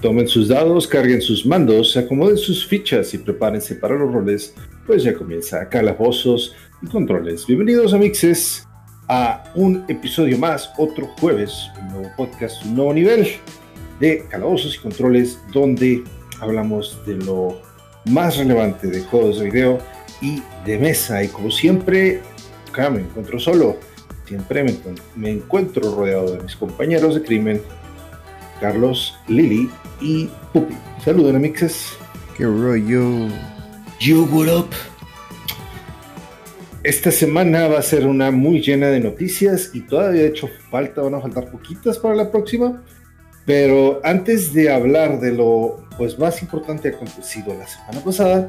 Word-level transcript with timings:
Tomen 0.00 0.28
sus 0.28 0.46
dados, 0.46 0.86
carguen 0.86 1.20
sus 1.20 1.44
mandos, 1.44 1.96
acomoden 1.96 2.36
sus 2.36 2.64
fichas 2.64 3.12
y 3.14 3.18
prepárense 3.18 3.74
para 3.74 3.96
los 3.96 4.12
roles, 4.12 4.54
pues 4.86 5.02
ya 5.02 5.12
comienza 5.12 5.68
Calabozos 5.68 6.54
y 6.80 6.86
Controles. 6.86 7.44
Bienvenidos 7.44 7.92
a 7.92 7.98
Mixes 7.98 8.64
a 9.08 9.42
un 9.56 9.84
episodio 9.88 10.38
más, 10.38 10.70
otro 10.78 11.08
jueves, 11.18 11.68
un 11.80 11.88
nuevo 11.88 12.10
podcast, 12.16 12.64
un 12.64 12.76
nuevo 12.76 12.94
nivel 12.94 13.26
de 13.98 14.24
Calabozos 14.30 14.76
y 14.76 14.78
Controles, 14.78 15.40
donde 15.52 16.04
hablamos 16.38 17.00
de 17.04 17.16
lo 17.16 17.60
más 18.04 18.36
relevante 18.36 18.86
de 18.86 19.00
juegos 19.00 19.40
de 19.40 19.46
video 19.46 19.78
y 20.20 20.40
de 20.64 20.78
mesa. 20.78 21.24
Y 21.24 21.28
como 21.28 21.50
siempre, 21.50 22.20
acá 22.70 22.88
me 22.88 23.00
encuentro 23.00 23.40
solo, 23.40 23.78
siempre 24.26 24.64
me, 25.16 25.30
encuentro 25.32 25.92
rodeado 25.92 26.36
de 26.36 26.42
mis 26.44 26.54
compañeros 26.54 27.16
de 27.16 27.22
crimen 27.24 27.60
Carlos, 28.60 29.16
Lili 29.26 29.68
y 30.00 30.28
Pupi. 30.52 30.74
Saludos, 31.04 31.34
Mixes. 31.34 31.96
¿Qué 32.36 32.44
rollo? 32.44 33.28
You, 34.00 34.28
what 34.30 34.48
up? 34.48 34.70
Esta 36.82 37.10
semana 37.10 37.68
va 37.68 37.78
a 37.78 37.82
ser 37.82 38.06
una 38.06 38.30
muy 38.30 38.60
llena 38.60 38.88
de 38.88 39.00
noticias 39.00 39.70
y 39.74 39.80
todavía 39.80 40.22
de 40.22 40.28
hecho 40.28 40.48
falta, 40.70 41.02
van 41.02 41.16
a 41.16 41.20
faltar 41.20 41.50
poquitas 41.50 41.98
para 41.98 42.14
la 42.14 42.30
próxima. 42.30 42.82
Pero 43.44 44.00
antes 44.04 44.52
de 44.52 44.70
hablar 44.72 45.20
de 45.20 45.32
lo 45.32 45.84
pues, 45.96 46.18
más 46.18 46.42
importante 46.42 46.88
acontecido 46.88 47.54
la 47.54 47.66
semana 47.66 48.04
pasada, 48.04 48.48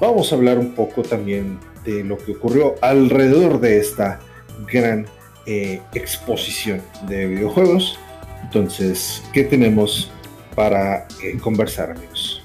vamos 0.00 0.32
a 0.32 0.36
hablar 0.36 0.58
un 0.58 0.74
poco 0.74 1.02
también 1.02 1.58
de 1.84 2.04
lo 2.04 2.16
que 2.16 2.32
ocurrió 2.32 2.74
alrededor 2.80 3.60
de 3.60 3.78
esta 3.78 4.20
gran 4.66 5.06
eh, 5.46 5.80
exposición 5.94 6.80
de 7.08 7.26
videojuegos 7.26 7.98
entonces, 8.42 9.22
¿qué 9.32 9.44
tenemos 9.44 10.10
para 10.54 11.06
eh, 11.22 11.38
conversar, 11.40 11.90
amigos? 11.90 12.42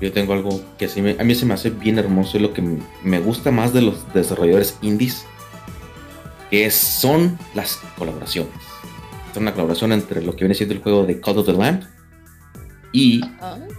Yo 0.00 0.12
tengo 0.12 0.34
algo 0.34 0.60
que 0.78 0.86
a 1.18 1.24
mí 1.24 1.34
se 1.34 1.46
me 1.46 1.54
hace 1.54 1.70
bien 1.70 1.98
hermoso 1.98 2.36
y 2.36 2.40
lo 2.40 2.52
que 2.52 2.62
me 3.02 3.18
gusta 3.18 3.50
más 3.50 3.72
de 3.72 3.82
los 3.82 4.12
desarrolladores 4.12 4.76
indies, 4.82 5.24
que 6.50 6.70
son 6.70 7.38
las 7.54 7.80
colaboraciones. 7.96 8.52
Es 9.30 9.36
una 9.36 9.52
colaboración 9.52 9.92
entre 9.92 10.22
lo 10.22 10.32
que 10.32 10.44
viene 10.44 10.54
siendo 10.54 10.74
el 10.74 10.82
juego 10.82 11.04
de 11.04 11.20
Call 11.20 11.38
of 11.38 11.46
the 11.46 11.52
Lamb 11.52 11.82
y 12.92 13.20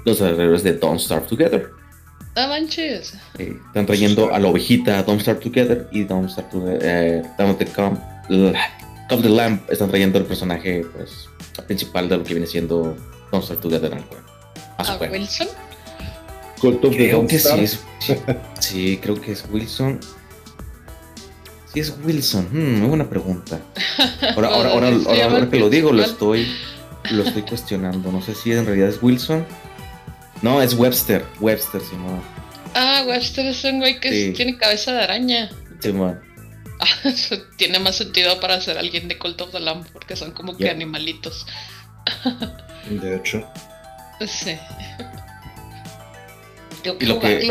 los 0.06 0.18
desarrolladores 0.20 0.64
de 0.64 0.74
Don't 0.74 1.00
Starve 1.00 1.28
Together. 1.28 1.70
¡No 2.36 2.48
manches! 2.48 3.16
están 3.38 3.86
trayendo 3.86 4.34
a 4.34 4.40
la 4.40 4.48
ovejita 4.48 5.02
Don't 5.04 5.22
Starve 5.22 5.42
Together 5.42 5.88
y 5.92 6.04
Don't 6.04 6.30
Starve 6.30 6.50
Together. 6.52 6.80
Eh, 6.84 7.24
Don't 7.38 7.60
Call 9.08 9.22
the 9.22 9.30
Lamb 9.30 9.62
están 9.70 9.90
trayendo 9.90 10.20
el 10.20 10.26
personaje 10.26 10.86
pues 10.96 11.30
principal 11.66 12.10
de 12.10 12.18
lo 12.18 12.24
que 12.24 12.34
viene 12.34 12.48
siendo 12.48 12.96
Don't 13.32 13.44
Start 13.44 13.62
Together 13.62 13.92
en 13.92 14.00
el 14.00 14.04
juego. 14.04 14.24
¿A, 14.78 14.98
Wilson? 15.12 15.48
creo 16.60 17.28
que 17.28 17.40
sí, 17.40 17.78
sí, 18.60 19.00
creo 19.02 19.20
que 19.20 19.32
es 19.32 19.46
Wilson. 19.52 20.00
Sí 21.74 21.80
es 21.80 21.94
Wilson. 22.04 22.48
Hmm, 22.52 22.80
muy 22.80 22.88
buena 22.90 23.10
pregunta. 23.10 23.60
Ahora, 24.36 24.50
ahora, 24.50 24.72
ahora, 24.72 24.88
ahora, 25.24 25.50
que 25.50 25.60
lo 25.60 25.70
digo, 25.70 25.92
lo 25.92 26.04
estoy, 26.04 26.48
lo 27.12 27.24
estoy 27.24 27.44
cuestionando. 27.44 28.12
No 28.12 28.22
sé 28.22 28.36
si 28.36 28.52
en 28.52 28.66
realidad 28.66 28.90
es 28.90 29.02
Wilson. 29.02 29.46
No, 30.42 30.62
es 30.62 30.74
Webster. 30.74 31.26
Webster, 31.40 31.82
Simón. 31.82 32.22
Ah, 32.74 33.04
Webster 33.08 33.46
es 33.48 33.64
un 33.64 33.80
güey 33.80 34.00
que 34.00 34.34
tiene 34.36 34.58
cabeza 34.58 34.94
de 34.94 35.02
araña. 35.02 35.50
Simón. 35.80 36.27
Tiene 37.58 37.80
más 37.80 37.96
sentido 37.96 38.40
para 38.40 38.60
ser 38.62 38.78
alguien 38.78 39.08
de 39.08 39.18
Cult 39.18 39.40
of 39.42 39.52
the 39.52 39.60
Lamb, 39.60 39.86
porque 39.92 40.16
son 40.16 40.32
como 40.32 40.56
que 40.58 40.70
animalitos. 40.70 41.46
de 42.90 43.16
hecho. 43.16 43.46
Sí. 44.26 44.58
y 47.00 47.06
lo 47.06 47.20
que, 47.20 47.48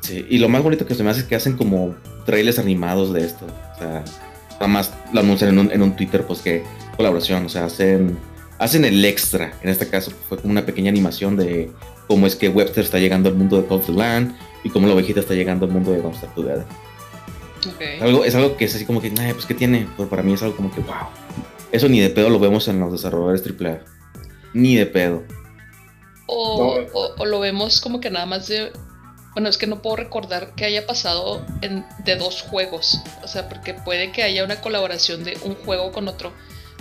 sí, 0.00 0.24
y 0.28 0.38
lo 0.38 0.48
más 0.48 0.62
bonito 0.62 0.86
que 0.86 0.94
se 0.94 1.02
me 1.02 1.10
hace 1.10 1.20
es 1.20 1.26
que 1.26 1.34
hacen 1.34 1.56
como 1.56 1.96
trailers 2.24 2.58
animados 2.58 3.12
de 3.12 3.24
esto. 3.24 3.46
O 3.74 3.78
sea, 3.78 4.04
nada 4.52 4.68
más 4.68 4.92
lo 5.12 5.20
anuncian 5.20 5.50
en 5.50 5.58
un, 5.58 5.72
en 5.72 5.82
un 5.82 5.96
Twitter, 5.96 6.24
pues 6.26 6.40
que 6.40 6.62
colaboración, 6.96 7.46
o 7.46 7.48
sea, 7.48 7.64
hacen, 7.64 8.18
hacen 8.58 8.84
el 8.84 9.04
extra. 9.04 9.52
En 9.62 9.70
este 9.70 9.88
caso 9.88 10.12
fue 10.28 10.38
como 10.38 10.52
una 10.52 10.64
pequeña 10.64 10.90
animación 10.90 11.36
de 11.36 11.70
cómo 12.06 12.26
es 12.26 12.36
que 12.36 12.48
Webster 12.48 12.84
está 12.84 12.98
llegando 12.98 13.28
al 13.28 13.34
mundo 13.34 13.56
de 13.56 13.66
Cult 13.66 13.80
of 13.80 13.86
the 13.86 13.92
Land 13.92 14.36
y 14.62 14.70
cómo 14.70 14.86
la 14.86 14.94
ovejita 14.94 15.20
está 15.20 15.34
llegando 15.34 15.66
al 15.66 15.72
mundo 15.72 15.92
de 15.92 15.98
Monster 16.02 16.28
Together. 16.34 16.66
Algo, 18.00 18.24
es 18.24 18.34
algo 18.34 18.56
que 18.56 18.64
es 18.64 18.74
así 18.74 18.84
como 18.84 19.00
que, 19.00 19.10
pues 19.10 19.46
¿qué 19.46 19.54
tiene? 19.54 19.88
Pero 19.96 20.08
para 20.08 20.22
mí 20.22 20.32
es 20.32 20.42
algo 20.42 20.56
como 20.56 20.74
que, 20.74 20.80
wow. 20.80 21.08
Eso 21.72 21.88
ni 21.88 22.00
de 22.00 22.10
pedo 22.10 22.30
lo 22.30 22.38
vemos 22.38 22.68
en 22.68 22.80
los 22.80 22.92
desarrolladores 22.92 23.42
AAA. 23.42 23.80
Ni 24.54 24.76
de 24.76 24.86
pedo. 24.86 25.24
O, 26.26 26.80
lo 27.24 27.40
vemos 27.40 27.80
como 27.80 28.00
que 28.00 28.10
nada 28.10 28.26
más 28.26 28.48
de... 28.48 28.72
Bueno, 29.32 29.50
es 29.50 29.58
que 29.58 29.66
no 29.66 29.82
puedo 29.82 29.96
recordar 29.96 30.54
que 30.54 30.64
haya 30.64 30.86
pasado 30.86 31.44
en, 31.60 31.84
de 32.04 32.16
dos 32.16 32.42
juegos. 32.42 33.00
O 33.22 33.28
sea, 33.28 33.48
porque 33.48 33.74
puede 33.74 34.10
que 34.10 34.22
haya 34.22 34.44
una 34.44 34.60
colaboración 34.60 35.24
de 35.24 35.38
un 35.44 35.54
juego 35.56 35.92
con 35.92 36.08
otro, 36.08 36.32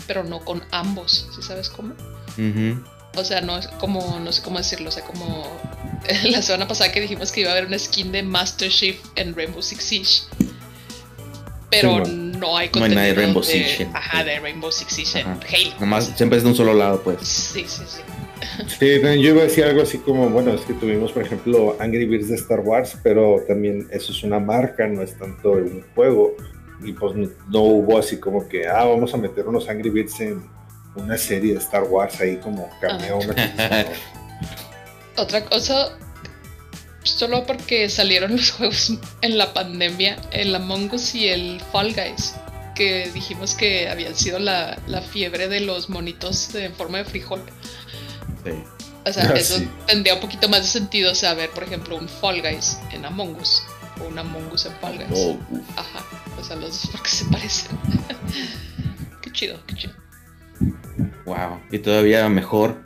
pero 0.07 0.23
no 0.23 0.39
con 0.39 0.63
ambos. 0.71 1.27
¿Sí 1.35 1.41
sabes 1.41 1.69
cómo? 1.69 1.93
O 3.17 3.23
sea, 3.23 3.41
no 3.41 3.57
es 3.57 3.67
como, 3.67 4.19
no 4.19 4.31
sé 4.31 4.41
cómo 4.41 4.57
decirlo, 4.57 4.89
o 4.89 4.91
sea, 4.91 5.03
como 5.03 5.45
la 6.29 6.41
semana 6.41 6.67
pasada 6.67 6.91
que 6.91 7.01
dijimos 7.01 7.31
que 7.31 7.41
iba 7.41 7.49
a 7.49 7.53
haber 7.53 7.65
una 7.65 7.79
skin 7.79 8.11
de 8.11 8.23
Master 8.23 8.69
Chief 8.69 8.97
en 9.15 9.35
Rainbow 9.35 9.61
Six 9.61 9.83
Siege 9.83 10.21
pero 11.81 12.05
no 12.05 12.57
hay 12.57 12.69
contenido 12.69 12.99
no 12.99 13.05
hay 13.05 13.09
de 13.09 13.15
Rainbow 13.15 13.43
Six. 13.43 13.87
Ajá, 13.93 14.23
de 14.23 14.39
Rainbow 14.39 14.71
Six 14.71 14.93
Siege 14.93 15.21
Halo. 15.21 15.79
Nomás 15.79 16.13
siempre 16.15 16.37
es 16.37 16.43
de 16.43 16.49
un 16.49 16.55
solo 16.55 16.73
lado, 16.73 17.01
pues. 17.03 17.19
Sí, 17.21 17.65
sí, 17.67 17.83
sí. 17.85 18.01
Sí, 18.79 19.01
yo 19.01 19.31
iba 19.31 19.41
a 19.41 19.45
decir 19.45 19.63
algo 19.63 19.81
así 19.81 19.97
como, 19.97 20.29
bueno, 20.29 20.53
es 20.53 20.61
que 20.61 20.73
tuvimos, 20.73 21.11
por 21.11 21.23
ejemplo, 21.23 21.75
Angry 21.79 22.05
Birds 22.05 22.29
de 22.29 22.35
Star 22.35 22.59
Wars, 22.59 22.97
pero 23.01 23.43
también 23.47 23.87
eso 23.91 24.11
es 24.11 24.23
una 24.23 24.39
marca, 24.39 24.87
no 24.87 25.01
es 25.01 25.17
tanto 25.17 25.53
un 25.53 25.83
juego. 25.95 26.35
Y 26.83 26.93
pues 26.93 27.15
no 27.15 27.61
hubo 27.61 27.97
así 27.97 28.17
como 28.17 28.47
que, 28.47 28.67
ah, 28.67 28.83
vamos 28.83 29.13
a 29.13 29.17
meter 29.17 29.47
unos 29.47 29.67
Angry 29.69 29.89
Birds 29.89 30.19
en 30.19 30.43
una 30.95 31.17
serie 31.17 31.53
de 31.53 31.59
Star 31.59 31.83
Wars 31.83 32.19
ahí 32.21 32.37
como 32.37 32.69
cameo. 32.79 33.19
Otra 35.17 35.45
cosa 35.45 35.97
solo 37.05 37.45
porque 37.45 37.89
salieron 37.89 38.31
los 38.35 38.51
juegos 38.51 38.93
en 39.21 39.37
la 39.37 39.53
pandemia, 39.53 40.17
el 40.31 40.53
Among 40.53 40.93
Us 40.93 41.15
y 41.15 41.29
el 41.29 41.61
Fall 41.71 41.93
Guys, 41.93 42.35
que 42.75 43.09
dijimos 43.13 43.53
que 43.53 43.87
habían 43.87 44.15
sido 44.15 44.39
la, 44.39 44.77
fiebre 45.11 45.47
de 45.47 45.61
los 45.61 45.89
monitos 45.89 46.53
en 46.55 46.73
forma 46.73 46.97
de 46.99 47.05
frijol. 47.05 47.41
Sí. 48.43 48.51
O 49.05 49.13
sea, 49.13 49.29
ah, 49.29 49.37
eso 49.37 49.61
tendría 49.85 50.15
un 50.15 50.21
poquito 50.21 50.49
más 50.49 50.61
de 50.61 50.67
sentido 50.67 51.15
saber, 51.15 51.49
por 51.51 51.63
ejemplo, 51.63 51.95
un 51.95 52.09
Fall 52.09 52.41
Guys 52.41 52.77
en 52.91 53.05
Among 53.05 53.35
Us 53.39 53.63
o 54.01 54.07
un 54.07 54.19
Among 54.19 54.51
Us 54.51 54.65
en 54.65 54.73
Fall 54.73 54.97
Guys. 54.97 55.07
Oh, 55.13 55.37
Ajá, 55.77 56.03
o 56.39 56.43
sea, 56.43 56.55
los 56.57 56.81
dos 56.81 56.87
porque 56.91 57.09
se 57.09 57.25
parecen. 57.25 57.77
qué 59.21 59.31
chido, 59.31 59.59
qué 59.67 59.75
chido. 59.75 59.93
Wow, 61.25 61.59
y 61.71 61.79
todavía 61.79 62.27
mejor 62.29 62.83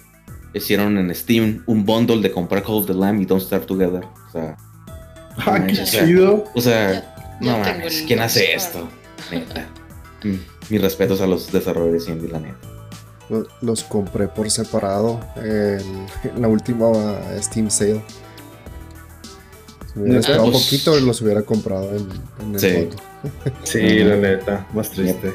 hicieron 0.53 0.97
en 0.97 1.13
Steam 1.13 1.63
un 1.65 1.85
bundle 1.85 2.21
de 2.21 2.31
comprar 2.31 2.63
Call 2.63 2.75
of 2.75 2.87
the 2.87 2.93
Lamb 2.93 3.21
y 3.21 3.25
Don't 3.25 3.41
Starve 3.41 3.65
Together. 3.65 4.03
O 4.03 4.31
sea, 4.31 4.57
ah, 5.37 5.65
qué 5.65 5.73
chido. 5.83 6.45
O 6.55 6.61
sea, 6.61 7.37
no 7.41 7.57
mames, 7.57 8.03
¿quién 8.07 8.19
hace 8.19 8.53
esto? 8.53 8.87
Neta. 9.31 9.67
Mm, 10.23 10.35
mis 10.69 10.81
respetos 10.81 11.21
a 11.21 11.27
los 11.27 11.51
desarrolladores 11.51 12.07
indie, 12.07 12.29
la 12.29 12.39
neta. 12.39 12.67
Los 13.61 13.83
compré 13.83 14.27
por 14.27 14.49
separado 14.49 15.19
en, 15.35 16.41
la 16.41 16.47
última 16.47 16.91
Steam 17.39 17.69
sale. 17.69 18.03
Si 19.93 19.99
hubiera 19.99 20.19
esperado 20.19 20.45
un 20.45 20.51
pues, 20.51 20.63
poquito 20.63 20.97
y 20.97 21.01
los 21.05 21.21
hubiera 21.21 21.43
comprado 21.43 21.91
en, 21.95 22.55
el 22.55 22.59
sí. 22.59 22.89
sí, 23.63 23.99
la 23.99 24.15
neta, 24.15 24.67
más 24.73 24.89
triste. 24.89 25.33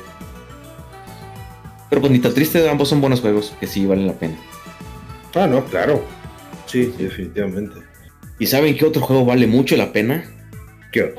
Pero 1.89 2.01
pues 2.01 2.13
ni 2.13 2.19
tan 2.19 2.35
triste, 2.35 2.69
ambos 2.69 2.89
son 2.89 3.01
buenos 3.01 3.21
juegos 3.21 3.53
que 3.61 3.69
sí 3.69 3.87
valen 3.87 4.09
la 4.09 4.15
pena. 4.15 4.37
Ah, 5.35 5.47
no, 5.47 5.65
claro. 5.65 6.05
Sí, 6.67 6.95
definitivamente. 6.99 7.81
¿Y 8.39 8.47
saben 8.47 8.77
qué 8.77 8.85
otro 8.85 9.03
juego 9.03 9.25
vale 9.25 9.47
mucho 9.47 9.77
la 9.77 9.93
pena? 9.93 10.25
¿Qué 10.93 11.15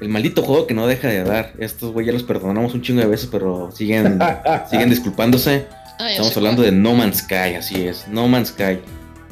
El 0.00 0.08
maldito 0.08 0.42
juego 0.42 0.66
que 0.66 0.74
no 0.74 0.86
deja 0.86 1.08
de 1.08 1.24
dar. 1.24 1.52
Estos 1.58 1.92
güey 1.92 2.06
ya 2.06 2.12
los 2.12 2.22
perdonamos 2.22 2.74
un 2.74 2.82
chingo 2.82 3.00
de 3.00 3.06
veces, 3.06 3.28
pero 3.30 3.70
siguen, 3.72 4.18
siguen 4.70 4.90
disculpándose. 4.90 5.66
Ah, 5.98 6.10
Estamos 6.10 6.36
hablando 6.36 6.62
de 6.62 6.72
No 6.72 6.94
Man's 6.94 7.18
Sky, 7.18 7.54
así 7.58 7.86
es. 7.86 8.08
No 8.08 8.26
Man's 8.28 8.48
Sky. 8.48 8.80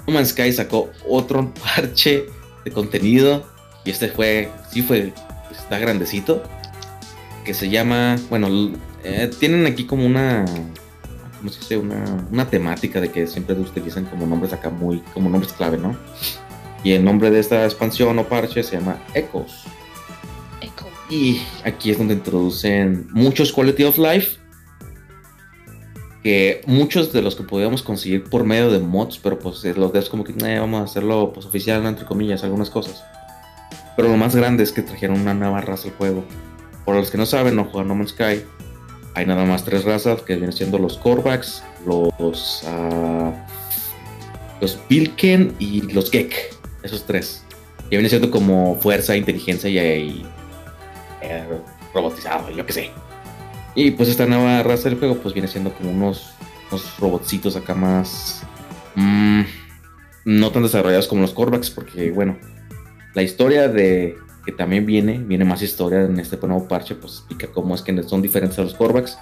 No 0.06 0.14
Man's 0.14 0.28
Sky 0.31 0.52
sacó 0.52 0.90
otro 1.08 1.52
parche 1.76 2.26
de 2.64 2.70
contenido. 2.70 3.46
Y 3.84 3.90
este 3.90 4.08
fue, 4.08 4.49
sí 4.70 4.82
fue, 4.82 5.12
está 5.50 5.78
grandecito. 5.78 6.43
Que 7.44 7.54
se 7.54 7.69
llama, 7.69 8.16
bueno, 8.31 8.49
eh, 9.02 9.28
tienen 9.40 9.66
aquí 9.66 9.84
como 9.84 10.06
una 10.06 10.44
¿cómo 11.42 11.52
se 11.52 11.58
dice? 11.58 11.76
Una, 11.76 12.24
una 12.30 12.48
temática 12.48 13.00
de 13.00 13.10
que 13.10 13.26
siempre 13.26 13.58
utilizan 13.58 14.04
como 14.04 14.26
nombres 14.26 14.52
acá 14.52 14.70
muy, 14.70 15.00
como 15.12 15.28
nombres 15.28 15.52
clave, 15.52 15.76
¿no? 15.76 15.96
Y 16.84 16.92
el 16.92 17.04
nombre 17.04 17.30
de 17.30 17.40
esta 17.40 17.64
expansión 17.64 18.16
o 18.18 18.24
parche 18.24 18.62
se 18.62 18.76
llama 18.76 18.98
Echoes. 19.12 19.64
Echo. 20.60 20.86
Y 21.10 21.42
aquí 21.64 21.90
es 21.90 21.98
donde 21.98 22.14
introducen 22.14 23.08
muchos 23.10 23.52
Quality 23.52 23.84
of 23.84 23.98
Life. 23.98 24.38
que 26.22 26.60
muchos 26.66 27.12
de 27.12 27.22
los 27.22 27.34
que 27.34 27.42
podíamos 27.42 27.82
conseguir 27.82 28.22
por 28.22 28.44
medio 28.44 28.70
de 28.70 28.78
mods, 28.78 29.18
pero 29.18 29.40
pues 29.40 29.64
los 29.64 29.92
devs 29.92 30.08
como 30.08 30.22
que 30.22 30.32
eh, 30.46 30.60
vamos 30.60 30.80
a 30.80 30.84
hacerlo 30.84 31.32
pues 31.32 31.46
oficial, 31.46 31.84
entre 31.84 32.06
comillas, 32.06 32.44
algunas 32.44 32.70
cosas. 32.70 33.02
Pero 33.96 34.08
lo 34.08 34.16
más 34.16 34.36
grande 34.36 34.62
es 34.62 34.70
que 34.70 34.82
trajeron 34.82 35.20
una 35.20 35.34
nueva 35.34 35.60
raza 35.60 35.88
al 35.88 35.94
juego. 35.94 36.24
Por 36.84 36.94
los 36.94 37.10
que 37.10 37.18
no 37.18 37.26
saben, 37.26 37.56
no 37.56 37.64
juegan 37.64 37.88
No 37.88 37.96
Man's 37.96 38.10
Sky, 38.10 38.44
hay 39.14 39.26
nada 39.26 39.44
más 39.44 39.64
tres 39.64 39.85
razas 39.85 40.23
que 40.23 40.35
vienen 40.35 40.53
siendo 40.53 40.79
los 40.79 40.97
Korvax, 40.99 41.62
los, 41.87 42.62
uh, 42.64 43.32
los 44.61 44.79
Vilken 44.88 45.55
y 45.59 45.82
los 45.93 46.11
Gek. 46.11 46.55
Esos 46.82 47.05
tres. 47.05 47.44
Que 47.91 47.97
vienen 47.97 48.11
siendo 48.11 48.31
como 48.31 48.79
fuerza, 48.81 49.17
inteligencia 49.17 49.70
y, 49.70 50.25
eh, 51.20 51.44
robotizado, 51.94 52.50
yo 52.50 52.64
qué 52.64 52.73
sé. 52.73 52.91
Y 53.75 53.93
pues 53.93 54.09
esta 54.09 54.26
nueva 54.26 54.62
raza 54.62 54.88
del 54.88 54.99
juego 54.99 55.17
pues 55.17 55.35
viene 55.35 55.49
siendo 55.49 55.73
como 55.75 55.91
unos, 55.91 56.31
unos 56.70 56.99
robotcitos 56.99 57.56
acá 57.56 57.75
más... 57.75 58.43
Mmm, 58.94 59.43
no 60.25 60.50
tan 60.53 60.62
desarrollados 60.62 61.09
como 61.09 61.23
los 61.23 61.32
Korvax 61.32 61.70
porque 61.70 62.11
bueno, 62.11 62.38
la 63.14 63.23
historia 63.23 63.69
de 63.69 64.17
que 64.44 64.52
también 64.52 64.86
viene, 64.86 65.18
viene 65.18 65.44
más 65.44 65.62
historia 65.62 66.02
en 66.02 66.18
este 66.18 66.36
nuevo 66.36 66.66
parche, 66.66 66.94
pues 66.94 67.14
explica 67.14 67.46
cómo 67.48 67.74
es 67.74 67.82
que 67.82 68.02
son 68.02 68.22
diferentes 68.22 68.58
a 68.58 68.62
los 68.62 68.74
Korvax. 68.74 69.16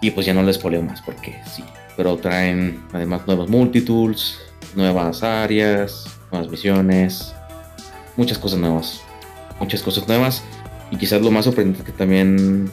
Y 0.00 0.12
pues 0.12 0.26
ya 0.26 0.34
no 0.34 0.42
les 0.42 0.58
poleo 0.58 0.82
más 0.82 1.02
porque 1.02 1.40
sí. 1.52 1.64
Pero 1.96 2.16
traen 2.16 2.84
además 2.92 3.26
nuevos 3.26 3.48
multitools, 3.48 4.38
nuevas 4.76 5.24
áreas, 5.24 6.06
nuevas 6.30 6.48
misiones, 6.48 7.34
muchas 8.16 8.38
cosas 8.38 8.60
nuevas. 8.60 9.00
Muchas 9.58 9.82
cosas 9.82 10.06
nuevas. 10.06 10.44
Y 10.92 10.96
quizás 10.96 11.20
lo 11.20 11.32
más 11.32 11.44
sorprendente 11.44 11.82
que 11.82 11.92
también 11.92 12.70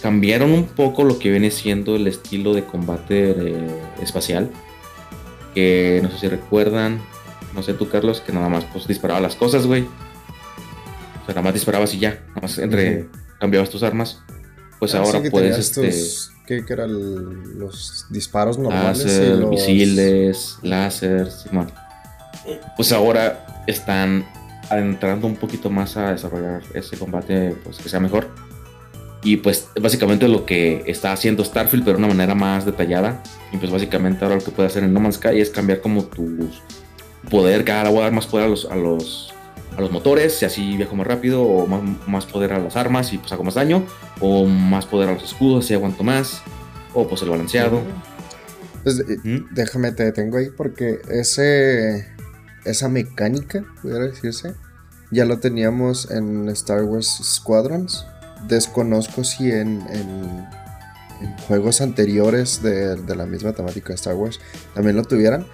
cambiaron 0.00 0.52
un 0.52 0.64
poco 0.64 1.04
lo 1.04 1.18
que 1.18 1.30
viene 1.30 1.50
siendo 1.50 1.94
el 1.96 2.06
estilo 2.06 2.54
de 2.54 2.64
combate 2.64 3.54
espacial. 4.00 4.50
Que 5.54 6.00
no 6.02 6.10
sé 6.10 6.18
si 6.18 6.28
recuerdan, 6.28 7.02
no 7.54 7.62
sé 7.62 7.74
tú 7.74 7.90
Carlos, 7.90 8.22
que 8.22 8.32
nada 8.32 8.48
más 8.48 8.64
pues 8.64 8.86
disparaba 8.86 9.20
las 9.20 9.36
cosas, 9.36 9.66
güey. 9.66 9.84
Sea, 11.30 11.34
nada 11.34 11.42
más 11.42 11.54
disparabas 11.54 11.94
y 11.94 11.98
ya, 12.00 12.18
nada 12.28 12.40
más 12.42 12.58
entre 12.58 13.08
cambiabas 13.38 13.70
tus 13.70 13.82
armas. 13.82 14.20
Pues 14.80 14.94
ah, 14.94 14.98
ahora 14.98 15.22
puedes 15.30 15.58
este, 15.58 15.92
¿qué, 16.46 16.64
eran 16.68 17.58
los 17.58 18.06
disparos 18.10 18.58
normales? 18.58 19.38
los... 19.38 19.50
misiles, 19.50 20.58
láser, 20.62 21.30
Simón. 21.30 21.70
Pues 22.76 22.90
ahora 22.90 23.64
están 23.66 24.26
entrando 24.70 25.26
un 25.26 25.36
poquito 25.36 25.70
más 25.70 25.96
a 25.96 26.12
desarrollar 26.12 26.62
ese 26.74 26.96
combate 26.96 27.54
pues 27.62 27.76
que 27.78 27.88
sea 27.88 28.00
mejor. 28.00 28.28
Y 29.22 29.36
pues 29.36 29.68
básicamente 29.80 30.26
lo 30.26 30.46
que 30.46 30.82
está 30.86 31.12
haciendo 31.12 31.44
Starfield, 31.44 31.84
pero 31.84 31.98
de 31.98 32.04
una 32.04 32.14
manera 32.14 32.34
más 32.34 32.64
detallada. 32.64 33.22
Y 33.52 33.58
pues 33.58 33.70
básicamente 33.70 34.24
ahora 34.24 34.36
lo 34.36 34.42
que 34.42 34.50
puede 34.50 34.68
hacer 34.68 34.82
en 34.82 34.92
No 34.92 35.00
Man's 35.00 35.16
Sky 35.16 35.40
es 35.40 35.50
cambiar 35.50 35.80
como 35.80 36.04
tus 36.04 36.62
poder, 37.28 37.64
cada 37.64 37.90
voy 37.90 38.00
a 38.00 38.02
dar 38.04 38.12
más 38.12 38.26
poder 38.26 38.46
a 38.46 38.48
los, 38.48 38.64
a 38.64 38.76
los, 38.76 39.34
a 39.76 39.80
los 39.80 39.90
motores, 39.90 40.40
y 40.42 40.44
así 40.44 40.76
viajo 40.76 40.96
más 40.96 41.06
rápido, 41.06 41.42
o 41.42 41.66
más, 41.66 42.26
poder 42.26 42.52
a 42.52 42.58
las 42.58 42.76
armas 42.76 43.12
y 43.12 43.18
pues 43.18 43.32
hago 43.32 43.44
más 43.44 43.54
daño, 43.54 43.84
o 44.20 44.46
más 44.46 44.86
poder 44.86 45.08
a 45.08 45.14
los 45.14 45.22
escudos 45.22 45.70
y 45.70 45.74
aguanto 45.74 46.02
más, 46.02 46.42
o 46.94 47.06
pues 47.08 47.22
el 47.22 47.30
balanceado. 47.30 47.80
Pues, 48.82 49.00
eh, 49.00 49.44
déjame 49.50 49.92
te 49.92 50.04
detengo 50.04 50.38
ahí 50.38 50.48
porque 50.56 51.00
ese 51.10 52.06
esa 52.64 52.88
mecánica, 52.88 53.64
pudiera 53.80 54.06
decirse, 54.06 54.54
ya 55.10 55.24
lo 55.24 55.38
teníamos 55.38 56.10
en 56.10 56.48
Star 56.50 56.82
Wars 56.84 57.20
Squadrons. 57.22 58.06
Desconozco 58.48 59.24
si 59.24 59.50
en, 59.50 59.82
en, 59.90 60.46
juegos 61.46 61.82
anteriores 61.82 62.62
de, 62.62 62.96
de, 62.96 63.16
la 63.16 63.26
misma 63.26 63.52
temática 63.52 63.88
de 63.88 63.96
Star 63.96 64.14
Wars 64.14 64.40
también 64.74 64.96
lo 64.96 65.04
tuvieran. 65.04 65.46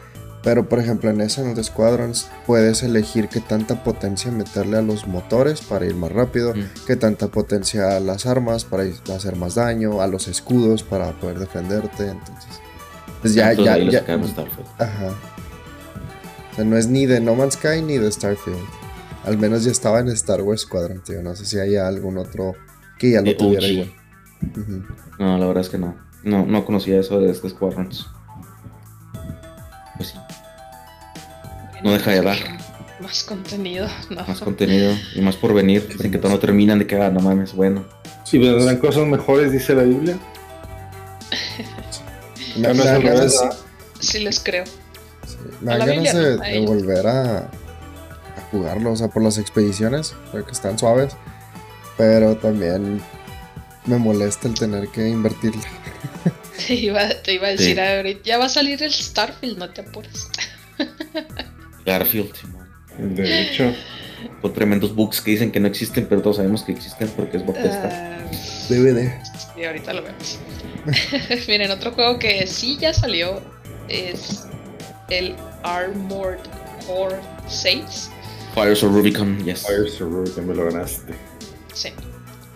Pero 0.47 0.69
por 0.69 0.79
ejemplo 0.79 1.11
en 1.11 1.21
ese 1.21 1.43
en 1.43 1.65
Squadrons 1.65 2.31
puedes 2.47 2.85
elegir 2.85 3.29
qué 3.29 3.41
tanta 3.41 3.83
potencia 3.83 4.31
meterle 4.31 4.77
a 4.77 4.81
los 4.81 5.09
motores 5.09 5.61
para 5.61 5.87
ir 5.87 5.97
más 5.97 6.13
rápido, 6.13 6.55
qué 6.87 6.95
tanta 6.95 7.27
potencia 7.27 7.97
a 7.97 7.99
las 7.99 8.27
armas 8.27 8.65
para 8.65 8.85
hacer 9.13 9.35
más 9.35 9.57
daño, 9.57 10.01
a 10.01 10.07
los 10.07 10.29
escudos 10.29 10.85
para 10.85 11.11
poder 11.19 11.41
defenderte. 11.41 12.11
Entonces, 12.11 12.61
pues 13.21 13.35
ya, 13.35 13.55
ya, 13.55 13.77
ya. 13.77 14.05
Ajá. 14.79 15.09
O 16.53 16.55
sea, 16.55 16.65
no 16.65 16.77
es 16.77 16.87
ni 16.87 17.07
de 17.07 17.21
No 17.21 17.35
Man's 17.35 17.55
Sky 17.55 17.83
ni 17.83 17.99
de 17.99 18.13
Starfield. 18.13 18.57
Al 19.25 19.39
menos 19.39 19.65
ya 19.65 19.73
estaba 19.73 19.99
en 19.99 20.07
Star 20.11 20.43
Wars 20.43 20.61
Squadron, 20.61 21.03
tío. 21.03 21.25
No 21.25 21.35
sé 21.35 21.45
si 21.45 21.59
hay 21.59 21.75
algún 21.75 22.19
otro 22.19 22.55
que 23.01 23.11
ya 23.11 23.21
lo 23.21 23.37
tuviera 23.37 23.67
igual. 23.67 23.93
No, 25.19 25.39
la 25.39 25.47
verdad 25.49 25.65
es 25.65 25.71
que 25.71 25.79
no. 25.79 25.97
No, 26.23 26.47
no 26.47 26.65
conocía 26.65 27.01
eso 27.01 27.19
de 27.19 27.33
este 27.33 27.49
Squadrons. 27.49 28.07
Pues 29.97 30.11
sí 30.11 30.19
no 31.83 31.93
deja 31.93 32.11
de 32.13 32.23
dar. 32.23 32.37
Más 33.01 33.25
contenido, 33.25 33.89
no. 34.11 34.25
Más 34.27 34.41
contenido 34.41 34.95
y 35.15 35.21
más 35.21 35.37
por 35.37 35.53
venir. 35.53 35.87
Dicen 35.89 36.11
que 36.11 36.19
todo 36.19 36.33
no 36.33 36.39
terminan 36.39 36.79
de 36.79 36.87
que, 36.87 36.97
ah, 36.97 37.11
no 37.11 37.21
mames, 37.21 37.53
bueno. 37.53 37.85
Sí, 38.25 38.39
vendrán 38.39 38.79
cosas 38.79 39.07
mejores, 39.07 39.53
dice 39.53 39.75
la 39.75 39.83
Biblia. 39.83 40.19
no, 42.57 42.75
no 42.75 42.83
sí, 44.01 44.19
les 44.21 44.41
creo. 44.41 44.65
me 45.61 45.77
da 45.77 45.87
ganas 45.87 46.15
de, 46.15 46.65
volver 46.67 47.07
a, 47.07 47.39
a, 47.39 47.51
jugarlo, 48.51 48.93
o 48.93 48.97
sea, 48.97 49.09
por 49.09 49.23
las 49.23 49.39
expediciones, 49.39 50.15
que 50.33 50.51
están 50.51 50.79
suaves. 50.79 51.15
Pero 51.97 52.37
también 52.37 53.03
me 53.87 53.99
molesta 53.99 54.49
el 54.49 54.55
tener 54.55 54.89
que 54.89 55.09
invertirle. 55.09 55.63
Te 56.67 56.75
iba, 56.75 57.09
te 57.23 57.35
iba 57.35 57.49
a 57.49 57.51
decir, 57.51 57.79
ahorita 57.79 58.23
ya 58.25 58.39
va 58.39 58.47
a 58.47 58.49
salir 58.49 58.83
el 58.83 58.91
Starfield, 58.91 59.59
no 59.59 59.69
te 59.69 59.83
apures. 59.83 60.29
Garfield, 61.87 62.33
De 62.99 63.43
hecho. 63.43 63.73
Con 64.43 64.53
tremendos 64.53 64.95
bugs 64.95 65.21
que 65.21 65.31
dicen 65.31 65.53
que 65.53 65.61
no 65.61 65.69
existen, 65.69 66.07
pero 66.07 66.21
todos 66.21 66.37
sabemos 66.37 66.63
que 66.63 66.73
existen 66.73 67.09
porque 67.17 67.37
es 67.37 67.47
Bethesda. 67.47 68.19
Uh, 68.27 68.73
DVD. 68.73 69.13
Y 69.57 69.65
ahorita 69.65 69.93
lo 69.93 70.03
vemos. 70.03 70.39
Miren, 71.49 71.71
otro 71.71 71.93
juego 71.93 72.19
que 72.19 72.47
sí 72.47 72.77
ya 72.81 72.93
salió 72.93 73.41
es 73.89 74.47
el 75.11 75.37
Armored 75.63 76.41
Core 76.87 77.17
6. 77.47 78.11
Fires 78.55 78.83
of 78.83 78.93
Rubicon, 78.93 79.45
yes. 79.45 79.67
Fires 79.67 80.01
of 80.01 80.13
Rubicon, 80.13 80.49
me 80.49 80.55
lo 80.55 80.65
ganaste. 80.65 81.13
Sí. 81.73 81.91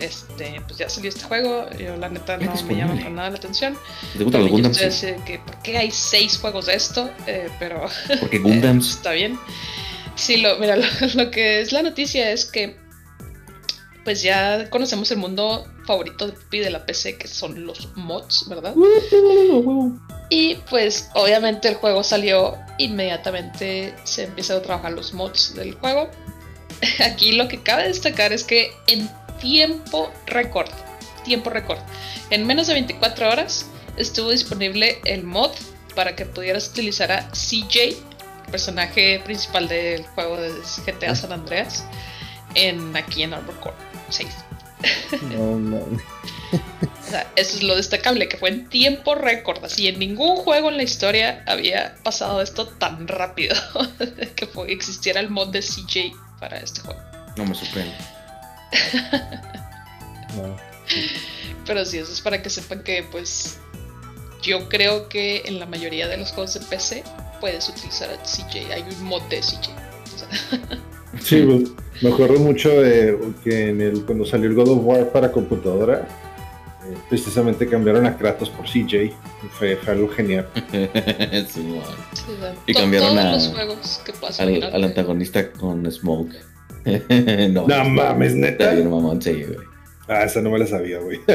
Este, 0.01 0.59
pues 0.67 0.79
ya 0.79 0.89
salió 0.89 1.09
este 1.09 1.23
juego. 1.25 1.69
Yo, 1.77 1.95
la 1.95 2.09
neta, 2.09 2.37
no 2.37 2.53
me 2.63 2.75
llama 2.75 2.95
para 2.95 3.09
nada 3.09 3.29
la 3.29 3.37
atención. 3.37 3.77
¿Te 4.17 4.23
gustan 4.23 4.41
los 4.41 4.51
Gundams? 4.51 4.79
que, 5.25 5.39
¿Por 5.45 5.61
qué 5.61 5.77
hay 5.77 5.91
seis 5.91 6.37
juegos 6.39 6.65
de 6.65 6.73
esto? 6.73 7.09
Eh, 7.27 7.49
pero. 7.59 7.85
Porque 8.19 8.39
Gundams. 8.39 8.89
está 8.95 9.11
bien. 9.11 9.39
Sí, 10.15 10.37
lo, 10.37 10.57
mira, 10.57 10.75
lo, 11.15 11.31
que 11.31 11.61
es 11.61 11.71
la 11.71 11.83
noticia 11.83 12.31
es 12.31 12.45
que. 12.45 12.79
Pues 14.03 14.23
ya 14.23 14.67
conocemos 14.71 15.11
el 15.11 15.19
mundo 15.19 15.67
favorito 15.85 16.25
de 16.25 16.33
Pupi 16.33 16.57
de 16.57 16.71
la 16.71 16.87
PC, 16.87 17.19
que 17.19 17.27
son 17.27 17.67
los 17.67 17.95
mods, 17.95 18.47
¿verdad? 18.49 18.73
Y 20.31 20.55
pues 20.71 21.09
obviamente 21.13 21.67
el 21.67 21.75
juego 21.75 22.03
salió 22.03 22.57
inmediatamente, 22.79 23.93
se 24.03 24.23
empiezan 24.23 24.57
a 24.57 24.61
trabajar 24.63 24.93
los 24.93 25.13
mods 25.13 25.53
del 25.53 25.75
juego. 25.75 26.09
Aquí 27.05 27.33
lo 27.33 27.47
que 27.47 27.61
cabe 27.61 27.87
destacar 27.87 28.33
es 28.33 28.43
que 28.43 28.71
en 28.87 29.07
tiempo 29.41 30.11
récord. 30.27 30.69
Tiempo 31.23 31.49
récord. 31.49 31.79
En 32.29 32.45
menos 32.47 32.67
de 32.67 32.73
24 32.73 33.29
horas 33.29 33.65
estuvo 33.97 34.29
disponible 34.29 34.99
el 35.05 35.23
mod 35.23 35.51
para 35.95 36.15
que 36.15 36.25
pudieras 36.25 36.69
utilizar 36.69 37.11
a 37.11 37.29
CJ, 37.31 37.97
personaje 38.49 39.21
principal 39.23 39.67
del 39.67 40.05
juego 40.07 40.37
de 40.37 40.51
GTA 40.85 41.15
San 41.15 41.31
Andreas, 41.33 41.85
en, 42.55 42.95
aquí 42.95 43.23
en 43.23 43.33
Arbor 43.33 43.59
Core 43.59 43.75
6. 44.09 44.29
No, 45.21 45.57
no. 45.57 45.79
eso 47.35 47.57
es 47.57 47.63
lo 47.63 47.75
destacable, 47.75 48.27
que 48.27 48.37
fue 48.37 48.49
en 48.49 48.69
tiempo 48.69 49.15
récord. 49.15 49.63
Así 49.63 49.87
en 49.87 49.99
ningún 49.99 50.37
juego 50.37 50.69
en 50.69 50.77
la 50.77 50.83
historia 50.83 51.43
había 51.45 51.95
pasado 52.03 52.41
esto 52.41 52.67
tan 52.67 53.07
rápido. 53.07 53.55
que 54.35 54.49
existiera 54.67 55.19
el 55.19 55.29
mod 55.29 55.49
de 55.49 55.59
CJ 55.59 56.13
para 56.39 56.57
este 56.57 56.81
juego. 56.81 56.99
No 57.37 57.45
me 57.45 57.55
sorprende. 57.55 57.95
Pero 61.65 61.85
sí, 61.85 61.99
eso 61.99 62.11
es 62.11 62.21
para 62.21 62.41
que 62.41 62.49
sepan 62.49 62.83
que 62.83 63.05
pues 63.11 63.59
yo 64.41 64.67
creo 64.69 65.07
que 65.07 65.43
en 65.45 65.59
la 65.59 65.65
mayoría 65.65 66.07
de 66.07 66.17
los 66.17 66.31
juegos 66.31 66.53
de 66.55 66.61
PC 66.61 67.03
puedes 67.39 67.69
utilizar 67.69 68.09
a 68.09 68.17
CJ. 68.23 68.73
Hay 68.73 68.83
un 68.99 69.03
mod 69.03 69.21
de 69.23 69.39
CJ. 69.39 69.69
sí, 71.21 71.41
pues, 71.41 71.71
me 72.01 72.11
acuerdo 72.11 72.39
mucho 72.39 72.69
de 72.69 73.17
que 73.43 73.69
en 73.69 73.81
el, 73.81 74.05
cuando 74.05 74.25
salió 74.25 74.49
el 74.49 74.55
God 74.55 74.69
of 74.69 74.79
War 74.83 75.11
para 75.11 75.31
computadora, 75.31 76.07
eh, 76.87 76.97
precisamente 77.09 77.67
cambiaron 77.67 78.05
a 78.05 78.17
Kratos 78.17 78.49
por 78.49 78.65
CJ. 78.65 79.13
Fue, 79.51 79.77
algo 79.87 80.09
genial. 80.09 80.47
y 82.65 82.73
cambiaron 82.73 83.19
a, 83.19 83.37
al 84.39 84.83
antagonista 84.83 85.51
con 85.51 85.89
Smoke. 85.91 86.50
no, 87.51 87.67
no 87.67 87.85
mames, 87.85 88.35
neta. 88.35 88.73
Mamón, 88.73 89.21
sí, 89.21 89.43
güey. 89.43 89.59
Ah, 90.07 90.23
esa 90.23 90.41
no 90.41 90.49
me 90.49 90.59
la 90.59 90.67
sabía, 90.67 90.99
güey. 90.99 91.21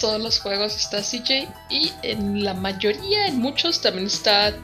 Todos 0.00 0.20
los 0.22 0.38
juegos 0.38 0.76
está 0.76 1.00
CJ 1.02 1.48
y 1.70 1.92
en 2.02 2.44
la 2.44 2.54
mayoría, 2.54 3.26
en 3.26 3.38
muchos 3.38 3.80
también 3.80 4.06
está 4.06 4.54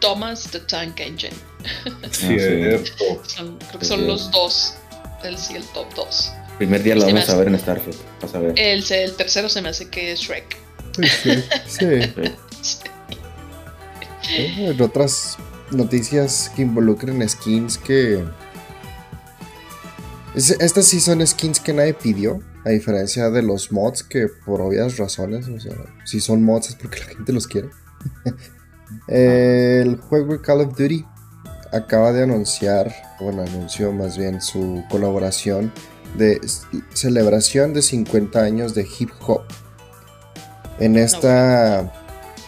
Thomas 0.00 0.48
the 0.50 0.60
Tank 0.60 1.00
Engine. 1.00 1.34
Cierto. 2.10 3.22
son, 3.24 3.58
creo 3.58 3.78
que 3.78 3.84
son 3.84 4.06
los 4.06 4.30
dos. 4.30 4.74
El 5.22 5.38
sí, 5.38 5.54
el 5.54 5.64
top 5.66 5.86
2. 5.94 6.32
Primer 6.58 6.82
día 6.82 6.96
lo 6.96 7.06
vamos 7.06 7.28
a 7.28 7.36
ver 7.36 7.46
en 7.48 7.58
Starfield. 7.58 7.96
Vas 8.20 8.34
a 8.34 8.40
ver. 8.40 8.58
El, 8.58 8.84
el, 8.92 9.14
tercero 9.14 9.48
se 9.48 9.62
me 9.62 9.68
hace 9.68 9.88
que 9.88 10.12
es 10.12 10.20
Shrek. 10.20 10.56
Sí. 11.00 11.44
sí. 11.66 11.86
En 14.36 14.80
otras 14.80 15.36
noticias 15.72 16.50
que 16.54 16.62
involucren 16.62 17.26
skins 17.28 17.78
que. 17.78 18.24
Estas 20.34 20.86
sí 20.86 21.00
son 21.00 21.26
skins 21.26 21.60
que 21.60 21.72
nadie 21.72 21.94
pidió. 21.94 22.40
A 22.64 22.70
diferencia 22.70 23.28
de 23.30 23.42
los 23.42 23.72
mods 23.72 24.04
que 24.04 24.28
por 24.28 24.60
obvias 24.60 24.96
razones, 24.96 25.48
o 25.48 25.58
sea, 25.58 25.74
si 26.04 26.20
son 26.20 26.44
mods 26.44 26.68
es 26.68 26.74
porque 26.76 27.00
la 27.00 27.06
gente 27.06 27.32
los 27.32 27.48
quiere. 27.48 27.70
el 29.08 29.96
juego 29.96 30.40
Call 30.40 30.60
of 30.60 30.78
Duty 30.78 31.04
acaba 31.72 32.12
de 32.12 32.22
anunciar, 32.22 32.94
bueno, 33.20 33.42
anunció 33.42 33.92
más 33.92 34.16
bien 34.16 34.40
su 34.40 34.84
colaboración 34.90 35.72
de 36.16 36.40
celebración 36.92 37.72
de 37.72 37.82
50 37.82 38.40
años 38.40 38.74
de 38.74 38.86
hip 38.98 39.10
hop. 39.26 39.42
En 40.78 40.96
esta 40.96 42.01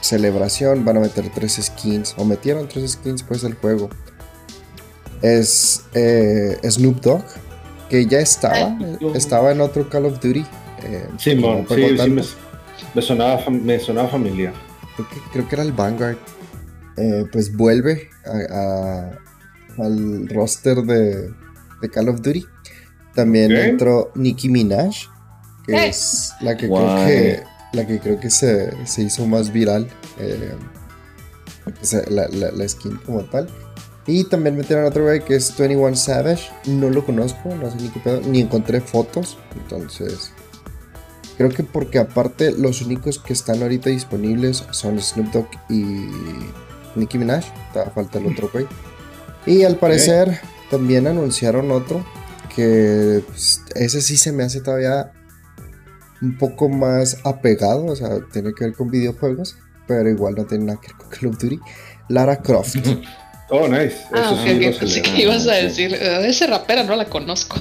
celebración 0.04 0.84
van 0.84 0.99
a 0.99 1.00
meter 1.00 1.30
tres 1.34 1.58
skins, 1.62 2.14
o 2.18 2.25
metieron 2.25 2.68
tres 2.68 2.92
skins 2.92 3.23
pues 3.23 3.40
del 3.42 3.54
juego. 3.54 3.88
Es 5.23 5.84
eh, 5.94 6.58
Snoop 6.62 7.00
Dogg, 7.00 7.25
que 7.88 8.04
ya 8.06 8.20
estaba, 8.20 8.76
estaba 9.14 9.52
en 9.52 9.62
otro 9.62 9.88
Call 9.88 10.04
of 10.04 10.20
Duty. 10.20 10.44
Eh, 10.82 11.08
sí, 11.16 11.30
sí, 11.30 11.37
me, 12.94 13.02
sonaba, 13.02 13.50
me 13.50 13.80
sonaba 13.80 14.08
familiar. 14.08 14.52
Creo 15.32 15.49
que, 15.49 15.54
era 15.54 15.62
el 15.62 15.73
Vanguard. 15.73 16.18
Eh, 16.96 17.25
pues 17.32 17.56
vuelve 17.56 18.11
al 19.78 20.28
roster 20.28 20.76
de, 20.82 21.30
Call 21.90 22.11
of 22.11 22.20
Duty. 22.20 22.44
También 23.14 23.52
entró 23.52 24.12
Nicki 24.14 24.50
Minaj, 24.50 24.94
que 25.66 25.87
es 25.87 26.34
la 26.40 26.56
que 26.56 26.66
creo 26.68 27.06
que 27.06 27.53
la 27.75 27.87
que 27.87 27.99
creo 27.99 28.19
que 28.19 28.31
se, 28.31 28.73
hizo 28.99 29.26
más 29.26 29.52
viral. 29.52 29.88
Eh, 30.19 30.54
la, 32.09 32.28
la, 32.28 32.69
skin 32.69 32.97
como 32.99 33.23
tal. 33.25 33.49
Y 34.07 34.25
también 34.25 34.57
metieron 34.57 34.85
otro 34.85 35.04
güey 35.04 35.21
que 35.25 35.37
es 35.37 35.57
21 35.57 35.97
Savage. 35.97 36.50
No 36.66 36.90
lo 36.90 37.04
conozco, 37.04 37.54
no 37.54 37.71
sé 37.71 37.76
ni 37.78 37.88
qué 37.88 38.00
pedo, 38.00 38.21
ni 38.21 38.40
encontré 38.40 38.81
fotos. 38.81 39.38
Entonces, 39.54 40.33
creo 41.38 41.50
que 41.50 41.62
porque 41.62 41.99
aparte 41.99 42.52
los 42.52 42.83
únicos 42.83 43.19
que 43.19 43.33
están 43.33 43.62
ahorita 43.62 43.90
disponibles 43.90 44.64
son 44.71 45.00
Snoop 45.00 45.33
Dogg 45.33 45.49
y 45.71 46.11
Nicki 46.97 47.19
Minaj. 47.19 47.45
falta 47.95 48.19
el 48.19 48.26
otro 48.26 48.50
güey. 48.52 48.66
Y 49.47 49.64
al 49.64 49.76
parecer 49.76 50.40
también 50.71 51.07
anunciaron 51.07 51.71
otro 51.71 52.04
que 52.54 53.23
pues, 53.26 53.62
ese 53.75 54.00
sí 54.00 54.16
se 54.16 54.33
me 54.33 54.45
hace 54.45 54.61
todavía 54.61 55.12
un 56.25 56.38
poco 56.38 56.69
más 56.69 57.19
apegado, 57.25 57.87
o 57.87 57.97
sea, 57.97 58.19
tiene 58.33 58.52
que 58.54 58.64
ver 58.64 58.75
con 58.75 58.90
videojuegos, 58.90 59.57
pero 59.87 60.09
igual 60.09 60.35
no 60.37 60.45
tiene 60.45 60.64
nada 60.64 60.81
que 60.81 60.88
ver 60.88 60.97
con 60.97 61.09
Call 61.11 61.28
of 61.28 61.38
Duty. 61.38 61.61
Lara 62.09 62.37
Croft. 62.37 62.76
Oh, 63.50 63.69
nice. 63.69 63.97
Ah, 64.11 64.33
Eso 64.33 64.43
sí 64.43 64.78
Pensé 64.78 65.02
que 65.02 65.23
ibas 65.23 65.47
a 65.47 65.52
decir, 65.52 65.93
eh, 65.93 66.26
ese 66.26 66.47
rapera 66.47 66.83
no 66.83 66.97
la 66.97 67.04
conozco. 67.04 67.61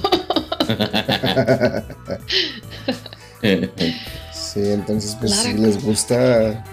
sí, 4.32 4.60
entonces, 4.72 5.14
pues 5.20 5.30
si 5.32 5.52
les 5.52 5.84
gusta, 5.84 6.64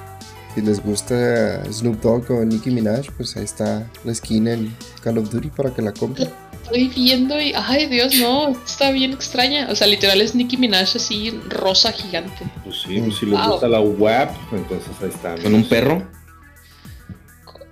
si 0.56 0.62
les 0.62 0.82
gusta 0.82 1.62
Snoop 1.72 2.02
Dogg 2.02 2.32
o 2.32 2.46
Nicki 2.46 2.72
Minaj, 2.72 3.12
pues 3.18 3.36
ahí 3.36 3.44
está 3.44 3.86
la 4.06 4.16
skin 4.16 4.48
en 4.48 4.74
Call 5.04 5.18
of 5.18 5.30
Duty 5.30 5.50
para 5.50 5.74
que 5.74 5.82
la 5.82 5.92
compren 5.92 6.30
estoy 6.72 6.88
viendo 6.88 7.40
y, 7.40 7.54
ay 7.56 7.88
Dios, 7.88 8.16
no, 8.16 8.50
está 8.50 8.92
bien 8.92 9.14
extraña. 9.14 9.68
O 9.70 9.76
sea, 9.76 9.88
literal 9.88 10.22
es 10.22 10.36
Nicki 10.36 10.58
Minaj 10.58 10.96
así, 10.96 11.32
rosa 11.50 11.92
gigante. 11.92 12.46
Pues 12.64 12.82
sí, 12.82 13.00
pues 13.02 13.18
si 13.18 13.26
les 13.26 13.46
gusta 13.46 13.68
la 13.68 13.82
web, 13.82 14.30
entonces 14.52 14.92
ahí 15.02 15.10
está. 15.10 15.36
¿Con 15.42 15.54
un 15.54 15.68
perro? 15.68 16.08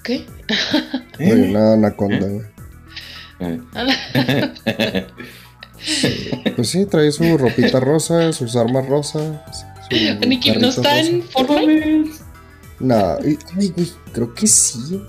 ¿Qué? 0.03 0.25
¿Eh? 1.20 1.34
Una 1.50 1.74
anaconda. 1.74 2.27
¿Eh? 3.39 3.62
pues 6.56 6.70
sí, 6.70 6.86
trae 6.86 7.12
su 7.12 7.38
ropita 7.38 7.79
rosa, 7.79 8.34
sus 8.34 8.56
armas 8.56 8.86
rosas. 8.88 9.39
Nicki 10.25 10.51
no 10.51 10.68
está 10.68 11.00
en 11.00 11.24
Fortnite. 11.24 12.12
No, 12.79 13.18
ay, 13.24 13.38
güey, 13.75 13.91
creo 14.13 14.34
que 14.34 14.48
sí. 14.48 15.01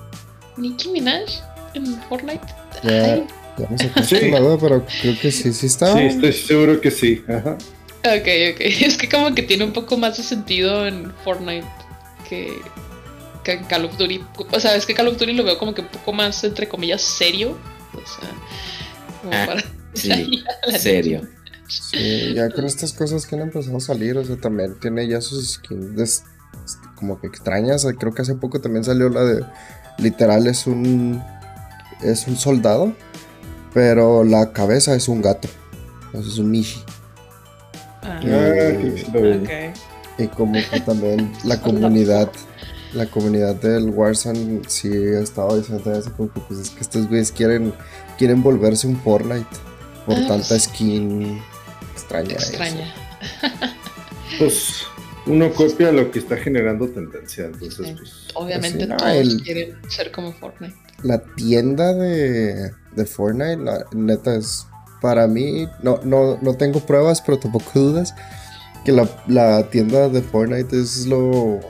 Nicki 0.56 0.88
Minaj 0.90 1.28
en 1.74 2.00
Fortnite. 2.02 2.46
Ay. 2.82 3.26
Ya 3.58 3.68
no 3.68 3.78
sé 3.78 3.90
sí. 4.04 4.30
la 4.30 4.56
pero 4.58 4.84
creo 5.02 5.18
que 5.20 5.30
sí, 5.30 5.52
sí 5.52 5.66
está. 5.66 5.92
Sí, 5.94 6.00
estoy 6.00 6.32
seguro 6.32 6.80
que 6.80 6.90
sí. 6.90 7.22
Ajá. 7.28 7.56
Ok, 8.00 8.28
ok. 8.54 8.60
Es 8.80 8.96
que 8.96 9.08
como 9.08 9.34
que 9.34 9.42
tiene 9.42 9.64
un 9.64 9.72
poco 9.72 9.96
más 9.96 10.16
de 10.16 10.22
sentido 10.22 10.86
en 10.86 11.12
Fortnite 11.24 11.66
que, 12.28 12.60
que 13.44 13.52
en 13.52 13.64
Call 13.64 13.84
of 13.84 13.96
Duty. 13.98 14.20
O 14.52 14.60
sea, 14.60 14.74
es 14.76 14.86
que 14.86 14.94
Call 14.94 15.08
of 15.08 15.18
Duty 15.18 15.32
lo 15.32 15.44
veo 15.44 15.58
como 15.58 15.74
que 15.74 15.82
un 15.82 15.88
poco 15.88 16.12
más, 16.12 16.42
entre 16.44 16.68
comillas, 16.68 17.02
serio. 17.02 17.56
O 17.92 18.06
sea, 18.06 18.30
como 19.20 19.34
ah, 19.34 19.46
para... 19.46 19.64
Sí, 19.94 20.42
serio. 20.78 21.28
Sí, 21.68 22.34
ya 22.34 22.50
con 22.50 22.64
estas 22.64 22.92
cosas 22.92 23.26
que 23.26 23.36
han 23.36 23.42
empezado 23.42 23.76
a 23.76 23.80
salir, 23.80 24.16
o 24.16 24.24
sea, 24.24 24.36
también 24.36 24.78
tiene 24.80 25.06
ya 25.06 25.20
sus 25.20 25.52
skins 25.52 26.24
como 26.96 27.20
que 27.20 27.28
extrañas. 27.28 27.86
Creo 27.98 28.12
que 28.12 28.22
hace 28.22 28.34
poco 28.34 28.60
también 28.60 28.84
salió 28.84 29.08
la 29.08 29.24
de 29.24 29.44
literal 29.98 30.46
es 30.46 30.66
un 30.66 31.22
es 32.02 32.26
un 32.26 32.36
soldado 32.36 32.94
pero 33.72 34.24
la 34.24 34.52
cabeza 34.52 34.94
es 34.94 35.08
un 35.08 35.22
gato. 35.22 35.48
Entonces 36.06 36.32
es 36.32 36.38
un 36.38 36.50
Mishi. 36.50 36.82
Ah, 38.02 38.20
ah 38.22 39.72
Y 40.18 40.26
como 40.28 40.54
que 40.70 40.80
también 40.80 41.32
la 41.44 41.60
comunidad, 41.62 42.30
la 42.94 43.06
comunidad 43.06 43.54
del 43.56 43.90
Warzone 43.90 44.62
sí 44.66 44.88
ha 44.88 45.20
estado 45.20 45.56
diciendo 45.56 45.92
eso, 45.92 46.12
como 46.16 46.32
que 46.32 46.40
pues 46.40 46.60
es 46.60 46.70
que 46.70 46.80
estos 46.80 47.08
güeyes 47.08 47.30
quieren, 47.30 47.72
quieren 48.18 48.42
volverse 48.42 48.86
un 48.86 48.96
Fortnite 49.00 49.46
por 50.06 50.16
ah, 50.16 50.26
tanta 50.26 50.48
pues, 50.48 50.64
skin 50.64 51.40
extraña. 51.92 52.32
Extraña. 52.32 52.94
pues 54.38 54.82
uno 55.26 55.52
copia 55.52 55.92
lo 55.92 56.10
que 56.10 56.18
está 56.18 56.36
generando 56.36 56.88
tendencia, 56.88 57.44
entonces 57.44 57.94
pues... 57.96 58.28
Obviamente 58.34 58.86
pues 58.86 58.98
todos 58.98 59.42
quieren 59.42 59.76
ser 59.88 60.10
como 60.10 60.32
Fortnite. 60.32 60.74
La 61.02 61.18
tienda 61.18 61.94
de 61.94 62.72
de 62.96 63.04
Fortnite, 63.04 63.62
neta 63.92 64.34
es 64.34 64.66
para 65.00 65.26
mí, 65.26 65.68
no, 65.82 66.00
no, 66.04 66.38
no 66.40 66.54
tengo 66.54 66.80
pruebas, 66.80 67.20
pero 67.20 67.38
tampoco 67.38 67.70
dudas, 67.74 68.14
que 68.84 68.92
la, 68.92 69.70
tienda 69.70 70.08
de 70.08 70.22
Fortnite 70.22 70.78
es 70.78 71.06
lo, 71.06 71.60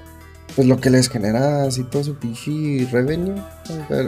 pues 0.56 0.66
lo 0.66 0.80
que 0.80 0.90
les 0.90 1.08
genera 1.08 1.64
así 1.64 1.84
todo 1.84 2.04
su 2.04 2.14
pinche 2.16 2.88
revenue. 2.90 3.40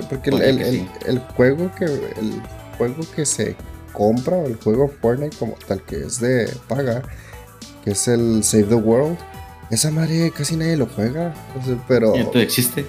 Porque 0.09 0.31
el, 0.31 1.19
juego 1.37 1.71
que 1.77 1.85
el 1.85 2.43
juego 2.79 3.03
que 3.15 3.27
se 3.27 3.57
compra, 3.93 4.37
o 4.37 4.47
el 4.47 4.57
juego 4.57 4.91
Fortnite 5.01 5.37
como 5.37 5.55
tal 5.67 5.83
que 5.83 6.05
es 6.05 6.21
de 6.21 6.53
paga, 6.69 7.03
que 7.85 7.93
es 7.93 8.09
el 8.09 8.43
Save 8.43 8.65
the 8.65 8.75
World, 8.75 9.19
esa 9.71 9.91
madre 9.91 10.31
casi 10.31 10.57
nadie 10.57 10.77
lo 10.77 10.87
juega. 10.87 11.35
pero. 11.89 12.15
¿Y 12.17 12.39
existe? 12.39 12.87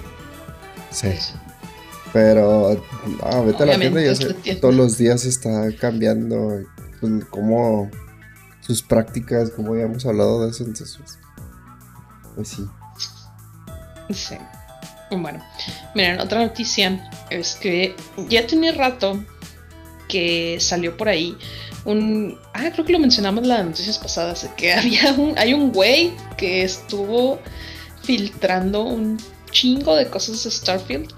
Sí. 0.90 1.08
Pero, 2.14 2.80
no, 3.20 3.44
vete 3.44 3.64
a 3.64 3.66
la 3.66 3.76
tienda 3.76 4.00
y 4.44 4.54
todos 4.54 4.72
los 4.72 4.96
días 4.96 5.24
está 5.24 5.68
cambiando 5.80 6.62
pues, 7.00 7.24
como 7.24 7.90
sus 8.60 8.82
prácticas, 8.82 9.50
como 9.50 9.74
ya 9.74 9.82
hemos 9.82 10.06
hablado 10.06 10.44
de 10.44 10.52
eso, 10.52 10.62
entonces, 10.62 11.18
pues 12.36 12.48
sí. 12.48 12.64
Sí. 14.10 14.36
Bueno, 15.10 15.44
miren, 15.96 16.20
otra 16.20 16.38
noticia 16.38 17.10
es 17.30 17.56
que 17.56 17.96
ya 18.28 18.46
tiene 18.46 18.70
rato 18.70 19.20
que 20.08 20.58
salió 20.60 20.96
por 20.96 21.08
ahí 21.08 21.36
un... 21.84 22.38
Ah, 22.52 22.70
creo 22.72 22.84
que 22.84 22.92
lo 22.92 23.00
mencionamos 23.00 23.42
en 23.42 23.48
las 23.48 23.64
noticias 23.64 23.98
pasadas, 23.98 24.48
que 24.56 24.72
había 24.74 25.12
un... 25.14 25.36
Hay 25.36 25.52
un 25.52 25.72
güey 25.72 26.12
que 26.36 26.62
estuvo 26.62 27.40
filtrando 28.02 28.84
un 28.84 29.18
chingo 29.54 29.96
de 29.96 30.06
cosas 30.10 30.44
de 30.44 30.50
Starfield. 30.50 31.14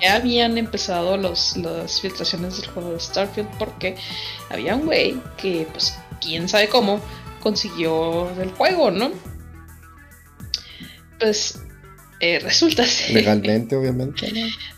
ya 0.00 0.14
habían 0.14 0.56
empezado 0.58 1.16
los, 1.16 1.56
las 1.56 2.00
filtraciones 2.00 2.60
del 2.60 2.70
juego 2.70 2.92
de 2.92 3.00
Starfield 3.00 3.48
porque 3.58 3.96
había 4.50 4.76
un 4.76 4.86
güey 4.86 5.16
que, 5.36 5.66
pues, 5.72 5.98
quién 6.20 6.48
sabe 6.48 6.68
cómo, 6.68 7.00
consiguió 7.40 8.30
el 8.40 8.50
juego, 8.52 8.92
¿no? 8.92 9.10
Pues 11.18 11.58
eh, 12.20 12.38
resulta 12.42 12.84
Legalmente, 13.10 13.74
obviamente. 13.74 14.32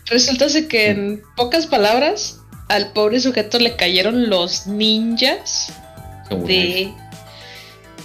Resulta 0.07 0.47
que 0.67 0.89
en 0.89 1.21
pocas 1.35 1.67
palabras, 1.67 2.39
al 2.69 2.93
pobre 2.93 3.19
sujeto 3.19 3.59
le 3.59 3.75
cayeron 3.75 4.29
los 4.29 4.67
ninjas 4.67 5.73
de 6.29 6.93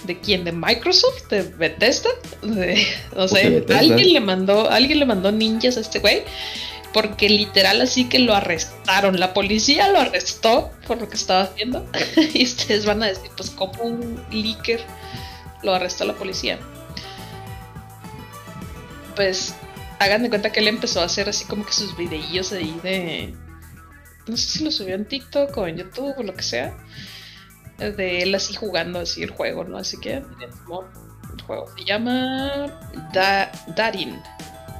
¿De 0.05 0.19
quién? 0.19 0.43
¿De 0.43 0.51
Microsoft? 0.51 1.27
¿De 1.29 1.41
Bethesda? 1.43 2.09
o 3.15 3.27
sea, 3.27 3.41
alguien 3.77 4.13
le 4.13 4.19
mandó, 4.19 4.69
alguien 4.69 4.99
le 4.99 5.05
mandó 5.05 5.31
ninjas 5.31 5.77
a 5.77 5.79
este 5.79 5.99
güey. 5.99 6.23
Porque 6.93 7.27
literal 7.27 7.81
así 7.81 8.05
que 8.05 8.19
lo 8.19 8.33
arrestaron. 8.33 9.19
La 9.19 9.33
policía 9.33 9.89
lo 9.89 9.99
arrestó 9.99 10.71
por 10.87 10.99
lo 11.01 11.09
que 11.09 11.15
estaba 11.15 11.43
haciendo. 11.43 11.85
y 12.33 12.43
ustedes 12.43 12.85
van 12.85 13.03
a 13.03 13.07
decir, 13.07 13.29
pues 13.35 13.49
como 13.49 13.81
un 13.83 14.23
leaker 14.31 14.81
lo 15.63 15.73
arrestó 15.73 16.05
la 16.05 16.13
policía. 16.13 16.59
Pues 19.15 19.55
hagan 19.99 20.23
de 20.23 20.29
cuenta 20.29 20.51
que 20.51 20.59
él 20.59 20.67
empezó 20.67 21.01
a 21.01 21.05
hacer 21.05 21.27
así 21.27 21.45
como 21.45 21.65
que 21.65 21.73
sus 21.73 21.97
videillos 21.97 22.51
ahí 22.51 22.79
de... 22.83 23.33
No 24.27 24.37
sé 24.37 24.47
si 24.47 24.63
lo 24.63 24.71
subió 24.71 24.95
en 24.95 25.05
TikTok 25.05 25.55
o 25.57 25.67
en 25.67 25.77
YouTube 25.77 26.15
o 26.17 26.23
lo 26.23 26.33
que 26.33 26.43
sea 26.43 26.75
de 27.77 28.21
él 28.21 28.33
así 28.35 28.53
jugando 28.55 28.99
así 28.99 29.23
el 29.23 29.31
juego, 29.31 29.63
¿no? 29.63 29.77
Así 29.77 29.97
que 29.99 30.15
el 30.15 31.41
juego 31.45 31.65
se 31.77 31.83
llama 31.83 32.79
Darin. 33.75 34.21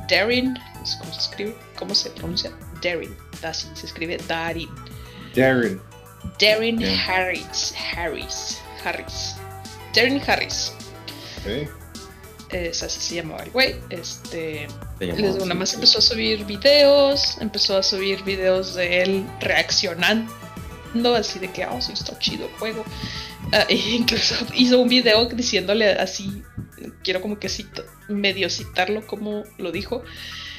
Darin, 0.09 0.57
¿cómo 0.99 1.13
se 1.13 1.19
escribe? 1.19 1.55
¿Cómo 1.77 1.95
se 1.95 2.09
pronuncia? 2.11 2.51
Darin. 2.81 3.15
Darin, 3.41 3.75
se 3.75 3.85
escribe 3.85 4.17
Darin. 4.27 4.69
Darin. 5.35 5.81
Darin 6.39 6.83
Harris. 6.83 7.73
Harris. 7.95 8.61
Harris. 8.83 9.35
Darin 9.93 10.21
Harris. 10.25 10.73
Es 12.49 12.83
así 12.83 12.99
se 12.99 13.15
llamaba 13.15 13.43
el 13.43 13.51
güey. 13.51 13.75
Este. 13.89 14.67
Les 14.99 15.35
nada 15.35 15.53
más 15.53 15.73
empezó 15.73 15.99
a 15.99 16.01
subir 16.01 16.45
videos. 16.45 17.37
Empezó 17.41 17.77
a 17.77 17.83
subir 17.83 18.23
videos 18.23 18.75
de 18.75 19.01
él 19.01 19.25
reaccionando 19.41 20.31
así 21.15 21.39
de 21.39 21.51
que, 21.51 21.65
oh, 21.65 21.81
sí, 21.81 21.93
está 21.93 22.17
chido 22.19 22.45
el 22.45 22.51
juego. 22.53 22.83
Ah, 23.51 23.65
e 23.69 23.75
incluso 23.99 24.35
hizo 24.53 24.79
un 24.79 24.89
video 24.89 25.25
diciéndole 25.25 25.91
así, 25.91 26.43
quiero 27.03 27.21
como 27.21 27.37
que 27.39 27.49
cito, 27.49 27.83
medio 28.07 28.49
citarlo 28.49 29.05
como 29.05 29.43
lo 29.57 29.71
dijo. 29.71 30.03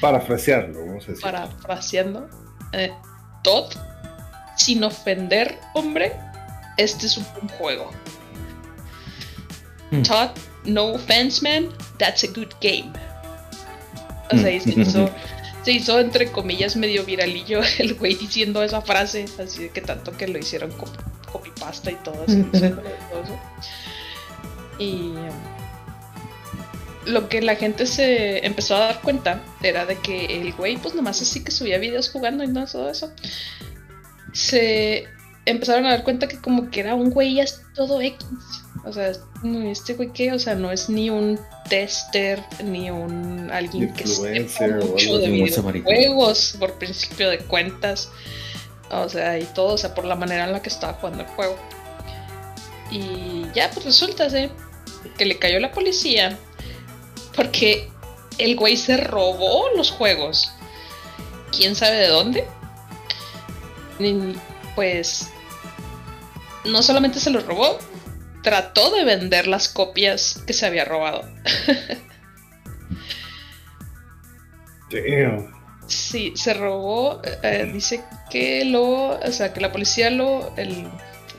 Parafrasearlo, 0.01 0.85
vamos 0.85 1.05
a 1.05 1.07
decir. 1.07 1.23
Parafraseando. 1.23 2.29
Eh, 2.73 2.91
Todd, 3.43 3.71
sin 4.57 4.83
ofender, 4.83 5.57
hombre, 5.73 6.13
este 6.77 7.05
es 7.05 7.17
un 7.17 7.25
buen 7.33 7.47
juego. 7.49 7.91
Hmm. 9.91 10.03
Todd, 10.03 10.29
no 10.65 10.93
offense, 10.93 11.41
man, 11.41 11.69
that's 11.97 12.23
a 12.23 12.27
good 12.27 12.53
game. 12.61 12.91
O 14.31 14.37
sea, 14.37 14.51
hizo 14.51 15.09
se 15.67 15.73
hizo 15.73 15.99
entre 15.99 16.31
comillas 16.31 16.77
medio 16.77 17.03
viralillo 17.03 17.59
el 17.79 17.95
güey 17.95 18.15
diciendo 18.15 18.63
esa 18.63 18.81
frase, 18.81 19.25
así 19.37 19.63
de 19.63 19.69
que 19.69 19.81
tanto 19.81 20.15
que 20.15 20.25
lo 20.25 20.39
hicieron 20.39 20.71
copypasta 21.29 21.91
y 21.91 21.95
todo, 21.95 22.23
así, 22.25 22.45
Y 24.79 25.11
lo 27.05 27.27
que 27.27 27.41
la 27.41 27.57
gente 27.57 27.85
se 27.85 28.45
empezó 28.45 28.77
a 28.77 28.79
dar 28.79 29.01
cuenta 29.01 29.43
era 29.61 29.85
de 29.85 29.97
que 29.97 30.39
el 30.39 30.53
güey, 30.53 30.77
pues 30.77 30.95
nomás 30.95 31.21
así 31.21 31.43
que 31.43 31.51
subía 31.51 31.79
videos 31.79 32.11
jugando 32.11 32.45
y 32.45 32.47
no 32.47 32.65
todo 32.65 32.89
eso. 32.89 33.11
Se 34.31 35.05
empezaron 35.43 35.85
a 35.85 35.89
dar 35.89 36.05
cuenta 36.05 36.29
que 36.29 36.39
como 36.39 36.69
que 36.69 36.79
era 36.79 36.95
un 36.95 37.09
güey 37.09 37.41
todo 37.75 37.99
X. 37.99 38.25
O 38.85 38.93
sea, 38.93 39.11
este 39.65 39.93
güey 39.93 40.11
que, 40.13 40.31
o 40.31 40.39
sea, 40.39 40.55
no 40.55 40.71
es 40.71 40.89
ni 40.89 41.09
un 41.09 41.39
tester, 41.69 42.41
ni 42.63 42.89
un 42.89 43.49
alguien 43.51 43.93
que 43.93 44.07
sepa 44.07 44.67
mucho 44.85 45.17
de 45.17 45.29
videojuegos 45.29 46.55
por 46.59 46.73
principio 46.73 47.29
de 47.29 47.39
cuentas. 47.39 48.09
O 48.89 49.09
sea, 49.09 49.37
y 49.37 49.45
todo, 49.45 49.73
o 49.73 49.77
sea, 49.77 49.93
por 49.93 50.05
la 50.05 50.15
manera 50.15 50.45
en 50.45 50.53
la 50.53 50.61
que 50.61 50.69
estaba 50.69 50.93
jugando 50.93 51.23
el 51.23 51.29
juego. 51.29 51.57
Y 52.89 53.45
ya, 53.53 53.69
pues 53.71 53.85
resulta 53.85 54.29
¿sí? 54.29 54.49
que 55.17 55.25
le 55.25 55.37
cayó 55.37 55.59
la 55.59 55.71
policía 55.71 56.37
porque 57.35 57.89
el 58.37 58.55
güey 58.55 58.77
se 58.77 58.97
robó 58.97 59.69
los 59.75 59.91
juegos. 59.91 60.51
¿Quién 61.55 61.75
sabe 61.75 61.97
de 61.97 62.07
dónde? 62.07 62.47
Pues 64.75 65.29
no 66.65 66.83
solamente 66.83 67.19
se 67.19 67.29
los 67.29 67.45
robó, 67.45 67.77
trató 68.43 68.91
de 68.91 69.03
vender 69.03 69.47
las 69.47 69.69
copias 69.69 70.41
que 70.45 70.53
se 70.53 70.65
había 70.65 70.85
robado. 70.85 71.23
Damn. 74.91 75.55
Sí, 75.87 76.33
se 76.35 76.53
robó, 76.53 77.21
eh, 77.43 77.69
dice 77.71 78.03
que 78.29 78.65
lo, 78.65 79.19
o 79.19 79.31
sea, 79.31 79.53
que 79.53 79.61
la 79.61 79.71
policía 79.71 80.09
lo, 80.09 80.53
el 80.57 80.87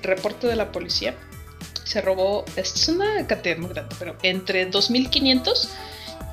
reporte 0.02 0.46
de 0.46 0.56
la 0.56 0.72
policía 0.72 1.14
se 1.84 2.00
robó, 2.00 2.44
es 2.56 2.88
una 2.88 3.26
cantidad 3.26 3.56
muy 3.58 3.70
grande, 3.70 3.94
pero 3.98 4.16
entre 4.22 4.70
2.500 4.70 5.68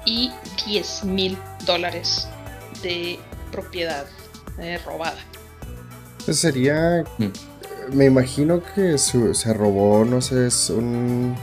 y 0.06 0.30
10.000 0.65 1.38
dólares 1.65 2.28
de 2.82 3.19
propiedad 3.51 4.06
eh, 4.60 4.80
robada. 4.86 5.17
Sería 6.32 7.04
mm 7.17 7.55
me 7.91 8.06
imagino 8.06 8.62
que 8.74 8.98
se 8.98 9.54
robó, 9.54 10.06
no 10.06 10.21
sé, 10.21 10.48
es 10.48 10.69
un... 10.69 11.36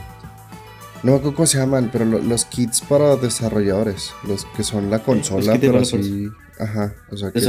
No 1.03 1.11
me 1.11 1.17
acuerdo 1.17 1.35
cómo 1.35 1.47
se 1.47 1.57
llaman, 1.57 1.89
pero 1.91 2.05
los 2.05 2.45
kits 2.45 2.81
para 2.81 3.17
desarrolladores, 3.17 4.13
los 4.25 4.45
que 4.55 4.63
son 4.63 4.89
la 4.89 4.99
consola, 4.99 5.57
pero 5.59 5.79
así... 5.79 6.29
Ajá, 6.59 6.93
o 7.11 7.17
sea, 7.17 7.31
que 7.31 7.41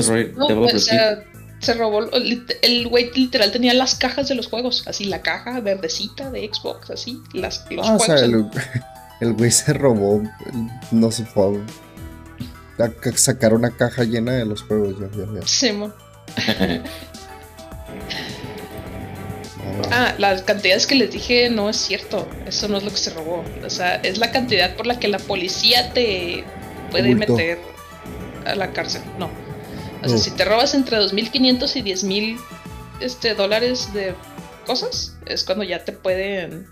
se 1.64 1.74
robó, 1.74 2.00
el 2.12 2.88
güey 2.88 3.11
literal 3.14 3.50
tenía 3.50 3.72
las 3.74 3.94
cajas 3.94 4.28
de 4.28 4.35
los 4.35 4.48
juegos, 4.48 4.85
así 4.87 5.04
la 5.04 5.22
caja 5.22 5.61
verdecita 5.61 6.30
de 6.30 6.50
Xbox, 6.52 6.90
así, 6.90 7.22
las, 7.33 7.64
los 7.70 7.88
ah, 7.88 7.96
O 7.96 7.98
sea, 7.98 8.16
el, 9.20 9.33
güey 9.33 9.50
se 9.50 9.72
robó, 9.72 10.22
no 10.90 11.11
sé, 11.11 11.24
fue 11.24 11.61
sacar 13.14 13.54
una 13.54 13.70
caja 13.70 14.04
llena 14.04 14.33
de 14.33 14.44
los 14.44 14.62
juegos, 14.62 14.96
ya, 15.00 15.09
ya, 15.16 15.40
ya. 15.40 15.46
Sí, 15.46 15.70
Ah, 19.90 20.14
las 20.18 20.42
cantidades 20.42 20.87
que 20.87 20.94
les 20.94 21.11
dije 21.11 21.50
no 21.50 21.68
es 21.70 21.77
cierto. 21.77 22.29
Eso 22.46 22.68
no 22.68 22.79
es 22.79 22.85
lo 22.85 22.90
que 22.90 22.96
se 22.96 23.11
robó. 23.11 23.44
O 23.64 23.70
sea, 23.70 23.96
es 23.96 24.18
la 24.18 24.31
cantidad 24.31 24.77
por 24.77 24.87
la 24.87 24.98
que 24.98 25.09
la 25.09 25.18
policía 25.18 25.92
te 25.92 26.44
puede 26.90 27.14
meter 27.14 27.59
a 28.44 28.55
la 28.55 28.72
cárcel. 28.72 29.03
No. 29.18 29.31
O 30.03 30.09
sea, 30.09 30.18
si 30.18 30.31
te 30.33 30.44
robas 30.44 30.74
entre 30.74 30.98
2.500 30.98 31.77
y 31.77 31.83
10.000 31.83 32.38
este, 33.00 33.35
dólares 33.35 33.92
de 33.94 34.14
cosas, 34.66 35.16
es 35.27 35.44
cuando 35.44 35.64
ya 35.64 35.85
te 35.85 35.92
pueden... 35.92 36.66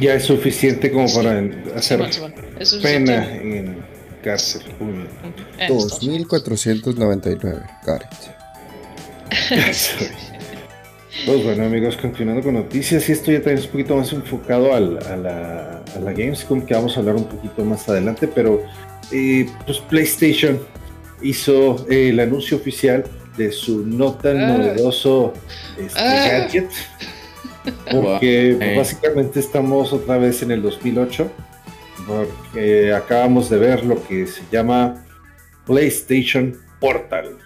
Ya 0.00 0.14
es 0.14 0.24
suficiente 0.24 0.90
como 0.90 1.12
para 1.12 1.42
hacer 1.76 2.00
pena 2.82 3.30
en 3.34 3.84
cárcel. 4.22 4.62
2.499, 5.58 7.62
Gareth. 7.84 8.38
Pues 11.26 11.44
bueno 11.44 11.64
amigos, 11.64 11.96
continuando 11.96 12.42
con 12.42 12.54
noticias 12.54 13.08
y 13.08 13.12
esto 13.12 13.30
ya 13.30 13.38
también 13.38 13.58
es 13.58 13.64
un 13.66 13.72
poquito 13.72 13.96
más 13.96 14.12
enfocado 14.12 14.74
a, 14.74 14.80
la, 14.80 15.82
a 15.94 15.98
la 16.00 16.12
Gamescom 16.12 16.64
que 16.64 16.74
vamos 16.74 16.96
a 16.96 17.00
hablar 17.00 17.16
un 17.16 17.24
poquito 17.24 17.64
más 17.64 17.88
adelante, 17.88 18.28
pero 18.28 18.62
eh, 19.10 19.48
pues 19.66 19.78
PlayStation 19.78 20.60
hizo 21.22 21.86
eh, 21.90 22.10
el 22.10 22.20
anuncio 22.20 22.56
oficial 22.56 23.04
de 23.36 23.52
su 23.52 23.86
no 23.86 24.14
tan 24.14 24.38
ah. 24.38 24.58
novedoso 24.58 25.32
este, 25.78 26.00
ah. 26.00 26.28
gadget, 26.30 26.70
porque 27.90 28.56
pues, 28.58 28.76
básicamente 28.76 29.40
estamos 29.40 29.92
otra 29.92 30.18
vez 30.18 30.42
en 30.42 30.50
el 30.50 30.62
2008, 30.62 31.30
porque 32.06 32.92
acabamos 32.92 33.50
de 33.50 33.58
ver 33.58 33.84
lo 33.84 34.02
que 34.06 34.26
se 34.26 34.42
llama 34.50 35.04
PlayStation 35.66 36.56
Portal. 36.80 37.38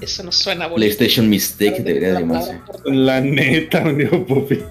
Eso 0.00 0.22
no 0.22 0.30
suena 0.30 0.66
bonito. 0.66 0.76
PlayStation 0.76 1.28
Mistake 1.28 1.82
debería 1.82 2.20
llamarse. 2.20 2.60
La 2.84 3.20
neta, 3.22 3.82
amigo 3.82 4.24
Puppy. 4.26 4.62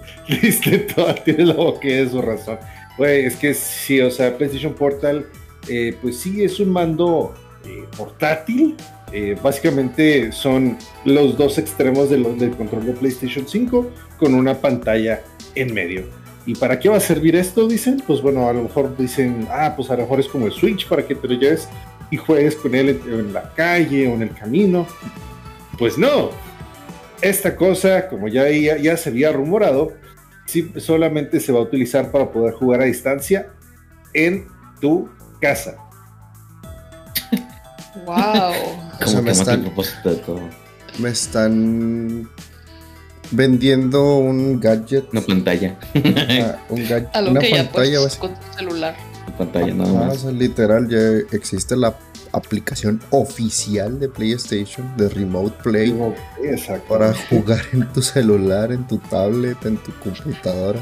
Viste 0.41 0.77
toda, 0.95 1.15
tiene 1.15 1.45
la 1.45 1.53
boca 1.53 1.87
de 1.87 2.09
su 2.09 2.21
razón. 2.21 2.59
Güey, 2.97 3.25
es 3.25 3.35
que 3.35 3.53
sí, 3.53 3.99
o 4.01 4.11
sea, 4.11 4.37
PlayStation 4.37 4.73
Portal, 4.73 5.25
eh, 5.67 5.95
pues 6.01 6.17
sí, 6.17 6.43
es 6.43 6.59
un 6.59 6.69
mando 6.69 7.33
eh, 7.65 7.85
portátil. 7.97 8.75
Eh, 9.11 9.35
básicamente 9.41 10.31
son 10.31 10.77
los 11.05 11.37
dos 11.37 11.57
extremos 11.57 12.09
de 12.09 12.17
del 12.17 12.51
control 12.55 12.85
de 12.85 12.93
PlayStation 12.93 13.47
5 13.47 13.91
con 14.17 14.33
una 14.33 14.55
pantalla 14.55 15.23
en 15.55 15.73
medio. 15.73 16.03
¿Y 16.45 16.53
para 16.53 16.79
qué 16.79 16.89
va 16.89 16.97
a 16.97 16.99
servir 16.99 17.35
esto? 17.35 17.67
Dicen. 17.67 18.03
Pues 18.05 18.21
bueno, 18.21 18.47
a 18.47 18.53
lo 18.53 18.63
mejor 18.63 18.95
dicen, 18.95 19.47
ah, 19.49 19.73
pues 19.75 19.89
a 19.89 19.95
lo 19.95 20.03
mejor 20.03 20.19
es 20.19 20.27
como 20.27 20.45
el 20.45 20.51
Switch 20.51 20.87
para 20.87 21.05
que 21.05 21.15
te 21.15 21.27
lo 21.27 21.33
lleves 21.33 21.67
y 22.11 22.17
juegues 22.17 22.55
con 22.55 22.75
él 22.75 23.01
en 23.05 23.33
la 23.33 23.53
calle 23.53 24.07
o 24.07 24.13
en 24.13 24.23
el 24.23 24.33
camino. 24.33 24.87
Pues 25.77 25.97
no. 25.97 26.29
Esta 27.21 27.55
cosa, 27.55 28.07
como 28.07 28.27
ya, 28.27 28.49
ya, 28.49 28.97
se 28.97 29.09
había 29.09 29.31
rumorado, 29.31 29.93
sí, 30.45 30.71
solamente 30.77 31.39
se 31.39 31.51
va 31.51 31.59
a 31.59 31.63
utilizar 31.63 32.11
para 32.11 32.29
poder 32.31 32.53
jugar 32.53 32.81
a 32.81 32.85
distancia 32.85 33.49
en 34.13 34.47
tu 34.79 35.09
casa. 35.39 35.77
Wow. 38.05 38.53
me 39.23 39.31
están, 39.31 39.73
me 40.99 41.09
están 41.09 42.29
vendiendo 43.31 44.17
un 44.17 44.59
gadget. 44.59 45.05
Una 45.11 45.21
pantalla. 45.21 45.75
Ah, 45.95 46.57
un 46.69 46.87
gadget. 46.87 47.09
una 47.15 47.41
pantalla 47.41 48.09
con 48.19 48.33
tu 48.33 48.57
celular. 48.57 49.14
Pantalla, 49.37 49.73
nada 49.73 50.07
más. 50.07 50.23
literal, 50.25 50.87
ya 50.89 50.99
existe 51.35 51.75
la 51.75 51.97
aplicación 52.31 53.01
oficial 53.11 53.99
de 53.99 54.09
PlayStation 54.09 54.95
de 54.97 55.09
Remote 55.09 55.55
Play. 55.63 55.97
Exacto. 56.43 56.87
Para 56.89 57.13
jugar 57.29 57.61
en 57.73 57.91
tu 57.93 58.01
celular, 58.01 58.71
en 58.71 58.87
tu 58.87 58.97
tablet, 58.97 59.65
en 59.65 59.77
tu 59.77 59.91
computadora. 59.99 60.79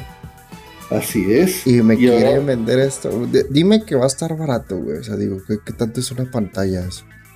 Así 0.90 1.34
es. 1.34 1.66
Y 1.66 1.82
me 1.82 1.98
quieren 1.98 2.46
vender 2.46 2.80
esto. 2.80 3.10
dime 3.50 3.84
que 3.84 3.96
va 3.96 4.04
a 4.04 4.08
estar 4.08 4.36
barato, 4.38 4.78
güey. 4.78 4.98
O 4.98 5.04
sea, 5.04 5.16
digo, 5.16 5.38
¿qué, 5.48 5.74
tanto 5.74 6.00
es 6.00 6.12
una 6.12 6.30
pantalla? 6.30 6.88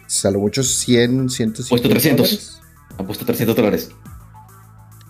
Salvo 0.05 0.41
muchos 0.41 0.67
100, 0.67 1.29
150 1.29 1.69
Puesto 1.69 1.89
300. 1.89 2.61
Apuesto 2.97 3.25
300 3.25 3.55
dólares. 3.55 3.89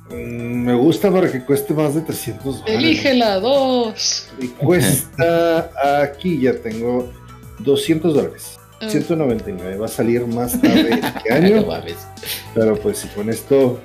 Mm, 0.10 0.64
me 0.64 0.74
gusta 0.74 1.12
para 1.12 1.32
que 1.32 1.44
cueste 1.44 1.74
más 1.74 1.96
de 1.96 2.02
300 2.02 2.60
dólares. 2.60 2.76
Elige 2.78 3.14
la 3.14 3.40
2. 3.40 4.30
Y 4.40 4.48
cuesta, 4.48 5.72
aquí 6.02 6.42
ya 6.42 6.54
tengo 6.54 7.12
200 7.60 8.14
dólares. 8.14 8.58
199 8.80 9.74
ah. 9.74 9.80
va 9.80 9.86
a 9.86 9.90
salir 9.90 10.26
más 10.28 10.60
tarde 10.62 11.00
este 11.02 11.34
año. 11.34 11.66
pero 12.54 12.80
pues 12.80 13.00
si 13.00 13.08
con 13.10 13.30
esto 13.30 13.80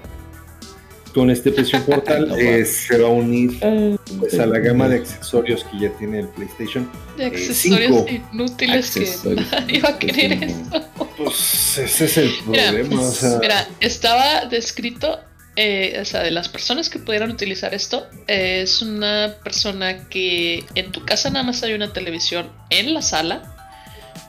con 1.15 1.31
este 1.31 1.51
precio 1.53 1.83
portal 1.85 2.35
eh, 2.39 2.65
se 2.65 2.99
va 2.99 3.09
a 3.09 3.11
unir 3.11 3.59
ah, 3.63 3.97
pues, 4.19 4.39
a 4.39 4.47
la 4.47 4.59
gama 4.59 4.89
de 4.89 4.97
accesorios 4.97 5.65
que 5.65 5.81
ya 5.81 5.91
tiene 5.99 6.21
el 6.21 6.29
PlayStation. 6.29 6.91
De 7.17 7.25
eh, 7.25 7.27
accesorios 7.27 8.05
inútiles 8.33 8.91
que 8.91 9.35
nadie 9.53 9.81
va 9.81 9.91
a 9.91 9.99
querer 9.99 10.45
eso. 10.45 10.89
Pues 11.17 11.79
ese 11.79 12.05
es 12.05 12.17
el 12.19 12.33
problema. 12.45 13.03
Mira, 13.41 13.69
estaba 13.81 14.47
descrito, 14.47 15.21
eh, 15.55 15.99
o 16.01 16.05
sea, 16.05 16.23
de 16.23 16.31
las 16.31 16.49
personas 16.49 16.89
que 16.89 16.99
pudieran 16.99 17.31
utilizar 17.31 17.75
esto, 17.75 18.07
es 18.27 18.81
una 18.81 19.37
persona 19.45 20.09
que 20.09 20.65
en 20.75 20.93
tu 20.93 21.05
casa 21.05 21.29
nada 21.29 21.45
más 21.45 21.63
hay 21.63 21.75
una 21.75 21.93
televisión 21.93 22.51
en 22.71 22.95
la 22.95 23.03
sala, 23.03 23.43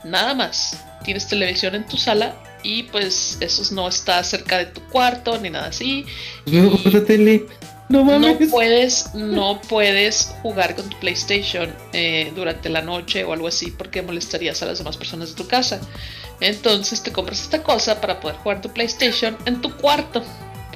nada 0.04 0.34
más. 0.34 0.78
Tienes 1.06 1.28
televisión 1.28 1.76
en 1.76 1.86
tu 1.86 1.98
sala 1.98 2.36
y 2.62 2.84
pues 2.84 3.38
eso 3.40 3.74
no 3.74 3.88
está 3.88 4.24
cerca 4.24 4.58
de 4.58 4.66
tu 4.68 4.82
cuarto 4.90 5.38
ni 5.38 5.50
nada 5.50 5.68
así. 5.68 6.06
No, 6.46 6.78
tele. 7.04 7.46
No, 7.90 8.04
no 8.20 8.38
puedes, 8.50 9.14
no 9.14 9.62
puedes 9.62 10.34
jugar 10.42 10.76
con 10.76 10.90
tu 10.90 10.98
PlayStation 11.00 11.74
eh, 11.92 12.32
durante 12.36 12.70
la 12.70 12.82
noche 12.82 13.24
o 13.24 13.34
algo 13.34 13.48
así 13.48 13.72
porque 13.72 14.02
molestarías 14.02 14.62
a 14.64 14.66
las 14.66 14.78
demás 14.80 14.98
personas 14.98 15.30
de 15.30 15.36
tu 15.36 15.48
casa. 15.48 15.80
Entonces 16.40 17.04
te 17.04 17.12
compras 17.12 17.42
esta 17.42 17.62
cosa 17.62 18.02
para 18.02 18.20
poder 18.20 18.38
jugar 18.38 18.62
tu 18.62 18.70
PlayStation 18.70 19.38
en 19.46 19.62
tu 19.62 19.76
cuarto 19.78 20.24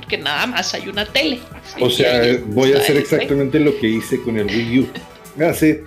porque 0.07 0.23
nada 0.23 0.47
más 0.47 0.73
hay 0.73 0.87
una 0.87 1.05
tele. 1.05 1.39
O 1.81 1.89
sea, 1.89 2.39
voy 2.47 2.71
a 2.71 2.77
hacer 2.77 2.95
exactamente 2.95 3.59
lo 3.59 3.77
que 3.77 3.89
hice 3.89 4.21
con 4.21 4.37
el 4.37 4.45
Wii 4.45 4.79
U 4.79 4.87
hace 5.43 5.83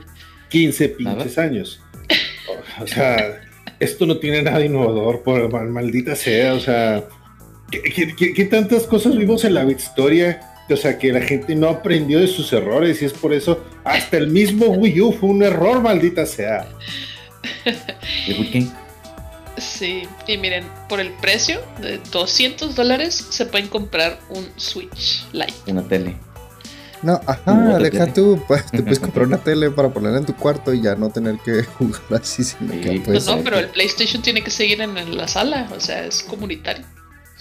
15 0.51 0.89
pinches 0.91 1.39
años. 1.39 1.81
O 2.83 2.87
sea, 2.87 3.41
esto 3.79 4.05
no 4.05 4.19
tiene 4.19 4.43
nada 4.43 4.63
innovador, 4.63 5.23
por 5.23 5.49
maldita 5.71 6.15
sea, 6.15 6.53
o 6.53 6.61
sea, 6.61 7.03
¿qué, 7.71 8.45
tantas 8.51 8.83
cosas 8.83 9.17
vimos 9.17 9.43
en 9.47 9.55
la 9.55 9.65
historia? 9.65 10.39
O 10.69 10.77
sea, 10.77 10.99
que 10.99 11.13
la 11.13 11.23
gente 11.23 11.55
no 11.55 11.71
aprendió 11.71 12.21
de 12.21 12.27
sus 12.27 12.53
errores 12.53 13.01
y 13.01 13.07
es 13.07 13.15
por 13.15 13.33
eso 13.33 13.65
hasta 13.85 14.19
el 14.19 14.29
mismo 14.29 14.67
Wii 14.67 15.01
U 15.01 15.13
fue 15.13 15.31
un 15.31 15.43
error, 15.43 15.81
maldita 15.81 16.27
sea. 16.27 16.69
Sí, 19.61 20.03
y 20.27 20.39
miren, 20.39 20.65
por 20.89 21.01
el 21.01 21.13
precio 21.15 21.61
de 21.81 21.99
200 22.11 22.75
dólares 22.75 23.27
se 23.31 23.47
pueden 23.47 23.69
comprar 23.69 24.19
un 24.31 24.49
Switch 24.57 25.27
Lite. 25.33 25.55
Una 25.71 25.83
tele. 25.83 26.17
No, 27.03 27.19
ajá, 27.27 27.79
deja 27.79 28.13
tú, 28.13 28.43
pues, 28.47 28.67
te 28.67 28.83
puedes 28.83 28.99
comprar 29.01 29.27
una 29.27 29.39
tele 29.39 29.71
para 29.71 29.89
ponerla 29.89 30.19
en 30.19 30.27
tu 30.27 30.35
cuarto 30.35 30.75
y 30.75 30.83
ya 30.83 30.97
no 30.97 31.11
tener 31.11 31.39
que 31.39 31.63
jugar 31.79 32.21
así 32.21 32.45
sin 32.45 32.69
pues, 33.05 33.27
No, 33.27 33.39
pero 33.43 33.59
el 33.59 33.69
PlayStation 33.69 34.23
tiene 34.23 34.43
que 34.43 34.51
seguir 34.51 34.81
en 34.81 35.17
la 35.17 35.29
sala, 35.29 35.69
o 35.75 35.81
sea, 35.81 36.05
es 36.05 36.23
comunitario. 36.23 36.85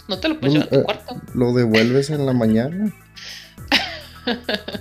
No 0.07 0.19
te 0.19 0.29
lo 0.29 0.39
puedes 0.39 0.53
llevar 0.53 0.67
a 0.67 0.71
tu 0.71 0.79
eh, 0.79 0.83
cuarto. 0.83 1.21
Lo 1.35 1.53
devuelves 1.53 2.09
en 2.09 2.25
la 2.25 2.33
mañana. 2.33 2.93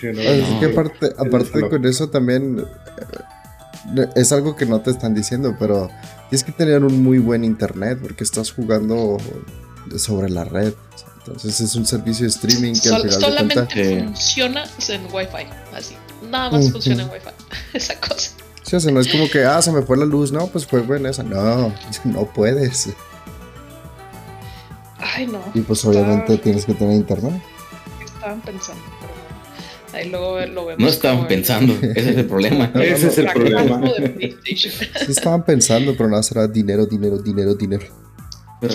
Así 0.00 0.60
que 0.60 0.66
aparte, 0.66 1.10
aparte 1.18 1.68
con 1.68 1.84
eso 1.84 2.08
también 2.08 2.58
eh, 2.58 3.19
es 4.14 4.32
algo 4.32 4.56
que 4.56 4.66
no 4.66 4.80
te 4.80 4.90
están 4.90 5.14
diciendo, 5.14 5.56
pero 5.58 5.88
tienes 6.28 6.44
que 6.44 6.52
tener 6.52 6.84
un 6.84 7.02
muy 7.02 7.18
buen 7.18 7.44
internet 7.44 7.98
porque 8.00 8.24
estás 8.24 8.52
jugando 8.52 9.18
sobre 9.96 10.30
la 10.30 10.44
red. 10.44 10.74
Entonces 11.18 11.60
es 11.60 11.74
un 11.74 11.86
servicio 11.86 12.24
de 12.24 12.30
streaming 12.30 12.74
que 12.80 12.88
al 12.88 13.02
final 13.02 13.20
solamente 13.20 14.04
funciona 14.04 14.64
en 14.88 15.02
Wi-Fi, 15.12 15.46
así. 15.74 15.96
Nada 16.30 16.50
más 16.50 16.70
funciona 16.70 17.02
en 17.02 17.10
Wi-Fi, 17.10 17.30
esa 17.74 18.00
cosa. 18.00 18.30
Sí, 18.62 18.76
o 18.76 18.80
sea, 18.80 18.92
no 18.92 19.00
es 19.00 19.08
como 19.08 19.28
que, 19.28 19.44
ah, 19.44 19.60
se 19.60 19.72
me 19.72 19.82
fue 19.82 19.96
la 19.96 20.04
luz, 20.04 20.32
no, 20.32 20.46
pues 20.46 20.66
fue 20.66 20.80
buena 20.80 21.10
esa. 21.10 21.22
No, 21.22 21.72
no 22.04 22.24
puedes. 22.26 22.90
Ay, 24.98 25.26
no. 25.26 25.42
Y 25.54 25.60
pues 25.60 25.84
obviamente 25.84 26.38
tienes 26.38 26.64
que 26.64 26.74
tener 26.74 26.94
internet. 26.94 27.42
Estaban 28.04 28.40
pensando, 28.42 28.82
ahí 29.92 30.08
luego 30.08 30.38
lo 30.46 30.66
vemos. 30.66 30.78
No 30.82 30.88
estaban 30.88 31.26
pensando, 31.28 31.74
ese 31.94 32.10
es 32.10 32.16
el 32.16 32.26
problema. 32.28 32.70
ese 32.74 33.08
es 33.08 33.18
el 33.18 33.26
problema. 33.26 33.82
sí 34.44 34.70
estaban 35.08 35.44
pensando, 35.44 35.94
pero 35.96 36.08
nada, 36.08 36.22
será 36.22 36.46
dinero, 36.46 36.86
dinero, 36.86 37.18
dinero, 37.18 37.54
dinero. 37.54 37.86
Pero, 38.60 38.74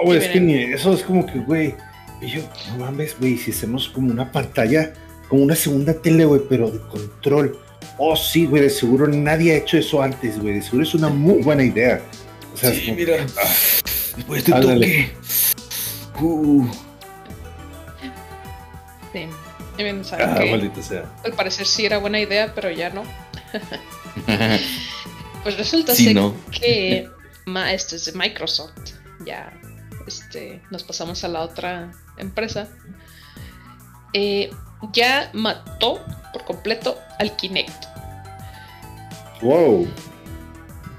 Oh, 0.00 0.14
es 0.14 0.28
que 0.28 0.40
ni 0.40 0.54
eso 0.54 0.92
es 0.92 1.02
como 1.02 1.26
que, 1.26 1.40
güey. 1.40 1.74
Y 2.20 2.28
yo, 2.28 2.40
no 2.70 2.84
mames, 2.84 3.16
güey, 3.18 3.36
si 3.36 3.50
hacemos 3.50 3.88
como 3.88 4.12
una 4.12 4.30
pantalla, 4.30 4.92
como 5.28 5.42
una 5.42 5.56
segunda 5.56 5.92
tele, 5.94 6.24
güey, 6.24 6.42
pero 6.48 6.70
de 6.70 6.78
control. 6.80 7.58
Oh, 7.96 8.14
sí, 8.16 8.46
güey, 8.46 8.62
de 8.62 8.70
seguro 8.70 9.08
nadie 9.08 9.52
ha 9.52 9.56
hecho 9.56 9.76
eso 9.76 10.00
antes, 10.02 10.40
güey. 10.40 10.54
De 10.54 10.62
seguro 10.62 10.84
es 10.84 10.94
una 10.94 11.08
muy 11.08 11.42
buena 11.42 11.64
idea. 11.64 12.00
O 12.54 12.56
sea, 12.56 12.72
sí, 12.72 12.92
mira. 12.92 13.26
Ah, 13.36 13.54
después 14.16 14.44
de 14.44 14.52
toque. 14.52 15.10
Uh. 16.20 16.66
Bien, 19.76 20.02
ah, 20.12 20.40
maldito 20.50 20.82
sea. 20.82 21.04
Al 21.24 21.32
parecer 21.32 21.66
sí 21.66 21.86
era 21.86 21.98
buena 21.98 22.18
idea, 22.18 22.52
pero 22.54 22.70
ya 22.70 22.90
no. 22.90 23.04
pues 25.44 25.56
resulta 25.56 25.94
ser 25.94 26.16
que 26.50 27.08
este 27.70 27.96
es 27.96 28.04
de 28.06 28.12
Microsoft. 28.12 28.72
Ya 29.24 29.52
este, 30.08 30.62
nos 30.70 30.82
pasamos 30.82 31.22
a 31.22 31.28
la 31.28 31.42
otra 31.42 31.92
empresa, 32.16 32.68
eh, 34.12 34.50
ya 34.92 35.30
mató 35.32 36.04
por 36.32 36.44
completo 36.44 36.98
al 37.18 37.36
Kinect. 37.36 37.84
Wow. 39.42 39.86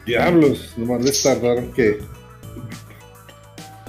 Diablos, 0.06 0.74
nomás 0.78 1.04
les 1.04 1.22
tardaron 1.22 1.74
que. 1.74 2.00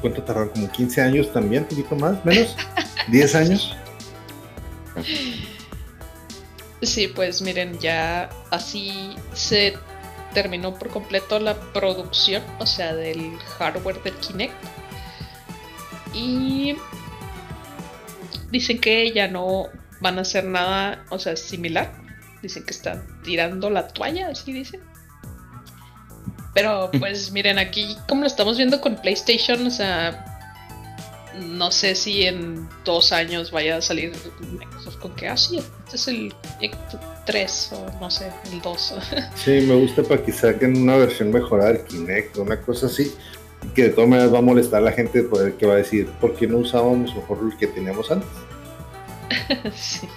¿Cuánto 0.01 0.23
tardaron? 0.23 0.49
¿Como 0.49 0.71
15 0.71 1.01
años 1.01 1.33
también? 1.33 1.63
¿Un 1.63 1.69
poquito 1.69 1.95
más? 1.95 2.25
¿Menos? 2.25 2.57
¿10 3.09 3.35
años? 3.35 3.77
Sí, 6.83 7.09
pues 7.09 7.43
miren, 7.43 7.79
ya 7.79 8.31
así 8.51 9.15
se 9.35 9.77
terminó 10.33 10.75
por 10.79 10.89
completo 10.89 11.39
la 11.39 11.55
producción, 11.73 12.43
o 12.59 12.67
sea, 12.67 12.95
del 12.95 13.39
hardware 13.59 14.03
del 14.03 14.15
Kinect. 14.15 14.55
Y 16.15 16.77
dicen 18.51 18.81
que 18.81 19.13
ya 19.13 19.29
no 19.29 19.67
van 20.01 20.19
a 20.19 20.23
hacer 20.23 20.45
nada, 20.45 21.05
o 21.11 21.19
sea, 21.19 21.37
similar. 21.37 21.93
Dicen 22.43 22.65
que 22.65 22.71
están 22.71 23.07
tirando 23.23 23.69
la 23.69 23.89
toalla, 23.89 24.29
así 24.29 24.53
dicen. 24.53 24.81
Pero 26.55 26.91
pues 26.99 27.31
miren, 27.31 27.59
aquí 27.59 27.97
como 28.09 28.23
lo 28.23 28.27
estamos 28.27 28.57
viendo 28.57 28.81
con 28.81 28.97
PlayStation, 28.97 29.67
o 29.67 29.71
sea, 29.71 30.30
no 31.39 31.71
sé 31.71 31.95
si 31.95 32.23
en 32.23 32.69
dos 32.85 33.13
años 33.13 33.51
vaya 33.51 33.77
a 33.77 33.83
salir 33.83 34.13
Microsoft 34.59 34.97
con 34.97 35.15
que, 35.15 35.29
así 35.29 35.59
ah, 35.59 35.63
este 35.85 35.97
es 35.97 36.09
el 36.09 36.35
3 37.27 37.73
o 37.73 38.01
no 38.01 38.11
sé, 38.11 38.31
el 38.53 38.61
2. 38.61 38.95
Sí, 39.37 39.51
me 39.67 39.75
gusta 39.75 40.03
para 40.03 40.23
que 40.23 40.33
saquen 40.33 40.77
una 40.77 40.97
versión 40.97 41.31
mejorada 41.31 41.73
del 41.73 41.85
Kinect, 41.85 42.39
una 42.39 42.61
cosa 42.61 42.87
así 42.87 43.13
que 43.75 43.85
de 43.85 43.89
todas 43.91 44.09
maneras 44.09 44.33
va 44.33 44.39
a 44.39 44.43
molestar 44.43 44.81
a 44.81 44.85
la 44.85 44.93
gente 44.93 45.27
que 45.59 45.67
va 45.67 45.75
a 45.75 45.77
decir, 45.77 46.09
¿por 46.21 46.35
qué 46.35 46.47
no 46.47 46.59
usábamos 46.59 47.15
mejor 47.15 47.39
el 47.43 47.57
que 47.57 47.67
teníamos 47.67 48.11
antes? 48.11 48.29
sí. 49.75 50.09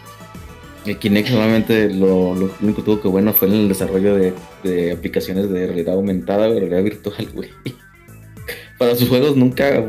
El 0.86 0.98
Kinect 0.98 1.30
solamente 1.30 1.90
lo, 1.90 2.36
lo, 2.36 2.52
único 2.62 2.78
que 2.78 2.84
tuvo 2.84 3.02
que 3.02 3.08
bueno 3.08 3.34
fue 3.34 3.48
en 3.48 3.54
el 3.54 3.70
desarrollo 3.70 4.16
de, 4.16 4.92
aplicaciones 4.92 5.50
de 5.50 5.68
realidad 5.68 5.96
aumentada 5.96 6.50
o 6.50 6.54
realidad 6.54 6.84
virtual, 6.84 7.30
güey. 7.34 7.50
para 8.78 8.96
sus 8.96 9.08
juegos 9.08 9.38
nunca, 9.38 9.84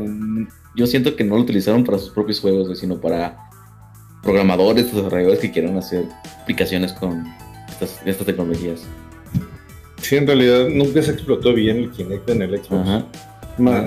yo 0.75 0.87
siento 0.87 1.15
que 1.15 1.23
no 1.23 1.35
lo 1.35 1.41
utilizaron 1.41 1.83
para 1.83 1.97
sus 1.97 2.09
propios 2.09 2.39
juegos, 2.39 2.77
sino 2.77 2.99
para 2.99 3.37
programadores, 4.21 4.93
desarrolladores 4.93 5.39
que 5.39 5.51
quieran 5.51 5.77
hacer 5.77 6.05
aplicaciones 6.41 6.93
con 6.93 7.25
estas, 7.69 8.01
estas 8.05 8.25
tecnologías. 8.25 8.81
Sí, 10.01 10.17
en 10.17 10.27
realidad 10.27 10.67
nunca 10.69 11.01
se 11.01 11.11
explotó 11.11 11.53
bien 11.53 11.77
el 11.77 11.91
Kinect 11.91 12.29
en 12.29 12.41
el 12.41 12.63
Xbox. 12.63 13.05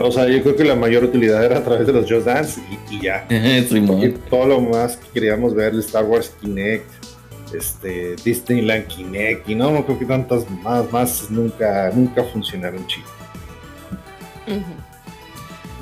o 0.02 0.10
sea, 0.10 0.28
yo 0.28 0.42
creo 0.42 0.56
que 0.56 0.64
la 0.64 0.74
mayor 0.74 1.04
utilidad 1.04 1.44
era 1.44 1.58
a 1.58 1.64
través 1.64 1.86
de 1.86 1.92
los 1.92 2.10
Just 2.10 2.26
Dance 2.26 2.60
y, 2.90 3.02
ya. 3.02 3.26
y 3.30 4.10
todo 4.30 4.46
lo 4.46 4.60
más 4.60 4.96
que 4.96 5.08
queríamos 5.14 5.54
ver, 5.54 5.74
el 5.74 5.80
Star 5.80 6.04
Wars 6.04 6.34
Kinect, 6.40 6.86
este, 7.54 8.16
Disneyland 8.24 8.86
Kinect, 8.86 9.48
y 9.48 9.54
no, 9.54 9.70
no 9.70 9.84
creo 9.84 9.98
que 9.98 10.06
tantas 10.06 10.48
más, 10.50 10.90
más 10.90 11.30
nunca, 11.30 11.90
nunca 11.94 12.24
funcionaron 12.24 12.86
chido. 12.86 13.06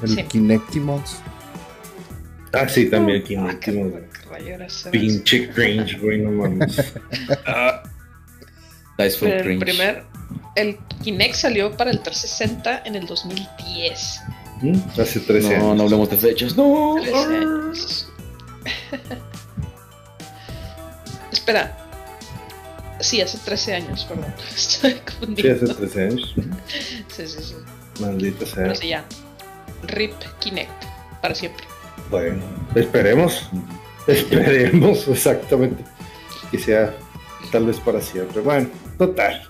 El 0.03 0.27
Kinectimals. 0.27 1.21
Ah, 2.53 2.69
sí, 2.69 2.89
también 2.89 3.19
el 3.19 3.25
Kinectimals. 3.25 4.05
Pinche 4.91 5.49
cringe, 5.51 5.99
güey, 6.01 6.19
no 6.19 6.31
mames. 6.31 6.93
ah. 7.47 7.83
el 8.99 9.59
primer, 9.59 10.05
el 10.55 10.79
Kinect 11.03 11.35
salió 11.35 11.77
para 11.77 11.91
el 11.91 12.01
360 12.01 12.83
en 12.85 12.97
el 12.97 13.07
2010. 13.07 14.21
¿Mm? 14.63 14.75
Hace 14.99 15.21
13 15.21 15.55
años. 15.55 15.65
No, 15.65 15.75
no 15.75 15.83
hablemos 15.85 16.11
de 16.11 16.17
fechas. 16.17 16.57
No. 16.57 16.97
Espera. 21.33 21.77
Sí, 23.01 23.21
hace 23.21 23.37
13 23.39 23.75
años, 23.75 24.07
perdón. 24.07 24.35
Estoy 24.57 24.95
confundido. 24.95 25.57
Sí, 25.59 25.65
hace 25.65 25.75
13 25.75 26.03
años. 26.03 26.35
sí, 27.09 27.27
sí, 27.27 27.43
sí. 27.43 27.55
Maldita 28.01 28.47
sea. 28.47 28.55
Pero 28.55 28.75
sí, 28.75 28.89
ya. 28.89 29.05
RIP 29.85 30.15
Kinect. 30.41 30.85
Para 31.21 31.35
siempre. 31.35 31.65
Bueno, 32.11 32.43
esperemos. 32.75 33.51
Esperemos, 34.07 35.09
exactamente. 35.09 35.83
Que 36.51 36.59
sea 36.59 36.95
tal 37.51 37.67
vez 37.67 37.81
para 37.81 38.01
siempre. 38.01 38.41
Bueno, 38.41 38.69
total. 38.97 39.43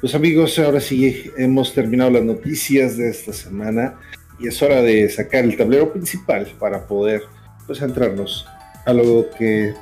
Pues 0.00 0.14
amigos, 0.14 0.58
ahora 0.58 0.80
sí 0.80 1.30
hemos 1.36 1.74
terminado 1.74 2.10
las 2.10 2.22
noticias 2.22 2.96
de 2.96 3.10
esta 3.10 3.32
semana 3.32 3.98
y 4.38 4.48
es 4.48 4.62
hora 4.62 4.80
de 4.80 5.08
sacar 5.10 5.44
el 5.44 5.56
tablero 5.56 5.92
principal 5.92 6.46
para 6.58 6.86
poder 6.86 7.22
pues 7.66 7.80
centrarnos 7.80 8.46
a 8.86 8.92
lo 8.92 9.28
que 9.38 9.74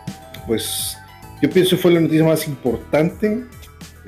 pues 0.47 0.97
yo 1.41 1.49
pienso 1.49 1.77
fue 1.77 1.93
la 1.93 2.01
noticia 2.01 2.25
más 2.25 2.49
importante 2.49 3.45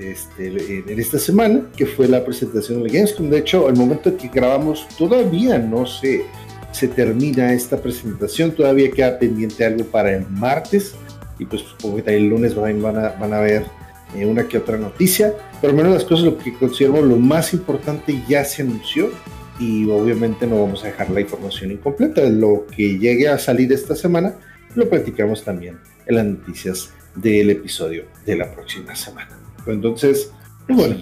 este, 0.01 0.47
en 0.87 0.99
esta 0.99 1.19
semana, 1.19 1.69
que 1.77 1.87
fue 1.87 2.09
la 2.09 2.25
presentación 2.25 2.83
de 2.83 2.91
Gamescom. 2.91 3.29
De 3.29 3.39
hecho, 3.39 3.69
al 3.69 3.77
momento 3.77 4.17
que 4.17 4.29
grabamos 4.29 4.87
todavía 4.97 5.59
no 5.59 5.87
se, 5.87 6.25
se 6.73 6.89
termina 6.89 7.53
esta 7.53 7.77
presentación, 7.77 8.53
todavía 8.53 8.91
queda 8.91 9.19
pendiente 9.19 9.65
algo 9.65 9.85
para 9.85 10.15
el 10.17 10.27
martes 10.29 10.95
y 11.39 11.45
pues 11.45 11.63
supongo 11.63 12.03
que 12.03 12.17
el 12.17 12.29
lunes 12.29 12.55
van, 12.55 12.97
a, 12.97 13.11
van 13.11 13.33
a 13.33 13.41
ver 13.41 13.67
eh, 14.15 14.27
una 14.27 14.47
que 14.49 14.59
otra 14.59 14.77
noticia, 14.77 15.35
pero 15.61 15.73
al 15.73 15.77
menos 15.77 15.93
las 15.93 16.05
cosas, 16.05 16.25
lo 16.25 16.39
que 16.39 16.55
considero 16.55 17.03
lo 17.03 17.17
más 17.17 17.53
importante 17.53 18.23
ya 18.29 18.45
se 18.45 18.63
anunció 18.63 19.11
y 19.59 19.89
obviamente 19.91 20.47
no 20.47 20.61
vamos 20.61 20.83
a 20.83 20.89
dejar 20.89 21.11
la 21.11 21.21
información 21.21 21.71
incompleta. 21.71 22.23
Lo 22.29 22.67
que 22.75 22.99
llegue 22.99 23.29
a 23.29 23.39
salir 23.39 23.73
esta 23.73 23.95
semana 23.95 24.35
lo 24.75 24.89
platicamos 24.89 25.45
también 25.45 25.79
en 26.07 26.15
las 26.17 26.25
noticias 26.25 26.91
del 27.15 27.51
episodio 27.51 28.05
de 28.25 28.37
la 28.37 28.51
próxima 28.53 28.95
semana. 28.95 29.40
Entonces, 29.73 30.33
bueno, 30.69 30.97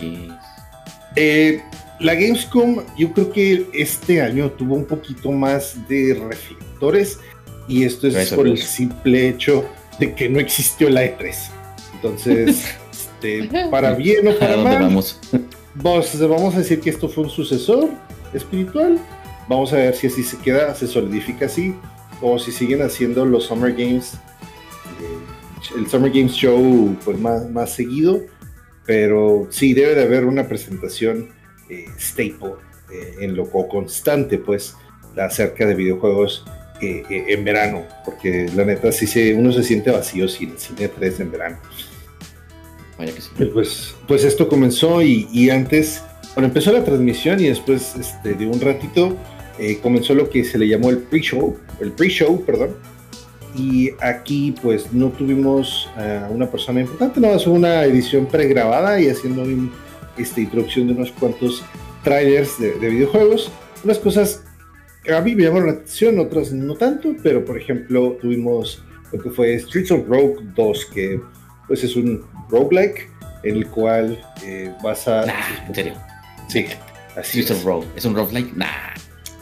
eh, 1.16 1.62
la 2.00 2.14
Gamescom 2.14 2.84
yo 2.96 3.12
creo 3.12 3.32
que 3.32 3.66
este 3.72 4.22
año 4.22 4.50
tuvo 4.52 4.74
un 4.74 4.84
poquito 4.84 5.32
más 5.32 5.76
de 5.88 6.14
reflectores 6.28 7.18
y 7.66 7.84
esto 7.84 8.06
es 8.06 8.32
por 8.32 8.46
el 8.46 8.58
simple 8.58 9.28
hecho 9.28 9.64
de 9.98 10.14
que 10.14 10.28
no 10.28 10.38
existió 10.38 10.88
la 10.88 11.04
E3. 11.04 11.34
Entonces, 11.94 12.76
este, 12.92 13.50
para 13.70 13.94
bien 13.94 14.28
o 14.28 14.38
para 14.38 14.56
mal, 14.56 14.82
vamos? 14.82 15.18
vamos 15.74 16.54
a 16.54 16.58
decir 16.58 16.80
que 16.80 16.90
esto 16.90 17.08
fue 17.08 17.24
un 17.24 17.30
sucesor 17.30 17.90
espiritual. 18.32 18.98
Vamos 19.48 19.72
a 19.72 19.76
ver 19.76 19.94
si 19.94 20.06
así 20.06 20.22
se 20.22 20.38
queda, 20.38 20.74
se 20.74 20.86
solidifica 20.86 21.46
así, 21.46 21.74
o 22.20 22.38
si 22.38 22.52
siguen 22.52 22.82
haciendo 22.82 23.24
los 23.24 23.44
Summer 23.44 23.72
Games, 23.72 24.14
eh, 24.14 25.78
el 25.78 25.88
Summer 25.88 26.10
Games 26.12 26.32
Show 26.32 26.96
pues 27.04 27.18
más, 27.18 27.50
más 27.50 27.74
seguido 27.74 28.20
pero 28.88 29.46
sí 29.50 29.74
debe 29.74 29.94
de 29.94 30.04
haber 30.04 30.24
una 30.24 30.48
presentación 30.48 31.28
eh, 31.68 31.84
staple 31.98 32.54
eh, 32.90 33.16
en 33.20 33.36
lo 33.36 33.44
constante, 33.68 34.38
pues, 34.38 34.74
acerca 35.14 35.66
de 35.66 35.74
videojuegos 35.74 36.46
eh, 36.80 37.02
en 37.28 37.44
verano, 37.44 37.84
porque 38.06 38.48
la 38.56 38.64
neta 38.64 38.90
sí 38.90 39.06
se, 39.06 39.34
uno 39.34 39.52
se 39.52 39.62
siente 39.62 39.90
vacío 39.90 40.26
sin 40.26 40.58
cine 40.58 40.88
3 40.88 41.20
en 41.20 41.30
verano. 41.30 41.58
Vaya 42.96 43.12
que 43.12 43.20
sí. 43.20 43.28
Pues, 43.52 43.94
pues 44.06 44.24
esto 44.24 44.48
comenzó 44.48 45.02
y, 45.02 45.50
antes, 45.50 46.02
bueno, 46.34 46.48
empezó 46.48 46.72
la 46.72 46.82
transmisión 46.82 47.40
y 47.40 47.48
después 47.48 47.94
este, 47.94 48.32
de 48.32 48.46
un 48.46 48.58
ratito 48.58 49.18
comenzó 49.82 50.14
lo 50.14 50.30
que 50.30 50.44
se 50.44 50.56
le 50.56 50.66
llamó 50.66 50.88
el 50.88 50.98
pre-show, 50.98 51.58
el 51.80 51.92
pre-show, 51.92 52.42
perdón, 52.46 52.74
y 53.56 53.90
aquí 54.00 54.54
pues 54.62 54.92
no 54.92 55.08
tuvimos 55.08 55.88
a 55.96 56.28
una 56.30 56.50
persona 56.50 56.80
importante, 56.80 57.20
no, 57.20 57.28
es 57.28 57.46
una 57.46 57.84
edición 57.84 58.26
pregrabada 58.26 59.00
y 59.00 59.08
haciendo 59.08 59.44
esta 60.16 60.40
introducción 60.40 60.86
de 60.86 60.92
unos 60.94 61.12
cuantos 61.12 61.64
trailers 62.02 62.58
de, 62.58 62.72
videojuegos. 62.72 63.50
Unas 63.84 63.98
cosas 63.98 64.44
que 65.04 65.14
a 65.14 65.20
mí 65.20 65.34
me 65.34 65.44
llamaron 65.44 65.68
la 65.68 65.72
atención, 65.74 66.18
otras 66.18 66.52
no 66.52 66.74
tanto, 66.74 67.14
pero 67.22 67.44
por 67.44 67.58
ejemplo 67.58 68.18
tuvimos 68.20 68.82
lo 69.12 69.18
que 69.20 69.30
fue 69.30 69.58
Streets 69.58 69.90
of 69.90 70.08
Rogue 70.08 70.36
2, 70.54 70.84
que 70.86 71.20
pues 71.66 71.84
es 71.84 71.96
un 71.96 72.24
roguelike 72.50 73.08
en 73.44 73.56
el 73.56 73.66
cual 73.68 74.20
eh, 74.44 74.72
vas 74.82 75.06
a... 75.08 75.24
¿En 75.66 75.74
serio? 75.74 75.94
Sí. 76.48 76.66
Así 77.16 77.42
Streets 77.42 77.50
of 77.52 77.64
Rogue, 77.64 77.86
¿es 77.96 78.04
un 78.04 78.14
roguelike? 78.14 78.54
Nah. 78.54 78.66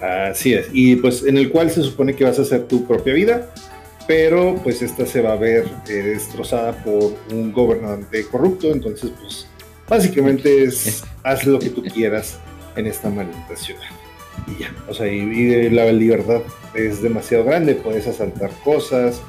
Así 0.00 0.52
es, 0.52 0.68
y 0.72 0.96
pues 0.96 1.24
en 1.24 1.38
el 1.38 1.50
cual 1.50 1.70
se 1.70 1.82
supone 1.82 2.14
que 2.14 2.24
vas 2.24 2.38
a 2.38 2.42
hacer 2.42 2.64
tu 2.68 2.86
propia 2.86 3.14
vida, 3.14 3.50
pero 4.06 4.56
pues 4.62 4.82
esta 4.82 5.04
se 5.06 5.20
va 5.20 5.32
a 5.32 5.36
ver 5.36 5.68
eh, 5.88 5.92
destrozada 5.92 6.72
por 6.84 7.14
un 7.32 7.52
gobernante 7.52 8.24
corrupto, 8.26 8.72
entonces 8.72 9.10
pues 9.20 9.46
básicamente 9.88 10.64
es 10.64 11.04
haz 11.22 11.44
lo 11.44 11.58
que 11.58 11.70
tú 11.70 11.82
quieras 11.82 12.38
en 12.76 12.86
esta 12.86 13.10
maldita 13.10 13.56
ciudad. 13.56 13.80
Y 14.46 14.62
ya, 14.62 14.74
o 14.88 14.94
sea, 14.94 15.08
y, 15.08 15.70
la 15.70 15.90
libertad 15.92 16.42
es 16.74 17.02
demasiado 17.02 17.44
grande, 17.44 17.74
puedes 17.74 18.06
asaltar 18.06 18.50
cosas, 18.62 19.20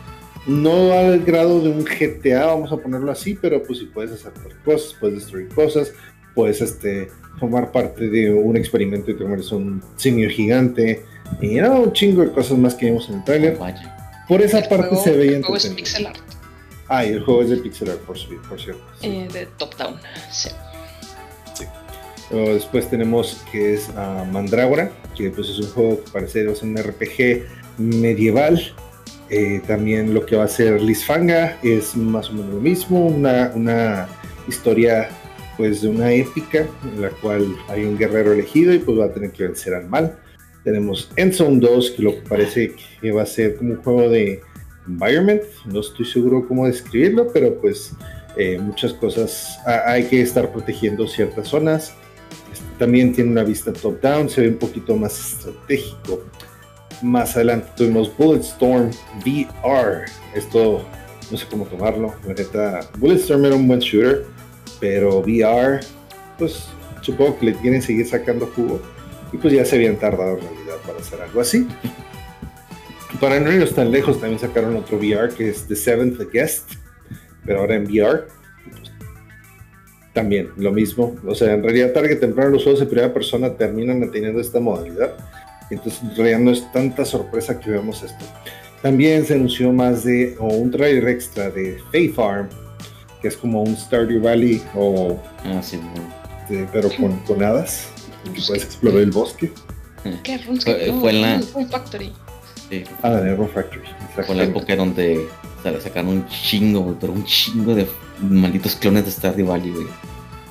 no 0.45 0.93
al 0.93 1.19
grado 1.23 1.61
de 1.61 1.69
un 1.69 1.83
GTA, 1.83 2.45
vamos 2.45 2.71
a 2.71 2.77
ponerlo 2.77 3.11
así, 3.11 3.37
pero 3.39 3.63
pues 3.63 3.79
si 3.79 3.85
puedes 3.85 4.11
asaltar 4.11 4.51
cosas, 4.63 4.95
puedes 4.99 5.19
destruir 5.19 5.47
cosas, 5.49 5.93
puedes 6.35 6.61
este, 6.61 7.09
formar 7.39 7.71
parte 7.71 8.09
de 8.09 8.31
un 8.31 8.57
experimento 8.57 9.11
y 9.11 9.15
te 9.15 9.23
un 9.23 9.81
simio 9.95 10.29
gigante, 10.29 11.03
y 11.41 11.55
no, 11.55 11.81
un 11.81 11.93
chingo 11.93 12.21
de 12.21 12.31
cosas 12.31 12.57
más 12.57 12.75
que 12.75 12.87
vimos 12.87 13.09
en 13.09 13.15
el 13.15 13.23
trailer. 13.23 13.57
Por 14.27 14.41
esa 14.41 14.61
parte 14.67 14.95
se 14.97 15.11
veía 15.11 15.37
El 15.37 15.43
juego 15.43 15.57
es 15.57 15.67
pixel 15.67 16.07
art. 16.07 16.19
Ah, 16.89 17.05
y 17.05 17.09
el 17.09 17.23
juego 17.23 17.41
es 17.43 17.49
de 17.49 17.57
pixel 17.57 17.89
art, 17.91 17.99
por, 18.01 18.17
por 18.49 18.59
cierto. 18.59 18.81
Eh, 19.01 19.27
de 19.31 19.45
top-down, 19.57 19.95
sí. 20.31 20.49
Sí. 21.53 21.65
después 22.29 22.89
tenemos 22.89 23.41
que 23.51 23.75
es 23.75 23.89
uh, 23.89 24.25
Mandrágora, 24.25 24.91
que 25.15 25.29
pues 25.29 25.49
es 25.49 25.59
un 25.59 25.69
juego 25.71 26.03
que 26.03 26.11
parece 26.11 26.55
ser 26.55 26.67
un 26.67 26.77
RPG 26.77 27.47
medieval. 27.77 28.61
Eh, 29.29 29.61
también 29.67 30.13
lo 30.13 30.25
que 30.25 30.37
va 30.37 30.45
a 30.45 30.47
ser 30.47 30.81
Lisfanga 30.81 31.57
es 31.61 31.97
más 31.97 32.29
o 32.29 32.33
menos 32.33 32.53
lo 32.53 32.61
mismo, 32.61 33.05
una, 33.07 33.51
una 33.55 34.07
historia 34.47 35.09
pues 35.57 35.81
de 35.81 35.89
una 35.89 36.11
épica 36.11 36.65
en 36.83 37.01
la 37.01 37.09
cual 37.09 37.57
hay 37.67 37.83
un 37.83 37.97
guerrero 37.97 38.31
elegido 38.31 38.73
y 38.73 38.79
pues 38.79 38.97
va 38.97 39.05
a 39.05 39.11
tener 39.11 39.31
que 39.31 39.43
vencer 39.43 39.73
al 39.73 39.89
mal. 39.89 40.17
Tenemos 40.67 41.09
Endzone 41.15 41.61
2, 41.61 41.91
que 41.91 42.03
lo 42.03 42.11
que 42.15 42.27
parece 42.27 42.75
que 42.99 43.11
va 43.13 43.21
a 43.21 43.25
ser 43.25 43.55
como 43.55 43.71
un 43.71 43.77
juego 43.77 44.09
de 44.09 44.41
environment. 44.85 45.41
No 45.63 45.79
estoy 45.79 46.05
seguro 46.05 46.45
cómo 46.45 46.67
describirlo, 46.67 47.31
pero 47.31 47.57
pues 47.61 47.93
eh, 48.35 48.59
muchas 48.59 48.91
cosas. 48.91 49.61
hay 49.65 50.03
que 50.07 50.21
estar 50.21 50.51
protegiendo 50.51 51.07
ciertas 51.07 51.47
zonas. 51.47 51.93
Este, 52.51 52.65
también 52.77 53.13
tiene 53.13 53.31
una 53.31 53.45
vista 53.45 53.71
top-down, 53.71 54.29
se 54.29 54.41
ve 54.41 54.49
un 54.49 54.57
poquito 54.57 54.97
más 54.97 55.17
estratégico. 55.17 56.25
Más 57.01 57.37
adelante 57.37 57.69
tuvimos 57.77 58.11
Bulletstorm 58.17 58.91
VR. 59.25 60.03
Esto 60.35 60.85
no 61.31 61.37
sé 61.37 61.45
cómo 61.49 61.63
tomarlo. 61.63 62.13
La 62.53 62.85
Bulletstorm 62.97 63.45
era 63.45 63.55
un 63.55 63.69
buen 63.69 63.79
shooter, 63.79 64.25
pero 64.81 65.19
VR, 65.19 65.79
pues 66.37 66.67
supongo 66.99 67.39
que 67.39 67.45
le 67.45 67.53
quieren 67.53 67.81
seguir 67.81 68.05
sacando 68.05 68.51
jugo 68.53 68.81
y 69.31 69.37
pues 69.37 69.53
ya 69.53 69.65
se 69.65 69.75
habían 69.75 69.97
tardado 69.97 70.37
en 70.37 70.41
realidad 70.41 70.75
para 70.85 70.99
hacer 70.99 71.21
algo 71.21 71.41
así. 71.41 71.67
Para 73.19 73.39
no 73.39 73.51
irnos 73.51 73.73
tan 73.73 73.91
lejos, 73.91 74.19
también 74.19 74.39
sacaron 74.39 74.75
otro 74.75 74.97
VR 74.97 75.33
que 75.33 75.49
es 75.49 75.67
The 75.67 75.75
Seventh 75.75 76.19
Guest, 76.31 76.71
pero 77.45 77.61
ahora 77.61 77.75
en 77.75 77.85
VR. 77.85 78.27
También 80.13 80.49
lo 80.57 80.71
mismo. 80.71 81.15
O 81.25 81.35
sea, 81.35 81.53
en 81.53 81.63
realidad, 81.63 81.93
tarde 81.93 82.09
que 82.09 82.15
temprano 82.15 82.51
los 82.51 82.63
juegos 82.63 82.79
de 82.79 82.85
primera 82.85 83.13
persona 83.13 83.55
terminan 83.55 84.11
teniendo 84.11 84.39
esta 84.39 84.59
modalidad. 84.59 85.13
Entonces, 85.69 86.01
en 86.01 86.15
realidad 86.15 86.39
no 86.39 86.51
es 86.51 86.71
tanta 86.71 87.05
sorpresa 87.05 87.59
que 87.59 87.71
veamos 87.71 88.03
esto. 88.03 88.25
También 88.81 89.25
se 89.25 89.33
anunció 89.33 89.71
más 89.71 90.03
de, 90.03 90.35
o 90.39 90.47
un 90.47 90.71
trailer 90.71 91.07
extra 91.09 91.49
de 91.49 91.77
Faith 91.91 92.13
Farm, 92.13 92.49
que 93.21 93.27
es 93.27 93.37
como 93.37 93.63
un 93.63 93.75
Stardew 93.75 94.21
Valley, 94.21 94.61
o, 94.75 95.19
ah, 95.45 95.61
sí, 95.61 95.79
pero 96.71 96.89
con, 96.97 97.17
con 97.21 97.43
hadas 97.43 97.89
puedes 98.29 98.63
explorar 98.63 99.01
el 99.01 99.11
bosque. 99.11 99.51
¿Qué? 100.23 100.39
Fue, 100.39 101.11
en 101.11 101.21
la. 101.21 101.41
Rune 101.53 101.67
Factory. 101.67 102.13
Sí. 102.69 102.83
Ah, 103.01 103.11
de 103.11 103.35
Rune 103.35 103.49
Factory. 103.49 103.81
Fue 104.15 104.35
la 104.35 104.43
época 104.43 104.75
donde 104.75 105.27
sacaron 105.81 106.09
un 106.09 106.27
chingo, 106.27 106.97
pero 106.99 107.13
un 107.13 107.25
chingo 107.25 107.75
de 107.75 107.87
malditos 108.21 108.75
clones 108.75 109.05
de 109.05 109.11
Stardew 109.11 109.47
Valley, 109.47 109.71
güey. 109.71 109.87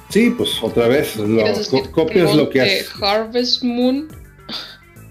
Sí, 0.09 0.31
pues 0.31 0.63
otra 0.63 0.87
vez, 0.89 1.17
lo, 1.17 1.43
copias 1.91 2.35
lo 2.35 2.49
que 2.49 2.61
hace. 2.61 2.87
Harvest 3.01 3.65
Moon. 3.65 4.09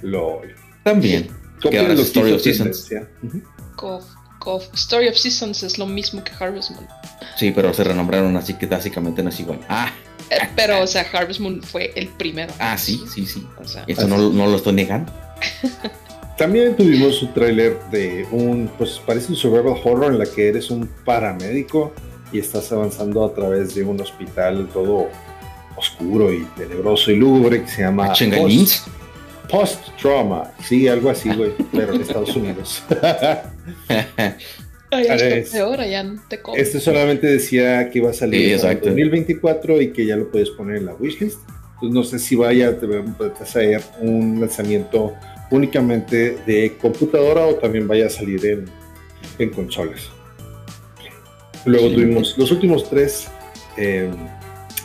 Lo. 0.02 0.42
También. 0.84 1.30
Copias 1.62 1.88
lo 1.88 2.02
Story 2.02 2.32
of 2.32 2.42
Seasons. 2.42 2.90
Story 4.74 5.08
of 5.08 5.18
Seasons 5.18 5.64
es 5.64 5.78
lo 5.78 5.86
mismo 5.86 6.24
que 6.24 6.32
Harvest 6.40 6.72
Moon. 6.72 6.88
Sí, 7.38 7.52
pero 7.52 7.74
se 7.74 7.84
renombraron 7.84 8.38
así 8.38 8.54
que 8.54 8.68
básicamente 8.68 9.22
no 9.22 9.30
es 9.30 9.40
igual. 9.40 9.60
Ah. 9.68 9.92
Eh, 10.30 10.38
pero, 10.56 10.82
o 10.82 10.88
sea, 10.88 11.06
Harvest 11.12 11.40
Moon 11.40 11.62
fue 11.62 11.92
el 11.96 12.08
primero. 12.08 12.54
Ah, 12.60 12.78
sí, 12.78 13.04
sí, 13.14 13.26
sí. 13.26 13.46
O 13.62 13.68
sea, 13.68 13.84
Eso 13.88 14.08
no, 14.08 14.18
no 14.30 14.48
lo 14.48 14.56
estoy 14.56 14.74
negando. 14.74 15.12
También 16.38 16.76
tuvimos 16.76 17.22
un 17.24 17.34
tráiler 17.34 17.80
de 17.92 18.28
un, 18.32 18.70
pues 18.78 19.02
parece 19.06 19.30
un 19.30 19.38
survival 19.38 19.80
horror 19.84 20.12
en 20.12 20.20
la 20.20 20.26
que 20.26 20.50
eres 20.50 20.70
un 20.70 20.88
paramédico 21.06 21.94
y 22.34 22.40
estás 22.40 22.72
avanzando 22.74 23.24
a 23.24 23.34
través 23.34 23.74
de 23.74 23.84
un 23.84 24.02
hospital 24.02 24.68
todo 24.74 25.08
oscuro 25.78 26.34
y 26.34 26.44
tenebroso 26.58 27.12
y 27.12 27.16
lúgubre 27.16 27.62
que 27.62 27.70
se 27.70 27.84
llama 27.84 28.08
Post, 28.10 28.88
Post 29.50 29.88
Trauma. 30.02 30.52
Sí, 30.62 30.90
algo 30.90 31.10
así, 31.10 31.30
güey, 31.30 31.54
pero 31.72 31.94
en 31.94 32.02
Estados 32.02 32.36
Unidos. 32.36 32.84
Este 36.56 36.80
solamente 36.80 37.28
decía 37.28 37.90
que 37.90 38.00
iba 38.00 38.12
a 38.12 38.14
salir 38.14 38.54
en 38.54 38.80
2024 38.82 39.82
y 39.82 39.92
que 39.92 40.06
ya 40.06 40.16
lo 40.16 40.30
puedes 40.30 40.50
poner 40.52 40.78
en 40.78 40.86
la 40.86 40.94
wishlist. 40.94 41.40
Entonces 41.76 41.94
no 41.94 42.04
sé 42.04 42.20
si 42.20 42.36
vaya 42.36 42.70
a 42.70 43.46
ser 43.46 43.82
un 44.00 44.40
lanzamiento 44.40 45.14
únicamente 45.52 46.38
de 46.46 46.74
computadora 46.82 47.46
o 47.46 47.56
también 47.56 47.88
vaya 47.88 48.08
a 48.08 48.10
salir 48.10 48.46
en, 48.46 48.66
en 49.40 49.50
consolas. 49.50 50.10
Luego 51.66 51.90
tuvimos 51.90 52.38
los 52.38 52.52
últimos 52.52 52.90
tres 52.90 53.28
eh, 53.78 54.10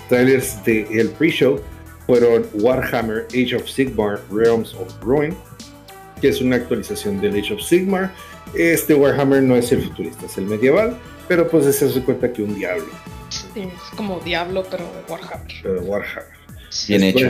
trailers 0.08 0.64
del 0.64 1.10
pre-show 1.10 1.60
fueron 2.06 2.44
Warhammer 2.54 3.26
Age 3.30 3.54
of 3.54 3.68
Sigmar 3.68 4.20
Realms 4.32 4.74
of 4.74 4.88
Ruin, 5.02 5.36
que 6.20 6.28
es 6.28 6.40
una 6.40 6.56
actualización 6.56 7.20
del 7.20 7.36
Age 7.36 7.54
of 7.54 7.62
Sigmar. 7.62 8.12
Este 8.54 8.94
Warhammer 8.94 9.42
no 9.42 9.56
es 9.56 9.70
el 9.72 9.82
futurista, 9.82 10.26
es 10.26 10.36
el 10.38 10.46
medieval, 10.46 10.96
pero 11.28 11.48
pues 11.48 11.74
se 11.74 11.84
hace 11.84 12.02
cuenta 12.02 12.32
que 12.32 12.42
un 12.42 12.54
diablo. 12.54 12.88
es 13.54 13.96
como 13.96 14.20
diablo, 14.20 14.64
pero 14.70 14.84
de 14.84 15.12
Warhammer. 15.12 15.54
Pero 15.62 15.74
de 15.80 15.88
Warhammer. 15.88 16.40
Bien 16.88 17.02
hecho. 17.04 17.28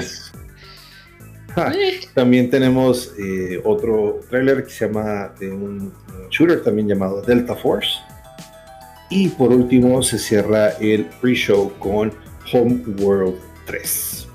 también 2.15 2.49
tenemos 2.49 3.13
eh, 3.19 3.61
otro 3.65 4.21
trailer 4.31 4.65
que 4.65 4.71
se 4.71 4.87
llama 4.87 5.35
de 5.39 5.51
un 5.51 5.93
shooter 6.31 6.63
también 6.63 6.89
llamado 6.89 7.21
Delta 7.23 7.55
Force. 7.55 7.91
Y 9.11 9.29
por 9.29 9.53
último 9.53 10.03
se 10.03 10.19
cierra 10.19 10.71
el 10.81 11.05
pre-show 11.21 11.73
con 11.79 12.13
Home 12.53 12.83
World 13.01 13.37
3. 13.67 14.29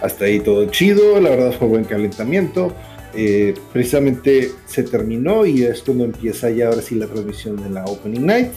Hasta 0.00 0.24
ahí 0.24 0.40
todo 0.40 0.66
chido, 0.70 1.20
la 1.20 1.30
verdad 1.30 1.52
fue 1.56 1.68
buen 1.68 1.84
calentamiento. 1.84 2.74
Eh, 3.14 3.54
precisamente 3.72 4.52
se 4.66 4.84
terminó 4.84 5.44
y 5.44 5.64
es 5.64 5.82
cuando 5.82 6.04
empieza 6.04 6.48
ya 6.50 6.68
ahora 6.68 6.80
sí 6.80 6.94
la 6.94 7.06
transmisión 7.06 7.62
de 7.62 7.68
la 7.68 7.84
Opening 7.84 8.24
Night 8.24 8.52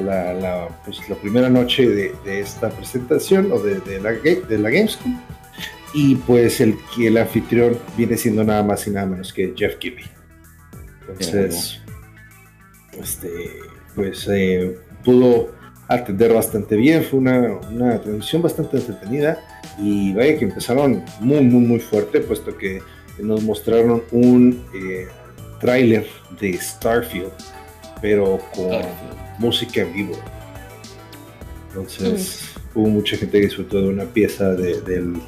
la, 0.00 0.68
pues, 0.84 1.08
la 1.08 1.16
primera 1.16 1.48
noche 1.48 1.88
de, 1.88 2.40
esta 2.40 2.70
presentación 2.70 3.52
o 3.52 3.58
de, 3.60 4.00
la, 4.00 4.12
de 4.12 4.58
la 4.58 4.70
Gamescom. 4.70 5.20
Y 5.92 6.16
pues 6.16 6.60
el, 6.60 6.76
el 6.98 7.16
anfitrión 7.16 7.78
viene 7.96 8.16
siendo 8.16 8.42
nada 8.42 8.64
más 8.64 8.86
y 8.86 8.90
nada 8.90 9.06
menos 9.06 9.32
que 9.32 9.54
Jeff 9.56 9.76
Gibby. 9.78 10.02
Entonces, 11.08 11.80
este, 13.00 13.28
pues 13.94 14.26
eh, 14.28 14.76
pudo 15.04 15.54
atender 15.86 16.32
bastante 16.32 16.74
bien, 16.74 17.04
fue 17.04 17.20
una, 17.20 17.58
una, 17.70 18.00
transmisión 18.00 18.42
bastante 18.42 18.78
entretenida 18.78 19.38
y 19.78 20.12
vaya 20.14 20.36
que 20.36 20.46
empezaron 20.46 21.04
muy, 21.20 21.42
muy, 21.42 21.60
muy 21.60 21.78
fuerte, 21.78 22.20
puesto 22.20 22.56
que 22.56 22.82
nos 23.18 23.42
mostraron 23.42 24.02
un 24.10 24.64
eh, 24.74 25.08
tráiler 25.60 26.06
de 26.40 26.58
Starfield, 26.58 27.32
pero 28.00 28.38
con 28.54 28.82
música 29.38 29.82
en 29.82 29.92
vivo. 29.92 30.18
Entonces 31.68 32.52
mm. 32.74 32.78
hubo 32.78 32.88
mucha 32.88 33.16
gente 33.16 33.40
que 33.40 33.46
disfrutó 33.46 33.80
de 33.80 33.88
una 33.88 34.04
pieza 34.04 34.54
del, 34.54 35.20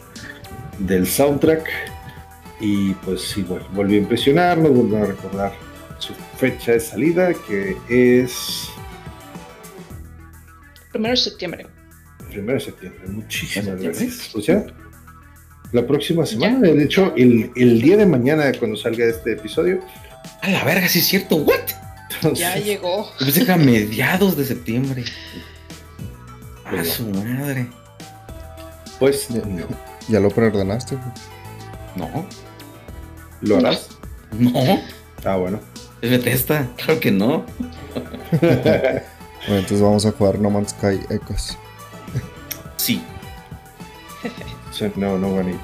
del 0.78 1.06
soundtrack 1.06 1.68
y 2.60 2.94
pues 2.94 3.22
sí, 3.22 3.42
bueno, 3.42 3.66
volvió 3.72 3.96
a 3.98 4.02
impresionarnos, 4.02 4.70
volvió 4.70 5.02
a 5.02 5.06
recordar 5.06 5.52
su 5.98 6.14
fecha 6.38 6.72
de 6.72 6.80
salida 6.80 7.34
que 7.46 7.76
es... 7.88 8.68
Primero 10.92 11.12
de 11.12 11.16
septiembre. 11.16 11.66
Primero 12.30 12.54
de 12.54 12.64
septiembre, 12.64 13.00
muchísimas 13.08 13.80
gracias. 13.80 14.34
O 14.34 14.40
sea, 14.40 14.66
la 15.72 15.86
próxima 15.86 16.24
semana, 16.24 16.60
de 16.60 16.82
hecho, 16.82 17.12
el, 17.16 17.50
el, 17.56 17.80
día 17.80 17.96
de 17.96 18.06
mañana 18.06 18.50
cuando 18.58 18.76
salga 18.76 19.04
este 19.04 19.32
episodio. 19.32 19.80
A 20.42 20.50
la 20.50 20.64
verga, 20.64 20.88
sí 20.88 21.00
es 21.00 21.06
cierto, 21.06 21.36
¿what? 21.36 21.60
ya 22.34 22.56
llegó. 22.56 23.10
Pensé 23.18 23.44
que 23.44 23.52
a 23.52 23.56
mediados 23.56 24.36
de 24.36 24.44
septiembre. 24.44 25.04
A 26.64 26.84
su 26.84 27.04
madre. 27.06 27.68
Pues 28.98 29.28
¿Ya 30.08 30.20
lo 30.20 30.30
preordenaste? 30.30 30.96
No. 31.96 32.26
¿Lo 33.42 33.58
harás? 33.58 33.88
No. 34.32 34.80
Ah, 35.24 35.36
bueno. 35.36 35.60
Es 36.00 36.10
Bethesda, 36.10 36.68
claro 36.76 37.00
que 37.00 37.10
no. 37.10 37.44
bueno, 38.40 39.02
entonces 39.48 39.80
vamos 39.80 40.06
a 40.06 40.12
jugar 40.12 40.38
No 40.38 40.50
Man's 40.50 40.70
Sky 40.70 41.00
Echoes. 41.10 41.56
Sí. 42.76 43.02
no, 44.96 45.18
no 45.18 45.40
idea. 45.42 45.60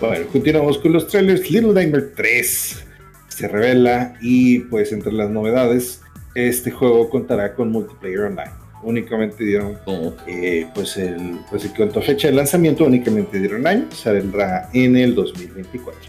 Bueno, 0.00 0.26
continuamos 0.32 0.78
con 0.78 0.92
los 0.92 1.06
trailers. 1.06 1.50
Little 1.50 1.72
Nightmare 1.72 2.10
3 2.16 2.84
se 3.28 3.48
revela 3.48 4.14
y 4.20 4.60
pues 4.60 4.92
entre 4.92 5.12
las 5.12 5.30
novedades 5.30 6.00
este 6.34 6.70
juego 6.70 7.08
contará 7.08 7.54
con 7.54 7.70
multiplayer 7.70 8.20
online. 8.20 8.50
Únicamente 8.82 9.44
dieron 9.44 9.78
oh. 9.86 10.12
eh, 10.26 10.66
pues 10.74 10.96
el 10.96 11.38
pues 11.48 11.64
en 11.64 11.70
cuanto 11.72 12.00
a 12.00 12.02
fecha 12.02 12.28
de 12.28 12.34
lanzamiento 12.34 12.84
únicamente 12.84 13.38
dieron 13.38 13.66
año, 13.66 13.86
saldrá 13.92 14.68
en 14.72 14.96
el 14.96 15.14
2024. 15.14 16.00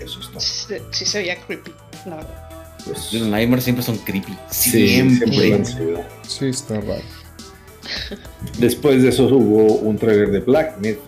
Eso 0.00 0.20
es 0.20 0.28
todo. 0.28 0.40
Sí, 0.40 1.04
se 1.04 1.18
veía 1.18 1.36
creepy, 1.36 1.72
la 2.06 2.16
verdad. 2.16 2.50
Pues, 2.84 3.12
los 3.12 3.28
Nightmares 3.28 3.64
siempre 3.64 3.84
son 3.84 3.98
creepy. 3.98 4.36
Siempre. 4.50 5.30
siempre 5.32 6.04
sí, 6.26 6.46
está 6.46 6.80
raro. 6.80 7.23
Después 8.58 9.02
de 9.02 9.08
eso 9.08 9.24
hubo 9.26 9.74
un 9.76 9.96
trailer 9.96 10.30
de 10.30 10.40
Black 10.40 10.78
Myth 10.80 10.98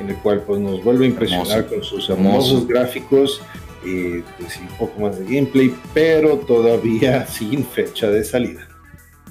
en 0.00 0.08
el 0.08 0.16
cual 0.16 0.42
pues 0.46 0.60
nos 0.60 0.82
vuelve 0.82 1.06
a 1.06 1.08
impresionar 1.08 1.66
con 1.66 1.82
sus 1.82 2.08
hermosos 2.08 2.66
gráficos 2.66 3.40
y 3.84 4.20
pues, 4.38 4.56
un 4.58 4.68
poco 4.78 5.00
más 5.00 5.18
de 5.18 5.24
gameplay, 5.24 5.74
pero 5.94 6.38
todavía 6.38 7.26
sin 7.28 7.64
fecha 7.64 8.08
de 8.10 8.24
salida. 8.24 8.66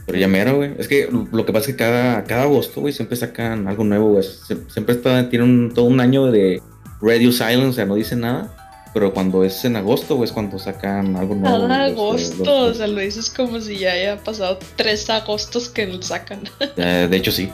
Pero 0.05 0.19
ya 0.19 0.27
mero, 0.27 0.55
güey. 0.55 0.71
Es 0.77 0.87
que 0.87 1.09
lo 1.11 1.45
que 1.45 1.51
pasa 1.51 1.69
es 1.69 1.75
que 1.75 1.83
cada, 1.83 2.23
cada 2.23 2.43
agosto, 2.43 2.79
güey, 2.79 2.93
siempre 2.93 3.17
sacan 3.17 3.67
algo 3.67 3.83
nuevo, 3.83 4.11
güey. 4.11 4.23
siempre 4.69 4.95
está, 4.95 5.29
tienen 5.29 5.73
todo 5.73 5.85
un 5.85 5.99
año 5.99 6.31
de 6.31 6.61
radio 7.01 7.31
silence, 7.31 7.67
o 7.67 7.73
sea, 7.73 7.85
no 7.85 7.95
dicen 7.95 8.21
nada. 8.21 8.56
Pero 8.97 9.13
cuando 9.13 9.43
es 9.43 9.63
en 9.63 9.75
agosto, 9.75 10.15
güey, 10.15 10.25
es 10.25 10.33
cuando 10.33 10.57
sacan 10.57 11.15
algo 11.15 11.35
nuevo. 11.35 11.67
Cada 11.67 11.83
agosto, 11.83 12.63
o 12.63 12.73
sea, 12.73 12.87
lo 12.87 12.99
dices 12.99 13.29
como 13.29 13.61
si 13.61 13.77
ya 13.77 13.91
haya 13.91 14.17
pasado 14.17 14.57
tres 14.75 15.07
agostos 15.11 15.69
que 15.69 15.85
lo 15.85 16.01
sacan. 16.01 16.41
de 16.75 17.15
hecho, 17.15 17.31
sí. 17.31 17.51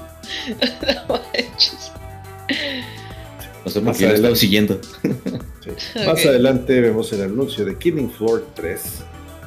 no, 1.09 1.19
de 1.33 1.39
hecho, 1.41 1.73
sí. 1.77 1.91
No 3.65 3.71
sé 3.71 3.81
por 3.81 3.97
qué 3.97 4.17
lo 4.19 4.33
siguiendo. 4.37 4.79
Más 6.05 6.25
adelante 6.25 6.79
vemos 6.79 7.11
el 7.11 7.23
anuncio 7.23 7.65
de 7.65 7.77
Killing 7.77 8.09
Floor 8.09 8.47
3, 8.53 8.81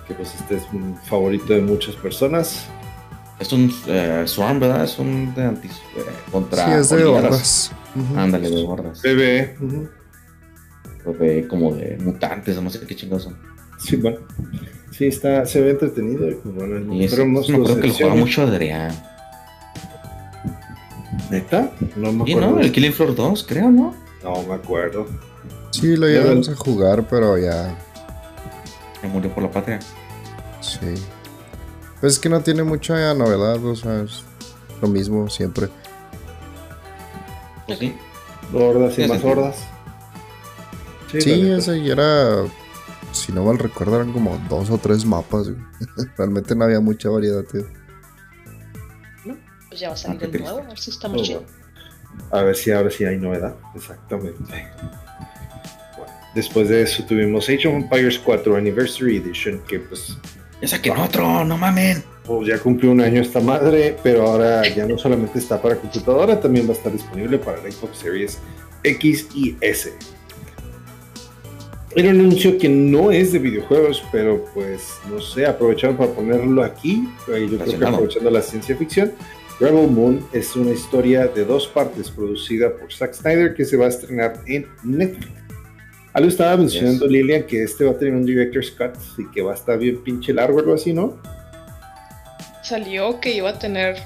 que 0.07 0.13
pues 0.13 0.35
este 0.35 0.57
es 0.57 0.65
un 0.75 0.99
favorito 1.09 1.55
de 1.55 1.63
muchas 1.63 1.95
personas. 1.95 2.67
Es 3.41 3.55
un 3.55 3.75
eh, 3.87 4.25
Swarm, 4.27 4.61
¿verdad? 4.61 4.85
Es 4.85 4.99
un 4.99 5.35
de 5.35 5.45
anti, 5.45 5.69
eh, 5.69 6.03
contra. 6.31 6.67
Sí, 6.67 6.73
es 6.73 6.91
de 6.91 7.05
hordas. 7.07 7.73
Ándale, 8.15 8.51
de 8.51 8.65
hordas. 8.67 9.01
Bebé. 9.01 9.57
Como 11.49 11.75
de 11.75 11.97
mutantes, 11.99 12.57
o 12.57 12.63
no 12.63 12.71
sé 12.71 12.81
qué 12.87 12.97
chingados 12.97 13.25
son. 13.25 13.37
Sí, 13.79 13.97
bueno. 13.97 14.19
Sí, 14.91 15.07
está, 15.07 15.45
se 15.47 15.61
ve 15.61 15.71
entretenido. 15.71 16.29
Y 16.29 16.35
pues 16.35 16.55
bueno, 16.55 16.95
y 16.95 17.05
es, 17.05 17.19
no 17.19 17.43
creo 17.43 17.81
que 17.81 17.89
lo 17.89 17.95
juega 17.95 18.15
mucho 18.15 18.43
Adrián. 18.43 18.93
¿Neta? 21.31 21.71
No 21.97 22.13
me 22.13 22.23
acuerdo. 22.23 22.51
no, 22.53 22.61
el 22.61 22.73
Killing 22.73 22.93
Floor 22.93 23.15
2, 23.15 23.45
creo, 23.49 23.71
¿no? 23.71 23.95
No 24.23 24.43
me 24.43 24.55
acuerdo. 24.55 25.07
Sí, 25.71 25.97
lo 25.97 26.07
llevamos 26.07 26.49
a 26.49 26.57
jugar, 26.57 27.07
pero 27.09 27.37
ya. 27.39 27.77
Ya 29.03 29.09
murió 29.09 29.31
por 29.33 29.43
la 29.43 29.51
patria. 29.51 29.79
Sí. 30.61 30.95
Pues 32.01 32.15
es 32.15 32.19
que 32.19 32.29
no 32.29 32.41
tiene 32.41 32.63
mucha 32.63 33.15
novedad, 33.15 33.65
o 33.65 33.77
sea, 33.77 34.03
es 34.03 34.25
lo 34.81 34.89
mismo 34.89 35.29
siempre. 35.29 35.69
Pues 37.67 37.79
sí. 37.79 37.95
Hordas 38.53 38.99
y 38.99 39.07
más 39.07 39.25
hordas. 39.25 39.57
Sí, 41.11 41.21
sí 41.21 41.51
ese 41.51 41.83
ya 41.83 41.93
era. 41.93 42.45
Si 43.13 43.33
no 43.33 43.45
mal 43.45 43.59
recuerdo, 43.59 43.97
eran 43.97 44.13
como 44.13 44.39
dos 44.49 44.71
o 44.71 44.79
tres 44.79 45.05
mapas. 45.05 45.49
Realmente 46.19 46.55
no 46.55 46.65
había 46.65 46.81
mucha 46.81 47.09
variedad, 47.09 47.45
tío. 47.45 47.65
pues 49.69 49.81
ya 49.81 49.89
va 49.89 49.95
a 49.95 49.97
salir 49.97 50.21
ah, 50.23 50.27
el 50.27 50.41
nuevo, 50.41 50.59
a 50.59 50.63
ver 50.63 50.79
si 50.79 50.91
está 50.91 51.09
muy 51.09 51.23
chido. 51.23 51.45
A 52.31 52.43
ver 52.43 52.57
si 52.57 52.71
ahora 52.71 52.91
sí 52.91 53.05
hay 53.05 53.19
novedad. 53.19 53.55
Exactamente. 53.75 54.43
después 56.35 56.69
de 56.69 56.83
eso 56.83 57.05
tuvimos 57.05 57.49
Age 57.49 57.69
of 57.69 57.75
Empires 57.75 58.19
4 58.19 58.57
Anniversary 58.57 59.17
Edition, 59.17 59.61
que 59.67 59.81
pues. 59.81 60.17
Ya 60.61 60.69
saquen 60.69 60.97
otro, 60.97 61.45
no 61.45 61.57
mamen. 61.57 62.03
Pues 62.25 62.49
ya 62.49 62.59
cumplió 62.59 62.91
un 62.91 63.01
año 63.01 63.21
esta 63.21 63.41
madre, 63.41 63.97
pero 64.03 64.27
ahora 64.27 64.67
ya 64.69 64.87
no 64.87 64.99
solamente 64.99 65.39
está 65.39 65.61
para 65.63 65.77
computadora, 65.77 66.41
también 66.41 66.67
va 66.67 66.71
a 66.71 66.77
estar 66.77 66.93
disponible 66.93 67.39
para 67.39 67.63
la 67.63 67.71
Xbox 67.71 67.99
Series 67.99 68.39
X 68.83 69.29
y 69.35 69.57
S. 69.61 69.93
Era 71.99 72.11
un 72.11 72.21
anuncio 72.21 72.59
que 72.59 72.69
no 72.69 73.11
es 73.11 73.33
de 73.33 73.39
videojuegos, 73.39 74.05
pero 74.13 74.45
pues 74.53 74.99
no 75.11 75.19
sé, 75.19 75.47
aprovecharon 75.47 75.97
para 75.97 76.13
ponerlo 76.13 76.63
aquí. 76.63 77.09
Yo 77.27 77.33
creo 77.33 77.79
que 77.79 77.85
aprovechando 77.87 78.31
la 78.31 78.43
ciencia 78.43 78.77
ficción. 78.77 79.13
Rebel 79.59 79.89
Moon 79.89 80.23
es 80.35 80.55
una 80.57 80.73
historia 80.73 81.27
de 81.27 81.47
dos 81.47 81.67
partes 81.67 82.11
producida 82.11 82.71
por 82.77 82.93
Zack 82.93 83.15
Snyder 83.15 83.55
que 83.55 83.65
se 83.65 83.79
va 83.79 83.87
a 83.87 83.89
estrenar 83.89 84.43
en 84.47 84.67
Netflix. 84.85 85.33
Algo 86.13 86.29
estaba 86.29 86.59
mencionando 86.59 87.07
Lilian 87.07 87.45
que 87.45 87.63
este 87.63 87.85
va 87.85 87.93
a 87.93 87.99
tener 87.99 88.15
un 88.15 88.27
director's 88.27 88.71
cut 88.71 88.93
y 89.17 89.31
que 89.31 89.41
va 89.41 89.53
a 89.53 89.55
estar 89.55 89.79
bien 89.79 90.03
pinche 90.05 90.35
largo 90.35 90.59
o 90.59 90.61
algo 90.61 90.75
así, 90.75 90.93
¿no? 90.93 91.19
Salió 92.63 93.21
que 93.21 93.35
iba 93.35 93.49
a 93.49 93.59
tener 93.59 93.97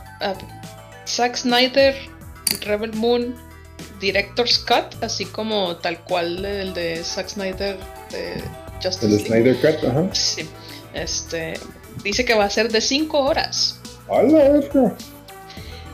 Zack 1.09 1.35
Snyder, 1.35 1.97
Rebel 2.65 2.93
Moon, 2.93 3.35
director's 4.01 4.59
cut, 4.59 5.03
así 5.03 5.27
como 5.27 5.77
tal 5.77 6.03
cual 6.05 6.45
el 6.45 6.75
de 6.75 7.03
Zack 7.05 7.29
Snyder 7.29 7.77
de 8.11 8.43
Justice 8.83 9.07
El 9.07 9.21
Snyder 9.21 9.57
Cut, 9.57 9.89
ajá. 9.89 10.09
Sí. 10.15 10.49
Este 10.95 11.55
dice 12.03 12.25
que 12.25 12.35
va 12.35 12.45
a 12.45 12.51
ser 12.51 12.71
de 12.71 12.81
5 12.81 13.19
horas. 13.19 13.79
¡Hala, 14.09 14.61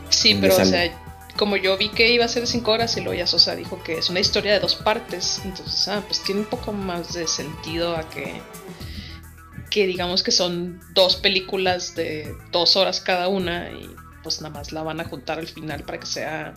Sí, 0.09 0.39
pero 0.41 0.57
o 0.57 0.65
sea, 0.65 0.91
como 1.37 1.57
yo 1.57 1.77
vi 1.77 1.91
que 1.91 2.11
iba 2.11 2.25
a 2.25 2.29
ser 2.29 2.43
de 2.43 2.47
5 2.47 2.71
horas 2.71 2.97
y 2.97 3.01
luego 3.01 3.19
ya 3.19 3.27
Sosa 3.27 3.55
dijo 3.55 3.83
que 3.83 3.99
es 3.99 4.09
una 4.09 4.21
historia 4.21 4.55
de 4.55 4.61
dos 4.61 4.77
partes, 4.77 5.41
entonces, 5.45 5.89
ah, 5.89 6.03
pues 6.07 6.23
tiene 6.23 6.43
un 6.43 6.47
poco 6.47 6.73
más 6.73 7.13
de 7.13 7.27
sentido 7.27 7.97
a 7.97 8.09
que 8.09 8.41
que 9.71 9.87
digamos 9.87 10.23
que 10.23 10.31
son 10.31 10.81
dos 10.95 11.17
películas 11.17 11.95
de 11.95 12.35
dos 12.51 12.77
horas 12.77 13.01
cada 13.01 13.29
una 13.29 13.71
y 13.73 13.95
pues 14.23 14.41
nada 14.41 14.55
más 14.55 14.73
la 14.73 14.83
van 14.83 15.01
a 15.01 15.05
juntar 15.05 15.39
al 15.39 15.49
final 15.49 15.83
para 15.83 16.01
que 16.01 16.07
sea 16.07 16.55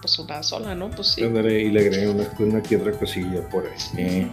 pues 0.00 0.18
una 0.18 0.42
sola, 0.42 0.74
¿no? 0.74 0.90
Pues 0.90 1.08
sí. 1.08 1.22
y 1.22 1.70
le 1.70 1.80
agregué 1.80 2.08
una, 2.08 2.24
una 2.38 2.62
que 2.62 2.76
otra 2.76 2.92
cosilla 2.92 3.48
por 3.48 3.66
ahí. 3.66 3.78
Sí. 3.78 4.30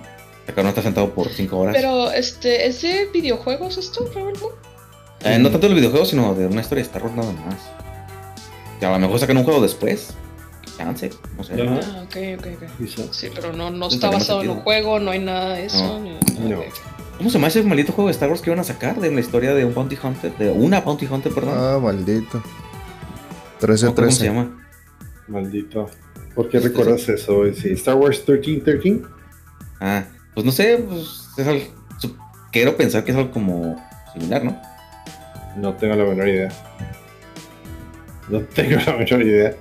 Acá 0.48 0.64
no 0.64 0.70
está 0.70 0.82
sentado 0.82 1.14
por 1.14 1.30
5 1.30 1.58
horas. 1.58 1.76
Pero, 1.76 2.12
este, 2.12 2.68
¿es 2.68 2.82
de 2.82 3.10
videojuegos 3.14 3.78
esto, 3.78 4.10
Rebel 4.14 4.36
eh, 5.24 5.40
no 5.40 5.50
tanto 5.50 5.68
de 5.68 5.76
videojuegos, 5.76 6.10
sino 6.10 6.34
de 6.36 6.46
una 6.46 6.62
historia 6.62 6.84
de 6.84 6.88
Star 6.88 7.04
Wars 7.04 7.16
nada 7.16 7.32
más. 7.34 7.56
Que 8.80 8.86
a 8.86 8.92
lo 8.92 9.00
mejor 9.00 9.20
sacan 9.20 9.38
un 9.38 9.44
juego 9.44 9.62
después. 9.62 10.14
Chance, 10.78 11.10
no 11.36 11.44
sé. 11.44 11.54
Ah, 11.60 12.04
ok, 12.04 12.16
ok, 12.40 12.48
ok. 12.56 13.12
Sí, 13.12 13.30
pero 13.34 13.52
no, 13.52 13.72
no 13.72 13.88
está 13.88 14.12
basado 14.12 14.44
en 14.44 14.52
un 14.52 14.60
juego, 14.60 15.00
no 15.00 15.10
hay 15.10 15.20
nada 15.20 15.56
de 15.56 15.66
eso. 15.66 16.00
No. 16.00 16.62
¿Cómo 17.18 17.32
se 17.32 17.38
llama 17.38 17.48
ese 17.48 17.64
maldito 17.64 17.94
juego 17.94 18.10
de 18.10 18.12
Star 18.12 18.30
Wars 18.30 18.42
que 18.42 18.52
iban 18.52 18.60
a 18.60 18.64
sacar 18.64 19.00
de 19.00 19.12
la 19.12 19.20
historia 19.20 19.56
de 19.56 19.66
un 19.66 19.74
Bounty 19.74 19.98
Hunter? 20.02 20.38
De 20.38 20.52
una 20.52 20.82
Bounty 20.82 21.08
Hunter, 21.08 21.34
perdón. 21.34 21.56
Ah, 21.58 21.80
maldito. 21.82 22.44
13 23.60 23.96
¿Cómo 23.96 24.12
se 24.12 24.26
llama? 24.26 24.67
Maldito. 25.28 25.90
¿Por 26.36 26.50
qué 26.50 26.60
recuerdas 26.60 27.10
eso? 27.10 27.44
Sí, 27.54 27.72
Star 27.74 27.96
Wars 27.96 28.18
1313. 28.28 29.02
Ah, 29.80 30.06
pues 30.34 30.46
no 30.46 30.52
sé, 30.52 30.84
pues 30.88 31.30
es 31.38 31.48
algo, 31.48 31.64
quiero 32.52 32.78
pensar 32.78 33.04
que 33.04 33.12
es 33.12 33.18
algo 33.18 33.32
como 33.32 33.76
similar, 34.14 34.44
¿no? 34.44 34.60
No 35.58 35.74
tengo 35.76 35.96
la 35.96 36.06
menor 36.06 36.28
idea. 36.28 36.50
No 38.30 38.42
tengo 38.42 38.80
la 38.86 38.98
menor 38.98 39.22
idea. 39.22 39.56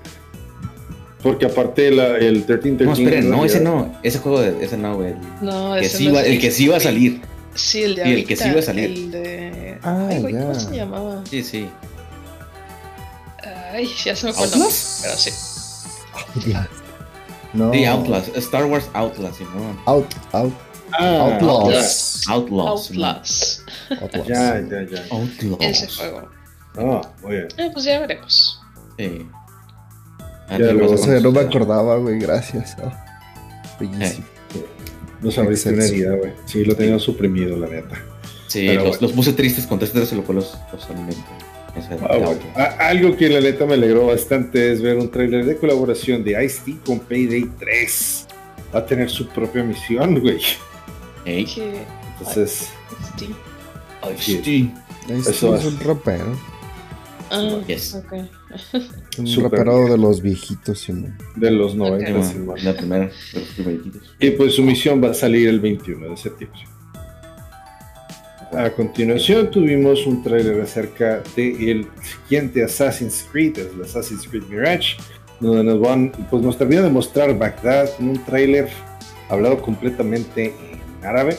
Porque 1.22 1.46
aparte 1.46 1.90
la, 1.90 2.18
el 2.18 2.44
1313. 2.46 2.84
No, 2.84 2.92
esperen, 2.92 3.30
no, 3.30 3.44
ese 3.44 3.60
no. 3.60 3.98
Ese 4.02 4.18
juego, 4.18 4.40
de, 4.40 4.64
ese 4.64 4.76
no, 4.76 4.96
güey. 4.96 5.14
No, 5.40 5.76
ese 5.76 5.96
sí 5.96 6.08
no 6.08 6.20
El 6.20 6.38
que 6.40 6.50
sí 6.50 6.64
iba 6.64 6.76
a 6.76 6.80
salir. 6.80 7.22
Sí, 7.54 7.82
el 7.82 7.94
de 7.96 8.04
sí, 8.04 8.12
el 8.12 8.26
que 8.26 8.36
sí 8.36 8.48
iba 8.48 8.60
a 8.60 8.62
salir. 8.62 8.90
El 8.90 9.10
de. 9.10 9.78
Ah, 9.82 10.08
Ay, 10.10 10.20
güey, 10.20 10.34
¿cómo 10.34 10.54
se 10.54 10.76
llamaba? 10.76 11.22
Sí, 11.28 11.42
sí. 11.42 11.68
Ay, 13.72 13.88
ya 14.04 14.14
se 14.14 14.26
me 14.26 14.32
fue 14.32 14.46
Pero 14.50 14.70
sí. 14.70 15.30
Outlast. 16.36 16.70
No. 17.52 17.72
Sí, 17.72 17.84
Outlast. 17.84 18.36
Star 18.36 18.66
Wars 18.66 18.88
Outlast, 18.92 19.40
¿no? 19.40 19.82
Out, 19.86 20.06
out. 20.32 20.52
Ah, 20.92 21.38
Outlaws. 21.40 22.24
Outlaws. 22.28 22.90
Outlaws. 22.90 23.64
Outlaws. 24.00 24.28
Ya, 24.28 24.60
ya, 24.60 24.82
ya. 24.82 25.02
Outlaws. 25.10 25.60
Ese 25.60 25.88
juego. 25.88 26.28
Ah, 26.78 27.00
muy 27.22 27.36
bien. 27.36 27.48
Eh, 27.56 27.70
pues 27.72 27.84
ya 27.84 28.00
veremos. 28.00 28.60
Sí. 28.98 29.26
Ya, 30.50 30.58
luego, 30.58 30.94
o 30.94 30.96
sea, 30.96 31.18
no 31.20 31.32
me 31.32 31.40
acordaba, 31.40 31.96
güey, 31.96 32.18
gracias. 32.18 32.76
Oh, 32.82 32.92
bellísimo. 33.80 34.26
Eh. 34.54 34.66
No 35.20 35.30
sabéis 35.30 35.66
una 35.66 35.84
herida, 35.84 36.14
güey. 36.14 36.32
Sí, 36.44 36.64
lo 36.64 36.76
tenía 36.76 36.98
suprimido, 36.98 37.56
la 37.56 37.66
neta. 37.66 37.96
Sí, 38.46 38.66
los, 38.66 38.84
bueno. 38.84 38.98
los, 39.00 39.12
puse 39.12 39.32
tristes 39.32 39.66
con 39.66 39.82
este, 39.82 40.06
se 40.06 40.14
lo 40.14 40.22
los, 40.32 40.56
los 40.72 40.86
alimentos. 41.84 42.38
Ah, 42.56 42.76
algo 42.80 43.16
que 43.16 43.28
la 43.28 43.40
neta 43.40 43.66
me 43.66 43.74
alegró 43.74 44.06
bastante 44.06 44.72
es 44.72 44.80
ver 44.80 44.96
un 44.96 45.10
tráiler 45.10 45.44
de 45.44 45.56
colaboración 45.56 46.24
de 46.24 46.42
Ice-T 46.44 46.78
con 46.84 47.00
Payday 47.00 47.50
3. 47.58 48.26
Va 48.74 48.80
a 48.80 48.86
tener 48.86 49.10
su 49.10 49.28
propia 49.28 49.62
misión, 49.62 50.20
güey. 50.20 50.40
Entonces. 51.24 52.70
Ice-T. 54.18 54.70
Eso 55.08 55.54
es 55.54 55.64
un 55.64 55.78
rapero. 55.80 56.36
Ah, 57.30 57.60
yes. 57.66 58.00
un 59.18 59.42
rapero 59.42 59.88
de 59.88 59.98
los 59.98 60.22
viejitos, 60.22 60.86
De 61.34 61.50
los 61.50 61.74
90, 61.74 62.10
La 62.62 62.76
primera, 62.76 63.06
de 63.06 63.40
los 63.40 63.48
primeritos. 63.50 64.14
Y 64.20 64.30
pues 64.30 64.54
su 64.54 64.62
misión 64.62 65.02
va 65.02 65.10
a 65.10 65.14
salir 65.14 65.48
el 65.48 65.60
21 65.60 66.10
de 66.10 66.16
septiembre. 66.16 66.60
A 68.52 68.70
continuación 68.70 69.50
tuvimos 69.50 70.06
un 70.06 70.22
tráiler 70.22 70.60
acerca 70.60 71.20
del 71.34 71.88
siguiente 72.02 72.62
Assassin's 72.62 73.26
Creed, 73.30 73.58
el 73.58 73.82
Assassin's 73.82 74.26
Creed 74.28 74.44
Mirage, 74.48 74.96
donde 75.40 75.64
nos 75.64 75.80
van, 75.80 76.12
pues 76.30 76.42
nos 76.42 76.56
termina 76.56 76.82
de 76.82 76.90
mostrar 76.90 77.36
Bagdad 77.36 77.90
en 77.98 78.10
un 78.10 78.24
tráiler 78.24 78.68
hablado 79.28 79.60
completamente 79.60 80.54
en 81.00 81.04
árabe 81.04 81.36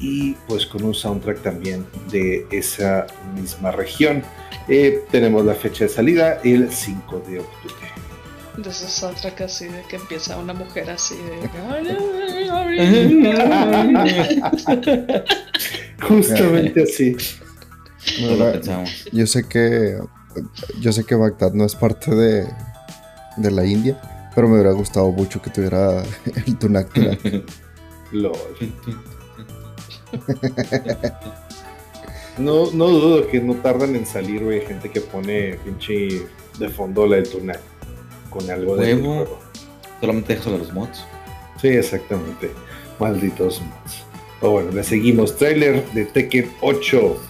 y 0.00 0.32
pues 0.48 0.66
con 0.66 0.82
un 0.82 0.92
soundtrack 0.92 1.40
también 1.42 1.86
de 2.10 2.44
esa 2.50 3.06
misma 3.34 3.70
región. 3.70 4.24
Eh, 4.68 5.04
tenemos 5.10 5.44
la 5.44 5.54
fecha 5.54 5.84
de 5.84 5.90
salida 5.90 6.40
el 6.42 6.72
5 6.72 7.22
de 7.28 7.38
octubre. 7.40 7.76
De 8.56 8.68
esos 8.68 8.90
soundtrack 8.90 9.42
así 9.42 9.66
de 9.66 9.82
que 9.88 9.96
empieza 9.96 10.36
una 10.36 10.52
mujer 10.52 10.90
así 10.90 11.14
de... 11.16 11.48
Justamente 16.02 16.82
así. 16.82 17.16
yo 19.12 19.26
sé 19.26 19.44
que 19.48 19.98
yo 20.80 20.92
sé 20.92 21.04
que 21.04 21.14
Bagdad 21.14 21.52
no 21.52 21.64
es 21.64 21.74
parte 21.74 22.14
de, 22.14 22.46
de 23.36 23.50
la 23.50 23.66
India, 23.66 24.00
pero 24.34 24.48
me 24.48 24.54
hubiera 24.54 24.72
gustado 24.72 25.10
mucho 25.10 25.42
que 25.42 25.50
tuviera 25.50 26.02
el 26.46 26.56
Tunak 26.58 26.96
LOL. 28.12 28.34
no, 32.38 32.70
no 32.72 32.88
dudo 32.88 33.28
que 33.28 33.40
no 33.40 33.54
tardan 33.54 33.94
en 33.94 34.06
salir, 34.06 34.42
güey, 34.44 34.60
gente 34.62 34.90
que 34.90 35.00
pone 35.00 35.58
pinche 35.64 36.26
de 36.58 36.68
fondo 36.68 37.06
la 37.06 37.16
del 37.16 37.28
Tunak 37.28 37.60
con 38.30 38.48
algo 38.50 38.76
de 38.76 38.94
juego. 38.94 39.38
Solamente 40.00 40.34
dejas 40.34 40.54
a 40.54 40.58
los 40.58 40.72
mods. 40.72 41.04
Sí, 41.60 41.68
exactamente. 41.68 42.50
Malditos 42.98 43.60
mods. 43.60 44.09
Oh, 44.42 44.52
bueno, 44.52 44.70
le 44.72 44.82
seguimos. 44.82 45.36
Trailer 45.36 45.84
de 45.92 46.06
Tekken 46.06 46.50
8. 46.62 47.20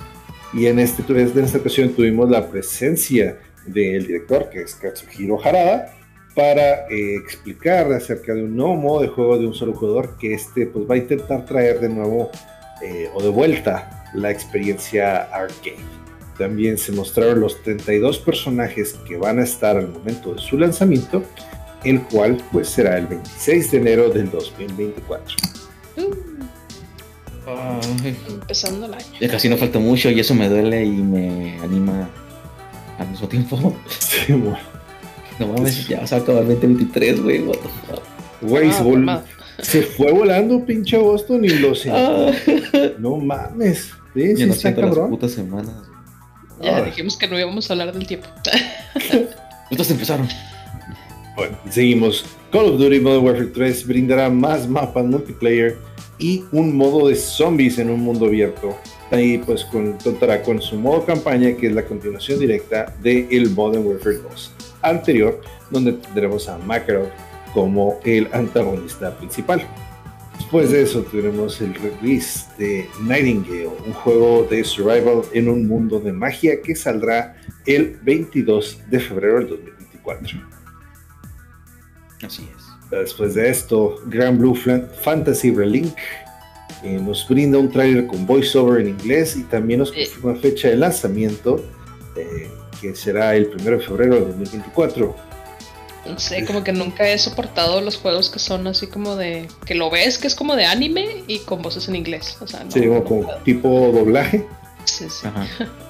Y 0.52 0.66
en, 0.66 0.78
este, 0.78 1.02
en 1.12 1.44
esta 1.44 1.58
ocasión 1.58 1.90
tuvimos 1.90 2.30
la 2.30 2.48
presencia 2.48 3.38
del 3.66 4.06
director, 4.06 4.48
que 4.48 4.62
es 4.62 4.74
Katsuhiro 4.76 5.44
Harada, 5.44 5.92
para 6.36 6.88
eh, 6.88 7.16
explicar 7.16 7.92
acerca 7.92 8.32
de 8.32 8.44
un 8.44 8.56
nuevo 8.56 8.76
modo 8.76 9.02
de 9.02 9.08
juego 9.08 9.38
de 9.38 9.46
un 9.46 9.54
solo 9.54 9.74
jugador 9.74 10.16
que 10.18 10.34
este 10.34 10.66
pues, 10.66 10.88
va 10.88 10.94
a 10.94 10.98
intentar 10.98 11.44
traer 11.44 11.80
de 11.80 11.88
nuevo 11.88 12.30
eh, 12.82 13.08
o 13.12 13.22
de 13.22 13.28
vuelta 13.28 14.08
la 14.14 14.30
experiencia 14.30 15.22
arcade. 15.34 15.76
También 16.38 16.78
se 16.78 16.92
mostraron 16.92 17.40
los 17.40 17.61
32 17.62 18.20
personajes 18.20 18.94
que 19.06 19.16
van 19.16 19.40
a 19.40 19.42
estar 19.42 19.76
al 19.76 19.88
momento 19.88 20.34
de 20.34 20.40
su 20.40 20.56
lanzamiento, 20.56 21.24
el 21.84 22.02
cual 22.02 22.42
pues 22.52 22.68
será 22.68 22.96
el 22.98 23.08
26 23.08 23.72
de 23.72 23.78
enero 23.78 24.11
del 24.11 24.30
2024. 24.30 25.36
Empezando 28.28 28.86
el 28.86 28.94
año. 28.94 29.07
Ya 29.20 29.28
casi 29.28 29.48
no 29.48 29.57
falta 29.57 29.78
mucho 29.78 30.11
y 30.11 30.20
eso 30.20 30.34
me 30.34 30.48
duele 30.48 30.84
y 30.84 30.90
me 30.90 31.59
anima 31.61 32.09
al 32.98 33.09
mismo 33.09 33.28
tiempo. 33.28 33.76
Sí, 33.88 34.32
bueno. 34.32 34.59
No 35.38 35.46
mames, 35.46 35.88
ya 35.88 36.07
se 36.07 36.14
acaba 36.14 36.40
el 36.40 36.48
2023, 36.48 37.22
güey. 37.22 37.40
What 37.40 37.57
the 37.57 37.68
fuck. 37.86 38.03
Güey, 38.42 38.70
se, 39.62 39.82
fue 39.82 40.12
volando 40.12 40.64
pinche 40.64 40.96
Boston 40.98 41.44
y 41.44 41.48
lo 41.48 41.74
sé. 41.74 41.90
Ah. 41.90 42.30
No 42.98 43.16
mames. 43.16 43.90
Sí, 44.14 44.36
sí, 44.36 44.46
no 44.46 44.53
está 44.53 44.74
cabrón. 44.74 44.98
Las 44.98 45.11
putas 45.11 45.32
semanas. 45.32 45.74
Ya 46.61 46.82
dijimos 46.82 47.16
que 47.16 47.26
no 47.26 47.38
íbamos 47.38 47.70
a 47.70 47.72
hablar 47.72 47.92
del 47.92 48.07
tiempo. 48.07 48.28
Estos 49.70 49.90
empezaron. 49.90 50.28
Bueno, 51.36 51.59
seguimos. 51.70 52.24
Call 52.53 52.66
of 52.66 52.78
Duty 52.78 53.01
Modern 53.01 53.24
Warfare 53.24 53.46
3 53.46 53.86
brindará 53.86 54.28
más 54.28 54.68
mapas 54.68 55.05
multiplayer 55.05 55.78
y 56.20 56.44
un 56.52 56.76
modo 56.76 57.08
de 57.08 57.16
zombies 57.16 57.78
en 57.78 57.90
un 57.90 58.00
mundo 58.00 58.26
abierto. 58.26 58.76
Ahí 59.10 59.38
pues 59.38 59.64
contará 59.64 60.42
con 60.42 60.62
su 60.62 60.76
modo 60.76 61.04
campaña 61.04 61.56
que 61.56 61.66
es 61.66 61.72
la 61.72 61.84
continuación 61.84 62.38
directa 62.38 62.94
de 63.02 63.26
el 63.30 63.50
Modern 63.50 63.84
Warfare 63.84 64.18
2 64.18 64.52
anterior, 64.82 65.40
donde 65.70 65.94
tendremos 65.94 66.48
a 66.48 66.58
Makarov 66.58 67.08
como 67.52 67.98
el 68.04 68.28
antagonista 68.32 69.16
principal. 69.16 69.66
Después 70.38 70.70
de 70.70 70.82
eso 70.82 71.02
tenemos 71.02 71.60
el 71.60 71.74
release 71.74 72.46
de 72.58 72.88
Nightingale, 73.02 73.68
un 73.86 73.92
juego 73.92 74.46
de 74.50 74.64
survival 74.64 75.22
en 75.32 75.48
un 75.48 75.66
mundo 75.66 76.00
de 76.00 76.12
magia 76.12 76.62
que 76.62 76.74
saldrá 76.74 77.36
el 77.66 77.98
22 78.02 78.78
de 78.88 79.00
febrero 79.00 79.40
del 79.40 79.48
2024. 79.48 80.40
Así 82.22 82.48
es. 82.56 82.59
Después 82.91 83.34
de 83.34 83.49
esto, 83.49 83.97
Grand 84.07 84.38
Blue 84.38 84.55
Fantasy 84.55 85.53
Relink 85.53 85.97
eh, 86.82 86.99
nos 87.01 87.28
brinda 87.28 87.59
un 87.59 87.70
trailer 87.70 88.07
con 88.07 88.26
voiceover 88.26 88.80
en 88.80 88.88
inglés 88.88 89.36
y 89.36 89.45
también 89.45 89.80
nos 89.80 89.91
eh. 89.91 90.07
confirma 90.07 90.34
fecha 90.41 90.68
de 90.68 90.76
lanzamiento, 90.76 91.64
eh, 92.16 92.51
que 92.80 92.95
será 92.95 93.36
el 93.36 93.51
1 93.55 93.70
de 93.70 93.78
febrero 93.78 94.14
del 94.16 94.26
2024 94.26 95.30
no 96.07 96.18
sé, 96.18 96.45
como 96.45 96.64
que 96.64 96.72
nunca 96.72 97.09
he 97.09 97.18
soportado 97.18 97.80
los 97.80 97.97
juegos 97.97 98.30
que 98.30 98.38
son 98.38 98.66
así 98.66 98.86
como 98.86 99.16
de. 99.16 99.49
que 99.64 99.74
lo 99.74 99.91
ves, 99.91 100.18
que 100.18 100.26
es 100.26 100.34
como 100.34 100.57
de 100.57 100.64
anime 100.64 101.24
y 101.26 101.41
con 101.41 101.62
voces 101.62 101.88
en 101.88 101.97
inglés. 101.97 102.36
O 102.41 102.47
sea, 102.47 102.64
no, 102.64 102.70
sí, 102.70 102.80
como 103.07 103.26
tipo 103.45 103.68
doblaje. 103.93 104.47
Sí, 104.84 105.09
sí. 105.11 105.28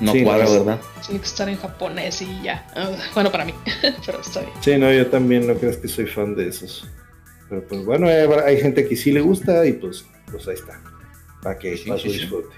No 0.00 0.12
cuadra, 0.24 0.48
¿verdad? 0.48 0.80
Tiene 1.04 1.20
que 1.20 1.26
estar 1.26 1.48
en 1.48 1.56
japonés 1.56 2.22
y 2.22 2.42
ya. 2.42 2.66
Bueno, 3.14 3.30
para 3.30 3.44
mí, 3.44 3.54
pero 4.06 4.20
está 4.20 4.40
bien. 4.40 4.52
Sí, 4.60 4.76
no, 4.76 4.92
yo 4.92 5.06
también 5.06 5.46
no 5.46 5.54
crees 5.54 5.76
que 5.76 5.88
soy 5.88 6.06
fan 6.06 6.34
de 6.34 6.48
esos. 6.48 6.86
Pero 7.48 7.66
pues 7.68 7.84
bueno, 7.84 8.08
hay, 8.08 8.60
gente 8.60 8.88
que 8.88 8.96
sí 8.96 9.12
le 9.12 9.20
gusta 9.20 9.66
y 9.66 9.74
pues, 9.74 10.04
pues 10.30 10.48
ahí 10.48 10.54
está. 10.54 10.80
Para 11.42 11.58
que 11.58 11.76
sí, 11.76 11.88
paso 11.88 12.08
disfrute. 12.08 12.54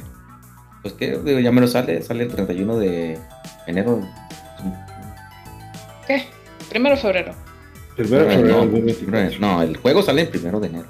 Pues 0.82 0.95
que, 0.95 1.18
digo, 1.18 1.41
ya 1.41 1.51
me 1.51 1.61
lo 1.61 1.66
sale, 1.66 2.03
sale 2.03 2.24
el 2.24 2.30
31 2.30 2.78
de 2.78 3.18
enero. 3.66 4.09
¿Qué? 6.07 6.26
Primero 6.70 6.95
de 6.95 7.03
febrero. 7.03 7.34
Primero 7.97 8.24
de 8.24 8.95
febrero. 8.95 9.39
No, 9.41 9.62
el 9.62 9.76
juego 9.76 10.03
sale 10.03 10.22
el 10.22 10.28
primero 10.28 10.61
de 10.61 10.68
enero. 10.68 10.89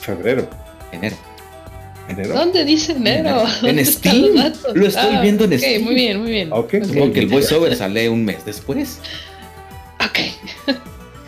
Febrero. 0.00 0.48
Enero. 0.92 1.16
¿Dónde 2.32 2.64
dice 2.64 2.92
enero? 2.92 3.44
En 3.62 3.84
Steam. 3.84 4.52
Lo 4.74 4.86
estoy 4.86 5.14
ah, 5.16 5.20
viendo 5.22 5.44
en 5.44 5.58
Steam. 5.58 5.82
Muy 5.82 5.94
bien, 5.94 6.20
muy 6.20 6.30
bien. 6.30 6.52
Okay. 6.52 6.80
Como 6.80 7.12
que 7.12 7.20
el 7.20 7.28
voiceover 7.28 7.74
sale 7.76 8.08
un 8.08 8.24
mes 8.24 8.44
después. 8.44 9.00
Ok. 10.04 10.18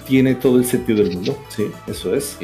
Tiene 0.06 0.34
todo 0.34 0.58
el 0.58 0.64
sentido 0.64 1.02
del 1.02 1.14
mundo. 1.14 1.42
Sí, 1.48 1.66
eso 1.86 2.14
es. 2.14 2.36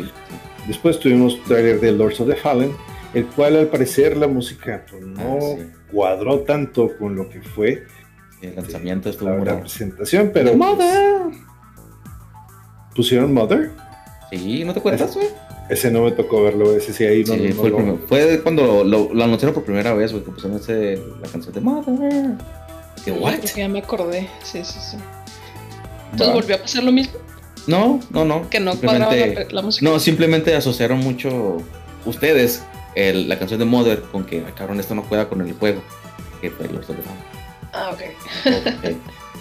Después 0.66 0.98
tuvimos 0.98 1.42
trailer 1.44 1.80
de 1.80 1.92
Lords 1.92 2.20
of 2.20 2.28
the 2.28 2.36
Fallen, 2.36 2.72
el 3.14 3.26
cual 3.26 3.56
al 3.56 3.66
parecer 3.66 4.16
la 4.16 4.28
música 4.28 4.84
pues, 4.90 5.02
no 5.02 5.38
ah, 5.40 5.64
cuadró 5.92 6.40
tanto 6.40 6.96
con 6.98 7.14
lo 7.14 7.28
que 7.28 7.42
fue 7.42 7.84
el 8.42 8.56
lanzamiento 8.56 9.08
estuvo 9.08 9.30
la, 9.44 9.60
presentación, 9.60 10.30
pero. 10.34 10.54
¡Mother! 10.56 11.22
Pues, 11.30 11.36
¿Pusieron 12.94 13.32
Mother? 13.32 13.70
Sí, 14.30 14.64
¿no 14.64 14.72
te 14.72 14.80
acuerdas, 14.80 15.14
güey? 15.14 15.28
Ese, 15.72 15.90
no 15.90 16.02
me 16.02 16.12
tocó 16.12 16.42
verlo, 16.42 16.76
ese 16.76 16.92
sí 16.92 17.02
ahí 17.04 17.24
no, 17.24 17.32
sí, 17.32 17.52
fue, 17.52 17.70
lo... 17.70 17.96
fue, 18.06 18.42
cuando 18.42 18.84
lo, 18.84 19.10
anunciaron 19.24 19.54
por 19.54 19.64
primera 19.64 19.94
vez, 19.94 20.12
güey, 20.12 20.22
que 20.22 20.30
pusieron 20.30 20.58
ese, 20.58 21.00
la 21.22 21.26
canción 21.28 21.54
de 21.54 21.60
Mother. 21.62 22.36
¿Qué, 23.02 23.10
what? 23.10 23.40
ya 23.56 23.68
me 23.68 23.78
acordé, 23.78 24.28
sí, 24.44 24.62
sí, 24.64 24.78
sí. 24.78 24.98
¿Entonces 26.10 26.34
volvió 26.34 26.56
a 26.56 26.58
pasar 26.58 26.84
lo 26.84 26.92
mismo? 26.92 27.14
No, 27.66 28.00
no, 28.10 28.22
no. 28.26 28.50
Que 28.50 28.60
no 28.60 28.74
cuadraba 28.74 29.14
la, 29.50 29.62
música. 29.62 29.88
No, 29.88 29.98
simplemente 29.98 30.54
asociaron 30.54 30.98
mucho 30.98 31.62
ustedes 32.04 32.62
el, 32.94 33.30
la 33.30 33.38
canción 33.38 33.58
de 33.58 33.64
Mother 33.64 34.02
con 34.12 34.26
que, 34.26 34.42
cabrón, 34.54 34.78
esto 34.78 34.94
no 34.94 35.00
juega 35.04 35.30
con 35.30 35.40
el 35.40 35.54
juego. 35.54 35.82
Que 36.42 36.50
fue 36.50 36.68
los 36.68 36.86
de 36.86 36.96
Ah, 37.72 37.94
ok. 37.94 38.92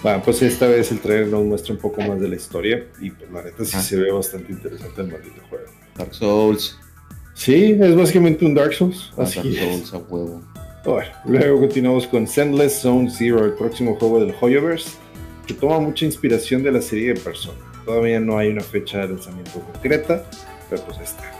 Bueno, 0.02 0.22
pues 0.24 0.40
esta 0.40 0.66
vez 0.66 0.90
el 0.92 1.00
trailer 1.00 1.26
nos 1.26 1.44
muestra 1.44 1.74
un 1.74 1.78
poco 1.78 2.00
más 2.00 2.18
de 2.18 2.28
la 2.28 2.36
historia 2.36 2.86
y 3.02 3.10
pues 3.10 3.30
la 3.30 3.42
neta 3.42 3.66
sí 3.66 3.76
ah. 3.76 3.82
se 3.82 3.96
ve 3.98 4.10
bastante 4.10 4.50
interesante 4.50 5.02
el 5.02 5.08
maldito 5.08 5.42
juego. 5.50 5.81
Dark 5.96 6.14
Souls. 6.14 6.78
Sí, 7.34 7.76
es 7.80 7.96
básicamente 7.96 8.44
un 8.44 8.54
Dark 8.54 8.74
Souls. 8.74 9.10
Ah, 9.12 9.22
Dark 9.22 9.32
Souls 9.32 9.94
a 9.94 9.98
huevo. 9.98 10.42
Bueno, 10.84 11.10
luego 11.24 11.60
continuamos 11.60 12.06
con 12.06 12.26
Sendless 12.26 12.80
Zone 12.80 13.08
Zero, 13.10 13.44
el 13.44 13.52
próximo 13.52 13.94
juego 13.96 14.20
del 14.20 14.34
Hoyoverse, 14.40 14.90
que 15.46 15.54
toma 15.54 15.78
mucha 15.78 16.04
inspiración 16.04 16.62
de 16.62 16.72
la 16.72 16.82
serie 16.82 17.14
de 17.14 17.20
Persona. 17.20 17.58
Todavía 17.84 18.18
no 18.20 18.38
hay 18.38 18.48
una 18.48 18.62
fecha 18.62 18.98
de 18.98 19.08
lanzamiento 19.08 19.60
concreta, 19.60 20.24
pero 20.68 20.82
pues 20.84 20.98
está. 20.98 21.30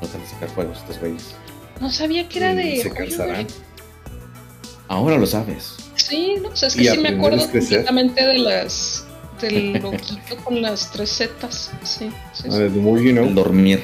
No 0.00 0.06
a 0.06 0.26
sacar 0.26 0.48
juegos 0.50 0.78
estos 0.78 0.98
güeyes. 0.98 1.34
No 1.80 1.90
sabía 1.90 2.28
que 2.28 2.38
era 2.38 2.54
de. 2.54 2.76
Se 2.82 2.90
cansarán. 2.90 3.46
Ahora 4.88 5.18
lo 5.18 5.26
sabes. 5.26 5.76
Sí, 5.96 6.36
no 6.42 6.54
sé, 6.54 6.66
es 6.66 6.76
que 6.76 6.90
sí 6.90 6.98
me 6.98 7.10
acuerdo 7.10 7.40
completamente 7.50 8.24
de 8.24 8.38
las 8.38 9.03
del 9.40 9.72
loquito 9.82 10.36
con 10.44 10.62
las 10.62 10.90
tres 10.90 11.10
zetas. 11.10 11.70
Sí, 11.82 12.10
sí, 12.32 12.50
sí. 12.50 12.58
Muy 12.70 13.08
El 13.08 13.34
dormir. 13.34 13.80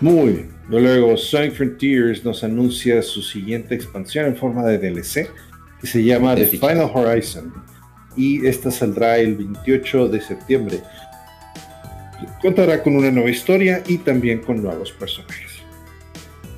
Muy 0.00 0.32
bien. 0.32 0.56
Luego 0.68 1.16
Sonic 1.16 1.54
Frontiers 1.54 2.24
nos 2.24 2.42
anuncia 2.42 3.00
su 3.02 3.22
siguiente 3.22 3.74
expansión 3.74 4.26
en 4.26 4.36
forma 4.36 4.64
de 4.64 4.78
DLC 4.78 5.30
que 5.80 5.86
se 5.86 6.02
llama 6.02 6.34
The 6.34 6.46
Final 6.46 6.90
Horizon 6.92 7.52
y 8.16 8.46
esta 8.46 8.70
saldrá 8.70 9.18
el 9.18 9.36
28 9.36 10.08
de 10.08 10.20
septiembre. 10.20 10.80
Contará 12.40 12.82
con 12.82 12.96
una 12.96 13.10
nueva 13.10 13.30
historia 13.30 13.82
y 13.86 13.98
también 13.98 14.40
con 14.40 14.62
nuevos 14.62 14.90
personajes. 14.92 15.52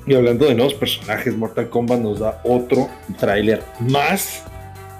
Y 0.07 0.15
hablando 0.15 0.45
de 0.45 0.55
nuevos 0.55 0.73
personajes, 0.73 1.35
Mortal 1.35 1.69
Kombat 1.69 1.99
nos 1.99 2.19
da 2.19 2.41
otro 2.43 2.89
tráiler 3.19 3.61
más. 3.79 4.43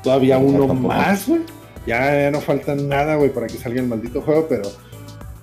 Todavía 0.03 0.38
uno 0.38 0.72
más, 0.74 1.28
güey. 1.28 1.41
Ya, 1.89 2.29
no 2.29 2.39
falta 2.39 2.75
nada, 2.75 3.15
güey, 3.15 3.33
para 3.33 3.47
que 3.47 3.57
salga 3.57 3.81
el 3.81 3.87
maldito 3.87 4.21
juego, 4.21 4.45
pero 4.47 4.61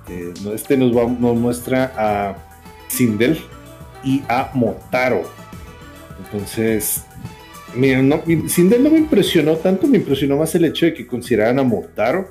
eh, 0.09 0.33
este 0.55 0.77
nos, 0.77 0.97
va, 0.97 1.05
muestra 1.05 1.93
a 1.97 2.37
Sindel 2.87 3.37
y 4.05 4.23
a 4.29 4.53
Motaro. 4.55 5.23
Entonces, 6.25 7.03
miren, 7.75 8.09
no, 8.09 8.23
Sindel 8.47 8.85
no 8.85 8.91
me 8.91 8.99
impresionó 8.99 9.57
tanto, 9.57 9.89
me 9.89 9.97
impresionó 9.97 10.37
más 10.37 10.55
el 10.55 10.67
hecho 10.67 10.87
de 10.87 10.95
que 10.95 11.05
consideraran 11.05 11.59
a 11.59 11.65
Motaro 11.65 12.29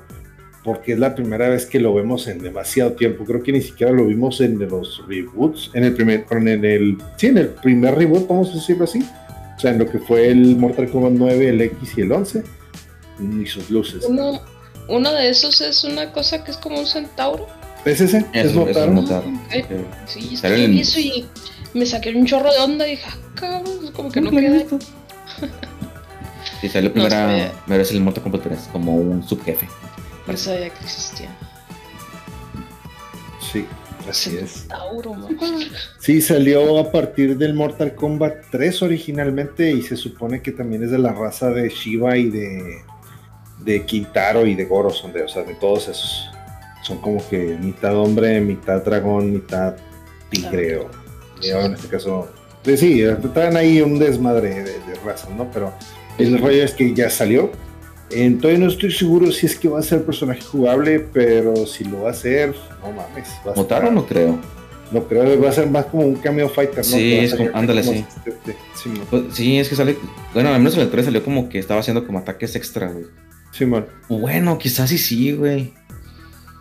porque 0.64 0.94
es 0.94 0.98
la 0.98 1.14
primera 1.14 1.50
vez 1.50 1.66
que 1.66 1.78
lo 1.78 1.92
vemos 1.92 2.26
en 2.26 2.38
demasiado 2.38 2.94
tiempo. 2.94 3.26
Creo 3.26 3.42
que 3.42 3.52
ni 3.52 3.60
siquiera 3.60 3.92
lo 3.92 4.06
vimos 4.06 4.40
en 4.40 4.58
los 4.58 5.06
reboots, 5.06 5.72
en 5.74 5.84
el 5.84 5.92
primer, 5.92 6.24
en 6.30 6.64
el, 6.64 6.96
sí, 7.18 7.26
en 7.26 7.36
el 7.36 7.48
primer 7.50 7.94
reboot, 7.96 8.26
vamos 8.26 8.50
a 8.50 8.54
decirlo 8.54 8.84
así. 8.84 9.06
O 9.56 9.60
sea, 9.60 9.72
en 9.72 9.78
lo 9.78 9.86
que 9.86 9.98
fue 9.98 10.30
el 10.30 10.56
Mortal 10.56 10.88
Kombat 10.88 11.12
9, 11.12 11.48
el 11.50 11.60
X 11.60 11.98
y 11.98 12.00
el 12.00 12.12
11, 12.12 12.42
ni 13.18 13.46
sus 13.46 13.70
luces. 13.70 14.04
Uno, 14.06 14.40
uno 14.88 15.12
de 15.12 15.30
esos 15.30 15.60
es 15.60 15.84
una 15.84 16.12
cosa 16.12 16.44
que 16.44 16.50
es 16.50 16.56
como 16.56 16.78
un 16.78 16.86
centauro. 16.86 17.46
¿Es 17.84 18.00
ese? 18.00 18.26
Es, 18.32 18.52
Motaro. 18.52 19.04
Sí, 20.06 20.30
está 20.34 20.48
en 20.48 20.76
eso 20.76 20.98
y 20.98 21.24
me 21.72 21.86
saqué 21.86 22.10
un 22.10 22.26
chorro 22.26 22.52
de 22.52 22.58
onda 22.58 22.86
y 22.86 22.92
dije, 22.92 23.04
ah, 23.08 23.16
cabrón, 23.34 23.92
como 23.92 24.10
que 24.10 24.20
no, 24.20 24.30
queda. 24.30 24.64
Sí, 26.60 26.70
salió 26.70 26.90
primera, 26.90 27.52
no, 27.66 27.76
vez 27.76 27.90
el 27.90 28.00
Mortal 28.00 28.22
Kombat 28.22 28.42
3 28.44 28.68
como 28.72 28.96
un 28.96 29.22
subjefe. 29.28 29.68
No 30.26 30.36
sabía 30.36 30.70
que 30.70 30.84
existía. 30.84 31.28
Sí, 33.52 33.66
así 34.08 34.38
es. 34.38 34.66
Sí, 35.98 36.22
salió 36.22 36.78
a 36.78 36.90
partir 36.90 37.36
del 37.36 37.52
Mortal 37.52 37.94
Kombat 37.94 38.36
3 38.50 38.82
originalmente 38.82 39.70
y 39.70 39.82
se 39.82 39.96
supone 39.96 40.40
que 40.40 40.50
también 40.50 40.82
es 40.82 40.90
de 40.90 40.98
la 40.98 41.12
raza 41.12 41.50
de 41.50 41.68
Shiva 41.68 42.16
y 42.16 42.30
de, 42.30 42.82
de 43.66 43.84
Quintaro 43.84 44.46
y 44.46 44.54
de 44.54 44.64
Goro, 44.64 44.88
son 44.88 45.12
de, 45.12 45.22
o 45.22 45.28
sea, 45.28 45.42
de 45.42 45.54
todos 45.54 45.88
esos. 45.88 46.30
Son 46.82 46.98
como 46.98 47.26
que 47.28 47.58
mitad 47.60 47.94
hombre, 47.96 48.40
mitad 48.40 48.82
dragón, 48.82 49.32
mitad 49.32 49.76
tigre. 50.30 50.80
en 51.42 51.74
este 51.74 51.88
caso, 51.88 52.28
pues 52.62 52.80
sí, 52.80 53.02
traen 53.34 53.58
ahí 53.58 53.82
un 53.82 53.98
desmadre 53.98 54.62
de, 54.62 54.78
de 54.80 54.94
razas, 55.04 55.30
¿no? 55.30 55.50
Pero 55.52 55.72
el 56.16 56.38
rollo 56.38 56.62
es 56.62 56.72
que 56.72 56.94
ya 56.94 57.10
salió 57.10 57.50
entonces 58.10 58.58
no 58.58 58.68
estoy 58.68 58.92
seguro 58.92 59.32
si 59.32 59.46
es 59.46 59.56
que 59.56 59.68
va 59.68 59.80
a 59.80 59.82
ser 59.82 60.04
personaje 60.04 60.40
jugable, 60.40 61.00
pero 61.00 61.66
si 61.66 61.84
lo 61.84 62.02
va 62.02 62.08
a 62.08 62.12
hacer, 62.12 62.54
no 62.82 62.92
mames. 62.92 63.28
¿Motaro 63.56 63.90
no 63.90 64.06
creo? 64.06 64.38
No 64.92 65.02
creo, 65.08 65.40
va 65.42 65.48
a 65.48 65.52
ser 65.52 65.68
más 65.68 65.86
como 65.86 66.04
un 66.04 66.14
cameo 66.14 66.48
fighter, 66.48 66.76
¿no? 66.76 66.84
Sí, 66.84 67.14
es 67.14 67.34
como, 67.34 67.50
ándale, 67.54 67.82
sí. 67.82 68.04
Pues, 69.10 69.24
sí, 69.32 69.58
es 69.58 69.68
que 69.68 69.74
sale, 69.74 69.96
bueno, 70.32 70.50
al 70.50 70.60
menos 70.60 70.76
en 70.76 70.82
el 70.82 70.90
3 70.90 71.06
salió 71.06 71.24
como 71.24 71.48
que 71.48 71.58
estaba 71.58 71.80
haciendo 71.80 72.06
como 72.06 72.20
ataques 72.20 72.54
extra, 72.54 72.92
güey. 72.92 73.06
Sí, 73.56 73.64
man. 73.64 73.86
Bueno, 74.08 74.58
quizás 74.58 74.90
sí 74.90 74.98
sí, 74.98 75.32
güey. 75.32 75.72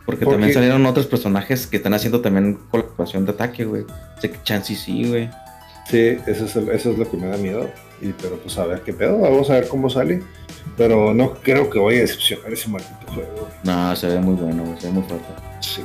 Porque 0.06 0.26
también 0.26 0.54
salieron 0.54 0.86
otros 0.86 1.08
personajes 1.08 1.68
que 1.68 1.78
están 1.78 1.94
haciendo 1.94 2.22
también 2.22 2.60
colaboración 2.70 3.26
de 3.26 3.32
ataque, 3.32 3.66
güey. 3.66 3.86
Sé 4.22 4.32
que 4.32 4.38
chance 4.44 4.76
sí, 4.76 5.10
güey. 5.10 5.30
Sí, 5.90 6.18
eso 6.26 6.46
es, 6.46 6.56
eso 6.56 6.92
es 6.92 6.98
lo 6.98 7.10
que 7.10 7.18
me 7.18 7.28
da 7.28 7.38
miedo. 7.38 7.70
Y, 8.02 8.14
pero 8.14 8.38
pues 8.38 8.58
a 8.58 8.66
ver 8.66 8.82
qué 8.82 8.94
pedo, 8.94 9.20
vamos 9.20 9.50
a 9.50 9.56
ver 9.56 9.68
cómo 9.68 9.90
sale. 9.90 10.24
Pero 10.78 11.14
no 11.14 11.34
creo 11.34 11.70
que 11.70 11.80
vaya 11.80 12.00
a 12.00 12.02
decepcionar 12.02 12.54
ese 12.54 12.70
maldito 12.70 13.14
juego. 13.14 13.50
No, 13.64 13.96
se 13.96 14.08
ve 14.08 14.20
muy 14.20 14.36
bueno, 14.36 14.64
se 14.80 14.88
ve 14.88 14.94
muy 14.94 15.04
fuerte. 15.04 15.28
Sí. 15.60 15.82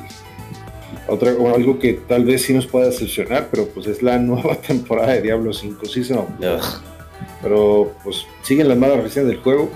Otra, 1.08 1.30
algo 1.30 1.78
que 1.78 1.94
tal 1.94 2.24
vez 2.24 2.42
sí 2.42 2.54
nos 2.54 2.66
pueda 2.66 2.86
decepcionar, 2.86 3.48
pero 3.50 3.66
pues 3.68 3.86
es 3.88 4.00
la 4.00 4.18
nueva 4.20 4.54
temporada 4.54 5.12
de 5.14 5.22
Diablo 5.22 5.52
5 5.52 5.86
Season 5.86 6.26
Pero 7.42 7.94
pues 8.04 8.26
siguen 8.42 8.68
las 8.68 8.78
malas 8.78 9.02
reseñas 9.02 9.28
del 9.28 9.38
juego 9.38 9.70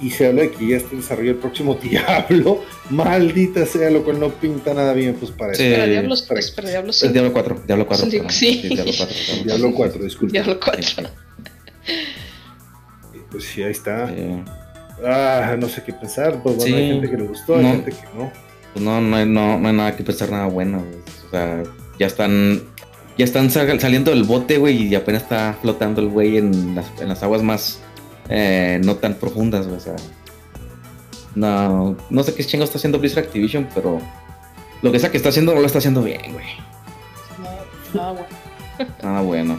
y 0.00 0.10
se 0.10 0.26
habla 0.26 0.42
de 0.42 0.50
que 0.50 0.66
ya 0.66 0.76
está 0.76 0.90
en 0.92 1.00
desarrollo 1.00 1.30
el 1.32 1.36
próximo 1.36 1.74
Diablo. 1.82 2.62
Maldita 2.90 3.66
sea, 3.66 3.90
lo 3.90 4.04
cual 4.04 4.20
no 4.20 4.30
pinta 4.30 4.74
nada 4.74 4.92
bien 4.92 5.14
pues 5.14 5.30
para 5.30 5.54
sí. 5.54 5.70
Para 5.70 5.86
Diablo, 5.86 6.14
para, 6.26 6.40
para 6.54 6.68
Diablo 6.68 6.92
5. 6.92 7.12
Diablo 7.12 7.32
4, 7.32 7.62
Diablo 7.66 7.86
4. 7.86 8.10
Sí, 8.10 8.22
sí. 8.28 8.68
Diablo 8.68 8.92
4, 8.96 9.16
Diablo 9.44 9.74
4, 9.74 10.04
disculpe. 10.04 10.32
Diablo 10.32 10.60
4. 10.60 11.08
Pues 13.30 13.44
sí, 13.44 13.62
ahí 13.62 13.72
está. 13.72 14.12
Ah, 15.04 15.56
no 15.58 15.68
sé 15.68 15.82
qué 15.84 15.92
pensar. 15.92 16.42
Pues 16.42 16.56
bueno, 16.56 16.76
hay 16.76 16.88
gente 16.92 17.10
que 17.10 17.16
le 17.16 17.24
gustó, 17.24 17.56
hay 17.56 17.64
gente 17.64 17.90
que 17.90 18.18
no. 18.18 18.32
Pues 18.72 18.84
no, 18.84 19.00
no 19.00 19.16
hay, 19.16 19.26
no, 19.26 19.58
no 19.58 19.68
hay 19.68 19.74
nada 19.74 19.96
que 19.96 20.02
pensar 20.02 20.30
nada 20.30 20.46
bueno. 20.46 20.84
O 21.26 21.30
sea, 21.30 21.62
ya 21.98 22.06
están 22.06 22.62
ya 23.18 23.24
están 23.24 23.50
saliendo 23.50 24.12
del 24.12 24.22
bote, 24.22 24.58
güey, 24.58 24.86
y 24.86 24.94
apenas 24.94 25.22
está 25.22 25.58
flotando 25.60 26.00
el 26.00 26.08
güey 26.08 26.36
en 26.36 26.76
las, 26.76 26.86
en 27.00 27.08
las 27.08 27.22
aguas 27.24 27.42
más 27.42 27.80
eh, 28.28 28.80
no 28.84 28.96
tan 28.96 29.14
profundas. 29.14 29.66
O 29.66 29.80
sea, 29.80 29.96
no, 31.34 31.96
no 32.10 32.22
sé 32.22 32.34
qué 32.34 32.44
chingo 32.44 32.64
está 32.64 32.78
haciendo 32.78 32.98
Blizzard 32.98 33.24
Activision, 33.24 33.68
pero 33.74 34.00
lo 34.82 34.92
que 34.92 34.98
sea 34.98 35.10
que 35.10 35.16
está 35.16 35.30
haciendo 35.30 35.54
no 35.54 35.60
lo 35.60 35.66
está 35.66 35.78
haciendo 35.78 36.02
bien, 36.02 36.32
güey. 36.32 36.46
Nada 37.94 38.12
bueno. 38.12 38.26
Nada 39.02 39.20
bueno. 39.22 39.58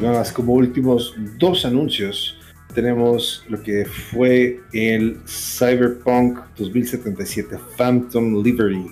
Bueno, 0.00 0.22
como 0.34 0.54
últimos 0.54 1.14
dos 1.38 1.64
anuncios 1.64 2.36
tenemos 2.74 3.44
lo 3.48 3.62
que 3.62 3.86
fue 3.86 4.60
el 4.72 5.20
Cyberpunk 5.26 6.38
2077 6.58 7.56
Phantom 7.78 8.42
Liberty, 8.42 8.86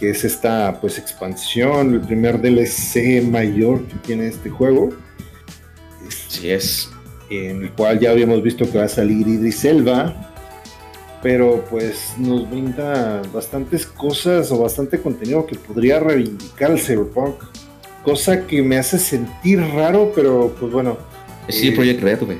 que 0.00 0.10
es 0.10 0.24
esta 0.24 0.80
pues 0.80 0.98
expansión, 0.98 1.94
el 1.94 2.00
primer 2.00 2.40
DLC 2.40 3.22
mayor 3.22 3.84
que 3.86 3.94
tiene 3.98 4.26
este 4.26 4.50
juego. 4.50 4.90
Sí 6.30 6.50
es. 6.50 6.90
En 7.28 7.62
el 7.62 7.72
cual 7.72 8.00
ya 8.00 8.10
habíamos 8.10 8.42
visto 8.42 8.70
que 8.70 8.78
va 8.78 8.84
a 8.84 8.88
salir 8.88 9.26
Idris 9.26 9.64
Elba, 9.64 10.32
pero 11.22 11.64
pues 11.70 12.14
nos 12.18 12.48
brinda 12.50 13.22
bastantes 13.32 13.86
cosas 13.86 14.50
o 14.50 14.58
bastante 14.58 15.00
contenido 15.00 15.46
que 15.46 15.56
podría 15.56 16.00
reivindicar 16.00 16.70
el 16.70 16.80
Cyberpunk, 16.80 17.36
cosa 18.02 18.46
que 18.46 18.62
me 18.62 18.78
hace 18.78 18.98
sentir 18.98 19.60
raro, 19.60 20.12
pero 20.14 20.54
pues 20.58 20.72
bueno. 20.72 20.98
Sí, 21.48 21.68
eh, 21.68 21.72
Project 21.72 22.02
Red, 22.02 22.22
güey 22.24 22.38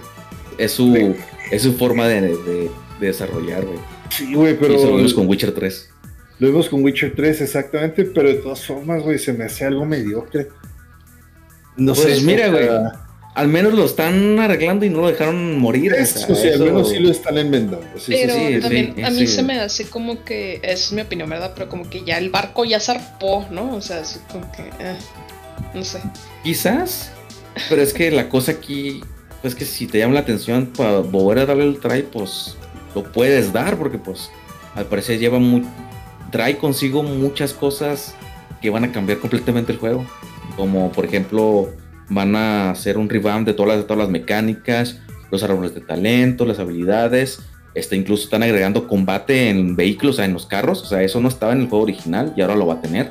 es 0.60 0.72
su, 0.72 1.14
es 1.50 1.62
su 1.62 1.72
forma 1.74 2.06
de, 2.06 2.20
de, 2.20 2.70
desarrollar, 3.00 3.64
güey. 3.64 3.78
Sí, 4.10 4.34
güey, 4.34 4.58
pero. 4.58 4.74
lo 4.74 4.96
vimos 4.96 5.14
con 5.14 5.26
Witcher 5.26 5.52
3. 5.52 5.90
Lo 6.38 6.48
vimos 6.48 6.68
con 6.68 6.82
Witcher 6.82 7.14
3, 7.14 7.40
exactamente, 7.40 8.04
pero 8.04 8.28
de 8.28 8.36
todas 8.36 8.64
formas, 8.64 9.02
güey, 9.02 9.18
se 9.18 9.32
me 9.32 9.44
hace 9.44 9.64
algo 9.64 9.84
mediocre. 9.84 10.48
No 11.76 11.94
pues 11.94 12.18
sé. 12.18 12.24
mira, 12.24 12.48
güey. 12.48 12.68
Al 13.34 13.48
menos 13.48 13.74
lo 13.74 13.84
están 13.84 14.38
arreglando 14.40 14.84
y 14.84 14.90
no 14.90 15.02
lo 15.02 15.08
dejaron 15.08 15.58
morir. 15.58 15.94
Eso, 15.94 16.34
sí, 16.34 16.48
al 16.48 16.60
menos 16.60 16.90
sí 16.90 16.98
lo 16.98 17.10
están 17.10 17.38
enmendando. 17.38 17.86
Sí, 17.96 18.12
pero 18.12 18.60
también 18.60 19.04
a 19.04 19.10
mí 19.10 19.26
se 19.26 19.42
me 19.42 19.60
hace 19.60 19.88
como 19.88 20.24
que, 20.24 20.60
es 20.62 20.92
mi 20.92 21.02
opinión, 21.02 21.30
¿verdad? 21.30 21.52
Pero 21.54 21.68
como 21.68 21.88
que 21.88 22.02
ya 22.04 22.18
el 22.18 22.30
barco 22.30 22.64
ya 22.64 22.80
zarpó, 22.80 23.46
¿no? 23.50 23.76
O 23.76 23.80
sea, 23.80 24.00
así 24.00 24.18
como 24.30 24.50
que, 24.52 24.62
eh, 24.62 24.96
no 25.74 25.84
sé. 25.84 26.00
Quizás, 26.42 27.12
pero 27.68 27.82
es 27.82 27.92
que 27.92 28.10
la 28.10 28.28
cosa 28.28 28.52
aquí 28.52 29.00
pues 29.42 29.54
que 29.54 29.64
si 29.64 29.86
te 29.86 29.98
llama 29.98 30.14
la 30.14 30.20
atención 30.20 30.66
para 30.66 30.98
volver 30.98 31.38
a 31.38 31.46
darle 31.46 31.64
el 31.64 31.80
try, 31.80 32.02
pues 32.02 32.56
lo 32.94 33.04
puedes 33.04 33.52
dar, 33.52 33.76
porque 33.78 33.98
pues 33.98 34.30
al 34.74 34.86
parecer 34.86 35.18
lleva 35.18 35.38
muy, 35.38 35.64
trae 36.30 36.58
consigo 36.58 37.02
muchas 37.02 37.52
cosas 37.52 38.14
que 38.60 38.70
van 38.70 38.84
a 38.84 38.92
cambiar 38.92 39.18
completamente 39.18 39.72
el 39.72 39.78
juego. 39.78 40.04
Como 40.56 40.92
por 40.92 41.06
ejemplo, 41.06 41.70
van 42.10 42.36
a 42.36 42.70
hacer 42.70 42.98
un 42.98 43.08
revamp 43.08 43.46
de 43.46 43.54
todas 43.54 43.68
las, 43.68 43.78
de 43.78 43.84
todas 43.84 43.98
las 43.98 44.10
mecánicas, 44.10 44.98
los 45.30 45.42
árboles 45.42 45.74
de 45.74 45.80
talento, 45.80 46.44
las 46.44 46.58
habilidades. 46.58 47.40
Este, 47.72 47.96
incluso 47.96 48.24
están 48.24 48.42
agregando 48.42 48.88
combate 48.88 49.48
en 49.48 49.76
vehículos, 49.76 50.16
o 50.16 50.16
sea, 50.16 50.24
en 50.24 50.32
los 50.32 50.44
carros. 50.46 50.82
O 50.82 50.86
sea, 50.86 51.02
eso 51.02 51.20
no 51.20 51.28
estaba 51.28 51.52
en 51.52 51.60
el 51.60 51.68
juego 51.68 51.84
original 51.84 52.34
y 52.36 52.42
ahora 52.42 52.56
lo 52.56 52.66
va 52.66 52.74
a 52.74 52.80
tener. 52.80 53.10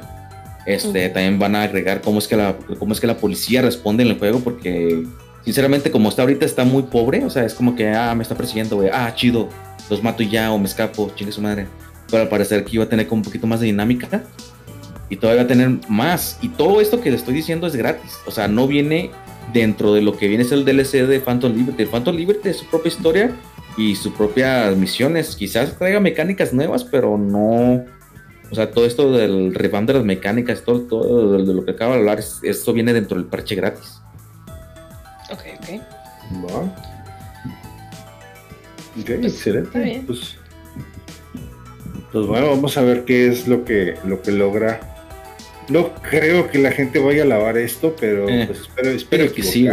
Este, 0.65 1.09
También 1.09 1.39
van 1.39 1.55
a 1.55 1.63
agregar 1.63 2.01
cómo 2.01 2.19
es, 2.19 2.27
que 2.27 2.35
la, 2.35 2.55
cómo 2.77 2.93
es 2.93 2.99
que 2.99 3.07
la 3.07 3.17
policía 3.17 3.61
responde 3.61 4.03
en 4.03 4.09
el 4.09 4.19
juego, 4.19 4.39
porque 4.41 5.03
sinceramente, 5.45 5.89
como 5.89 6.09
está 6.09 6.23
ahorita, 6.23 6.45
está 6.45 6.65
muy 6.65 6.83
pobre. 6.83 7.23
O 7.23 7.29
sea, 7.29 7.45
es 7.45 7.53
como 7.53 7.75
que, 7.75 7.89
ah, 7.89 8.13
me 8.15 8.23
está 8.23 8.35
persiguiendo, 8.35 8.75
güey. 8.75 8.89
Ah, 8.91 9.13
chido, 9.15 9.49
los 9.89 10.03
mato 10.03 10.23
ya 10.23 10.51
o 10.51 10.59
me 10.59 10.65
escapo, 10.65 11.11
chingue 11.15 11.31
su 11.31 11.41
madre. 11.41 11.67
Pero 12.11 12.23
al 12.23 12.29
parecer 12.29 12.65
que 12.65 12.75
iba 12.75 12.83
a 12.83 12.89
tener 12.89 13.07
como 13.07 13.19
un 13.19 13.25
poquito 13.25 13.47
más 13.47 13.61
de 13.61 13.67
dinámica. 13.67 14.23
Y 15.10 15.16
todavía 15.16 15.43
va 15.43 15.45
a 15.45 15.47
tener 15.47 15.80
más. 15.89 16.38
Y 16.41 16.49
todo 16.49 16.82
esto 16.82 17.01
que 17.01 17.10
le 17.10 17.18
estoy 17.18 17.34
diciendo 17.34 17.68
es 17.68 17.76
gratis. 17.76 18.20
O 18.26 18.32
sea, 18.32 18.47
no 18.47 18.68
viene 18.68 19.12
dentro 19.53 19.93
de 19.93 20.01
lo 20.01 20.16
que 20.18 20.28
viene 20.28 20.43
es 20.43 20.51
el 20.51 20.66
DLC 20.66 21.07
de 21.07 21.20
Phantom 21.20 21.53
Liberty. 21.53 21.84
El 21.84 21.89
Phantom 21.89 22.16
Liberty 22.16 22.49
es 22.49 22.57
su 22.57 22.66
propia 22.66 22.89
historia 22.89 23.36
y 23.78 23.95
sus 23.95 24.14
propias 24.14 24.76
misiones. 24.76 25.36
Quizás 25.36 25.78
traiga 25.78 25.99
mecánicas 25.99 26.53
nuevas, 26.53 26.84
pero 26.84 27.18
no. 27.18 27.84
O 28.51 28.55
sea, 28.55 28.72
todo 28.72 28.86
esto 28.86 29.12
del 29.12 29.53
revamp 29.53 29.88
de 29.88 29.93
las 29.93 30.03
mecánicas, 30.03 30.64
todo, 30.64 30.82
todo 30.82 31.38
de 31.43 31.53
lo 31.53 31.66
que 31.66 31.72
acabo 31.72 31.93
de 31.93 31.99
hablar, 31.99 32.20
esto 32.43 32.74
viene 32.74 32.93
dentro 32.93 33.18
del 33.18 33.26
parche 33.26 33.55
gratis. 33.55 34.01
Ok, 35.32 35.41
ok. 35.57 36.45
Va. 36.45 36.62
Ok, 38.99 39.05
pues, 39.05 39.34
excelente. 39.34 40.03
Pues, 40.05 40.36
pues, 42.12 42.26
bueno, 42.26 42.49
vamos 42.49 42.76
a 42.78 42.82
ver 42.82 43.05
qué 43.05 43.28
es 43.28 43.47
lo 43.47 43.64
que, 43.64 43.95
lo 44.03 44.22
que 44.22 44.32
logra. 44.32 44.98
No 45.70 45.93
creo 46.01 46.49
que 46.49 46.57
la 46.57 46.72
gente 46.72 46.99
vaya 46.99 47.24
a 47.24 47.26
lavar 47.26 47.57
esto, 47.57 47.95
pero 47.99 48.28
eh, 48.28 48.45
pues 48.47 48.61
espero, 48.61 48.89
espero 48.89 49.34
que 49.34 49.43
sí, 49.43 49.67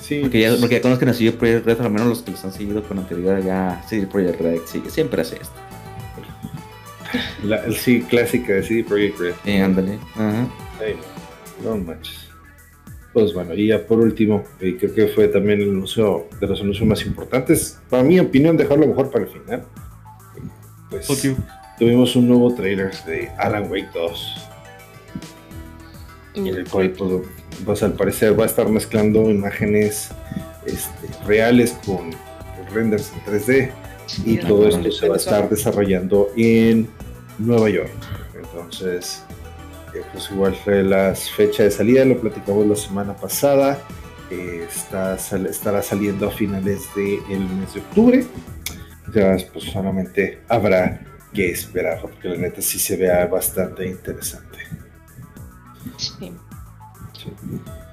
sí. 0.00 0.20
Porque 0.20 0.40
ya, 0.40 0.56
porque 0.58 0.74
ya 0.76 0.80
conozcan 0.80 1.10
a 1.10 1.14
CD 1.14 1.32
Projekt 1.32 1.64
Red, 1.64 1.80
al 1.80 1.90
menos 1.90 2.08
los 2.08 2.22
que 2.22 2.32
los 2.32 2.44
han 2.44 2.52
seguido 2.52 2.82
con 2.82 2.98
anterioridad, 2.98 3.42
ya 3.44 3.82
CD 3.88 4.06
Projekt 4.06 4.40
Red 4.40 4.60
sigue, 4.66 4.90
siempre 4.90 5.22
hace 5.22 5.36
esto. 5.36 5.54
La, 7.44 7.70
sí, 7.72 8.02
clásica 8.02 8.54
de 8.54 8.62
CD 8.64 8.84
Projekt 8.84 9.18
Red. 9.20 9.34
Sí, 9.44 9.56
ándale. 9.58 9.98
Ajá. 10.14 10.48
no 11.64 11.76
manches. 11.76 12.28
Pues 13.12 13.32
bueno, 13.32 13.54
y 13.54 13.68
ya 13.68 13.86
por 13.86 14.00
último, 14.00 14.44
y 14.60 14.74
creo 14.74 14.94
que 14.94 15.06
fue 15.08 15.28
también 15.28 15.60
el 15.60 15.70
anuncio 15.70 16.28
de 16.40 16.46
los 16.46 16.60
anuncios 16.60 16.86
más 16.86 17.04
importantes, 17.06 17.78
para 17.88 18.02
mi 18.02 18.18
opinión, 18.18 18.56
dejarlo 18.56 18.86
mejor 18.86 19.10
para 19.10 19.24
el 19.24 19.30
final. 19.30 19.64
Pues 20.90 21.06
tuvimos 21.78 22.16
un 22.16 22.28
nuevo 22.28 22.54
trailer 22.54 22.92
de 23.04 23.28
Alan 23.38 23.70
Wake 23.70 23.88
2. 23.94 24.47
En 26.46 26.54
el 26.54 26.68
cual, 26.68 26.90
pues, 26.90 27.22
pues, 27.64 27.82
al 27.82 27.94
parecer 27.94 28.38
va 28.38 28.44
a 28.44 28.46
estar 28.46 28.68
mezclando 28.68 29.30
imágenes 29.30 30.10
este, 30.66 31.24
reales 31.26 31.76
con 31.84 32.10
renders 32.72 33.12
en 33.12 33.32
3D. 33.32 33.70
Y 34.24 34.38
todo 34.38 34.68
esto 34.68 34.90
se 34.90 35.08
va 35.08 35.14
a 35.14 35.18
estar 35.18 35.48
desarrollando 35.48 36.30
en 36.36 36.88
Nueva 37.38 37.68
York. 37.68 37.90
Entonces, 38.34 39.22
pues 40.12 40.30
igual 40.30 40.54
fue 40.54 40.82
la 40.82 41.14
fecha 41.14 41.64
de 41.64 41.70
salida, 41.70 42.04
lo 42.04 42.18
platicamos 42.18 42.66
la 42.66 42.76
semana 42.76 43.16
pasada. 43.16 43.78
está, 44.30 45.16
estará 45.16 45.82
saliendo 45.82 46.28
a 46.28 46.30
finales 46.30 46.82
del 46.94 47.40
mes 47.40 47.74
de 47.74 47.80
octubre. 47.80 48.24
Ya 49.14 49.36
pues 49.52 49.64
solamente 49.64 50.40
habrá 50.48 51.00
que 51.32 51.50
esperar, 51.50 52.00
porque 52.00 52.28
la 52.28 52.36
neta 52.36 52.60
sí 52.60 52.78
se 52.78 52.96
vea 52.96 53.26
bastante 53.26 53.86
interesante. 53.86 54.58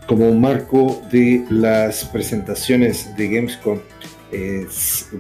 Como 0.08 0.34
marco 0.34 1.02
de 1.12 1.46
las 1.50 2.06
presentaciones 2.06 3.16
de 3.18 3.28
Gamescom, 3.28 3.80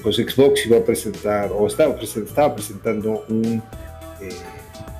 pues 0.03 0.15
Xbox 0.17 0.65
iba 0.65 0.77
a 0.77 0.83
presentar, 0.83 1.51
o 1.51 1.67
estaba, 1.67 1.95
estaba 1.95 2.55
presentando 2.55 3.25
un 3.29 3.61
eh, 4.21 4.29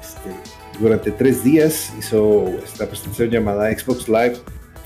este, 0.01 0.79
durante 0.79 1.11
tres 1.11 1.43
días 1.43 1.93
hizo 1.97 2.47
esta 2.63 2.87
presentación 2.87 3.29
llamada 3.29 3.71
Xbox 3.77 4.07
Live 4.07 4.37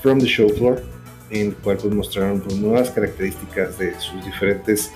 from 0.02 0.18
the 0.18 0.26
Show 0.26 0.48
Floor, 0.50 0.82
en 1.30 1.48
el 1.48 1.54
cual 1.56 1.76
pues, 1.76 1.94
mostraron 1.94 2.40
pues, 2.40 2.56
nuevas 2.56 2.90
características 2.90 3.78
de 3.78 3.98
sus 4.00 4.24
diferentes 4.24 4.90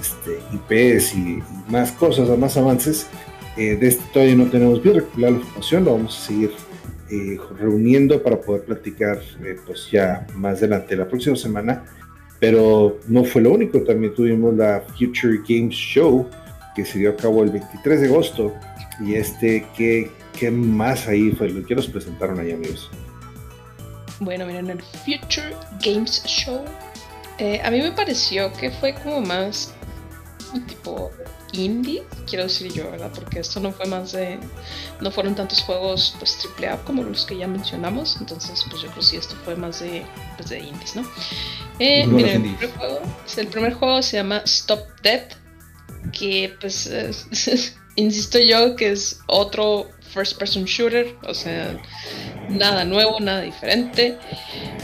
este, 0.00 0.40
IPs 0.52 1.14
y, 1.14 1.42
más 1.68 1.92
cosas, 1.92 2.28
más 2.38 2.56
avances. 2.56 3.06
Eh, 3.56 3.76
de 3.76 3.88
este 3.88 4.04
todavía 4.12 4.36
no 4.36 4.48
tenemos 4.48 4.82
bien 4.82 4.96
recopilada 4.96 5.32
la 5.32 5.38
información, 5.38 5.84
lo 5.84 5.92
vamos 5.92 6.16
a 6.16 6.26
seguir 6.26 6.52
eh, 7.10 7.38
reuniendo 7.58 8.22
para 8.22 8.40
poder 8.40 8.62
platicar 8.64 9.20
eh, 9.44 9.56
pues 9.66 9.90
ya 9.90 10.26
más 10.34 10.58
adelante 10.58 10.96
la 10.96 11.08
próxima 11.08 11.36
semana. 11.36 11.84
Pero 12.38 12.98
no 13.06 13.24
fue 13.24 13.42
lo 13.42 13.52
único, 13.52 13.82
también 13.82 14.14
tuvimos 14.14 14.54
la 14.56 14.82
Future 14.98 15.40
Games 15.46 15.74
Show 15.74 16.28
que 16.74 16.84
se 16.84 16.98
dio 16.98 17.10
a 17.10 17.16
cabo 17.16 17.42
el 17.42 17.50
23 17.50 18.00
de 18.00 18.06
agosto. 18.06 18.54
Y 19.04 19.14
este, 19.14 19.66
¿qué, 19.76 20.10
qué 20.38 20.50
más 20.50 21.06
ahí 21.06 21.32
fue? 21.32 21.52
¿Qué 21.64 21.74
nos 21.74 21.86
presentaron 21.88 22.38
ahí, 22.38 22.52
amigos? 22.52 22.90
Bueno, 24.20 24.46
miren, 24.46 24.70
el 24.70 24.82
Future 24.82 25.54
Games 25.84 26.22
Show. 26.24 26.64
Eh, 27.38 27.60
a 27.64 27.70
mí 27.70 27.80
me 27.80 27.92
pareció 27.92 28.52
que 28.52 28.70
fue 28.70 28.94
como 28.94 29.22
más 29.22 29.74
tipo 30.60 31.10
indie, 31.52 32.02
quiero 32.28 32.44
decir 32.44 32.72
yo, 32.72 32.90
¿verdad? 32.90 33.10
Porque 33.14 33.40
esto 33.40 33.60
no 33.60 33.72
fue 33.72 33.86
más 33.86 34.12
de. 34.12 34.38
No 35.00 35.10
fueron 35.10 35.34
tantos 35.34 35.62
juegos 35.62 36.14
pues 36.18 36.38
AAA 36.58 36.78
como 36.84 37.02
los 37.02 37.24
que 37.24 37.36
ya 37.36 37.46
mencionamos. 37.46 38.16
Entonces, 38.20 38.64
pues 38.68 38.82
yo 38.82 38.88
creo 38.88 39.00
que 39.00 39.06
sí, 39.06 39.16
esto 39.16 39.36
fue 39.44 39.56
más 39.56 39.80
de, 39.80 40.04
pues, 40.36 40.50
de 40.50 40.60
indies, 40.60 40.96
¿no? 40.96 41.08
Eh, 41.78 42.06
miren, 42.06 42.44
el 42.44 42.56
primer, 42.56 42.76
juego, 42.76 43.00
el 43.36 43.46
primer 43.48 43.72
juego 43.74 44.02
se 44.02 44.16
llama 44.16 44.42
Stop 44.44 44.86
Dead. 45.02 45.28
Que 46.12 46.54
pues. 46.60 46.90
insisto 47.96 48.38
yo 48.38 48.76
que 48.76 48.92
es 48.92 49.20
otro 49.26 49.90
first 50.12 50.38
person 50.38 50.64
shooter. 50.64 51.16
O 51.26 51.34
sea, 51.34 51.76
nada 52.48 52.84
nuevo, 52.84 53.20
nada 53.20 53.40
diferente. 53.40 54.18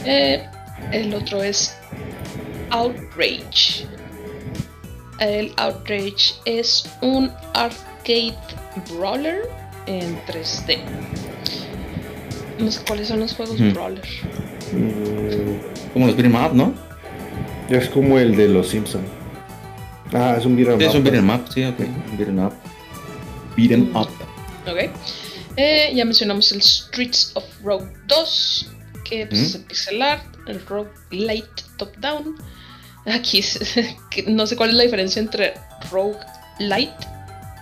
Eh, 0.05 0.49
el 0.93 1.14
otro 1.14 1.43
es 1.43 1.77
Outrage. 2.71 3.87
El 5.19 5.53
Outrage 5.57 6.35
es 6.45 6.89
un 7.01 7.31
arcade 7.55 8.37
brawler 8.91 9.43
en 9.87 10.19
3D. 10.27 10.79
No 12.59 12.71
sé 12.71 12.81
cuáles 12.87 13.09
son 13.09 13.21
los 13.21 13.35
juegos 13.35 13.59
brawler. 13.73 14.05
Mm, 14.73 15.93
como 15.93 16.07
los 16.07 16.17
beat'em 16.17 16.35
up, 16.35 16.55
¿no? 16.55 16.75
Es 17.69 17.89
como 17.89 18.19
el 18.19 18.37
de 18.37 18.49
los 18.49 18.69
Simpsons. 18.69 19.07
Ah, 20.12 20.37
es 20.39 20.45
un 20.45 20.57
beat'em 20.57 20.75
up. 20.75 20.83
Es 20.83 20.95
un 20.95 21.03
beat'em 21.03 21.31
up, 21.31 21.49
sí, 21.53 21.64
ok. 21.64 21.79
Beat'em 22.19 22.47
up. 22.47 22.53
Beat'em 23.57 23.91
mm. 23.91 23.97
up. 23.97 24.09
Ok. 24.67 24.91
Eh, 25.57 25.93
ya 25.95 26.05
mencionamos 26.05 26.53
el 26.53 26.61
Streets 26.61 27.33
of 27.35 27.45
Rogue 27.62 27.91
2, 28.09 28.73
que 29.05 29.27
pues, 29.27 29.41
es 29.41 29.55
el 29.55 29.62
pixel 29.62 30.03
art, 30.03 30.25
el 30.47 30.64
Rogue 30.67 30.91
Light 31.11 31.62
Top 31.79 31.97
Down. 31.97 32.37
Aquí 33.07 33.43
no 34.27 34.47
sé 34.47 34.57
cuál 34.57 34.71
es 34.71 34.77
la 34.77 34.83
diferencia 34.83 35.21
entre 35.21 35.55
Rogue 35.91 36.19
Light 36.59 36.91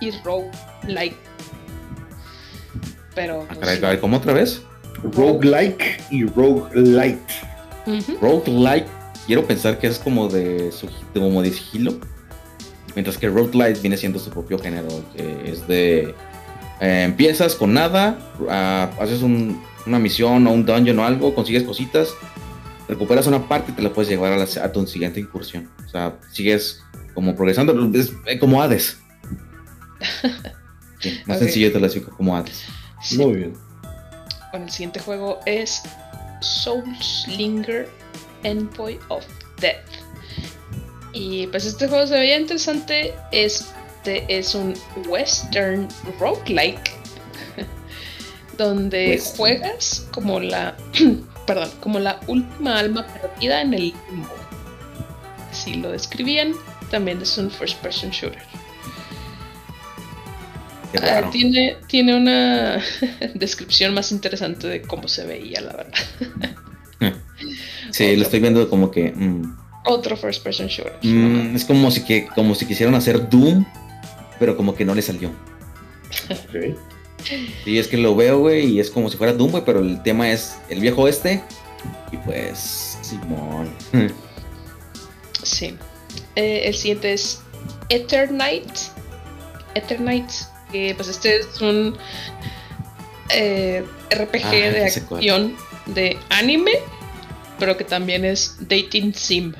y 0.01 0.11
Rogue 0.23 0.51
Light. 0.87 1.13
Pero. 3.13 3.47
Pues, 3.59 3.99
¿Cómo 4.01 4.17
otra 4.17 4.33
vez? 4.33 4.61
Rogue 5.13 5.47
Like 5.47 5.97
y 6.09 6.25
Rogue 6.25 6.69
Light. 6.73 7.19
Rogue 8.19 8.51
Light, 8.51 8.85
quiero 9.27 9.45
pensar 9.45 9.77
que 9.77 9.87
es 9.87 9.99
como 9.99 10.27
de, 10.27 10.71
como 11.13 11.41
de 11.41 11.51
sigilo. 11.51 11.99
Mientras 12.95 13.17
que 13.17 13.27
Rogue 13.27 13.55
Light 13.55 13.81
viene 13.81 13.97
siendo 13.97 14.19
su 14.19 14.29
propio 14.29 14.57
género, 14.57 14.87
que 15.15 15.51
es 15.51 15.67
de 15.67 16.15
eh, 16.79 17.03
empiezas 17.03 17.55
con 17.55 17.73
nada, 17.73 18.17
ah, 18.49 18.89
haces 18.99 19.21
una 19.21 19.99
misión 19.99 20.47
o 20.47 20.51
un 20.51 20.65
dungeon 20.65 20.99
o 20.99 21.05
algo, 21.05 21.35
consigues 21.35 21.63
cositas, 21.63 22.09
recuperas 22.87 23.27
una 23.27 23.47
parte 23.47 23.71
y 23.71 23.75
te 23.75 23.81
la 23.81 23.91
puedes 23.91 24.09
llevar 24.09 24.33
a, 24.33 24.71
tu 24.71 24.87
siguiente 24.87 25.19
incursión. 25.19 25.69
O 25.85 25.89
sea, 25.89 26.17
sigues 26.31 26.81
como 27.13 27.35
progresando, 27.35 27.73
es 27.93 28.11
como 28.39 28.61
Hades. 28.61 28.99
más 31.25 31.39
sencillo 31.39 31.71
te 31.71 31.79
lo 31.79 31.85
explico 31.85 32.15
como 32.15 32.35
Hades. 32.35 32.63
Muy 33.17 33.35
bien. 33.35 33.53
Bueno, 34.51 34.65
el 34.65 34.71
siguiente 34.71 34.99
juego 34.99 35.39
es 35.45 35.81
Soulslinger 36.41 37.89
Envoy 38.43 38.99
of 39.09 39.25
Death. 39.59 39.85
Y 41.13 41.47
pues 41.47 41.65
este 41.65 41.87
juego 41.87 42.07
se 42.07 42.13
veía 42.15 42.37
interesante. 42.37 43.13
Es 43.31 43.73
este 44.05 44.37
es 44.37 44.53
un 44.53 44.75
western 45.07 45.87
roguelike 46.19 46.91
donde 48.59 49.19
juegas 49.35 50.07
como 50.11 50.39
la 50.39 50.77
perdón, 51.45 51.69
como 51.79 51.99
la 51.99 52.19
última 52.27 52.79
alma 52.79 53.05
perdida 53.07 53.61
en 53.61 53.73
el 53.73 53.93
limbo. 54.09 54.35
Si 55.51 55.75
lo 55.75 55.91
describían, 55.91 56.53
también 56.91 57.21
es 57.21 57.37
un 57.37 57.49
first 57.49 57.79
person 57.81 58.09
shooter. 58.09 58.41
Ah, 61.01 61.29
tiene, 61.31 61.77
tiene 61.87 62.15
una 62.15 62.81
descripción 63.33 63.93
más 63.93 64.11
interesante 64.11 64.67
de 64.67 64.81
cómo 64.81 65.07
se 65.07 65.25
veía, 65.25 65.61
la 65.61 65.73
verdad. 65.73 65.93
sí, 67.91 68.15
lo 68.15 68.23
estoy 68.23 68.39
viendo 68.39 68.69
como 68.69 68.91
que. 68.91 69.11
Mm. 69.11 69.57
Otro 69.85 70.17
first 70.17 70.43
person 70.43 70.67
shooter. 70.67 70.97
Mm, 71.03 71.55
es 71.55 71.65
como 71.65 71.91
si, 71.91 72.03
que, 72.03 72.27
como 72.27 72.55
si 72.55 72.65
quisieran 72.65 72.95
hacer 72.95 73.29
Doom, 73.29 73.65
pero 74.39 74.57
como 74.57 74.73
que 74.73 74.83
no 74.83 74.95
le 74.95 75.01
salió. 75.01 75.29
Ok. 76.29 76.75
Y 77.65 77.77
es 77.77 77.87
que 77.87 77.97
lo 77.97 78.15
veo, 78.15 78.39
güey, 78.39 78.65
y 78.65 78.79
es 78.79 78.89
como 78.89 79.09
si 79.09 79.17
fuera 79.17 79.33
Doom, 79.33 79.51
güey, 79.51 79.63
pero 79.65 79.79
el 79.79 80.01
tema 80.03 80.31
es 80.31 80.57
el 80.69 80.79
viejo 80.79 81.07
este. 81.07 81.41
Y 82.11 82.17
pues, 82.17 82.97
Simón. 83.01 83.73
sí. 85.43 85.75
Eh, 86.35 86.63
el 86.65 86.73
siguiente 86.73 87.13
es 87.13 87.41
Eternite. 87.89 88.79
Eternite, 89.73 90.33
que 90.71 90.93
pues 90.95 91.09
este 91.09 91.37
es 91.37 91.61
un 91.61 91.97
eh, 93.29 93.83
RPG 94.09 94.45
ah, 94.45 94.51
de 94.51 94.83
acción 94.85 95.55
de 95.85 96.17
anime, 96.29 96.71
pero 97.59 97.75
que 97.77 97.83
también 97.83 98.25
es 98.25 98.57
dating 98.59 99.13
sim. 99.13 99.53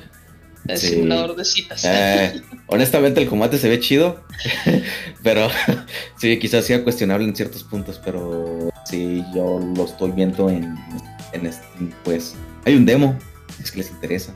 El 0.68 0.78
simulador 0.78 1.36
de 1.36 1.44
citas. 1.44 1.84
Eh, 1.84 2.42
honestamente, 2.66 3.20
el 3.20 3.28
combate 3.28 3.58
se 3.58 3.68
ve 3.68 3.80
chido. 3.80 4.24
pero 5.22 5.48
sí, 6.18 6.38
quizás 6.38 6.64
sea 6.64 6.82
cuestionable 6.82 7.26
en 7.26 7.34
ciertos 7.36 7.62
puntos. 7.64 8.00
Pero 8.04 8.70
sí, 8.84 9.24
yo 9.34 9.60
lo 9.76 9.84
estoy 9.84 10.10
viendo 10.12 10.48
en, 10.50 10.76
en 11.32 11.50
Pues 12.04 12.34
hay 12.64 12.74
un 12.74 12.86
demo. 12.86 13.18
Es 13.62 13.70
que 13.70 13.78
les 13.78 13.90
interesa. 13.90 14.32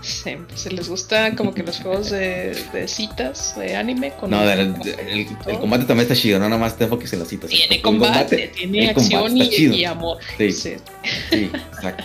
Sí, 0.00 0.36
si 0.54 0.70
les 0.70 0.88
gusta 0.88 1.34
como 1.34 1.52
que 1.52 1.62
los 1.62 1.80
juegos 1.80 2.10
de, 2.10 2.54
citas, 2.86 3.54
de 3.58 3.74
anime. 3.74 4.12
Con 4.12 4.30
no, 4.30 4.48
el, 4.48 4.74
combate 5.60 5.84
también 5.84 6.00
está 6.00 6.14
chido, 6.14 6.38
no 6.38 6.48
nada 6.48 6.60
más 6.60 6.76
te 6.76 6.84
enfoques 6.84 7.12
en 7.12 7.18
las 7.18 7.28
citas. 7.28 7.50
Tiene 7.50 7.82
combate, 7.82 8.52
tiene 8.54 8.90
acción 8.90 9.36
y, 9.36 9.84
amor. 9.84 10.18
Sí, 10.36 10.52
sí, 10.52 10.76
exacto. 11.32 12.04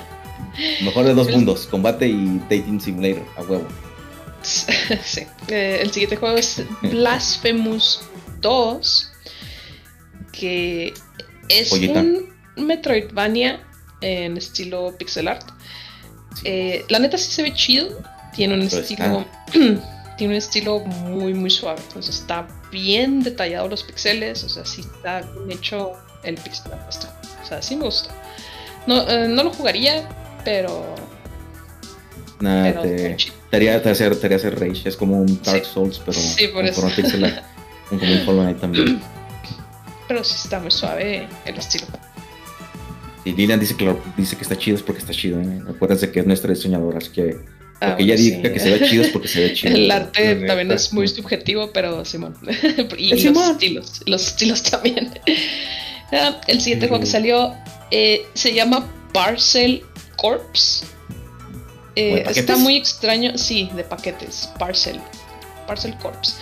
Mejor 0.82 1.06
de 1.06 1.14
dos 1.14 1.30
mundos, 1.32 1.68
combate 1.68 2.08
y 2.08 2.40
dating 2.50 2.80
simulator, 2.80 3.26
a 3.38 3.42
huevo. 3.42 3.68
sí. 4.44 5.22
Eh, 5.48 5.80
el 5.82 5.92
siguiente 5.92 6.18
juego 6.18 6.38
es 6.38 6.62
Blasphemous 6.82 8.02
2, 8.42 9.12
que 10.32 10.94
es 11.50 11.72
un 11.72 12.34
Metroidvania 12.56 13.66
en 14.02 14.38
estilo 14.38 14.96
pixel 14.98 15.28
art. 15.28 15.48
Eh, 16.44 16.86
la 16.90 17.00
neta 17.00 17.18
sí 17.18 17.32
se 17.32 17.42
ve 17.42 17.54
chido, 17.54 18.04
tiene 18.36 18.56
un 18.56 18.62
estilo 18.62 19.26
tiene 20.18 20.34
un 20.34 20.38
estilo 20.38 20.80
muy 20.80 21.34
muy 21.34 21.50
suave, 21.50 21.82
entonces 21.88 22.20
está 22.20 22.48
bien 22.72 23.24
detallado 23.24 23.68
los 23.68 23.84
pixeles, 23.84 24.44
o 24.44 24.50
sea, 24.50 24.66
sí 24.66 24.82
está 24.82 25.22
bien 25.22 25.52
hecho 25.58 25.94
el 26.24 26.36
pixel 26.36 26.74
art. 26.74 27.06
O 27.42 27.46
sea, 27.46 27.62
sí 27.62 27.76
me 27.76 27.86
gusta. 27.86 28.14
No, 28.86 29.08
eh, 29.10 29.28
no 29.30 29.44
lo 29.44 29.52
jugaría, 29.52 30.08
pero. 30.44 30.96
Nada, 32.40 32.82
te, 32.82 33.16
te, 33.50 33.56
haría, 33.56 33.82
te, 33.82 33.90
haría 33.90 34.36
hacer 34.36 34.60
Rage. 34.60 34.90
Es 34.90 34.98
como 34.98 35.22
un 35.22 35.42
Dark 35.44 35.66
Souls, 35.66 36.00
pero 36.00 36.20
sí, 36.20 36.48
por 36.48 36.66
eso. 36.66 36.82
como 36.82 38.02
un 38.02 38.28
Hollow 38.28 38.42
Knight 38.42 38.60
también. 38.60 39.02
Pero 40.08 40.22
sí 40.24 40.36
está 40.44 40.60
muy 40.60 40.70
suave 40.70 41.28
el 41.46 41.56
estilo. 41.56 41.88
Y 43.26 43.32
Lilian 43.32 43.60
dice 43.60 43.76
que, 43.78 43.86
lo, 43.86 44.00
dice 44.18 44.36
que 44.36 44.44
está 44.44 44.58
chido 44.58 44.76
es 44.76 44.84
porque 44.84 45.00
está 45.00 45.14
chido. 45.14 45.40
¿eh? 45.40 45.62
Acuérdense 45.70 46.12
que 46.12 46.20
es 46.20 46.26
nuestra 46.26 46.54
diseñadora, 46.54 46.98
así 46.98 47.10
que. 47.10 47.38
Ah, 47.80 47.92
porque 47.92 48.04
ella 48.04 48.16
diga 48.16 48.54
que 48.54 48.60
se 48.60 48.70
ve 48.70 48.88
chido 48.88 49.04
es 49.04 49.10
porque 49.10 49.28
se 49.28 49.42
ve 49.42 49.54
chido. 49.56 49.76
El 49.76 49.92
arte 49.92 50.36
también 50.46 50.72
es 50.72 50.92
muy 50.94 51.08
subjetivo, 51.08 51.72
pero 51.74 52.04
Simón. 52.04 52.36
y 52.98 53.10
los 53.10 53.50
estilos. 53.50 54.02
Los 54.06 54.28
estilos 54.28 54.64
también. 54.64 55.12
Ah, 56.16 56.40
el 56.46 56.62
siguiente 56.62 56.88
juego 56.88 57.02
que 57.02 57.10
salió 57.10 57.56
eh, 57.90 58.22
se 58.36 58.54
llama 58.54 58.88
Parcel 59.14 59.84
Corps. 60.24 60.86
Eh, 61.98 62.24
está 62.34 62.56
muy 62.56 62.78
extraño, 62.78 63.38
sí, 63.38 63.70
de 63.76 63.84
paquetes, 63.84 64.50
Parcel, 64.58 65.02
Parcel 65.68 65.96
Corps. 66.02 66.38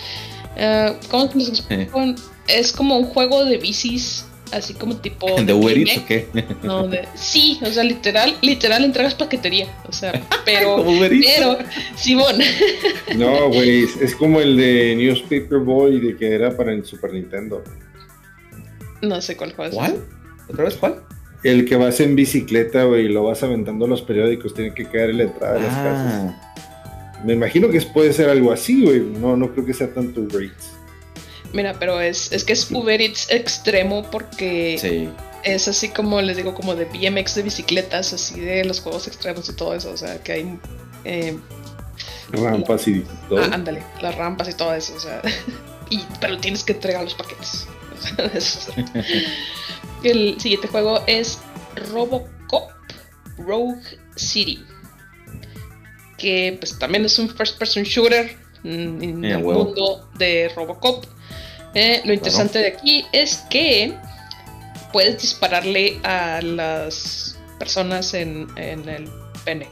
Uh, 0.56 0.94
¿Cómo 1.10 1.24
explico? 1.24 2.14
Es 2.46 2.72
como 2.72 2.96
un 2.96 3.06
juego 3.06 3.44
de 3.44 3.56
bicis, 3.56 4.24
así 4.52 4.74
como 4.74 4.96
tipo. 4.98 5.26
¿De 5.42 5.52
Uber 5.52 5.76
Eats 5.76 5.98
o 5.98 6.06
qué? 6.06 6.28
No, 6.62 6.86
de, 6.86 7.08
sí, 7.16 7.58
o 7.60 7.70
sea, 7.72 7.82
literal, 7.82 8.36
literal 8.40 8.84
entregas 8.84 9.16
paquetería. 9.16 9.66
O 9.88 9.92
sea, 9.92 10.12
pero. 10.44 10.84
pero, 10.86 11.58
Simón. 11.96 12.36
no, 13.16 13.48
güey, 13.48 13.88
es 14.00 14.14
como 14.14 14.40
el 14.40 14.56
de 14.56 14.94
Newspaper 14.96 15.58
Boy 15.58 15.98
de 15.98 16.16
que 16.16 16.32
era 16.32 16.56
para 16.56 16.72
el 16.72 16.84
Super 16.84 17.12
Nintendo. 17.12 17.64
No 19.02 19.20
sé 19.20 19.36
cuál 19.36 19.52
fue. 19.52 19.70
¿Cuál? 19.70 20.04
¿Otra 20.48 20.64
vez 20.64 20.76
cuál? 20.76 21.02
El 21.44 21.64
que 21.64 21.76
vas 21.76 21.98
en 22.00 22.14
bicicleta, 22.14 22.84
güey, 22.84 23.06
y 23.06 23.08
lo 23.08 23.24
vas 23.24 23.42
aventando 23.42 23.86
los 23.86 24.02
periódicos, 24.02 24.54
tiene 24.54 24.72
que 24.74 24.84
caer 24.86 25.10
en 25.10 25.18
la 25.18 25.22
entrada 25.24 25.54
de 25.54 25.60
las 25.60 25.74
ah. 25.74 25.82
casas. 25.84 27.24
Me 27.24 27.32
imagino 27.34 27.68
que 27.68 27.80
puede 27.82 28.12
ser 28.12 28.28
algo 28.30 28.52
así, 28.52 28.84
güey. 28.84 29.00
No, 29.00 29.36
no 29.36 29.52
creo 29.52 29.64
que 29.66 29.74
sea 29.74 29.92
tanto 29.92 30.20
Uber 30.20 30.42
Eats. 30.44 30.70
Mira, 31.52 31.74
pero 31.78 32.00
es, 32.00 32.32
es 32.32 32.44
que 32.44 32.52
es 32.52 32.70
Uber 32.70 33.00
Eats 33.00 33.30
extremo 33.30 34.08
porque 34.10 34.76
Sí. 34.80 35.08
es 35.44 35.68
así 35.68 35.88
como 35.90 36.20
les 36.22 36.36
digo, 36.36 36.54
como 36.54 36.74
de 36.74 36.86
BMX 36.86 37.34
de 37.34 37.42
bicicletas, 37.42 38.12
así 38.12 38.40
de 38.40 38.64
los 38.64 38.80
juegos 38.80 39.06
extremos 39.06 39.48
y 39.48 39.52
todo 39.54 39.74
eso. 39.74 39.90
O 39.90 39.96
sea, 39.96 40.22
que 40.22 40.32
hay. 40.32 40.58
eh, 41.04 41.36
Rampas 42.32 42.88
y 42.88 43.04
todo. 43.28 43.40
ah, 43.42 43.50
ándale, 43.52 43.82
las 44.00 44.14
rampas 44.14 44.48
y 44.48 44.54
todo 44.54 44.74
eso. 44.74 44.94
O 44.96 45.00
sea, 45.00 45.20
y, 45.90 46.00
pero 46.20 46.38
tienes 46.38 46.64
que 46.64 46.72
entregar 46.72 47.02
los 47.04 47.14
paquetes. 47.14 47.66
O 48.02 48.16
sea, 48.16 48.26
eso 48.34 48.72
es- 48.76 48.94
El 50.02 50.40
siguiente 50.40 50.68
juego 50.68 51.02
es 51.06 51.38
Robocop 51.92 52.70
Rogue 53.38 53.80
City. 54.16 54.64
Que 56.18 56.56
pues 56.60 56.78
también 56.78 57.04
es 57.04 57.18
un 57.18 57.28
first 57.28 57.58
person 57.58 57.82
shooter 57.84 58.36
en 58.64 59.24
Eh, 59.24 59.32
el 59.32 59.36
huevo. 59.44 59.64
mundo 59.64 60.08
de 60.18 60.50
Robocop. 60.54 61.04
Eh, 61.74 62.02
lo 62.04 62.12
interesante 62.12 62.58
de 62.58 62.68
aquí 62.68 63.04
es 63.12 63.38
que 63.50 63.96
puedes 64.92 65.20
dispararle 65.22 65.98
a 66.04 66.40
las 66.42 67.38
personas 67.58 68.12
en, 68.14 68.46
en 68.56 68.88
el 68.88 69.08
pene. 69.44 69.68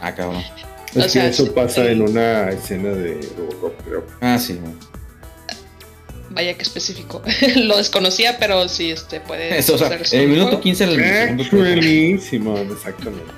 Ah, 0.00 0.12
cabrón. 0.14 0.42
es 0.94 0.96
o 0.96 1.02
que 1.04 1.08
sea, 1.08 1.26
eso 1.28 1.44
sí, 1.44 1.50
pasa 1.54 1.84
eh. 1.84 1.92
en 1.92 2.02
una 2.02 2.50
escena 2.50 2.90
de 2.90 3.20
Robocop, 3.38 3.80
creo. 3.84 4.06
Ah, 4.20 4.38
sí. 4.38 4.58
Vaya 6.34 6.54
que 6.54 6.62
específico. 6.62 7.22
lo 7.56 7.76
desconocía, 7.76 8.38
pero 8.38 8.68
sí 8.68 8.90
este 8.90 9.20
puede 9.20 9.58
Eso, 9.58 9.74
o 9.74 9.78
sea, 9.78 9.98
el 10.12 10.28
minuto 10.28 10.48
juego 10.48 10.60
15 10.62 10.86
del 10.86 10.96
segundo 10.96 11.44
juego. 11.44 11.64
Actually, 11.64 12.18
Simón, 12.18 12.70
exactamente. 12.72 13.32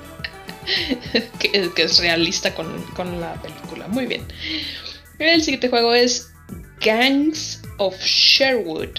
que, 1.39 1.71
que 1.75 1.83
es 1.83 1.99
realista 1.99 2.53
con, 2.55 2.81
con 2.95 3.19
la 3.21 3.33
película. 3.41 3.87
Muy 3.87 4.05
bien. 4.05 4.23
El 5.19 5.41
siguiente 5.43 5.69
juego 5.69 5.93
es 5.93 6.31
Gangs 6.81 7.61
of 7.77 7.95
Sherwood. 8.03 8.89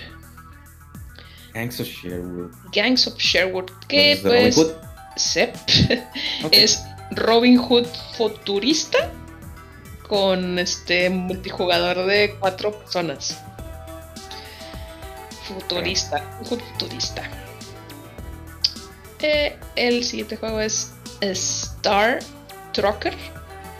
Gangs 1.54 1.80
of 1.80 1.88
Sherwood. 1.88 2.50
Gangs 2.72 3.06
of 3.06 3.18
Sherwood. 3.18 3.70
Que 3.88 4.12
¿Es 4.12 4.22
de 4.22 4.28
Robin 4.30 4.52
pues 4.54 4.56
Hood? 4.56 4.72
Sep, 5.16 5.54
Ok. 6.44 6.52
es 6.52 6.82
Robin 7.12 7.56
Hood 7.56 7.86
futurista 8.16 9.10
con 10.06 10.58
este 10.58 11.08
multijugador 11.10 12.06
de 12.06 12.36
cuatro 12.38 12.78
personas. 12.78 13.38
Futurista, 15.48 16.18
Hood 16.48 16.60
futurista. 16.60 17.22
Eh, 19.20 19.56
el 19.76 20.04
siguiente 20.04 20.36
juego 20.36 20.60
es 20.60 20.92
Star 21.20 22.18
Trucker. 22.72 23.14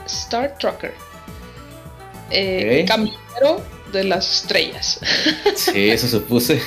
Star 0.07 0.57
Trucker. 0.59 0.95
Eh, 2.31 2.81
Ok. 2.83 2.89
Camionero 2.89 3.64
de 3.93 4.05
las 4.05 4.43
estrellas. 4.43 5.01
Sí, 5.57 5.91
eso 5.91 6.09
supuse. 6.09 6.61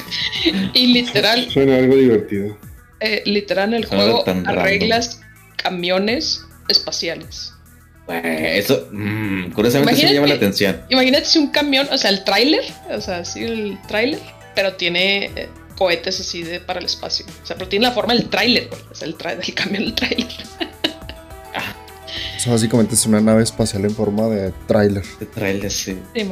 y 0.74 0.88
literal, 0.88 1.50
Suena 1.52 1.78
algo 1.78 1.96
divertido. 1.96 2.58
eh, 3.00 3.22
literal 3.26 3.70
en 3.70 3.76
el 3.76 3.88
Suena 3.88 4.04
juego 4.04 4.24
random. 4.26 4.48
arreglas 4.58 5.22
camiones 5.56 6.46
espaciales. 6.68 7.54
Bueno, 8.06 8.28
eso, 8.28 8.88
mm, 8.92 9.52
curiosamente 9.52 9.96
sí 9.96 10.04
me 10.06 10.14
llama 10.14 10.28
la 10.28 10.34
atención. 10.36 10.82
Imagínate 10.90 11.26
si 11.26 11.38
un 11.38 11.48
camión, 11.52 11.88
o 11.92 11.98
sea, 11.98 12.10
el 12.10 12.24
tráiler, 12.24 12.64
o 12.90 13.00
sea, 13.02 13.24
sí, 13.24 13.44
el 13.44 13.78
tráiler, 13.88 14.20
pero 14.62 14.76
tiene 14.76 15.32
eh, 15.38 15.50
cohetes 15.78 16.20
así 16.20 16.44
de 16.44 16.60
para 16.60 16.80
el 16.80 16.86
espacio. 16.86 17.26
O 17.42 17.46
sea, 17.46 17.56
pero 17.56 17.70
tiene 17.70 17.86
la 17.88 17.94
forma 17.94 18.14
del 18.14 18.30
tráiler, 18.30 18.68
güey. 18.68 18.82
O 18.92 18.94
sea, 18.94 19.08
el, 19.08 19.16
el 19.48 19.54
camión 19.54 19.86
del 19.86 19.96
tráiler. 19.96 20.28
O 22.36 22.40
sea, 22.42 22.52
básicamente 22.52 22.96
es 22.96 23.06
una 23.06 23.22
nave 23.22 23.42
espacial 23.44 23.86
en 23.86 23.92
forma 23.96 24.28
de 24.28 24.52
tráiler. 24.68 25.04
De 25.18 25.26
trailer, 25.28 25.72
sí. 25.72 25.98
Sí, 26.14 26.30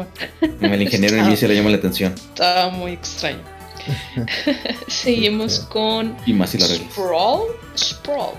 El 0.60 0.82
ingeniero 0.82 1.16
en 1.16 1.24
Ah. 1.24 1.30
mí 1.30 1.38
se 1.38 1.48
le 1.48 1.56
llama 1.56 1.70
la 1.70 1.78
atención. 1.78 2.14
Está 2.16 2.68
muy 2.70 2.92
extraño. 2.94 3.40
Seguimos 4.88 5.60
con 5.60 6.18
Y 6.26 6.34
más 6.34 6.50
si 6.50 6.58
arreglas. 6.62 6.92
Sprawl. 6.92 7.44
Sprawl. 7.78 8.34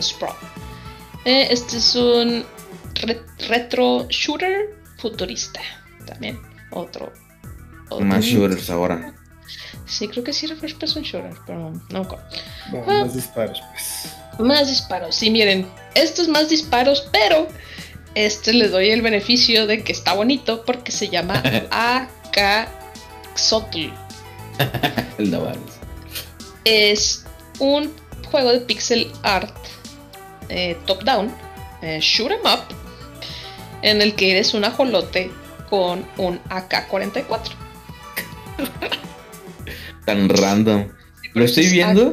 Sprawl. 0.00 0.36
Eh, 1.26 1.48
este 1.50 1.76
es 1.76 1.94
un 1.94 2.44
re- 3.02 3.20
retro 3.48 4.06
shooter 4.08 4.70
futurista. 4.96 5.60
También. 6.06 6.40
Otro. 6.70 7.12
Más 7.98 8.24
shooters 8.24 8.70
ahora. 8.70 9.12
Sí, 9.86 10.06
creo 10.08 10.22
que 10.22 10.32
sí 10.32 10.46
era 10.46 10.54
first 10.54 10.78
person 10.78 11.02
shooter, 11.02 11.32
pero 11.46 11.70
no 11.70 11.82
me 11.90 11.98
acuerdo. 12.00 12.24
No, 12.72 12.84
Ah. 12.86 13.04
más 13.04 13.14
disparos, 13.14 13.60
pues. 13.72 14.14
Más 14.38 14.68
disparos. 14.68 15.16
Sí, 15.16 15.30
miren. 15.30 15.66
Estos 15.94 16.28
más 16.28 16.48
disparos, 16.48 17.08
pero 17.10 17.48
este 18.14 18.52
le 18.52 18.68
doy 18.68 18.90
el 18.90 19.02
beneficio 19.02 19.66
de 19.66 19.82
que 19.82 19.92
está 19.92 20.12
bonito 20.14 20.64
porque 20.64 20.92
se 20.92 21.08
llama 21.08 21.42
AK 21.70 22.68
Xotl. 23.36 23.88
El 25.18 25.30
Navarro. 25.30 25.60
Es 26.64 27.24
un 27.58 27.92
juego 28.30 28.52
de 28.52 28.60
pixel 28.60 29.10
art 29.22 29.54
eh, 30.48 30.76
top-down, 30.86 31.32
eh, 31.82 31.98
shoot 32.00 32.30
'em 32.30 32.40
up, 32.40 32.60
en 33.82 34.02
el 34.02 34.14
que 34.14 34.32
eres 34.32 34.54
un 34.54 34.64
ajolote 34.64 35.30
con 35.68 36.04
un 36.18 36.38
AK-44. 36.50 37.52
Tan 40.04 40.28
random. 40.28 40.88
Lo 41.34 41.44
estoy 41.44 41.66
viendo 41.68 42.12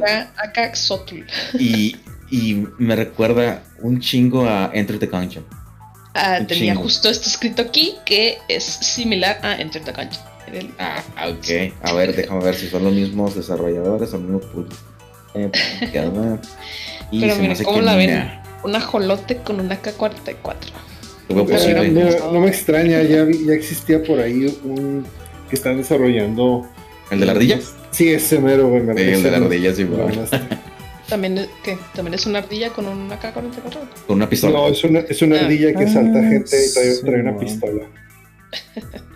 Xotl. 0.74 1.22
y, 1.58 1.96
y 2.30 2.64
me 2.78 2.94
recuerda 2.94 3.62
un 3.80 4.00
chingo 4.00 4.46
a 4.48 4.70
Enter 4.72 4.98
the 4.98 5.06
Gungeon. 5.06 5.44
Ah, 6.14 6.38
tenía 6.46 6.72
chingo. 6.74 6.82
justo 6.82 7.08
esto 7.08 7.28
escrito 7.28 7.62
aquí 7.62 7.96
que 8.04 8.38
es 8.48 8.62
similar 8.64 9.38
a 9.42 9.56
Enter 9.60 9.82
the 9.82 9.92
Gungeon. 9.92 10.22
El- 10.52 10.70
Ah, 10.78 11.02
ok. 11.28 11.72
A 11.82 11.92
ver, 11.94 12.14
déjame 12.14 12.42
ver 12.44 12.54
si 12.54 12.68
son 12.68 12.84
los 12.84 12.92
mismos 12.94 13.34
desarrolladores 13.34 14.12
o 14.12 14.16
el 14.16 14.22
mismo. 14.22 14.40
Eh, 15.34 15.50
y 17.10 17.20
Pero 17.20 17.52
hace 17.52 17.64
¿cómo 17.64 17.80
la 17.80 17.96
ven? 17.96 18.14
nah. 18.14 18.42
Un 18.64 18.74
ajolote 18.74 19.38
con 19.38 19.60
un 19.60 19.68
AK-44. 19.70 20.34
Lo 21.28 21.34
veo 21.34 21.46
Pero 21.46 21.58
posible. 21.58 22.00
era- 22.00 22.18
No, 22.20 22.32
no 22.32 22.40
me 22.40 22.48
extraña, 22.48 23.02
ya, 23.02 23.24
vi- 23.24 23.44
ya 23.46 23.52
existía 23.52 24.02
por 24.02 24.18
ahí 24.20 24.46
un 24.64 25.04
que 25.48 25.56
están 25.56 25.76
desarrollando. 25.78 26.68
¿El 27.10 27.20
de 27.20 27.26
la 27.26 27.32
ardilla? 27.32 27.58
Sí, 27.90 28.10
ese 28.12 28.38
mero, 28.38 28.68
güey. 28.68 28.82
me 28.82 28.94
Sí, 28.94 29.00
el 29.00 29.22
de 29.22 29.30
la 29.30 29.38
parece, 29.38 29.44
ardilla, 29.46 29.74
sí, 29.74 29.84
güey. 29.84 30.18
Este- 30.18 30.40
También, 31.08 31.38
es- 31.38 31.48
¿qué? 31.64 31.78
¿También 31.94 32.14
es 32.14 32.26
una 32.26 32.40
ardilla 32.40 32.70
con 32.70 32.86
un 32.86 33.10
AK-44? 33.10 33.78
Con 34.06 34.16
una 34.16 34.28
pistola. 34.28 34.58
No, 34.58 34.68
es 34.68 34.84
una, 34.84 34.98
es 35.00 35.22
una 35.22 35.36
Ah. 35.36 35.44
ardilla 35.44 35.72
que 35.72 35.86
salta 35.88 36.18
Ah, 36.18 36.22
gente 36.28 36.66
y 36.66 36.72
trae, 36.74 36.92
sí, 36.92 37.00
trae 37.02 37.20
una 37.22 37.36
pistola. 37.38 37.84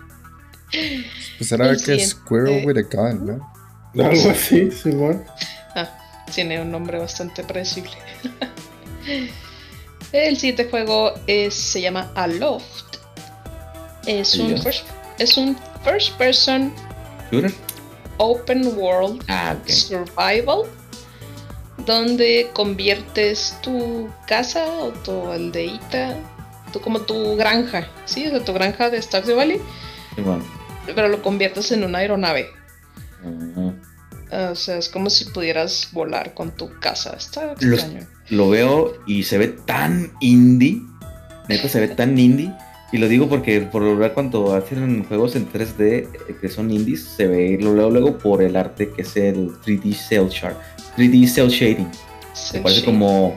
Pues 1.37 1.51
era 1.51 1.69
El 1.69 1.77
que 1.77 1.83
siguiente- 1.83 2.05
Squirrel 2.07 2.65
with 2.65 2.77
a 2.77 2.81
gun, 2.81 3.25
¿no? 3.27 4.03
Algo 4.03 4.29
así, 4.31 4.71
Simón. 4.71 5.23
Tiene 6.33 6.59
un 6.61 6.71
nombre 6.71 6.97
bastante 6.97 7.43
predecible. 7.43 7.91
El 10.11 10.35
siguiente 10.37 10.65
juego 10.65 11.13
es, 11.27 11.53
se 11.53 11.81
llama 11.81 12.11
Aloft. 12.15 12.97
Es 14.07 14.35
un, 14.35 14.55
es 15.19 15.37
un 15.37 15.55
first 15.83 16.17
person 16.17 16.73
¿Shooter? 17.31 17.51
open 18.17 18.67
world 18.77 19.23
Ah, 19.27 19.55
survival 19.67 20.63
donde 21.85 22.49
conviertes 22.53 23.57
tu 23.61 24.07
casa 24.27 24.65
o 24.67 24.91
tu 24.91 25.27
aldeita, 25.31 26.15
tu, 26.71 26.79
como 26.79 27.01
tu 27.01 27.35
granja, 27.35 27.87
¿sí? 28.05 28.25
O 28.27 28.29
sea, 28.29 28.45
tu 28.45 28.53
granja 28.53 28.89
de 28.89 29.01
Stardew 29.01 29.35
Valley, 29.35 29.59
Sí, 30.15 30.21
bueno. 30.21 30.43
pero 30.95 31.07
lo 31.09 31.21
conviertes 31.21 31.71
en 31.71 31.83
una 31.83 31.97
aeronave. 31.99 32.47
Ujú. 33.23 33.73
O 34.31 34.55
sea, 34.55 34.77
es 34.77 34.89
como 34.89 35.09
si 35.09 35.25
pudieras 35.25 35.89
volar 35.91 36.33
con 36.33 36.51
tu 36.51 36.79
casa. 36.79 37.15
Está 37.17 37.53
Los- 37.59 37.81
extraño. 37.83 38.07
Lo 38.29 38.49
veo 38.49 38.93
y 39.05 39.23
se 39.23 39.37
ve 39.37 39.47
tan 39.49 40.13
indie. 40.21 40.81
Neta, 41.49 41.67
se 41.67 41.79
ve 41.79 41.89
tan 41.89 42.17
indie. 42.17 42.53
Y 42.93 42.99
lo 42.99 43.07
digo 43.07 43.27
porque 43.27 43.59
por 43.61 43.81
lo 43.81 43.89
general 43.89 44.13
cuando 44.13 44.53
hacen 44.55 45.03
juegos 45.05 45.35
en 45.35 45.51
3D 45.51 45.81
eh, 45.81 46.07
que 46.39 46.47
son 46.47 46.69
indies, 46.71 47.03
se 47.03 47.27
ve 47.27 47.57
lo 47.59 47.73
luego, 47.73 47.89
luego 47.89 48.17
por 48.19 48.41
el 48.43 48.55
arte 48.55 48.91
que 48.91 49.01
es 49.01 49.17
el 49.17 49.49
3D 49.61 49.93
cell 49.95 50.27
shard, 50.29 50.55
3D 50.95 51.27
cell 51.27 51.47
shading. 51.49 51.89
Sí, 52.33 52.57
Me 52.57 52.61
parece 52.61 52.81
sí. 52.81 52.85
como 52.85 53.35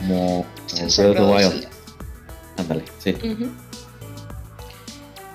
como, 0.00 0.44
como 1.16 1.36
Wild. 1.36 1.68
Ándale, 2.56 2.84
sí. 2.98 3.10
Ujú. 3.22 3.48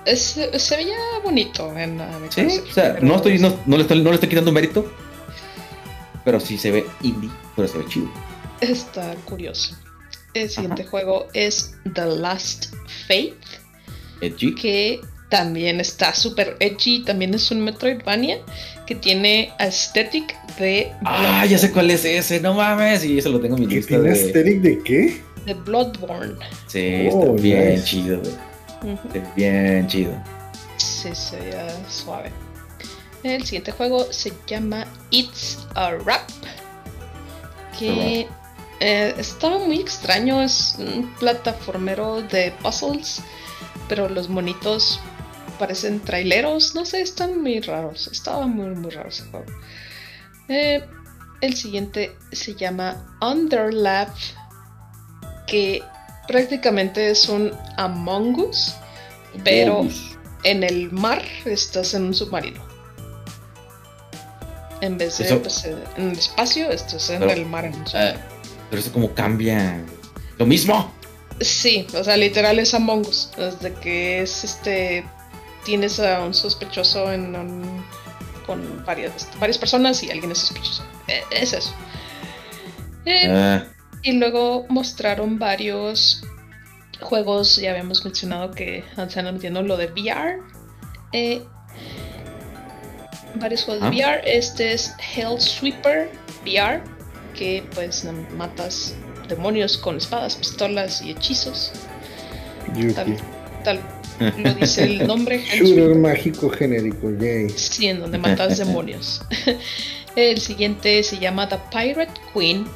Es- 0.04 0.38
se 0.58 0.76
veía 0.76 0.96
bonito 1.22 1.74
en 1.76 2.00
a 2.00 2.18
mi 2.18 2.28
Sí, 2.30 2.60
o 2.70 2.72
sea, 2.72 2.98
no, 3.00 3.16
estoy, 3.16 3.38
no, 3.38 3.56
no 3.64 3.76
le 3.76 3.82
estoy, 3.82 4.02
no 4.02 4.10
le 4.10 4.14
estoy 4.16 4.28
quitando 4.28 4.52
mérito, 4.52 4.86
pero 6.24 6.38
sí 6.38 6.58
se 6.58 6.70
ve 6.70 6.86
indie, 7.02 7.30
pero 7.56 7.66
se 7.66 7.78
ve 7.78 7.86
chido. 7.88 8.10
Está 8.60 9.14
curioso. 9.24 9.74
El 10.34 10.50
siguiente 10.50 10.84
juego 10.84 11.28
es 11.32 11.76
The 11.94 12.06
Last 12.06 12.74
Faith, 13.06 13.34
Edgy. 14.26 14.54
que 14.54 15.00
también 15.28 15.80
está 15.80 16.14
súper 16.14 16.56
edgy, 16.60 17.02
también 17.02 17.34
es 17.34 17.50
un 17.50 17.60
Metroidvania 17.60 18.38
que 18.86 18.94
tiene 18.94 19.52
aesthetic 19.58 20.36
de... 20.58 20.92
Ah, 21.04 21.44
ya 21.46 21.58
sé 21.58 21.72
cuál 21.72 21.90
es 21.90 22.04
ese, 22.04 22.40
no 22.40 22.54
mames, 22.54 23.04
y 23.04 23.18
eso 23.18 23.30
lo 23.30 23.40
tengo 23.40 23.56
en 23.56 23.62
mi 23.62 23.66
lista. 23.66 23.88
¿Tiene 23.88 24.10
aesthetic 24.10 24.60
de 24.60 24.82
qué? 24.84 25.20
De 25.46 25.54
Bloodborne. 25.54 26.36
Sí, 26.68 27.06
está 27.06 27.18
oh, 27.18 27.32
bien 27.34 27.82
chido, 27.82 28.20
güey. 28.20 28.34
Bien 29.34 29.86
chido. 29.88 30.12
Sí, 30.76 31.08
sería 31.14 31.66
suave. 31.88 32.30
El 33.22 33.42
siguiente 33.44 33.72
juego 33.72 34.06
se 34.12 34.32
llama 34.46 34.86
It's 35.10 35.66
a 35.74 35.92
Rap. 35.92 36.28
Que 37.78 38.28
eh, 38.80 39.14
estaba 39.18 39.58
muy 39.58 39.80
extraño. 39.80 40.42
Es 40.42 40.76
un 40.78 41.10
plataformero 41.14 42.22
de 42.22 42.52
puzzles. 42.62 43.22
Pero 43.88 44.08
los 44.08 44.28
monitos 44.28 45.00
parecen 45.58 46.00
traileros. 46.00 46.74
No 46.74 46.84
sé, 46.84 47.02
están 47.02 47.40
muy 47.42 47.60
raros. 47.60 48.08
Estaba 48.08 48.46
muy, 48.46 48.74
muy 48.74 48.90
raro 48.90 49.08
ese 49.08 49.24
juego. 49.24 49.46
Eh, 50.48 50.84
el 51.40 51.56
siguiente 51.56 52.16
se 52.32 52.54
llama 52.54 53.16
Underlap. 53.20 54.14
Que 55.46 55.82
prácticamente 56.26 57.10
es 57.10 57.28
un 57.28 57.52
Among 57.76 58.40
Us. 58.40 58.74
Pero 59.42 59.86
en 60.44 60.62
el 60.62 60.92
mar 60.92 61.22
estás 61.44 61.94
en 61.94 62.04
un 62.04 62.14
submarino. 62.14 62.62
En 64.80 64.98
vez 64.98 65.18
de 65.18 65.36
pues, 65.36 65.64
en 65.64 66.10
el 66.10 66.18
espacio, 66.18 66.70
esto 66.70 66.98
es 66.98 67.10
en 67.10 67.22
el 67.22 67.46
mar. 67.46 67.64
Eh, 67.94 68.14
pero 68.70 68.80
eso 68.80 68.92
como 68.92 69.12
cambia. 69.14 69.82
Lo 70.38 70.46
mismo. 70.46 70.92
Sí, 71.40 71.86
o 71.94 72.04
sea, 72.04 72.16
literal 72.16 72.58
es 72.58 72.74
Among 72.74 73.06
Us. 73.06 73.30
Desde 73.36 73.72
que 73.74 74.22
es 74.22 74.44
este. 74.44 75.04
Tienes 75.64 75.98
a 75.98 76.20
un 76.20 76.34
sospechoso 76.34 77.10
en 77.10 77.34
con 78.46 78.84
varias, 78.84 79.28
varias 79.40 79.58
personas 79.58 80.02
y 80.02 80.10
alguien 80.10 80.30
es 80.30 80.38
sospechoso. 80.38 80.84
Eh, 81.08 81.22
es 81.30 81.52
eso. 81.52 81.74
Eh, 83.06 83.30
ah. 83.30 83.64
Y 84.02 84.12
luego 84.12 84.66
mostraron 84.68 85.38
varios 85.38 86.22
juegos. 87.00 87.56
Ya 87.56 87.70
habíamos 87.70 88.04
mencionado 88.04 88.50
que 88.50 88.84
están 88.96 89.32
metiendo 89.32 89.62
lo 89.62 89.76
de 89.76 89.86
VR. 89.86 90.38
Eh, 91.12 91.42
varios 93.36 93.64
juegos 93.64 93.82
de 93.82 93.88
VR. 93.88 94.20
Este 94.24 94.72
es 94.72 94.94
Hell 95.16 95.40
Sweeper 95.40 96.10
VR, 96.42 96.82
que 97.34 97.66
pues 97.74 98.06
matas 98.36 98.94
demonios 99.28 99.78
con 99.78 99.96
espadas, 99.96 100.36
pistolas 100.36 101.02
y 101.02 101.10
hechizos. 101.10 101.72
Tal, 102.94 103.16
tal, 103.62 103.80
lo 104.38 104.54
dice 104.54 104.84
el 104.84 105.06
nombre. 105.06 105.42
Shooter 105.44 105.94
mágico 105.94 106.50
genérico, 106.50 107.10
yay. 107.10 107.50
Sí, 107.50 107.86
en 107.86 108.00
donde 108.00 108.18
matas 108.18 108.58
demonios. 108.64 109.22
el 110.16 110.40
siguiente 110.40 111.02
se 111.02 111.18
llama 111.18 111.48
The 111.48 111.58
Pirate 111.70 112.20
Queen, 112.32 112.66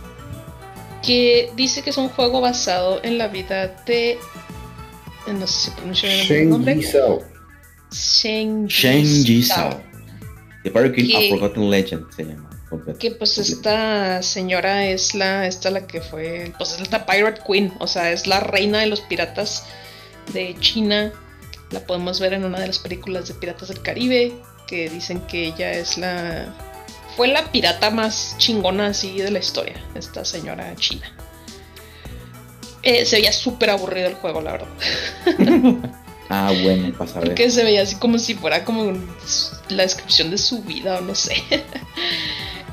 que 1.04 1.50
dice 1.56 1.82
que 1.82 1.90
es 1.90 1.96
un 1.96 2.08
juego 2.08 2.40
basado 2.40 3.00
en 3.02 3.18
la 3.18 3.28
vida 3.28 3.68
de. 3.86 4.18
No 5.26 5.46
sé 5.46 5.66
si 5.66 5.70
pronuncio 5.72 6.08
bien 6.08 6.42
el 6.42 6.50
nombre. 6.50 6.80
Shen 7.90 8.68
Jisao. 8.68 9.80
The 10.64 10.70
Pirate 10.70 11.16
a 11.16 11.30
Forgotten 11.30 11.70
Legend 11.70 12.04
se 12.14 12.24
llama. 12.24 12.47
Que 12.98 13.10
pues 13.12 13.38
esta 13.38 14.22
señora 14.22 14.86
es 14.86 15.14
la, 15.14 15.46
esta 15.46 15.70
la 15.70 15.86
que 15.86 16.00
fue, 16.00 16.52
pues 16.58 16.78
es 16.80 16.90
la 16.90 17.06
Pirate 17.06 17.40
Queen, 17.46 17.72
o 17.78 17.86
sea, 17.86 18.10
es 18.12 18.26
la 18.26 18.40
reina 18.40 18.80
de 18.80 18.86
los 18.86 19.00
piratas 19.00 19.64
de 20.32 20.56
China. 20.60 21.12
La 21.70 21.80
podemos 21.80 22.20
ver 22.20 22.32
en 22.32 22.44
una 22.44 22.60
de 22.60 22.66
las 22.66 22.78
películas 22.78 23.28
de 23.28 23.34
Piratas 23.34 23.68
del 23.68 23.82
Caribe, 23.82 24.34
que 24.66 24.88
dicen 24.88 25.20
que 25.22 25.46
ella 25.46 25.72
es 25.72 25.98
la, 25.98 26.54
fue 27.16 27.28
la 27.28 27.50
pirata 27.50 27.90
más 27.90 28.36
chingona 28.38 28.88
así 28.88 29.18
de 29.18 29.30
la 29.30 29.38
historia, 29.38 29.74
esta 29.94 30.24
señora 30.24 30.74
china. 30.76 31.12
Eh, 32.82 33.04
se 33.04 33.16
veía 33.16 33.32
súper 33.32 33.70
aburrido 33.70 34.08
el 34.08 34.14
juego, 34.14 34.40
la 34.40 34.52
verdad. 34.52 34.68
Ah, 36.30 36.52
bueno, 36.62 36.92
pasa 36.98 37.16
a 37.16 37.20
ver. 37.20 37.30
Porque 37.30 37.50
se 37.50 37.64
veía 37.64 37.80
así 37.80 37.96
como 37.96 38.18
si 38.18 38.34
fuera 38.34 38.62
como 38.62 38.92
la 39.70 39.82
descripción 39.82 40.30
de 40.30 40.36
su 40.36 40.62
vida 40.62 40.98
o 40.98 41.00
no 41.00 41.14
sé. 41.14 41.42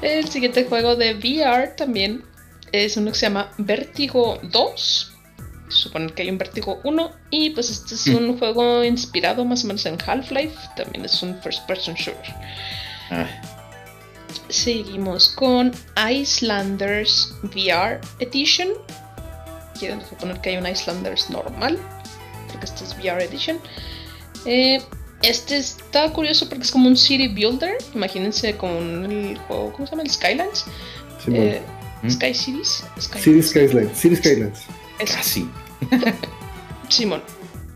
El 0.01 0.27
siguiente 0.27 0.65
juego 0.65 0.95
de 0.95 1.13
VR 1.15 1.75
también 1.75 2.23
es 2.71 2.97
uno 2.97 3.11
que 3.11 3.17
se 3.17 3.25
llama 3.27 3.51
Vertigo 3.57 4.39
2. 4.43 5.11
Suponer 5.69 6.13
que 6.13 6.23
hay 6.23 6.29
un 6.29 6.37
Vertigo 6.37 6.79
1. 6.83 7.11
Y 7.31 7.51
pues 7.51 7.69
este 7.69 7.95
es 7.95 8.07
un 8.07 8.29
mm. 8.29 8.39
juego 8.39 8.83
inspirado 8.83 9.45
más 9.45 9.63
o 9.63 9.67
menos 9.67 9.85
en 9.85 9.97
Half-Life. 10.05 10.55
También 10.75 11.05
es 11.05 11.21
un 11.23 11.39
first 11.41 11.65
person 11.67 11.95
shooter. 11.95 12.33
Ah. 13.11 13.27
Seguimos 14.49 15.29
con 15.29 15.71
Islanders 16.09 17.33
VR 17.43 17.99
Edition. 18.19 18.69
Quiero 19.79 19.99
suponer 20.07 20.39
que 20.41 20.51
hay 20.51 20.57
un 20.57 20.67
Islanders 20.67 21.29
normal 21.29 21.79
que 22.59 22.65
este 22.65 22.83
es 22.83 22.95
VR 22.97 23.23
Edition. 23.23 23.59
Eh, 24.45 24.81
este 25.25 25.57
está 25.57 26.11
curioso 26.13 26.47
porque 26.47 26.63
es 26.63 26.71
como 26.71 26.87
un 26.87 26.95
city 26.95 27.27
builder. 27.27 27.77
Imagínense 27.93 28.55
como 28.57 28.77
el 28.79 29.37
juego, 29.47 29.73
¿cómo 29.73 29.85
se 29.85 29.91
llama? 29.91 30.03
El 30.03 30.11
Skylands. 30.11 30.65
Eh, 31.27 31.61
¿Mm? 32.03 32.09
Sky 32.09 32.33
Cities. 32.33 32.83
City 32.97 33.41
Skylines. 33.41 33.97
City 33.97 34.15
Skylines. 34.15 34.59
Casi. 34.99 35.49
Simón. 36.89 37.23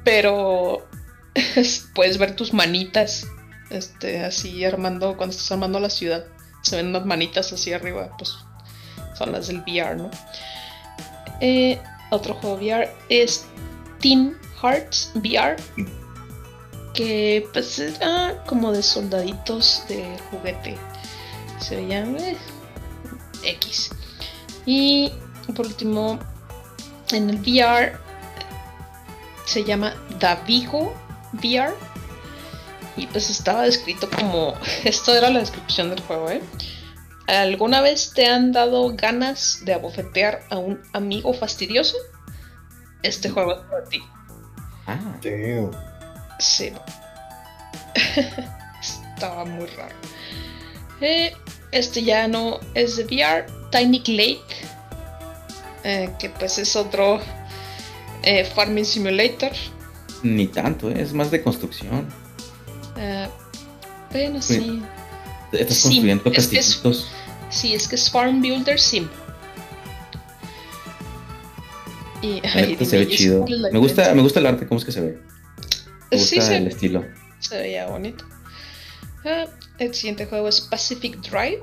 Pero 0.03 0.87
puedes 1.95 2.17
ver 2.17 2.35
tus 2.35 2.53
manitas 2.53 3.25
este, 3.69 4.23
así 4.23 4.63
armando, 4.65 5.17
cuando 5.17 5.35
estás 5.35 5.51
armando 5.51 5.79
la 5.79 5.89
ciudad. 5.89 6.25
Se 6.61 6.75
ven 6.75 6.87
unas 6.87 7.05
manitas 7.05 7.51
así 7.53 7.73
arriba, 7.73 8.15
pues 8.17 8.35
son 9.17 9.31
las 9.31 9.47
del 9.47 9.61
VR, 9.61 9.95
¿no? 9.95 10.11
Eh, 11.41 11.79
otro 12.11 12.33
juego 12.35 12.57
VR 12.57 12.89
es 13.07 13.45
Team 13.99 14.35
Hearts 14.61 15.11
VR, 15.15 15.55
que 16.93 17.47
pues 17.53 17.79
era 17.79 18.43
como 18.45 18.71
de 18.71 18.83
soldaditos 18.83 19.83
de 19.87 20.17
juguete. 20.31 20.77
Se 21.59 21.75
veían 21.75 22.17
eh, 22.17 22.37
X. 23.43 23.91
Y 24.65 25.11
por 25.55 25.65
último, 25.65 26.19
en 27.11 27.29
el 27.29 27.39
VR 27.39 27.97
se 29.45 29.63
llama 29.63 29.93
Davigo 30.19 30.93
VR. 31.33 31.73
Y 32.95 33.07
pues 33.07 33.29
estaba 33.29 33.63
descrito 33.63 34.09
como. 34.09 34.55
Esto 34.83 35.13
era 35.15 35.29
la 35.29 35.39
descripción 35.39 35.89
del 35.89 36.01
juego, 36.01 36.29
¿eh? 36.29 36.41
¿Alguna 37.27 37.81
vez 37.81 38.11
te 38.13 38.25
han 38.25 38.51
dado 38.51 38.95
ganas 38.95 39.59
de 39.63 39.73
abofetear 39.73 40.41
a 40.49 40.57
un 40.57 40.81
amigo 40.93 41.31
fastidioso? 41.33 41.95
Este 43.03 43.29
juego 43.29 43.53
es 43.53 43.59
para 43.61 43.83
ti. 43.85 44.01
Ah. 44.87 44.99
Sí. 46.39 46.71
Estaba 49.15 49.45
muy 49.45 49.67
raro. 49.67 49.95
Eh, 51.01 51.33
este 51.71 52.03
ya 52.03 52.27
no 52.27 52.59
es 52.73 52.97
de 52.97 53.03
VR. 53.03 53.45
Tiny 53.71 53.99
Lake. 53.99 54.41
Eh, 55.83 56.09
que 56.17 56.29
pues 56.29 56.57
es 56.57 56.75
otro 56.75 57.19
eh, 58.23 58.45
Farming 58.45 58.85
Simulator. 58.85 59.51
Ni 60.23 60.47
tanto, 60.47 60.89
es 60.89 61.13
más 61.13 61.31
de 61.31 61.43
construcción. 61.43 62.07
bueno, 64.11 64.41
sí. 64.41 64.81
Estás 65.51 65.81
construyendo 65.81 66.31
castillitos. 66.31 67.07
sí, 67.49 67.73
es 67.73 67.87
que 67.87 67.95
es 67.95 68.09
Farm 68.09 68.41
Builder 68.41 68.79
Sim. 68.79 69.07
Y, 72.21 72.41
se 72.85 72.97
ve 72.97 73.07
chido. 73.07 73.45
Me 73.71 73.79
gusta, 73.79 74.13
me 74.13 74.21
gusta 74.21 74.39
el 74.39 74.47
arte, 74.47 74.67
cómo 74.67 74.79
es 74.79 74.85
que 74.85 74.91
se 74.91 75.01
ve. 75.01 75.19
Me 76.11 76.17
gusta 76.17 76.57
el 76.57 76.67
estilo. 76.67 77.05
Se 77.39 77.57
veía 77.57 77.87
bonito. 77.87 78.25
Ah, 79.25 79.45
el 79.77 79.93
siguiente 79.93 80.25
juego 80.25 80.47
es 80.47 80.61
Pacific 80.61 81.17
Drive. 81.21 81.61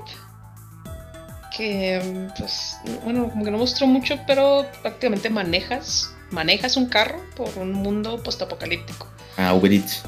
Que, 1.55 2.29
pues, 2.37 2.77
bueno, 3.03 3.29
como 3.29 3.43
que 3.43 3.51
no 3.51 3.57
mostró 3.57 3.87
mucho, 3.87 4.19
pero 4.27 4.65
prácticamente 4.81 5.29
manejas. 5.29 6.13
Manejas 6.29 6.77
un 6.77 6.87
carro 6.87 7.21
por 7.35 7.57
un 7.57 7.71
mundo 7.71 8.21
postapocalíptico. 8.21 9.07
Ah, 9.37 9.53
Uber 9.53 9.71
Eats. 9.71 10.03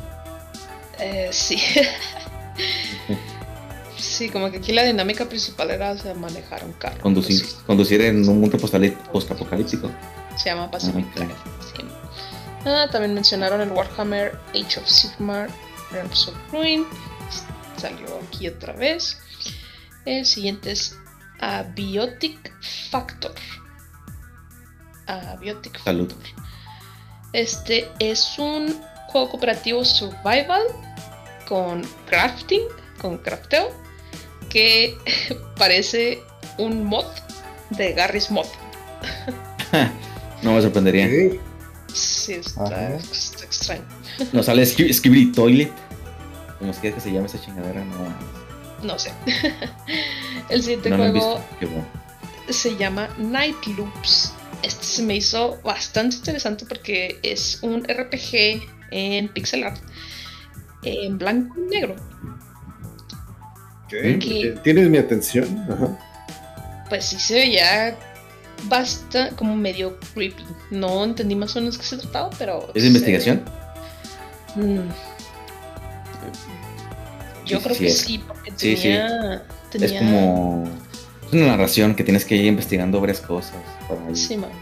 Eh, 1.00 1.30
sí. 1.32 1.62
Sí, 4.00 4.30
como 4.30 4.50
que 4.50 4.58
aquí 4.58 4.72
la 4.72 4.84
dinámica 4.84 5.28
principal 5.28 5.72
era 5.72 5.96
manejar 6.16 6.64
un 6.64 6.74
carro. 6.74 7.02
Conducir, 7.02 7.42
conducir 7.66 8.02
en 8.02 8.28
un 8.28 8.40
mundo 8.40 8.58
postapocalíptico. 8.58 9.90
Se 10.36 10.50
llama 10.50 10.72
Pacific 10.72 11.06
ah, 11.18 11.28
también 12.64 13.14
mencionaron 13.14 13.62
el 13.62 13.72
Warhammer 13.72 14.38
Age 14.50 14.80
of 14.80 14.88
Sigmar 14.88 15.50
Realms 15.92 16.28
of 16.28 16.36
Ruin. 16.52 16.86
Salió 17.78 18.08
aquí 18.28 18.48
otra 18.48 18.74
vez. 18.74 19.18
El 20.06 20.26
siguiente 20.26 20.72
es 20.72 20.98
Abiotic 21.40 22.54
Factor. 22.90 23.34
Abiotic 25.08 25.80
Salud. 25.80 26.14
Este 27.34 27.90
es 28.00 28.38
un 28.38 28.82
juego 29.08 29.30
cooperativo 29.30 29.86
survival 29.86 30.64
con 31.48 31.84
crafting, 32.08 32.62
con 33.00 33.18
crafteo, 33.20 33.72
que 34.50 34.98
parece 35.58 36.22
un 36.58 36.86
mod 36.86 37.06
de 37.72 37.94
Garry's 37.94 38.30
Mod. 38.30 38.48
no 40.42 40.54
me 40.54 40.62
sorprendería. 40.62 41.08
Sí, 41.08 41.40
está, 41.94 42.96
extraño. 42.96 43.84
No 44.34 44.44
sale 44.44 44.66
Skibidi 44.66 45.32
Toilet. 45.32 45.72
Como 46.60 46.74
si 46.74 46.82
que 46.82 47.00
se 47.00 47.12
llama 47.12 47.28
esa 47.28 47.40
chingadera, 47.42 47.84
no. 47.86 48.86
No 48.86 49.00
sé. 49.00 49.12
El 50.50 50.62
siguiente 50.62 50.92
juego 50.92 51.42
se 52.50 52.76
llama 52.78 53.10
Night 53.18 53.66
Loops. 53.78 54.34
Este 54.64 54.84
se 54.84 55.04
me 55.04 55.16
hizo 55.16 55.60
bastante 55.64 56.18
interesante 56.18 56.66
porque 56.66 57.20
es 57.24 57.60
un 57.62 57.84
RPG 57.84 58.62
en 58.92 59.30
pixel 59.30 59.64
art 59.64 59.82
en 60.84 61.18
blanco 61.18 61.56
y 61.58 61.70
negro. 61.70 61.96
¿Tienes 64.64 64.90
mi 64.90 64.98
atención? 64.98 65.68
Pues 66.90 67.06
sí 67.06 67.20
se 67.20 67.36
veía 67.36 67.96
basta 68.64 69.30
como 69.32 69.56
medio 69.56 69.98
creepy. 70.14 70.44
No 70.72 71.04
entendí 71.04 71.36
más 71.36 71.56
o 71.56 71.60
menos 71.60 71.78
qué 71.78 71.84
se 71.84 71.98
trataba, 71.98 72.30
pero. 72.38 72.72
¿Es 72.74 72.84
de 72.84 72.88
investigación? 72.88 73.44
Mm. 74.56 74.90
Yo 77.46 77.62
creo 77.62 77.78
que 77.78 77.90
sí, 77.90 78.20
porque 78.20 78.52
tenía, 78.52 79.44
Es 79.74 79.94
como. 79.94 80.70
Es 81.28 81.34
una 81.34 81.48
narración 81.48 81.96
que 81.96 82.04
tienes 82.04 82.26
que 82.26 82.36
ir 82.36 82.46
investigando 82.46 83.00
varias 83.00 83.22
cosas. 83.22 83.56
Para 83.88 84.02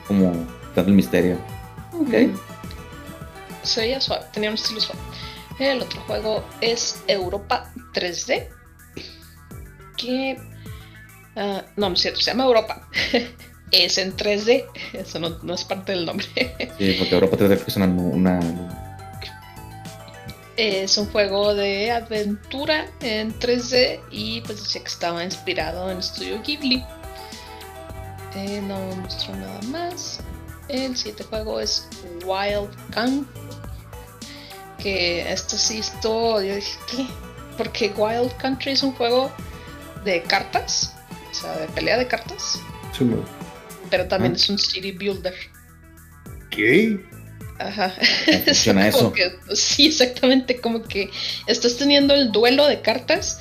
Como 0.08 0.32
dando 0.76 0.92
el 0.92 0.96
misterio. 0.96 1.38
Ok. 1.94 2.38
Se 3.64 3.82
veía 3.82 4.00
suave, 4.00 4.26
tenía 4.34 4.50
un 4.50 4.56
estilo 4.56 4.80
suave. 4.80 5.00
El 5.60 5.82
otro 5.82 6.00
juego 6.02 6.44
es 6.62 7.02
Europa 7.08 7.72
3D. 7.94 8.48
Que. 9.98 10.38
Uh, 11.36 11.62
no, 11.76 11.90
no 11.90 11.94
es 11.94 12.02
cierto, 12.02 12.20
se 12.20 12.32
llama 12.32 12.46
Europa. 12.46 12.88
es 13.72 13.98
en 13.98 14.16
3D. 14.16 14.66
Eso 14.94 15.20
no, 15.20 15.54
es 15.54 15.64
parte 15.64 15.94
del 15.94 16.06
nombre. 16.06 16.28
sí, 16.78 16.96
porque 16.98 17.14
Europa 17.14 17.38
3D 17.38 17.64
es 17.68 17.76
una, 17.76 18.40
Es 20.56 20.98
un 20.98 21.08
juego 21.12 21.54
de 21.54 21.92
aventura 21.92 22.88
en 23.02 23.38
3D 23.38 24.02
y 24.12 24.42
pues 24.42 24.64
decía 24.64 24.82
que 24.82 24.88
estaba 24.88 25.24
inspirado 25.24 25.92
en 25.92 26.02
Studio 26.02 26.42
Ghibli. 26.44 26.84
Eh, 28.36 28.62
no 28.62 28.80
mostró 28.98 29.36
nada 29.36 29.62
más. 29.64 30.20
El 30.68 30.96
siguiente 30.98 31.24
juego 31.24 31.60
es 31.60 31.88
Wild 32.26 32.70
Gun. 32.94 33.28
Que 34.80 35.32
esto 35.32 35.58
sí, 35.58 35.80
esto. 35.80 36.42
Yo 36.42 36.56
dije, 36.56 36.78
¿qué? 36.92 37.08
Porque 37.58 37.92
Wild 37.96 38.36
Country 38.38 38.74
es 38.74 38.84
un 38.84 38.92
juego 38.94 39.32
de 40.04 40.22
cartas. 40.24 40.94
O 41.32 41.34
sea, 41.34 41.58
de 41.58 41.68
pelea 41.68 41.98
de 41.98 42.08
cartas. 42.08 42.60
Sí, 42.96 43.06
pero 43.90 44.08
también 44.08 44.34
es 44.34 44.50
un 44.50 44.58
city 44.58 44.92
builder. 44.92 45.34
¿Qué? 46.50 47.00
Ajá. 47.60 47.94
Funciona 48.46 48.88
eso. 48.88 49.14
sí, 49.54 49.88
exactamente. 49.88 50.60
Como 50.60 50.84
que 50.84 51.10
estás 51.48 51.78
teniendo 51.78 52.14
el 52.14 52.32
duelo 52.32 52.68
de 52.68 52.82
cartas, 52.82 53.40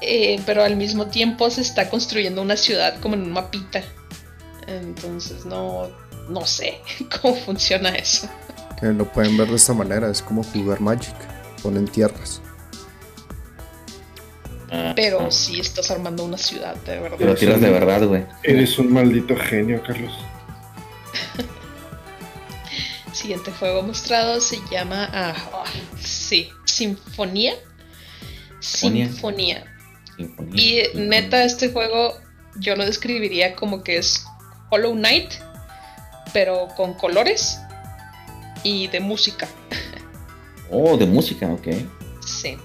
eh, 0.00 0.40
pero 0.46 0.62
al 0.62 0.76
mismo 0.76 1.06
tiempo 1.06 1.50
se 1.50 1.60
está 1.60 1.90
construyendo 1.90 2.42
una 2.42 2.56
ciudad 2.56 2.98
como 3.00 3.14
en 3.14 3.22
un 3.22 3.32
mapita. 3.32 3.82
Entonces 4.66 5.44
no, 5.46 5.90
no 6.28 6.46
sé 6.46 6.80
cómo 7.20 7.34
funciona 7.36 7.90
eso. 7.90 8.28
Que 8.80 8.86
lo 8.86 9.10
pueden 9.10 9.36
ver 9.36 9.48
de 9.48 9.56
esta 9.56 9.72
manera, 9.72 10.10
es 10.10 10.22
como 10.22 10.42
jugar 10.44 10.80
Magic. 10.80 11.14
Ponen 11.62 11.88
tierras. 11.88 12.40
Ah, 14.70 14.92
pero 14.94 15.20
ah. 15.20 15.30
si 15.30 15.60
estás 15.60 15.90
armando 15.90 16.24
una 16.24 16.38
ciudad, 16.38 16.76
de 16.76 16.98
verdad. 17.00 17.16
Pero 17.18 17.34
tiras 17.34 17.60
de 17.60 17.70
verdad, 17.70 18.06
güey. 18.06 18.24
Eres 18.42 18.78
un 18.78 18.92
maldito 18.92 19.36
genio, 19.36 19.82
Carlos. 19.82 20.12
Siguiente 23.12 23.50
juego 23.52 23.82
mostrado 23.82 24.40
se 24.40 24.58
llama. 24.70 25.08
Ah, 25.12 25.34
sí, 25.98 26.50
Sinfonía. 26.64 27.54
Sinfonía. 28.60 29.64
Y 30.52 30.82
neta, 30.94 31.44
este 31.44 31.70
juego 31.70 32.18
yo 32.56 32.76
lo 32.76 32.84
describiría 32.84 33.54
como 33.54 33.82
que 33.82 33.98
es 33.98 34.24
Hollow 34.70 34.94
Knight, 34.94 35.30
pero 36.32 36.68
con 36.76 36.94
colores 36.94 37.58
y 38.62 38.88
de 38.88 39.00
música. 39.00 39.48
Oh, 40.70 40.98
de 40.98 41.06
música, 41.06 41.48
ok. 41.48 41.66
Sí. 42.26 42.58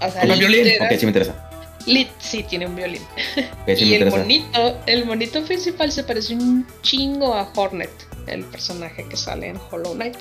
O 0.00 0.10
sea, 0.10 0.24
violín? 0.24 0.66
Ok, 0.80 0.92
sí 0.98 1.04
me 1.04 1.10
interesa. 1.10 1.49
Lit 1.86 2.08
sí 2.18 2.42
tiene 2.42 2.66
un 2.66 2.76
violín. 2.76 3.02
y 3.66 3.94
el 3.94 4.10
monito, 4.10 4.80
el 4.86 5.04
monito 5.04 5.42
principal 5.44 5.90
se 5.92 6.04
parece 6.04 6.34
un 6.34 6.66
chingo 6.82 7.34
a 7.34 7.50
Hornet, 7.54 7.90
el 8.26 8.44
personaje 8.44 9.06
que 9.08 9.16
sale 9.16 9.48
en 9.48 9.58
Hollow 9.70 9.94
Knight. 9.94 10.16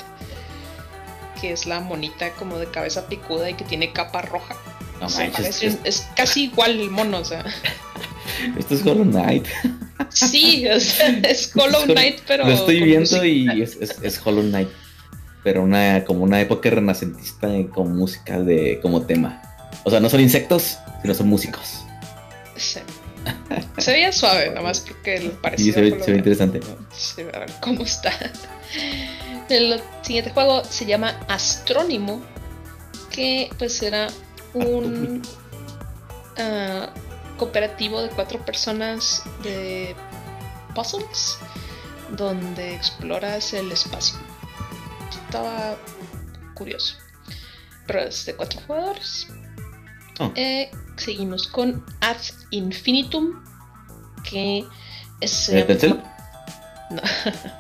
Que 1.42 1.52
es 1.52 1.66
la 1.66 1.80
monita 1.80 2.32
como 2.34 2.58
de 2.58 2.68
cabeza 2.68 3.08
picuda 3.08 3.50
y 3.50 3.54
que 3.54 3.64
tiene 3.64 3.94
capa 3.94 4.22
roja. 4.22 4.56
No 5.00 5.08
es, 5.08 6.08
casi 6.16 6.46
igual 6.46 6.80
el 6.80 6.90
mono, 6.90 7.20
o 7.20 7.26
sea. 7.26 7.46
Esto 8.58 8.76
es 8.76 8.86
Hollow 8.86 9.06
Knight. 9.06 9.46
Sí, 10.10 10.66
es 10.68 11.52
Hollow 11.56 11.84
Knight, 11.86 12.20
pero. 12.28 12.46
Lo 12.46 12.54
estoy 12.54 12.84
viendo 12.84 13.24
y 13.26 13.62
es, 13.62 14.22
Hollow 14.24 14.44
Knight. 14.44 14.70
Pero 15.44 15.64
una, 15.64 16.04
como 16.04 16.24
una 16.24 16.42
época 16.42 16.70
renacentista 16.70 17.48
con 17.74 17.96
música 17.96 18.40
de 18.40 18.80
como 18.82 19.04
tema. 19.04 19.42
O 19.86 19.90
sea, 19.90 20.02
no 20.02 20.10
son 20.10 20.20
insectos, 20.20 20.78
sino 21.02 21.14
son 21.14 21.28
músicos. 21.28 21.86
Sí. 22.56 22.80
Se 23.78 23.92
veía 23.92 24.12
suave, 24.12 24.52
nomás 24.52 24.82
porque 24.82 25.16
el 25.16 25.32
parecido. 25.32 25.82
Sí, 25.82 26.04
se 26.04 26.12
ve, 26.12 26.18
interesante. 26.18 26.60
Sí, 26.96 27.22
a 27.22 27.40
ver 27.40 27.52
cómo 27.62 27.84
está. 27.84 28.12
El 29.50 29.82
siguiente 30.02 30.32
juego 30.32 30.64
se 30.64 30.86
llama 30.86 31.20
Astrónimo, 31.28 32.22
que 33.10 33.50
pues 33.58 33.82
era 33.82 34.08
un 34.54 35.22
uh, 36.38 37.38
cooperativo 37.38 38.02
de 38.02 38.10
cuatro 38.10 38.44
personas 38.46 39.24
de 39.44 39.96
puzzles, 40.76 41.38
donde 42.16 42.76
exploras 42.76 43.54
el 43.54 43.72
espacio. 43.72 44.18
Estaba 45.26 45.78
curioso. 46.54 46.96
Pero 47.88 48.02
es 48.02 48.26
de 48.26 48.36
cuatro 48.36 48.62
jugadores. 48.68 49.28
Oh. 50.20 50.32
Eh, 50.36 50.70
seguimos 50.98 51.48
con 51.48 51.84
Ad 52.02 52.18
Infinitum, 52.52 53.42
que 54.30 54.66
es... 55.22 55.50
No. 56.92 57.02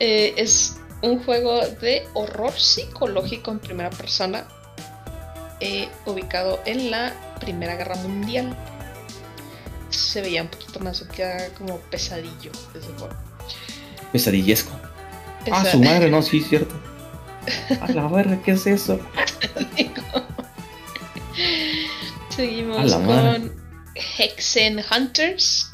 Eh, 0.00 0.34
es 0.36 0.76
un 1.02 1.22
juego 1.22 1.60
de 1.80 2.06
horror 2.14 2.52
psicológico 2.52 3.52
en 3.52 3.60
primera 3.60 3.90
persona, 3.90 4.44
eh, 5.60 5.88
ubicado 6.04 6.60
en 6.66 6.90
la 6.90 7.14
Primera 7.38 7.76
Guerra 7.76 7.94
Mundial. 7.96 8.56
Se 9.90 10.20
veía 10.20 10.42
un 10.42 10.48
poquito 10.48 10.80
más 10.80 11.00
que 11.02 11.50
como 11.56 11.78
pesadillo 11.78 12.50
ese 12.74 12.92
juego. 12.98 13.14
Pesadillesco. 14.10 14.72
Ah, 15.50 15.64
su 15.64 15.78
madre, 15.78 16.10
no, 16.10 16.22
sí, 16.22 16.40
cierto. 16.40 16.74
A 17.80 17.92
la 17.92 18.08
verga, 18.08 18.42
¿qué 18.42 18.50
es 18.50 18.66
eso? 18.66 18.98
Seguimos 22.34 22.92
con 22.94 23.54
Hexen 23.94 24.82
Hunters, 24.90 25.70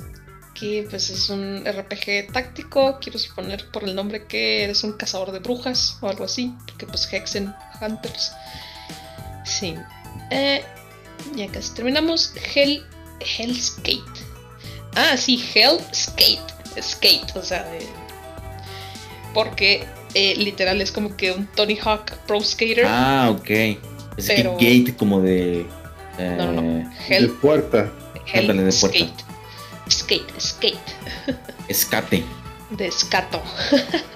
que 0.54 0.86
pues 0.88 1.10
es 1.10 1.30
un 1.30 1.64
RPG 1.64 2.32
táctico. 2.32 2.98
Quiero 3.00 3.18
suponer 3.18 3.70
por 3.70 3.84
el 3.84 3.94
nombre 3.94 4.26
que 4.26 4.64
eres 4.64 4.84
un 4.84 4.92
cazador 4.92 5.32
de 5.32 5.38
brujas 5.38 5.96
o 6.00 6.08
algo 6.08 6.24
así, 6.24 6.54
porque 6.66 6.86
pues 6.86 7.10
Hexen 7.12 7.54
Hunters. 7.80 8.32
Sí. 9.44 9.74
Eh, 10.30 10.62
ya 11.34 11.46
casi 11.48 11.74
terminamos. 11.74 12.32
Hell, 12.54 12.84
Hellskate. 13.20 14.20
Ah, 14.94 15.16
sí, 15.16 15.42
Hellskate. 15.54 16.40
Skate, 16.80 17.36
o 17.36 17.42
sea, 17.42 17.66
porque 19.34 19.84
eh, 20.14 20.34
literal 20.36 20.80
es 20.80 20.92
como 20.92 21.16
que 21.16 21.32
un 21.32 21.46
Tony 21.46 21.78
Hawk 21.82 22.16
Pro 22.26 22.40
Skater. 22.40 22.84
Ah, 22.86 23.30
ok. 23.30 23.50
Es 24.20 24.26
pero... 24.36 24.52
Gate 24.54 24.94
como 24.96 25.20
de. 25.20 25.66
Eh, 26.18 26.34
no, 26.36 26.52
no, 26.52 26.62
no. 26.62 26.88
de 27.08 27.28
puerta. 27.40 27.90
Hell 28.32 28.46
de 28.48 28.54
puerta. 28.54 28.72
Skate. 28.72 29.30
Skate, 29.90 30.40
skate. 30.40 30.78
Escate. 31.68 32.24
De 32.70 32.86
escato. 32.86 33.42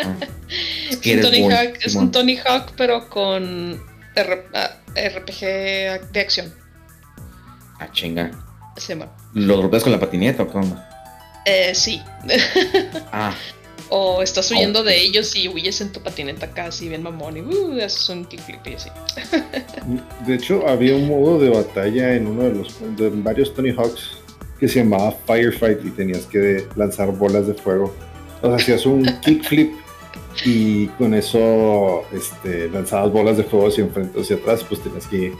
Ah. 0.00 0.14
es, 1.02 1.16
un 1.16 1.22
Tony 1.22 1.50
Hawk, 1.50 1.78
es 1.82 1.94
un 1.94 2.10
Tony 2.12 2.36
Hawk, 2.36 2.74
pero 2.76 3.08
con 3.08 3.82
RPG 4.14 5.40
de 6.12 6.20
acción. 6.20 6.54
Ah, 7.80 7.88
chinga. 7.92 8.30
Sí, 8.76 8.94
¿Lo 9.34 9.56
golpeas 9.56 9.82
con 9.82 9.92
la 9.92 9.98
patineta 9.98 10.44
o 10.44 10.48
cómo? 10.48 10.80
Eh, 11.44 11.74
sí. 11.74 12.00
ah. 13.12 13.34
O 13.90 14.22
estás 14.22 14.50
huyendo 14.50 14.82
de 14.82 15.00
ellos 15.02 15.36
y 15.36 15.48
huyes 15.48 15.80
en 15.80 15.92
tu 15.92 16.00
patineta 16.00 16.50
casi 16.50 16.88
bien 16.88 17.02
mamón 17.02 17.36
y 17.36 17.40
uh, 17.40 17.84
haces 17.84 18.08
un 18.08 18.24
kickflip 18.24 18.66
y 18.66 18.74
así. 18.74 18.90
De 20.26 20.34
hecho, 20.34 20.66
había 20.66 20.96
un 20.96 21.08
modo 21.08 21.38
de 21.38 21.50
batalla 21.50 22.14
en 22.14 22.26
uno 22.26 22.44
de 22.44 22.54
los 22.54 22.74
de 22.96 23.10
varios 23.10 23.54
Tony 23.54 23.70
Hawks 23.70 24.18
que 24.58 24.68
se 24.68 24.80
llamaba 24.80 25.14
Firefight 25.26 25.84
y 25.84 25.90
tenías 25.90 26.26
que 26.26 26.66
lanzar 26.76 27.12
bolas 27.12 27.46
de 27.46 27.54
fuego. 27.54 27.94
O 28.42 28.46
sea, 28.46 28.56
hacías 28.56 28.86
un 28.86 29.04
kickflip 29.20 29.72
y 30.44 30.86
con 30.88 31.14
eso 31.14 32.04
este, 32.12 32.68
lanzabas 32.68 33.12
bolas 33.12 33.36
de 33.36 33.44
fuego 33.44 33.68
hacia 33.68 33.84
enfrente 33.84 34.18
o 34.18 34.22
hacia 34.22 34.36
atrás, 34.36 34.64
pues 34.64 34.82
tenías 34.82 35.06
que 35.06 35.32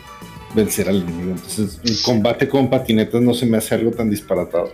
vencer 0.55 0.89
al 0.89 1.03
enemigo. 1.03 1.33
Entonces, 1.33 1.81
un 1.85 2.03
combate 2.03 2.49
con 2.49 2.71
patinetas 2.71 3.21
no 3.21 3.35
se 3.35 3.47
me 3.47 3.57
hace 3.57 3.75
algo 3.75 3.91
tan 3.91 4.11
disparatado. 4.11 4.73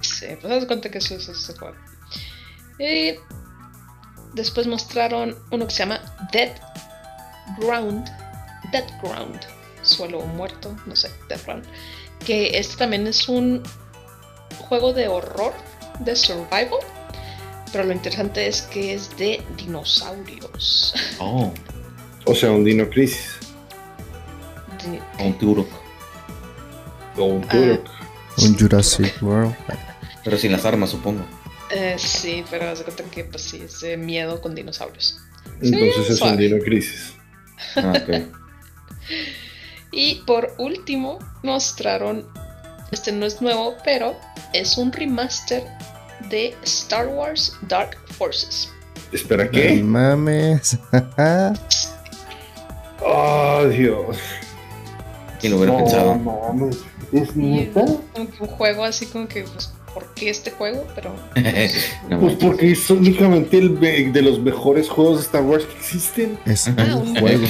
Sí, 0.00 0.26
pues 0.40 0.52
das 0.52 0.66
cuenta 0.66 0.90
que 0.90 0.98
eso 0.98 1.14
es 1.14 1.28
este 1.28 1.52
juego. 1.54 1.76
Y 2.78 3.14
después 4.34 4.66
mostraron 4.66 5.36
uno 5.50 5.66
que 5.66 5.72
se 5.72 5.78
llama 5.80 6.00
Dead 6.32 6.52
Ground. 7.58 8.08
Dead 8.70 8.84
Ground. 9.02 9.40
Suelo 9.82 10.20
muerto, 10.20 10.76
no 10.86 10.96
sé, 10.96 11.10
Dead 11.28 11.40
Ground. 11.44 11.64
Que 12.24 12.58
este 12.58 12.76
también 12.76 13.06
es 13.06 13.28
un 13.28 13.62
juego 14.68 14.92
de 14.92 15.08
horror, 15.08 15.52
de 16.00 16.14
survival. 16.16 16.80
Pero 17.72 17.84
lo 17.84 17.92
interesante 17.92 18.46
es 18.46 18.62
que 18.62 18.94
es 18.94 19.16
de 19.16 19.42
dinosaurios. 19.56 20.94
Oh. 21.18 21.52
O 22.24 22.34
sea, 22.34 22.52
un 22.52 22.64
Dino 22.64 22.88
Crisis. 22.88 23.38
O 25.18 25.24
un 25.24 25.38
Turok. 25.38 25.68
O 27.16 27.24
un 27.24 27.48
Turok. 27.48 27.88
un 28.38 28.58
Jurassic 28.58 29.22
World. 29.22 29.54
Pero 30.22 30.38
sin 30.38 30.52
las 30.52 30.64
armas, 30.64 30.90
supongo. 30.90 31.24
Eh, 31.72 31.96
sí, 31.98 32.44
pero 32.50 32.74
se 32.76 32.84
cuenta 32.84 33.02
que 33.04 33.24
pues 33.24 33.42
sí, 33.44 33.62
es 33.64 33.80
de 33.80 33.96
miedo 33.96 34.40
con 34.40 34.54
dinosaurios. 34.54 35.18
Entonces 35.60 36.06
Sí, 36.06 36.12
es 36.12 36.20
un. 36.20 36.36
Dino 36.36 36.58
Crisis. 36.58 37.14
Ah, 37.76 37.92
ok. 37.96 38.22
Y 39.94 40.22
por 40.26 40.54
último, 40.56 41.18
mostraron, 41.42 42.26
este 42.92 43.12
no 43.12 43.26
es 43.26 43.42
nuevo, 43.42 43.76
pero 43.84 44.16
es 44.54 44.78
un 44.78 44.90
remaster 44.90 45.64
de 46.30 46.54
Star 46.62 47.08
Wars 47.08 47.58
Dark 47.68 47.98
Forces. 48.16 48.70
Espera, 49.12 49.44
No 49.44 49.50
¿qué? 49.50 49.82
mames. 49.82 50.78
Oh, 53.04 53.64
Dios. 53.68 54.16
¿Quién 55.40 55.52
lo 55.52 55.58
hubiera 55.58 55.72
No, 55.72 55.78
pensado? 55.84 56.14
mames. 56.14 56.78
¿Es 57.12 57.34
neta? 57.36 57.80
un, 57.82 58.00
un 58.16 58.46
juego 58.46 58.84
así 58.84 59.06
como 59.06 59.26
que, 59.28 59.42
pues, 59.42 59.72
¿por 59.94 60.12
qué 60.14 60.30
este 60.30 60.50
juego? 60.50 60.86
Pero 60.94 61.14
No 62.08 62.20
Pues 62.20 62.36
porque 62.36 62.72
es 62.72 62.88
únicamente 62.90 63.58
el 63.58 63.78
de 64.12 64.22
los 64.22 64.40
mejores 64.40 64.88
juegos 64.88 65.18
de 65.18 65.22
Star 65.24 65.42
Wars 65.42 65.64
que 65.64 65.76
existen. 65.78 66.38
Es 66.46 66.68
Ah, 66.68 66.74
un 66.96 67.08
un- 67.08 67.16
juego. 67.18 67.44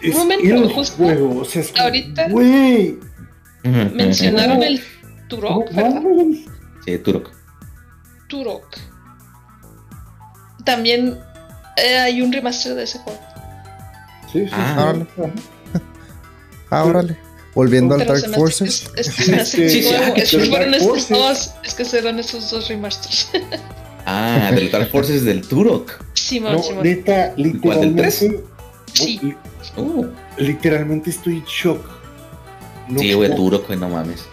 Es 0.00 0.14
momento, 0.14 0.44
el 0.54 0.72
justo 0.72 0.96
juego. 0.96 1.40
O 1.40 1.44
sea, 1.44 1.62
es 1.62 1.72
que, 1.72 1.80
ahorita- 1.80 2.28
Güey. 2.28 2.98
mencionaron 3.64 4.62
el 4.62 4.80
Turok, 5.28 5.72
¿verdad? 5.72 6.02
Sí, 6.84 6.98
Turok. 6.98 7.30
Turok. 8.28 8.76
También 10.64 11.18
eh, 11.76 11.98
hay 11.98 12.22
un 12.22 12.32
remaster 12.32 12.74
de 12.74 12.84
ese 12.84 12.98
juego. 13.00 13.18
Sí, 14.32 14.44
sí. 14.46 14.50
Ah. 14.52 14.94
sí. 15.16 15.22
Ah, 16.70 16.84
órale. 16.84 17.16
Volviendo 17.58 17.94
al 17.96 18.00
Pero 18.02 18.14
se 18.16 18.28
Dark 18.28 18.34
Forces. 18.38 18.90
Es, 18.94 19.08
es 19.08 19.14
que 19.16 19.22
se 19.24 19.30
me 19.32 19.40
hace 19.40 19.68
Sí, 19.68 19.82
sí, 19.82 19.88
sí, 19.88 19.94
Es 20.16 20.28
sí, 20.28 20.36
que 20.36 20.38
Dark 20.38 20.50
fueron 20.50 20.74
estos 20.74 21.08
dos. 21.08 21.50
Es 21.64 21.74
que 21.74 21.84
serán 21.84 22.18
esos 22.20 22.50
dos 22.50 22.68
remasters. 22.68 23.30
Ah, 24.10 24.50
del 24.54 24.70
Dark 24.70 24.88
Forces 24.90 25.22
del 25.24 25.42
Turok. 25.46 25.92
Simón, 26.14 26.52
No, 26.54 26.62
Simón. 26.62 26.82
neta, 26.82 27.34
¿Cuál, 27.60 27.80
del 27.82 27.94
tres? 27.96 28.22
literalmente. 28.22 28.48
Sí. 28.94 29.18
li- 29.22 29.36
Uh, 29.76 30.06
Literalmente 30.38 31.10
estoy 31.10 31.34
en 31.34 31.44
shock. 31.44 31.84
No 32.88 33.00
sí, 33.00 33.12
güey, 33.12 33.34
Turok, 33.36 33.66
güey, 33.66 33.78
no 33.78 33.88
mames. 33.90 34.24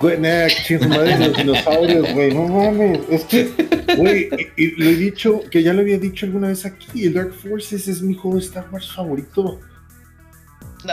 Güey, 0.00 0.18
nada, 0.20 0.46
madre 0.88 1.18
los 1.18 1.36
dinosaurios, 1.36 2.12
güey, 2.12 2.32
no 2.32 2.46
mames. 2.46 3.00
Es 3.10 3.24
que, 3.24 3.50
güey, 3.96 4.28
y, 4.56 4.62
y 4.62 4.70
lo 4.76 4.84
he 4.90 4.94
dicho, 4.94 5.40
que 5.50 5.62
ya 5.64 5.72
lo 5.72 5.80
había 5.80 5.98
dicho 5.98 6.26
alguna 6.26 6.48
vez 6.48 6.64
aquí, 6.64 7.04
el 7.06 7.14
Dark 7.14 7.32
Forces 7.34 7.88
es 7.88 8.00
mi 8.02 8.14
juego 8.14 8.36
de 8.38 8.44
Star 8.44 8.66
Wars 8.70 8.88
favorito. 8.94 9.58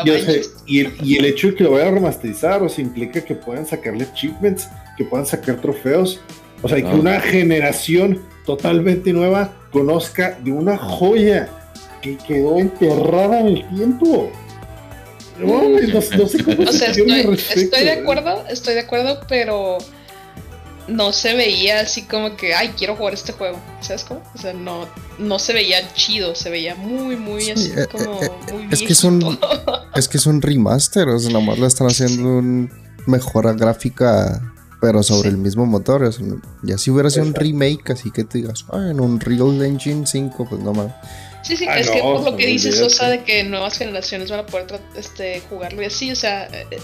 No 0.03 0.05
Y, 0.05 0.09
o 0.09 0.13
sea, 0.19 0.25
manches. 0.25 0.53
y, 0.65 0.79
el, 0.81 0.93
y 1.03 1.17
el 1.17 1.25
hecho 1.25 1.47
de 1.47 1.55
que 1.55 1.63
lo 1.63 1.71
vayan 1.71 1.87
a 1.89 1.91
remasterizar, 1.91 2.61
o 2.61 2.69
sea, 2.69 2.83
implica 2.83 3.23
que 3.23 3.35
puedan 3.35 3.65
sacarle 3.65 4.03
achievements, 4.05 4.67
que 4.97 5.05
puedan 5.05 5.25
sacar 5.25 5.61
trofeos. 5.61 6.19
O 6.61 6.69
sea, 6.69 6.77
y 6.77 6.83
que 6.83 6.89
Ah. 6.89 6.95
una 6.95 7.19
generación 7.19 8.21
totalmente 8.45 9.11
nueva 9.13 9.53
conozca 9.71 10.37
de 10.43 10.51
una 10.51 10.77
joya 10.77 11.49
que 12.01 12.17
quedó 12.17 12.59
enterrada 12.59 13.39
en 13.41 13.47
el 13.47 13.69
tiempo. 13.69 14.31
No, 15.39 15.63
no, 15.67 15.79
no 15.79 16.01
sé 16.27 16.43
cómo 16.43 16.63
O 16.63 16.71
sea, 16.71 16.91
estoy, 16.91 17.37
estoy 17.55 17.83
de 17.83 17.91
acuerdo, 17.91 18.45
estoy 18.49 18.73
de 18.75 18.79
acuerdo, 18.79 19.19
pero 19.27 19.77
no 20.87 21.11
se 21.13 21.35
veía 21.35 21.79
así 21.81 22.03
como 22.03 22.35
que, 22.37 22.53
ay, 22.53 22.73
quiero 22.77 22.95
jugar 22.95 23.13
este 23.13 23.31
juego. 23.33 23.59
¿Sabes 23.81 24.03
cómo? 24.03 24.21
O 24.33 24.37
sea, 24.37 24.53
no, 24.53 24.87
no 25.17 25.39
se 25.39 25.53
veía 25.53 25.91
chido, 25.93 26.35
se 26.35 26.49
veía 26.49 26.75
muy, 26.75 27.15
muy 27.15 27.41
Sí, 27.43 27.51
así 27.51 27.71
eh, 27.75 27.87
como 27.91 28.21
eh, 28.21 28.29
muy 28.51 28.67
es 28.71 28.81
que 28.81 28.93
es 28.93 29.03
un-. 29.03 29.39
Es 29.95 30.09
que 30.09 30.17
es 30.17 30.25
un 30.25 30.41
remaster, 30.41 31.07
o 31.07 31.17
sea, 31.17 31.31
nomás 31.31 31.57
le 31.57 31.67
están 31.67 31.87
haciendo 31.87 32.27
un 32.27 32.69
mejora 33.05 33.53
gráfica, 33.53 34.41
pero 34.81 35.01
sobre 35.03 35.29
Sí. 35.29 35.35
el 35.35 35.37
mismo 35.37 35.65
motor. 35.65 36.03
o 36.03 36.11
sea, 36.11 36.25
ya 36.63 36.77
si 36.77 36.91
hubiera 36.91 37.09
sido 37.09 37.25
un 37.25 37.33
remake, 37.33 37.91
así 37.91 38.11
que 38.11 38.25
te 38.25 38.39
digas, 38.39 38.65
ah, 38.73 38.89
en 38.91 38.99
un 38.99 39.19
Real 39.21 39.61
Engine 39.63 40.05
5, 40.05 40.47
pues 40.49 40.61
no 40.61 40.73
mames. 40.73 40.91
Sí, 41.43 41.55
sí, 41.55 41.65
Ah, 41.69 41.79
es 41.79 41.89
que 41.89 41.99
por 42.01 42.23
lo 42.23 42.35
que 42.35 42.45
dices, 42.47 42.81
o 42.81 42.89
sea, 42.89 43.07
de 43.07 43.23
que 43.23 43.43
nuevas 43.43 43.77
generaciones 43.77 44.29
van 44.31 44.41
a 44.41 44.45
poder 44.47 44.81
este, 44.97 45.41
jugarlo 45.49 45.81
y 45.81 45.85
así, 45.85 46.11
o 46.11 46.15
sea, 46.15 46.45
eh, 46.47 46.65
eh, 46.71 46.77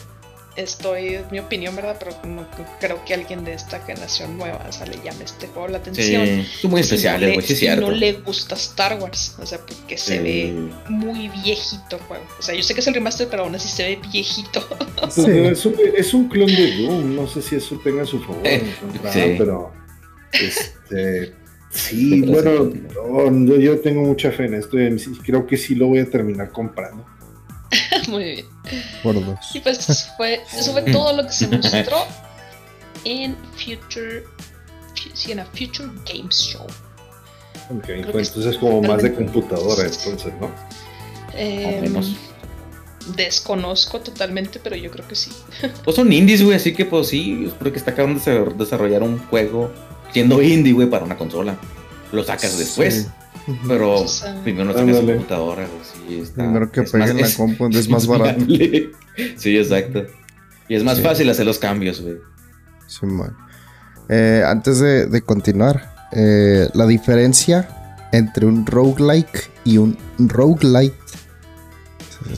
estoy, 0.56 1.16
es 1.16 1.32
mi 1.32 1.40
opinión, 1.40 1.76
¿verdad? 1.76 1.96
Pero 2.00 2.12
no 2.26 2.46
creo 2.80 3.04
que 3.06 3.14
alguien 3.14 3.44
de 3.44 3.54
esta 3.54 3.80
generación 3.80 4.38
nueva, 4.38 4.66
o 4.68 4.72
sea, 4.72 4.86
le 4.86 4.98
llame 5.04 5.24
este 5.24 5.48
juego 5.48 5.68
la 5.70 5.78
atención. 5.78 6.26
Sí, 6.26 6.46
son 6.62 6.72
muy 6.72 6.84
Si 6.84 6.90
no 6.90 6.96
especiales, 6.96 7.36
le- 7.38 7.42
sí 7.42 7.56
cierto. 7.56 7.82
no 7.82 7.92
le 7.92 8.14
gusta 8.14 8.56
Star 8.56 9.00
Wars, 9.02 9.36
o 9.42 9.46
sea, 9.46 9.60
porque 9.60 9.98
se 9.98 10.18
Sí. 10.18 10.24
ve 10.24 10.54
muy 10.90 11.30
viejito 11.30 11.96
el 11.96 12.02
juego. 12.04 12.24
O 12.38 12.42
sea, 12.42 12.54
yo 12.56 12.64
sé 12.64 12.74
que 12.74 12.82
es 12.82 12.88
el 12.88 12.94
remaster, 12.94 13.28
pero 13.30 13.44
aún 13.44 13.56
así 13.56 13.68
se 13.70 13.84
ve 13.84 14.00
viejito. 14.12 14.68
Es, 15.08 15.66
un, 15.66 15.76
es 15.98 16.14
un 16.14 16.28
clon 16.30 16.48
de 16.48 16.78
Doom, 16.84 17.16
no 17.16 17.28
sé 17.28 17.42
si 17.42 17.56
eso 17.56 17.80
tenga 17.84 18.06
su 18.06 18.20
favor 18.22 18.44
contra, 18.80 19.12
Sí. 19.14 19.36
pero 19.38 19.72
este 20.34 21.34
sí, 21.70 22.22
bueno, 22.28 22.72
no, 23.32 23.56
yo, 23.58 23.80
tengo 23.80 24.02
mucha 24.02 24.32
fe 24.32 24.46
en 24.46 24.56
esto 24.56 24.80
y 24.80 24.96
creo 25.24 25.46
que 25.48 25.58
sí 25.58 25.76
lo 25.76 25.88
voy 25.88 26.00
a 26.00 26.10
terminar 26.10 26.52
comprando. 26.52 27.06
muy 28.10 28.24
bien. 28.24 28.46
Por 29.04 29.16
dos. 29.26 29.40
Y 29.54 29.60
pues 29.60 30.10
fue, 30.18 30.42
eso 30.54 30.72
fue 30.74 30.82
todo 30.84 31.14
lo 31.14 31.26
que 31.26 31.32
se 31.34 31.48
mostró 31.48 32.06
en 33.06 33.36
Future, 33.56 34.24
fu- 34.96 35.10
sí, 35.16 35.32
en 35.32 35.38
la 35.38 35.46
Future 35.46 35.90
Games 36.06 36.36
Show. 36.36 36.66
Ok, 37.70 37.86
que 37.86 38.08
pues 38.12 38.30
entonces 38.30 38.58
como 38.58 38.82
más 38.82 39.02
de 39.02 39.14
computadora 39.14 39.84
entonces, 39.84 40.34
¿no? 40.40 40.52
Menos. 41.34 42.16
desconozco 43.16 44.00
totalmente, 44.02 44.60
pero 44.62 44.76
yo 44.76 44.92
creo 44.92 45.08
que 45.08 45.16
sí. 45.16 45.32
Pues 45.84 45.96
son 45.96 46.12
indies, 46.12 46.44
güey, 46.44 46.56
así 46.58 46.74
que 46.74 46.86
pues 46.86 47.08
sí, 47.08 47.46
es 47.48 47.54
porque 47.54 47.78
está 47.80 47.92
acabando 47.92 48.20
de 48.20 48.26
desa- 48.42 48.54
desarrollar 48.56 49.04
un 49.04 49.18
juego 49.28 49.72
siendo 50.12 50.42
indie, 50.42 50.74
güey, 50.74 50.90
para 50.90 51.06
una 51.06 51.18
consola. 51.18 51.58
Lo 52.12 52.24
sacas 52.24 52.58
después, 52.58 52.94
Sí. 53.04 53.08
Pero 53.68 54.06
primero 54.44 54.72
en 54.72 54.80
Ándale. 54.80 55.14
computadora, 55.16 55.66
güey. 55.68 55.82
Sí, 56.08 56.20
está, 56.22 56.44
Primero 56.44 56.72
que 56.72 56.82
es 56.82 56.92
peguen 56.92 57.08
más- 57.10 57.22
la 57.22 57.28
es- 57.28 57.36
compu, 57.36 57.68
es 57.70 57.90
más 57.90 58.08
barato. 58.08 58.46
Sí, 59.38 59.58
exacto. 59.58 60.04
Y 60.68 60.76
es 60.76 60.84
más 60.84 60.98
Sí. 60.98 61.04
fácil 61.04 61.30
hacer 61.30 61.46
los 61.46 61.60
cambios, 61.60 62.02
güey. 62.02 62.18
Eh, 64.10 64.44
antes 64.46 64.80
de, 64.80 65.06
de 65.08 65.22
continuar, 65.22 65.94
eh, 66.12 66.70
la 66.74 66.86
diferencia 66.86 67.68
entre 68.12 68.46
un 68.46 68.66
roguelike 68.66 69.50
y 69.64 69.78
un 69.78 69.98
roguelite, 70.18 70.96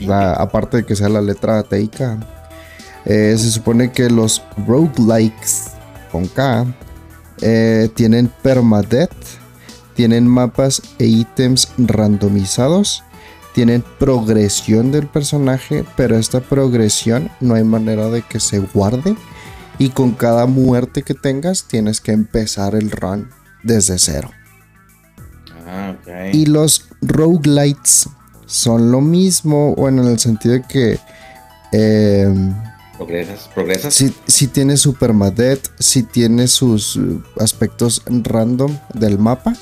la, 0.00 0.32
aparte 0.34 0.78
de 0.78 0.84
que 0.84 0.96
sea 0.96 1.08
la 1.08 1.20
letra 1.20 1.62
teica, 1.64 2.18
eh, 3.04 3.34
se 3.36 3.50
supone 3.50 3.90
que 3.92 4.08
los 4.08 4.42
roguelikes 4.66 5.70
con 6.10 6.26
K 6.28 6.64
eh, 7.42 7.90
tienen 7.94 8.30
permadeath, 8.42 9.10
tienen 9.94 10.26
mapas 10.26 10.82
e 10.98 11.06
ítems 11.06 11.68
randomizados, 11.78 13.02
tienen 13.54 13.84
progresión 13.98 14.90
del 14.90 15.06
personaje, 15.06 15.84
pero 15.96 16.16
esta 16.18 16.40
progresión 16.40 17.30
no 17.40 17.54
hay 17.54 17.64
manera 17.64 18.08
de 18.10 18.22
que 18.22 18.40
se 18.40 18.58
guarde. 18.58 19.16
Y 19.78 19.90
con 19.90 20.12
cada 20.12 20.46
muerte 20.46 21.02
que 21.02 21.14
tengas 21.14 21.64
tienes 21.64 22.00
que 22.00 22.12
empezar 22.12 22.74
el 22.74 22.90
run 22.90 23.28
desde 23.62 23.98
cero. 23.98 24.30
Ah. 25.66 25.94
Y 26.32 26.46
los 26.46 26.86
roguelites 27.02 28.08
son 28.46 28.92
lo 28.92 29.00
mismo, 29.00 29.74
bueno, 29.74 30.02
en 30.02 30.10
el 30.10 30.18
sentido 30.18 30.54
de 30.54 30.62
que 30.62 30.98
eh, 31.72 32.32
¿Progresas? 32.96 33.48
¿Progresas? 33.54 33.92
si, 33.94 34.14
si 34.26 34.46
tiene 34.48 34.76
su 34.76 34.94
permadeath, 34.94 35.66
si 35.80 36.02
tiene 36.04 36.46
sus 36.46 36.96
uh, 36.96 37.20
aspectos 37.40 38.02
random 38.06 38.76
del 38.94 39.18
mapa, 39.18 39.54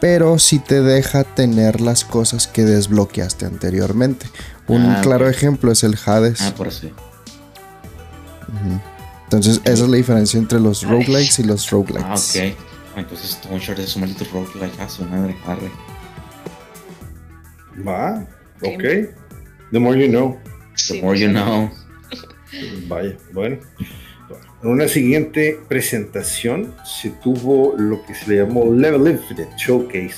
pero 0.00 0.38
sí 0.38 0.58
te 0.58 0.80
deja 0.80 1.24
tener 1.24 1.80
las 1.80 2.04
cosas 2.04 2.46
que 2.46 2.64
desbloqueaste 2.64 3.46
anteriormente. 3.46 4.26
Un 4.68 4.82
Ah, 4.86 5.00
claro 5.02 5.26
ok. 5.26 5.32
ejemplo 5.32 5.72
es 5.72 5.82
el 5.84 5.96
Hades. 6.06 6.40
Ah, 6.42 6.54
por 6.56 6.68
eso. 6.68 6.88
Entonces, 9.24 9.60
esa 9.64 9.84
es 9.84 9.88
la 9.88 9.96
diferencia 9.96 10.38
entre 10.38 10.60
los 10.60 10.82
roguelikes 10.82 11.38
y 11.40 11.44
los 11.44 11.66
Ah, 11.66 11.70
roguelites. 11.72 12.36
ok. 12.36 12.42
Ah, 12.94 13.00
Entonces 13.00 13.30
Stone 13.30 13.58
Shard 13.58 13.80
es 13.80 13.96
un 13.96 14.02
maldito 14.02 14.24
roguelike. 14.32 14.78
Ah, 14.78 14.88
su 14.88 15.04
madre. 15.04 15.36
Arre. 15.46 15.70
Va, 17.86 18.26
ok. 18.62 18.82
The 19.72 19.78
more 19.78 19.98
you 19.98 20.08
know. 20.08 20.38
The 20.88 21.00
more 21.00 21.18
you 21.18 21.28
know. 21.30 21.70
Vaya, 22.88 23.16
bueno. 23.32 23.58
En 24.62 24.70
una 24.70 24.88
siguiente 24.88 25.58
presentación 25.68 26.74
se 26.84 27.10
tuvo 27.10 27.74
lo 27.76 28.04
que 28.06 28.14
se 28.14 28.30
le 28.30 28.36
llamó 28.38 28.72
Level 28.72 29.10
Infinite 29.12 29.50
Showcase. 29.58 30.16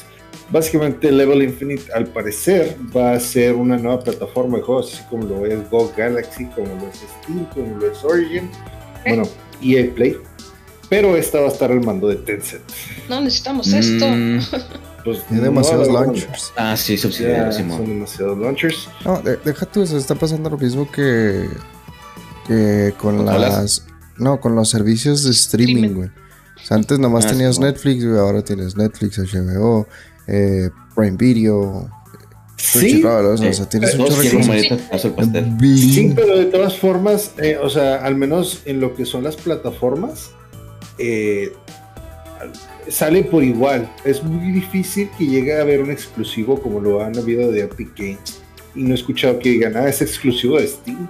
Básicamente 0.50 1.10
Level 1.10 1.42
Infinite 1.42 1.90
al 1.92 2.06
parecer 2.08 2.76
va 2.94 3.12
a 3.12 3.20
ser 3.20 3.54
una 3.54 3.76
nueva 3.78 4.04
plataforma 4.04 4.58
de 4.58 4.62
juegos, 4.62 4.92
así 4.94 5.02
como 5.08 5.24
lo 5.24 5.46
es 5.46 5.68
Go 5.70 5.90
Galaxy, 5.96 6.44
como 6.46 6.66
lo 6.68 6.88
es 6.88 6.96
Steam, 7.22 7.46
como 7.46 7.78
lo 7.78 7.90
es 7.90 8.04
Origin, 8.04 8.50
bueno, 9.06 9.22
EA 9.62 9.90
Play. 9.94 10.16
Pero 10.90 11.16
esta 11.16 11.40
va 11.40 11.46
a 11.46 11.48
estar 11.50 11.72
al 11.72 11.80
mando 11.80 12.08
de 12.08 12.16
Tencent. 12.16 12.62
No 13.08 13.20
necesitamos 13.22 13.72
esto. 13.72 14.06
Mm, 14.08 14.38
Pues, 15.04 15.18
Hay 15.30 15.36
demasiados 15.36 15.88
no, 15.88 15.94
launchers. 16.00 16.50
ah, 16.56 16.74
sí, 16.78 16.96
Ya, 16.96 17.02
subsidiario, 17.02 17.52
son 17.52 17.86
demasiados 17.86 18.38
launchers. 18.38 18.88
No, 19.04 19.20
de- 19.20 19.36
deja 19.36 19.66
tú, 19.66 19.86
se 19.86 19.98
está 19.98 20.14
pasando 20.14 20.48
lo 20.48 20.56
mismo 20.56 20.90
que, 20.90 21.46
que 22.46 22.94
con 22.98 23.24
las. 23.24 23.86
No, 24.18 24.40
con 24.40 24.54
los 24.54 24.68
servicios 24.70 25.24
de 25.24 25.30
streaming, 25.32 25.90
güey. 25.94 26.08
O 26.08 26.66
sea, 26.66 26.76
antes 26.76 26.98
nomás 26.98 27.26
Ah, 27.26 27.30
tenías 27.30 27.56
sí. 27.56 27.62
Netflix, 27.62 28.04
güey, 28.06 28.18
ahora 28.18 28.42
tienes 28.42 28.76
Netflix, 28.76 29.18
HBO, 29.18 29.86
eh, 30.26 30.70
Prime 30.94 31.16
Video, 31.16 31.90
Sí, 32.56 33.02
o 33.04 33.36
sea, 33.36 33.36
Sí. 33.36 33.46
o 33.48 33.52
sea, 33.52 33.68
tienes. 33.68 33.96
Bing. 35.58 35.76
Sí, 35.76 36.12
pero 36.14 36.36
de 36.38 36.46
todas 36.46 36.78
formas, 36.78 37.32
eh, 37.38 37.58
o 37.60 37.68
sea, 37.68 37.96
al 37.96 38.16
menos 38.16 38.62
en 38.64 38.80
lo 38.80 38.94
que 38.94 39.04
son 39.04 39.24
las 39.24 39.36
plataformas, 39.36 40.30
eh, 40.98 41.52
sale 42.88 43.24
por 43.24 43.42
igual. 43.44 43.90
Es 44.04 44.22
muy 44.22 44.52
difícil 44.52 45.10
que 45.18 45.26
llegue 45.26 45.58
a 45.58 45.62
haber 45.62 45.82
un 45.82 45.90
exclusivo 45.90 46.60
como 46.60 46.80
lo 46.80 47.02
han 47.02 47.16
habido 47.18 47.50
de 47.50 47.62
Epic 47.62 47.90
Games. 47.96 48.40
Y 48.74 48.82
no 48.82 48.92
he 48.92 48.94
escuchado 48.94 49.38
que 49.38 49.50
digan, 49.50 49.76
ah, 49.76 49.88
es 49.88 50.00
exclusivo 50.02 50.58
de 50.58 50.66
Steam 50.66 51.08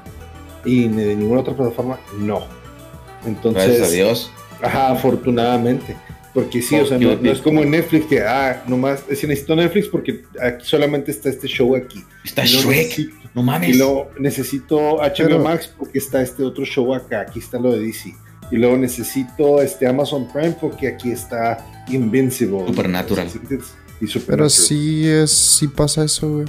y 0.65 0.89
ni 0.89 1.03
de 1.03 1.17
ninguna 1.17 1.41
otra 1.41 1.55
plataforma. 1.55 1.99
No. 2.19 2.41
Gracias 2.41 3.25
a 3.25 3.29
Entonces, 3.29 3.93
Dios. 3.93 4.31
ajá, 4.63 4.91
afortunadamente. 4.91 5.97
Porque 6.33 6.61
sí, 6.63 6.75
o 6.75 6.85
sea, 6.85 6.99
no, 6.99 7.15
no 7.15 7.31
es 7.31 7.39
como 7.41 7.63
en 7.63 7.71
Netflix 7.71 8.07
que, 8.07 8.21
ah, 8.21 8.65
nomás, 8.67 9.05
si 9.15 9.27
necesito 9.29 9.55
Netflix 9.55 9.87
porque 9.87 10.25
aquí 10.43 10.67
solamente 10.67 11.13
está 11.13 11.29
este 11.29 11.47
show 11.47 11.77
aquí. 11.77 12.03
Está 12.25 12.45
Y 12.45 12.49
Shrek. 12.49 12.89
necesito- 12.89 13.15
No 13.35 13.43
y 13.43 13.45
mames. 13.45 13.77
luego 13.79 14.11
necesito 14.19 15.01
HBO 15.01 15.13
Pero- 15.17 15.39
Max 15.45 15.71
porque 15.79 15.99
está 15.99 16.23
este 16.23 16.43
otro 16.43 16.65
show 16.65 16.93
acá, 16.93 17.21
aquí 17.21 17.39
está 17.39 17.59
lo 17.61 17.73
de 17.73 17.81
DC. 17.81 18.15
Y 18.51 18.57
luego 18.57 18.77
necesito 18.77 19.63
este 19.63 19.87
Amazon 19.87 20.29
Prime 20.33 20.57
porque 20.61 20.89
aquí 20.89 21.13
está 21.13 21.85
Invincible. 21.89 22.67
Supernatural. 22.67 23.29
Y 23.29 23.39
Pero 23.47 23.63
Supernatural. 24.09 24.51
sí 24.51 25.09
es, 25.09 25.31
sí 25.31 25.69
pasa 25.69 26.05
eso, 26.05 26.29
güey. 26.31 26.47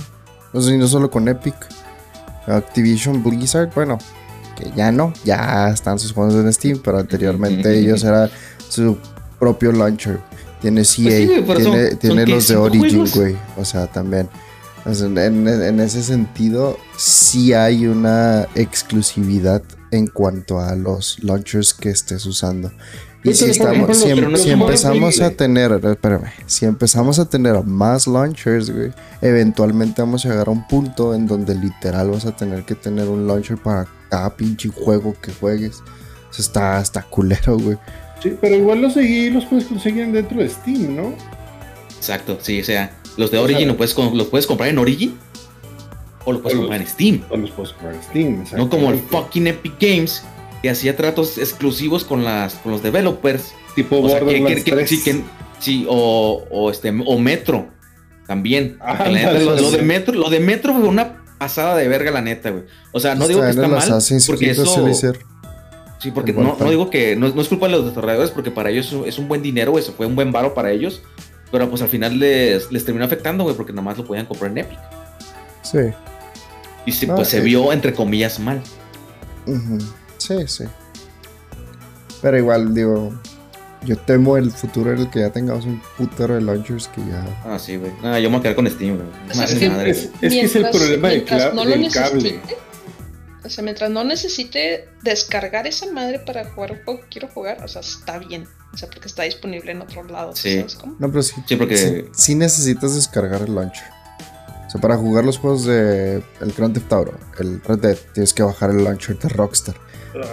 O 0.52 0.62
sea, 0.62 0.74
y 0.74 0.78
no 0.78 0.88
solo 0.88 1.10
con 1.12 1.28
Epic. 1.28 1.56
Activision 2.48 3.24
Blizzard, 3.24 3.72
bueno, 3.74 3.98
que 4.56 4.72
ya 4.76 4.92
no, 4.92 5.14
ya 5.24 5.70
están 5.70 6.00
sus 6.00 6.14
juegos 6.14 6.36
en 6.36 6.52
Steam, 6.52 6.82
pero 6.84 7.00
anteriormente 7.00 7.78
ellos 7.78 8.04
era 8.04 8.30
su 8.70 8.98
propio 9.40 9.72
launcher. 9.72 10.20
Tiene 10.62 10.82
CA, 10.82 10.86
Pues 10.94 11.16
sí, 11.16 11.32
eso 11.34 11.46
tiene, 11.56 11.90
son 11.90 12.00
tiene 12.00 12.26
que 12.26 12.32
los 12.32 12.48
de 12.48 12.56
Origin, 12.56 13.06
güey. 13.14 13.36
O 13.58 13.66
sea, 13.66 13.88
también. 13.88 14.30
O 14.86 14.94
sea, 14.94 15.08
en, 15.08 15.48
en 15.48 15.80
ese 15.80 16.02
sentido, 16.04 16.78
sí 16.96 17.54
hay 17.54 17.88
una 17.88 18.48
exclusividad 18.56 19.62
en 19.92 20.08
cuanto 20.08 20.60
a 20.60 20.76
los 20.76 21.24
launchers 21.24 21.74
que 21.74 21.90
estés 21.90 22.26
usando. 22.26 22.72
Y 23.26 23.34
si, 23.34 23.46
estamos, 23.50 23.98
si, 23.98 24.10
em- 24.10 24.36
si 24.38 24.50
empezamos 24.52 25.20
a 25.22 25.32
tener, 25.32 25.72
espérame, 25.84 26.32
si 26.46 26.66
empezamos 26.66 27.20
a 27.20 27.26
tener 27.28 27.64
más 27.64 28.06
launchers, 28.08 28.70
güey, 28.70 28.92
eventualmente 29.22 30.02
vamos 30.02 30.26
a 30.26 30.30
llegar 30.30 30.48
a 30.48 30.52
un 30.52 30.68
punto 30.68 31.14
en 31.16 31.26
donde 31.28 31.56
literal 31.56 32.12
vas 32.12 32.26
a 32.26 32.36
tener 32.36 32.64
que 32.64 32.76
tener 32.76 33.08
un 33.10 33.26
launcher 33.28 33.58
para 33.58 33.88
cada 34.10 34.36
pinche 34.36 34.70
juego 34.70 35.16
que 35.22 35.32
juegues. 35.34 35.82
O 36.30 36.34
sea, 36.34 36.44
está, 36.46 36.82
está 36.82 37.02
culero, 37.04 37.58
güey. 37.58 37.78
Sí, 38.22 38.38
pero 38.40 38.56
igual 38.56 38.82
los 38.82 38.94
seguí 38.94 39.30
los 39.30 39.46
puedes 39.46 39.66
conseguir 39.66 40.12
dentro 40.12 40.40
de 40.40 40.50
Steam, 40.50 40.96
¿no? 40.96 41.14
Exacto, 41.98 42.38
sí, 42.42 42.62
o 42.62 42.64
sea, 42.64 42.92
los 43.18 43.32
de 43.32 43.38
O 43.40 43.44
Origin 43.44 43.76
puedes, 43.76 43.96
los 43.98 44.28
puedes 44.28 44.46
comprar 44.48 44.70
en 44.70 44.78
Origin 44.78 45.18
o 46.26 46.34
los 46.34 46.42
puedes 46.42 46.58
O 46.58 46.62
comprar 46.62 46.82
en 46.82 46.88
Steam. 46.88 47.24
O 47.30 47.38
los 47.38 47.52
puedes 47.52 47.72
comprar 47.74 47.96
en 47.96 48.04
Steam. 48.04 48.44
No 48.58 48.70
como 48.70 48.92
el 48.92 49.00
fucking 49.00 49.48
Epic 49.48 49.74
Games 49.80 50.24
que 50.66 50.72
hacía 50.72 50.96
tratos 50.98 51.38
exclusivos 51.38 52.04
con 52.04 52.24
las 52.24 52.56
con 52.56 52.72
los 52.72 52.82
developers. 52.82 53.54
Tipo 53.76 54.00
O 54.02 54.10
sea, 54.10 54.18
que, 54.18 54.26
Borderlands 54.26 54.64
que- 54.64 54.64
que- 54.64 54.72
3. 54.72 54.90
sí, 54.90 55.04
que- 55.04 55.22
sí, 55.60 55.86
o, 55.88 56.44
o 56.50 56.72
este 56.72 56.90
o 57.06 57.20
Metro 57.20 57.68
también. 58.26 58.78
Ah, 58.82 58.96
Porque 58.98 59.12
la 59.14 59.20
neta, 59.34 59.40
lo, 59.62 59.70
de. 59.70 59.82
Metro, 59.84 60.16
lo 60.16 60.30
de 60.32 60.40
Metro 60.40 60.74
fue 60.74 60.88
una 60.88 61.24
pasada 61.38 61.76
de 61.76 61.88
verga 61.88 62.10
la 62.10 62.22
neta, 62.22 62.50
güey. 62.50 62.64
O 62.94 63.00
sea, 63.00 63.14
no 63.14 63.28
digo 63.28 63.42
que 63.42 63.50
está 63.52 63.68
mal 63.68 63.84
porque 64.26 64.50
eso. 64.50 64.66
Sí, 66.00 66.10
porque 66.10 66.34
no, 66.34 66.58
no 66.60 66.70
digo 66.72 66.90
que 66.90 67.16
no, 67.16 67.30
no 67.30 67.42
es 67.44 67.48
culpa 67.48 67.68
de 67.68 67.74
los 67.74 67.86
desarrolladores, 67.86 68.32
porque 68.32 68.50
para 68.50 68.72
ellos 68.72 68.92
es 69.06 69.20
un- 69.20 69.28
buen 69.28 69.44
dinero, 69.44 69.70
güey, 69.70 69.84
se 69.84 69.92
fue 69.92 70.08
un 70.08 70.16
buen 70.16 70.32
varo 70.32 70.56
para 70.56 70.72
ellos. 70.72 71.04
Pero 71.52 71.70
pues 71.70 71.84
al 71.84 71.90
final 71.90 72.18
les, 72.18 72.72
les 72.72 72.84
terminó 72.86 73.06
afectando, 73.06 73.44
güey, 73.44 73.56
porque 73.56 73.72
nada 73.72 73.84
más 73.84 74.00
lo 74.00 74.06
podían 74.06 74.26
comprar 74.26 74.50
en 74.50 74.58
Epic. 74.58 74.80
Sí. 75.62 75.78
Y 76.88 76.92
sí, 76.92 77.06
No, 77.06 77.16
pues 77.18 77.28
se 77.28 77.40
vio, 77.42 77.72
entre 77.72 77.94
comillas, 77.94 78.40
mal. 78.40 78.64
Sí, 80.28 80.48
sí. 80.48 80.64
Pero 82.22 82.38
igual, 82.38 82.74
digo, 82.74 83.14
yo 83.84 83.98
temo 83.98 84.38
el 84.38 84.52
futuro 84.52 84.92
en 84.94 85.00
el 85.00 85.10
que 85.10 85.20
ya 85.20 85.30
tengamos 85.32 85.66
un 85.66 85.82
putero 85.98 86.36
de 86.36 86.42
launchers 86.42 86.88
que 86.88 87.02
ya. 87.02 87.24
Ah, 87.46 87.60
sí, 87.60 87.76
güey. 87.78 87.92
Ah, 88.04 88.20
yo 88.20 88.30
me 88.30 88.38
voy 88.38 88.40
a 88.40 88.44
quedar 88.44 88.56
con 88.56 88.70
Steam, 88.70 88.96
güey. 88.98 89.08
O 89.30 89.34
sea, 89.34 89.42
Madre 89.44 89.54
es 89.54 89.60
que- 89.60 89.70
madre, 89.70 89.90
Es, 89.92 89.98
güey. 89.98 90.14
es 90.14 90.20
que 90.20 90.26
es 90.42 90.56
el 90.56 90.62
Mientras- 90.64 90.76
problema 90.76 91.10
cla- 91.10 91.54
no 91.54 91.66
del 91.66 91.92
cable. 91.92 92.40
O 93.44 93.50
sea, 93.50 93.64
mientras 93.64 93.92
no 93.92 94.04
necesite 94.04 94.90
descargar 95.04 95.68
esa 95.68 95.86
madre 95.92 96.18
para 96.18 96.50
jugar 96.50 96.72
un 96.72 96.84
juego 96.84 97.02
que 97.02 97.08
quiero 97.10 97.28
jugar, 97.28 97.64
o 97.64 97.68
sea, 97.68 97.82
está 97.82 98.18
bien. 98.18 98.48
O 98.74 98.78
sea, 98.78 98.90
porque 98.90 99.08
está 99.08 99.22
disponible 99.22 99.72
en 99.72 99.82
otro 99.84 100.04
lado. 100.06 100.36
Sí. 100.36 100.58
¿Sabes 100.58 100.76
cómo? 100.76 100.96
No, 100.98 101.10
pero 101.12 101.22
sí. 101.22 101.36
Sí, 101.48 101.56
porque- 101.56 101.78
Sí, 101.78 102.06
sí 102.14 102.36
necesitas 102.36 102.96
descargar 102.96 103.44
el 103.44 103.54
launcher. 103.54 103.84
O 104.66 104.70
sea, 104.72 104.82
para 104.82 104.98
jugar 104.98 105.24
los 105.24 105.38
juegos 105.38 105.64
de 105.66 106.24
el 106.42 106.52
Grand 106.58 106.74
Theft 106.74 106.92
Auto, 106.92 107.14
el 107.38 107.62
Red 107.62 107.80
Dead, 107.80 107.98
tienes 108.14 108.34
que 108.34 108.42
bajar 108.42 108.72
el 108.72 108.84
launcher 108.84 109.18
de 109.20 109.30
Rockstar. 109.30 109.76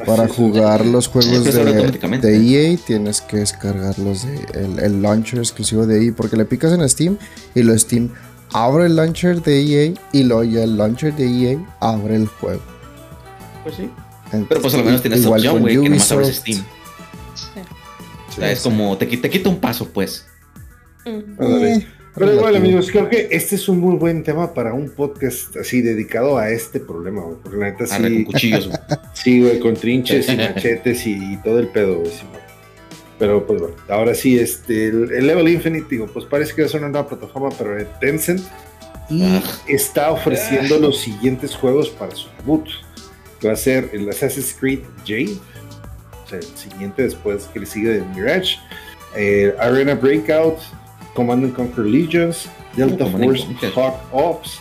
Para 0.06 0.28
jugar 0.28 0.84
los 0.84 1.08
juegos 1.08 1.44
de, 1.44 2.72
EA, 2.72 2.76
tienes 2.76 3.20
que 3.20 3.38
descargar 3.38 3.98
los 3.98 4.24
de 4.24 4.34
el, 4.54 4.78
el 4.78 5.02
launcher 5.02 5.38
exclusivo 5.38 5.86
de 5.86 6.06
EA. 6.06 6.12
Porque 6.16 6.36
le 6.36 6.44
picas 6.44 6.72
en 6.72 6.88
Steam 6.88 7.18
y 7.54 7.62
lo 7.62 7.76
Steam 7.78 8.10
abre 8.52 8.86
el 8.86 8.96
launcher 8.96 9.42
de 9.42 9.60
EA 9.60 9.94
y 10.12 10.22
luego 10.24 10.44
ya 10.44 10.64
el 10.64 10.76
launcher 10.76 11.14
de 11.14 11.24
EA 11.26 11.58
abre 11.80 12.16
el 12.16 12.26
juego. 12.26 12.62
Pues 13.62 13.76
sí. 13.76 13.90
Entonces, 14.26 14.46
Pero 14.48 14.62
pues 14.62 14.74
a 14.74 14.76
lo 14.78 14.84
menos 14.84 15.02
tienes 15.02 15.20
igual 15.20 15.40
opción, 15.40 15.54
con 15.54 15.62
güey, 15.62 15.80
que 15.80 15.88
nomás 15.88 16.12
abres. 16.12 16.36
Steam. 16.36 16.58
Sí. 17.34 17.60
O 18.28 18.32
sea, 18.32 18.50
es 18.50 18.60
como, 18.60 18.96
te, 18.96 19.06
te 19.06 19.30
quita 19.30 19.48
un 19.48 19.60
paso, 19.60 19.88
pues. 19.88 20.26
Mm. 21.04 21.42
Eh, 21.42 21.86
Pero 22.14 22.34
igual, 22.34 22.56
amigos, 22.56 22.90
creo 22.90 23.08
que 23.08 23.28
este 23.30 23.54
es 23.54 23.68
un 23.68 23.80
muy 23.80 23.96
buen 23.96 24.22
tema 24.22 24.52
para 24.52 24.74
un 24.74 24.90
podcast 24.90 25.56
así 25.56 25.80
dedicado 25.80 26.36
a 26.36 26.50
este 26.50 26.78
problema, 26.78 27.22
güey. 27.22 27.36
Porque 27.42 27.58
la 27.58 27.70
neta 27.70 27.86
con 27.86 28.06
sí, 28.06 28.24
cuchillos, 28.24 28.66
güey. 28.68 28.78
sí, 29.14 29.40
güey, 29.42 29.58
con 29.60 29.74
trinches 29.74 30.28
y 30.28 30.36
machetes 30.36 31.06
y, 31.06 31.12
y 31.34 31.36
todo 31.42 31.58
el 31.58 31.68
pedo, 31.68 32.00
güey. 32.00 32.10
sí, 32.12 32.22
güey. 32.30 32.42
Pero 33.18 33.46
pues 33.46 33.60
bueno, 33.60 33.76
ahora 33.88 34.14
sí, 34.14 34.38
este, 34.38 34.88
el, 34.88 35.12
el 35.12 35.26
Level 35.26 35.48
Infinite, 35.48 35.86
digo, 35.88 36.06
pues 36.12 36.24
parece 36.26 36.54
que 36.54 36.62
va 36.62 36.66
a 36.66 36.70
ser 36.70 36.80
una 36.80 36.90
nueva 36.90 37.08
plataforma, 37.08 37.50
pero 37.56 37.76
de 37.76 37.86
Tencent. 38.00 38.40
Y 39.08 39.22
Ah. 39.22 39.42
está 39.68 40.10
ofreciendo 40.10 40.78
los 40.78 40.98
siguientes 41.00 41.54
juegos 41.54 41.88
para 41.90 42.14
su 42.14 42.28
debut. 42.38 42.66
Que 43.40 43.48
va 43.48 43.54
a 43.54 43.56
ser 43.56 43.90
el 43.92 44.08
Assassin's 44.08 44.54
Creed 44.58 44.80
Jade. 45.06 45.36
O 46.24 46.28
sea, 46.28 46.38
el 46.38 46.44
siguiente 46.56 47.02
después 47.02 47.44
que 47.52 47.60
le 47.60 47.66
sigue 47.66 47.88
de 47.90 48.00
Mirage. 48.14 48.56
eh, 49.16 49.54
Arena 49.58 49.94
Breakout. 49.94 50.58
Command 51.14 51.44
and 51.44 51.54
Conquer 51.54 51.84
Legions. 51.84 52.48
Delta 52.76 53.04
Uh, 53.04 53.18
Force. 53.18 53.46
Hawk 53.74 54.00
Ops. 54.12 54.60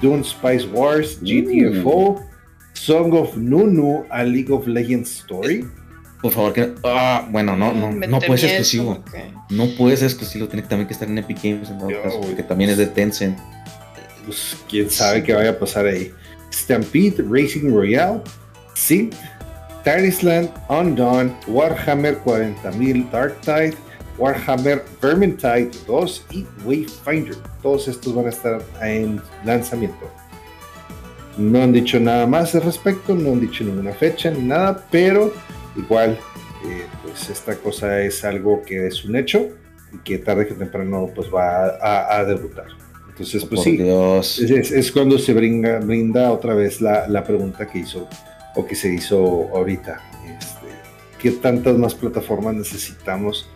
Dune 0.00 0.22
Spice 0.24 0.66
Wars. 0.66 1.18
Uh. 1.20 1.24
GTFO. 1.24 2.22
Song 2.74 3.12
of 3.14 3.36
Nunu. 3.36 4.04
A 4.10 4.24
League 4.24 4.50
of 4.52 4.66
Legends 4.66 5.10
Story. 5.10 5.64
Por 6.22 6.32
favor, 6.32 6.52
que. 6.52 6.74
Ah, 6.84 7.28
bueno, 7.30 7.56
no, 7.56 7.72
no, 7.72 7.92
Me 7.92 8.06
no 8.06 8.18
puede 8.18 8.38
ser 8.38 8.50
exclusivo. 8.50 9.04
No 9.50 9.66
puede 9.76 9.96
ser 9.96 10.06
exclusivo, 10.08 10.48
tiene 10.48 10.62
que 10.62 10.68
también 10.68 10.88
que 10.88 10.92
estar 10.92 11.08
en 11.08 11.16
Epic 11.18 11.38
Games 11.42 11.70
en 11.70 11.78
dado 11.78 11.90
Yo, 11.90 12.02
caso, 12.02 12.20
porque 12.20 12.42
también 12.42 12.70
es 12.70 12.76
de 12.76 12.86
Tencent. 12.86 13.38
Pues 14.24 14.56
quién 14.68 14.90
sabe 14.90 15.22
qué 15.22 15.32
vaya 15.32 15.50
a 15.50 15.58
pasar 15.58 15.86
ahí. 15.86 16.12
Stampede 16.52 17.24
Racing 17.28 17.70
Royale. 17.72 18.20
Synth. 18.74 19.14
Tarisland, 19.84 20.50
Undone, 20.68 21.32
Warhammer 21.46 22.18
40.000 22.22 23.10
Dark 23.10 23.40
Tide, 23.40 23.74
Warhammer 24.18 24.84
Vermintide 25.00 25.70
2 25.86 26.26
y 26.32 26.46
Wayfinder. 26.64 27.36
Todos 27.62 27.88
estos 27.88 28.14
van 28.14 28.26
a 28.26 28.30
estar 28.30 28.62
en 28.82 29.20
lanzamiento. 29.44 30.10
No 31.36 31.62
han 31.62 31.72
dicho 31.72 32.00
nada 32.00 32.26
más 32.26 32.54
al 32.54 32.62
respecto, 32.62 33.14
no 33.14 33.32
han 33.32 33.40
dicho 33.40 33.62
ninguna 33.62 33.92
fecha 33.92 34.30
ni 34.30 34.42
nada, 34.42 34.84
pero 34.90 35.32
igual, 35.76 36.18
eh, 36.66 36.84
pues 37.04 37.30
esta 37.30 37.54
cosa 37.54 38.02
es 38.02 38.24
algo 38.24 38.62
que 38.62 38.88
es 38.88 39.04
un 39.04 39.14
hecho 39.14 39.48
y 39.92 39.98
que 39.98 40.18
tarde 40.18 40.48
que 40.48 40.54
temprano 40.54 41.08
pues 41.14 41.28
va 41.32 41.78
a, 41.80 42.24
debutar. 42.24 42.66
Entonces, 43.08 43.44
pues 43.44 43.62
sí, 43.62 43.78
es, 43.80 44.92
cuando 44.92 45.18
se 45.18 45.32
brinda, 45.32 45.78
brinda 45.78 46.32
otra 46.32 46.54
vez 46.54 46.80
la, 46.80 47.08
la, 47.08 47.24
pregunta 47.24 47.66
que 47.68 47.80
hizo 47.80 48.08
o 48.54 48.66
que 48.66 48.74
se 48.74 48.92
hizo 48.92 49.48
ahorita. 49.54 50.00
Este, 50.24 50.66
¿Qué 51.20 51.30
tantas 51.32 51.76
más 51.76 51.94
plataformas 51.94 52.54
necesitamos? 52.54 53.48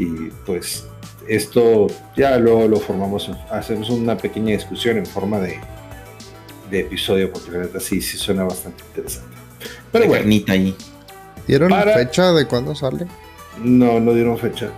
Y 0.00 0.30
pues 0.46 0.86
esto 1.28 1.88
ya 2.16 2.38
luego 2.38 2.66
lo 2.66 2.80
formamos, 2.80 3.30
hacemos 3.50 3.90
una 3.90 4.16
pequeña 4.16 4.52
discusión 4.52 4.96
en 4.96 5.04
forma 5.04 5.38
de, 5.40 5.60
de 6.70 6.80
episodio, 6.80 7.30
porque 7.30 7.50
la 7.50 7.58
verdad 7.58 7.80
sí, 7.80 8.00
sí 8.00 8.16
suena 8.16 8.44
bastante 8.44 8.82
interesante. 8.82 9.36
Pero 9.92 10.06
bueno, 10.06 10.24
ahí. 10.48 10.74
¿Dieron 11.46 11.70
fecha 11.92 12.32
de 12.32 12.46
cuándo 12.46 12.74
sale? 12.74 13.06
No, 13.62 14.00
no 14.00 14.14
dieron 14.14 14.38
fecha. 14.38 14.70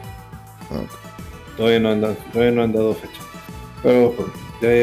Todavía, 1.56 1.78
no 1.78 1.90
han 1.90 2.00
dado, 2.00 2.16
todavía 2.32 2.52
no 2.52 2.62
han 2.64 2.72
dado 2.72 2.92
fecha. 2.94 3.20
Pero 3.80 4.16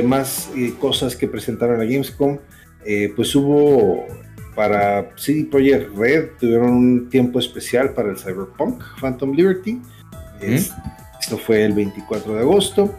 más 0.06 0.49
eh, 0.56 0.74
cosas 0.80 1.18
que 1.18 1.28
presentaron 1.28 1.82
a 1.82 1.84
Gamescom, 1.84 2.38
eh, 2.86 3.11
pues 3.14 3.36
hubo 3.36 4.06
para 4.56 5.11
CD 5.18 5.45
Projekt 5.45 5.94
Red, 5.98 6.30
tuvieron 6.40 6.70
un 6.70 7.10
tiempo 7.10 7.40
especial 7.40 7.94
para 7.94 8.11
el 8.11 8.18
Cyberpunk 8.18 8.82
Phantom 9.02 9.34
Liberty. 9.34 9.82
Esto 10.41 11.38
fue 11.38 11.64
el 11.64 11.74
24 11.74 12.36
de 12.36 12.40
agosto. 12.41 12.95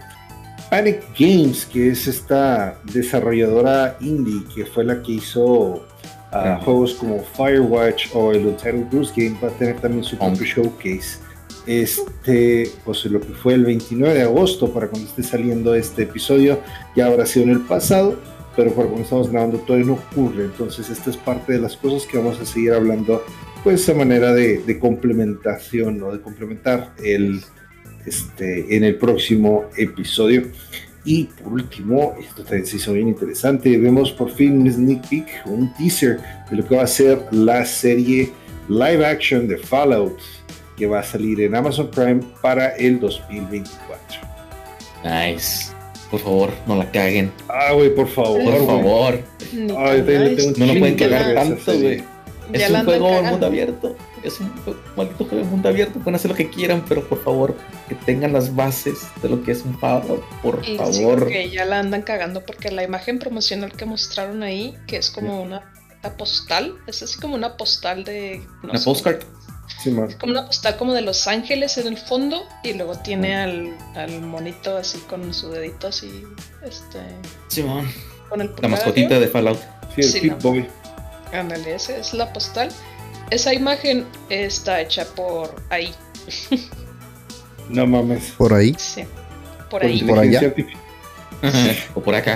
Panic 0.70 1.02
Games, 1.18 1.66
que 1.66 1.90
es 1.90 2.06
esta 2.06 2.78
desarrolladora 2.84 3.96
indie 4.00 4.44
que 4.54 4.64
fue 4.64 4.84
la 4.84 5.02
que 5.02 5.12
hizo 5.12 5.84
ah, 6.30 6.60
juegos 6.64 6.94
como 6.94 7.18
Firewatch 7.20 8.14
o 8.14 8.30
el 8.30 8.46
Untitled 8.46 8.86
Goose 8.92 9.12
Game, 9.16 9.36
va 9.42 9.48
a 9.48 9.52
tener 9.52 9.80
también 9.80 10.04
su 10.04 10.16
propio 10.16 10.44
showcase. 10.44 11.18
Este, 11.66 12.70
pues 12.84 13.04
lo 13.06 13.20
que 13.20 13.32
fue 13.32 13.54
el 13.54 13.64
29 13.64 14.14
de 14.14 14.22
agosto, 14.22 14.72
para 14.72 14.88
cuando 14.88 15.08
esté 15.08 15.22
saliendo 15.22 15.74
este 15.74 16.04
episodio, 16.04 16.60
ya 16.96 17.06
habrá 17.06 17.26
sido 17.26 17.44
en 17.46 17.50
el 17.50 17.60
pasado, 17.60 18.16
pero 18.56 18.72
por 18.72 18.86
cuando 18.86 19.02
estamos 19.02 19.30
grabando 19.30 19.58
todavía 19.58 19.86
no 19.86 19.94
ocurre. 19.94 20.44
Entonces, 20.44 20.88
esta 20.88 21.10
es 21.10 21.16
parte 21.16 21.54
de 21.54 21.58
las 21.58 21.76
cosas 21.76 22.06
que 22.06 22.16
vamos 22.16 22.40
a 22.40 22.46
seguir 22.46 22.72
hablando, 22.72 23.24
pues 23.62 23.88
a 23.88 23.94
manera 23.94 24.32
de, 24.32 24.58
de 24.58 24.78
complementación 24.78 26.02
o 26.02 26.12
de 26.12 26.20
complementar 26.20 26.92
el, 27.02 27.40
este, 28.06 28.76
en 28.76 28.84
el 28.84 28.96
próximo 28.96 29.66
episodio. 29.76 30.44
Y 31.04 31.24
por 31.24 31.54
último, 31.54 32.14
esto 32.20 32.42
también 32.42 32.66
se 32.66 32.76
hizo 32.76 32.92
bien 32.92 33.08
interesante, 33.08 33.76
vemos 33.78 34.12
por 34.12 34.30
fin 34.30 34.60
un 34.60 34.70
sneak 34.70 35.08
peek, 35.08 35.26
un 35.46 35.72
teaser 35.74 36.20
de 36.50 36.56
lo 36.56 36.66
que 36.66 36.76
va 36.76 36.82
a 36.82 36.86
ser 36.86 37.22
la 37.30 37.64
serie 37.64 38.30
live 38.68 39.04
action 39.04 39.48
de 39.48 39.56
Fallout, 39.56 40.18
que 40.76 40.86
va 40.86 41.00
a 41.00 41.02
salir 41.02 41.40
en 41.40 41.54
Amazon 41.54 41.90
Prime 41.90 42.20
para 42.42 42.76
el 42.76 43.00
2024. 43.00 43.90
Nice. 45.04 45.72
Por 46.10 46.20
favor, 46.20 46.50
no 46.66 46.76
la 46.76 46.90
caguen. 46.90 47.30
Ah, 47.48 47.72
güey, 47.72 47.94
por 47.94 48.08
favor. 48.08 48.42
Por 48.42 48.66
favor. 48.66 49.20
no 50.58 50.66
lo 50.66 50.78
pueden 50.78 50.96
cagar 50.96 51.34
tanto, 51.34 51.78
güey. 51.78 52.02
Es 52.52 52.70
un 52.70 52.84
juego 52.84 53.08
en 53.18 53.26
mundo 53.26 53.46
abierto 53.46 53.96
es 54.22 54.40
un 54.40 54.52
maldito 54.96 55.24
juego 55.24 55.44
de 55.44 55.50
mundo 55.50 55.68
abierto, 55.68 55.98
pueden 55.98 56.14
hacer 56.16 56.30
lo 56.30 56.36
que 56.36 56.50
quieran, 56.50 56.84
pero 56.88 57.06
por 57.08 57.22
favor, 57.22 57.56
que 57.88 57.94
tengan 57.94 58.32
las 58.32 58.54
bases 58.54 59.08
de 59.22 59.28
lo 59.28 59.42
que 59.42 59.52
es 59.52 59.64
un 59.64 59.78
Fallout, 59.78 60.22
por 60.42 60.64
favor. 60.76 61.28
que 61.28 61.50
ya 61.50 61.64
la 61.64 61.78
andan 61.78 62.02
cagando 62.02 62.44
porque 62.44 62.70
la 62.70 62.82
imagen 62.82 63.18
promocional 63.18 63.72
que 63.72 63.84
mostraron 63.84 64.42
ahí, 64.42 64.76
que 64.86 64.96
es 64.96 65.10
como 65.10 65.40
una, 65.42 65.72
postal, 66.16 66.76
es 66.86 67.02
así 67.02 67.18
como 67.18 67.34
una 67.34 67.56
postal 67.56 68.04
de... 68.04 68.42
una 68.62 68.78
postcard. 68.80 69.20
es 69.84 70.16
como 70.16 70.32
una 70.32 70.46
postal 70.46 70.76
como 70.76 70.94
de 70.94 71.02
Los 71.02 71.26
Ángeles 71.26 71.78
en 71.78 71.86
el 71.86 71.96
fondo 71.96 72.42
y 72.62 72.74
luego 72.74 72.96
tiene 72.96 73.36
al, 73.36 73.76
al 73.94 74.20
monito 74.22 74.76
así 74.76 74.98
con 75.08 75.32
su 75.34 75.50
dedito 75.50 75.88
así, 75.88 76.24
este... 76.62 77.00
Simón. 77.48 77.90
Con 78.28 78.40
el 78.40 78.50
la 78.60 78.68
mascotita 78.68 79.18
de 79.18 79.26
Fallout. 79.26 79.58
Sí, 79.96 80.28
el 80.28 80.34
Boy. 80.36 80.68
Ándale, 81.32 81.74
esa 81.74 81.96
es 81.96 82.12
la 82.14 82.32
postal 82.32 82.70
esa 83.30 83.54
imagen 83.54 84.06
está 84.28 84.80
hecha 84.80 85.04
por 85.04 85.54
ahí. 85.70 85.94
No 87.68 87.86
mames. 87.86 88.32
¿Por 88.36 88.52
ahí? 88.52 88.74
Sí. 88.76 89.04
Por 89.70 89.84
ahí. 89.84 90.02
¿Por 90.02 90.18
allá? 90.18 90.52
o 91.94 92.00
por 92.00 92.16
acá. 92.16 92.34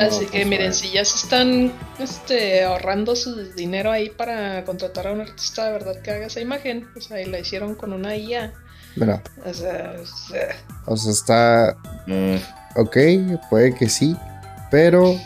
Así 0.00 0.26
que 0.32 0.44
miren, 0.46 0.72
si 0.72 0.90
ya 0.92 1.04
se 1.04 1.16
están 1.16 1.72
este, 2.00 2.64
ahorrando 2.64 3.14
su 3.14 3.52
dinero 3.52 3.92
ahí 3.92 4.08
para 4.08 4.64
contratar 4.64 5.08
a 5.08 5.12
un 5.12 5.20
artista 5.20 5.66
de 5.66 5.72
verdad 5.72 6.00
que 6.00 6.10
haga 6.10 6.26
esa 6.26 6.40
imagen, 6.40 6.88
o 6.96 7.00
sea, 7.02 7.20
y 7.20 7.26
la 7.26 7.38
hicieron 7.38 7.74
con 7.74 7.92
una 7.92 8.16
IA. 8.16 8.54
Mira. 8.96 9.22
O 9.44 9.52
sea, 9.52 9.94
o 10.86 10.96
sea 10.96 11.12
está... 11.12 11.76
Mm. 12.06 12.36
Ok, 12.76 12.96
puede 13.50 13.74
que 13.74 13.90
sí, 13.90 14.16
pero 14.70 15.18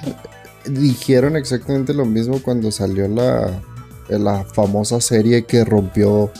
dijeron 0.64 1.36
exactamente 1.36 1.94
lo 1.94 2.04
mismo 2.04 2.40
cuando 2.42 2.70
salió 2.70 3.08
la, 3.08 3.60
la 4.08 4.44
famosa 4.44 5.00
serie 5.00 5.44
que 5.44 5.64
rompió 5.64 6.30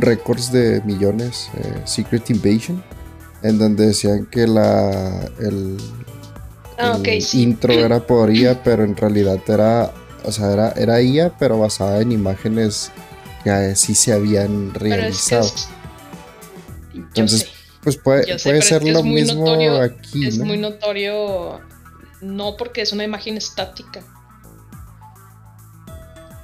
récords 0.00 0.52
de 0.52 0.82
millones, 0.84 1.48
eh, 1.56 1.82
Secret 1.84 2.28
Invasion, 2.30 2.82
en 3.42 3.58
donde 3.58 3.86
decían 3.86 4.26
que 4.26 4.46
la 4.46 5.30
el, 5.40 5.76
ah, 6.78 6.98
intro 7.32 7.72
era 7.72 8.00
por 8.00 8.32
IA, 8.32 8.62
pero 8.62 8.84
en 8.84 8.96
realidad 8.96 9.38
era, 9.46 9.92
o 10.24 10.32
sea, 10.32 10.52
era, 10.52 10.72
era 10.72 11.00
IA, 11.00 11.36
pero 11.38 11.58
basada 11.58 12.00
en 12.00 12.12
imágenes 12.12 12.90
que 13.42 13.74
sí 13.76 13.94
se 13.94 14.12
habían 14.12 14.72
realizado. 14.74 15.50
Entonces, 16.94 17.48
pues 17.82 17.96
puede, 17.96 18.38
puede 18.42 18.62
ser 18.62 18.82
lo 18.84 19.02
mismo 19.02 19.80
aquí. 19.80 20.26
Es 20.26 20.38
muy 20.38 20.56
notorio 20.56 21.60
no 22.24 22.56
porque 22.56 22.82
es 22.82 22.92
una 22.92 23.04
imagen 23.04 23.36
estática. 23.36 24.02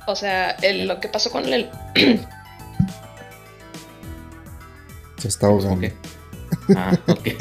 O 0.07 0.15
sea, 0.15 0.57
lo 0.63 1.01
que 1.01 1.09
pasó 1.09 1.31
con 1.31 1.51
el... 1.53 1.71
Se 5.19 5.29
está 5.29 5.49
ahogando. 5.49 5.89
Ah, 6.77 6.99
ok. 7.07 7.25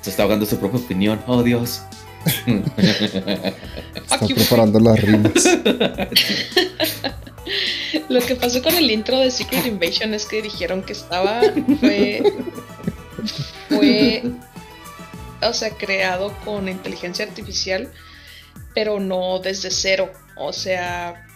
Se 0.00 0.10
está 0.10 0.22
ahogando 0.24 0.44
su 0.46 0.58
propia 0.58 0.80
opinión. 0.80 1.22
Oh, 1.26 1.42
Dios. 1.42 1.82
está 3.96 4.26
preparando 4.26 4.80
las 4.80 5.00
rimas. 5.00 5.32
Lo 8.08 8.20
que 8.20 8.34
pasó 8.36 8.62
con 8.62 8.74
el 8.74 8.90
intro 8.90 9.18
de 9.18 9.30
Secret 9.30 9.66
Invasion 9.66 10.14
es 10.14 10.26
que 10.26 10.42
dijeron 10.42 10.82
que 10.82 10.92
estaba. 10.92 11.42
Fue. 11.80 12.22
Fue 13.68 14.22
o 15.42 15.54
sea, 15.54 15.70
creado 15.70 16.34
con 16.44 16.68
inteligencia 16.68 17.24
artificial, 17.24 17.92
pero 18.74 19.00
no 19.00 19.38
desde 19.38 19.70
cero. 19.70 20.10
O 20.36 20.52
sea, 20.52 21.26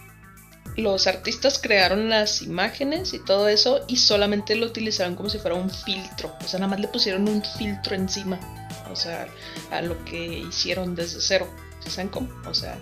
los 0.75 1.07
artistas 1.07 1.59
crearon 1.59 2.09
las 2.09 2.41
imágenes 2.41 3.13
y 3.13 3.19
todo 3.19 3.47
eso 3.47 3.83
y 3.87 3.97
solamente 3.97 4.55
lo 4.55 4.67
utilizaron 4.67 5.15
como 5.15 5.29
si 5.29 5.39
fuera 5.39 5.55
un 5.55 5.69
filtro. 5.69 6.35
O 6.43 6.47
sea, 6.47 6.59
nada 6.59 6.69
más 6.69 6.79
le 6.79 6.87
pusieron 6.87 7.27
un 7.27 7.43
filtro 7.57 7.95
encima. 7.95 8.39
O 8.91 8.95
sea, 8.95 9.27
a 9.71 9.81
lo 9.81 10.03
que 10.05 10.39
hicieron 10.39 10.95
desde 10.95 11.19
cero. 11.21 11.47
¿Saben 11.87 12.09
cómo? 12.09 12.29
O 12.45 12.53
sea, 12.53 12.77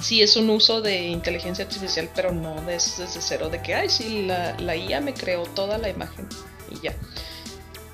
sí 0.00 0.22
es 0.22 0.34
un 0.36 0.48
uso 0.48 0.80
de 0.80 1.08
inteligencia 1.08 1.66
artificial, 1.66 2.08
pero 2.14 2.32
no 2.32 2.62
desde, 2.62 3.06
cero. 3.06 3.50
De 3.50 3.60
que, 3.60 3.74
ay, 3.74 3.90
sí, 3.90 4.24
la, 4.26 4.58
la 4.58 4.74
IA 4.74 5.02
me 5.02 5.12
creó 5.12 5.42
toda 5.42 5.76
la 5.76 5.90
imagen 5.90 6.26
y 6.70 6.80
ya. 6.80 6.96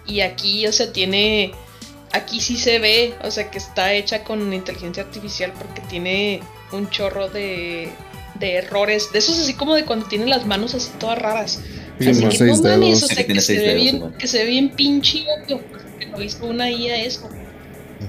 Y 0.06 0.20
aquí, 0.20 0.66
o 0.66 0.72
sea, 0.72 0.92
tiene 0.92 1.52
aquí 2.12 2.40
sí 2.40 2.56
se 2.56 2.78
ve, 2.78 3.14
o 3.22 3.30
sea, 3.30 3.50
que 3.50 3.58
está 3.58 3.92
hecha 3.94 4.22
con 4.24 4.52
inteligencia 4.52 5.02
artificial 5.02 5.52
porque 5.56 5.80
tiene 5.88 6.40
un 6.72 6.88
chorro 6.90 7.28
de, 7.28 7.90
de 8.38 8.56
errores, 8.56 9.10
de 9.12 9.18
esos 9.18 9.38
así 9.38 9.54
como 9.54 9.74
de 9.74 9.84
cuando 9.84 10.06
tiene 10.06 10.26
las 10.26 10.46
manos 10.46 10.74
así 10.74 10.90
todas 10.98 11.18
raras. 11.18 11.60
así 11.98 12.28
que 12.28 12.44
no 12.44 12.56
mames, 12.56 13.02
o 13.02 13.06
sea, 13.06 13.26
que, 13.26 13.40
se 13.40 13.58
ve 13.58 13.74
bien, 13.74 14.12
que 14.18 14.26
se 14.26 14.38
ve 14.38 14.50
bien 14.50 14.70
pinche 14.70 15.24
obvio, 15.38 15.60
que 15.98 16.06
no 16.06 16.22
hizo 16.22 16.46
una 16.46 16.70
IA 16.70 17.02
eso. 17.02 17.28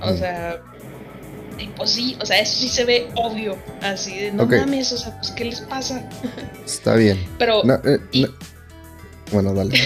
O 0.02 0.18
sea, 0.18 0.62
pues 1.78 1.92
sí, 1.92 2.18
o 2.20 2.26
sea, 2.26 2.40
eso 2.40 2.60
sí 2.60 2.68
se 2.68 2.84
ve 2.84 3.08
obvio, 3.16 3.58
así 3.82 4.18
de 4.18 4.32
no 4.32 4.46
mames, 4.46 4.92
o 4.92 4.98
sea, 4.98 5.18
pues 5.18 5.32
¿qué 5.32 5.46
les 5.46 5.62
pasa? 5.62 6.10
Está 6.66 6.96
bien. 6.96 7.24
Pero... 7.38 7.64
Eh, 7.86 8.28
bueno, 9.32 9.54
dale. 9.54 9.80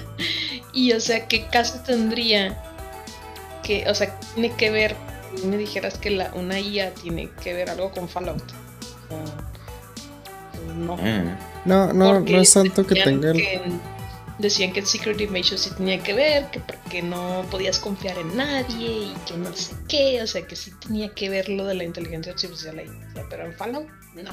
y 0.72 0.92
o 0.92 1.00
sea, 1.00 1.26
¿qué 1.26 1.46
caso 1.46 1.80
tendría 1.86 2.71
que, 3.62 3.88
o 3.88 3.94
sea, 3.94 4.18
tiene 4.34 4.52
que 4.54 4.70
ver, 4.70 4.96
me 5.44 5.56
dijeras 5.56 5.98
que 5.98 6.10
la, 6.10 6.32
una 6.34 6.58
IA 6.58 6.92
tiene 6.94 7.30
que 7.42 7.54
ver 7.54 7.70
algo 7.70 7.90
con 7.90 8.08
Fallout. 8.08 8.42
no. 10.76 10.96
Ah. 10.98 11.48
No, 11.64 11.92
no, 11.92 12.20
no 12.20 12.40
es 12.40 12.52
tanto 12.52 12.86
que 12.86 13.02
tengan. 13.02 13.36
decían 14.38 14.72
que 14.72 14.80
el 14.80 14.86
Secret 14.86 15.20
Invasion 15.20 15.58
sí 15.58 15.70
tenía 15.76 16.02
que 16.02 16.12
ver, 16.12 16.50
que 16.50 16.60
porque 16.60 17.02
no 17.02 17.44
podías 17.50 17.78
confiar 17.78 18.18
en 18.18 18.36
nadie 18.36 18.88
y 18.88 19.14
que 19.26 19.36
no 19.36 19.54
sé 19.54 19.74
qué, 19.88 20.20
o 20.22 20.26
sea 20.26 20.42
que 20.46 20.56
sí 20.56 20.72
tenía 20.80 21.10
que 21.14 21.28
ver 21.28 21.48
lo 21.48 21.64
de 21.64 21.74
la 21.74 21.84
inteligencia 21.84 22.32
artificial 22.32 22.78
ahí. 22.78 22.90
pero 23.30 23.46
en 23.46 23.52
Fallout, 23.52 23.86
no. 24.14 24.30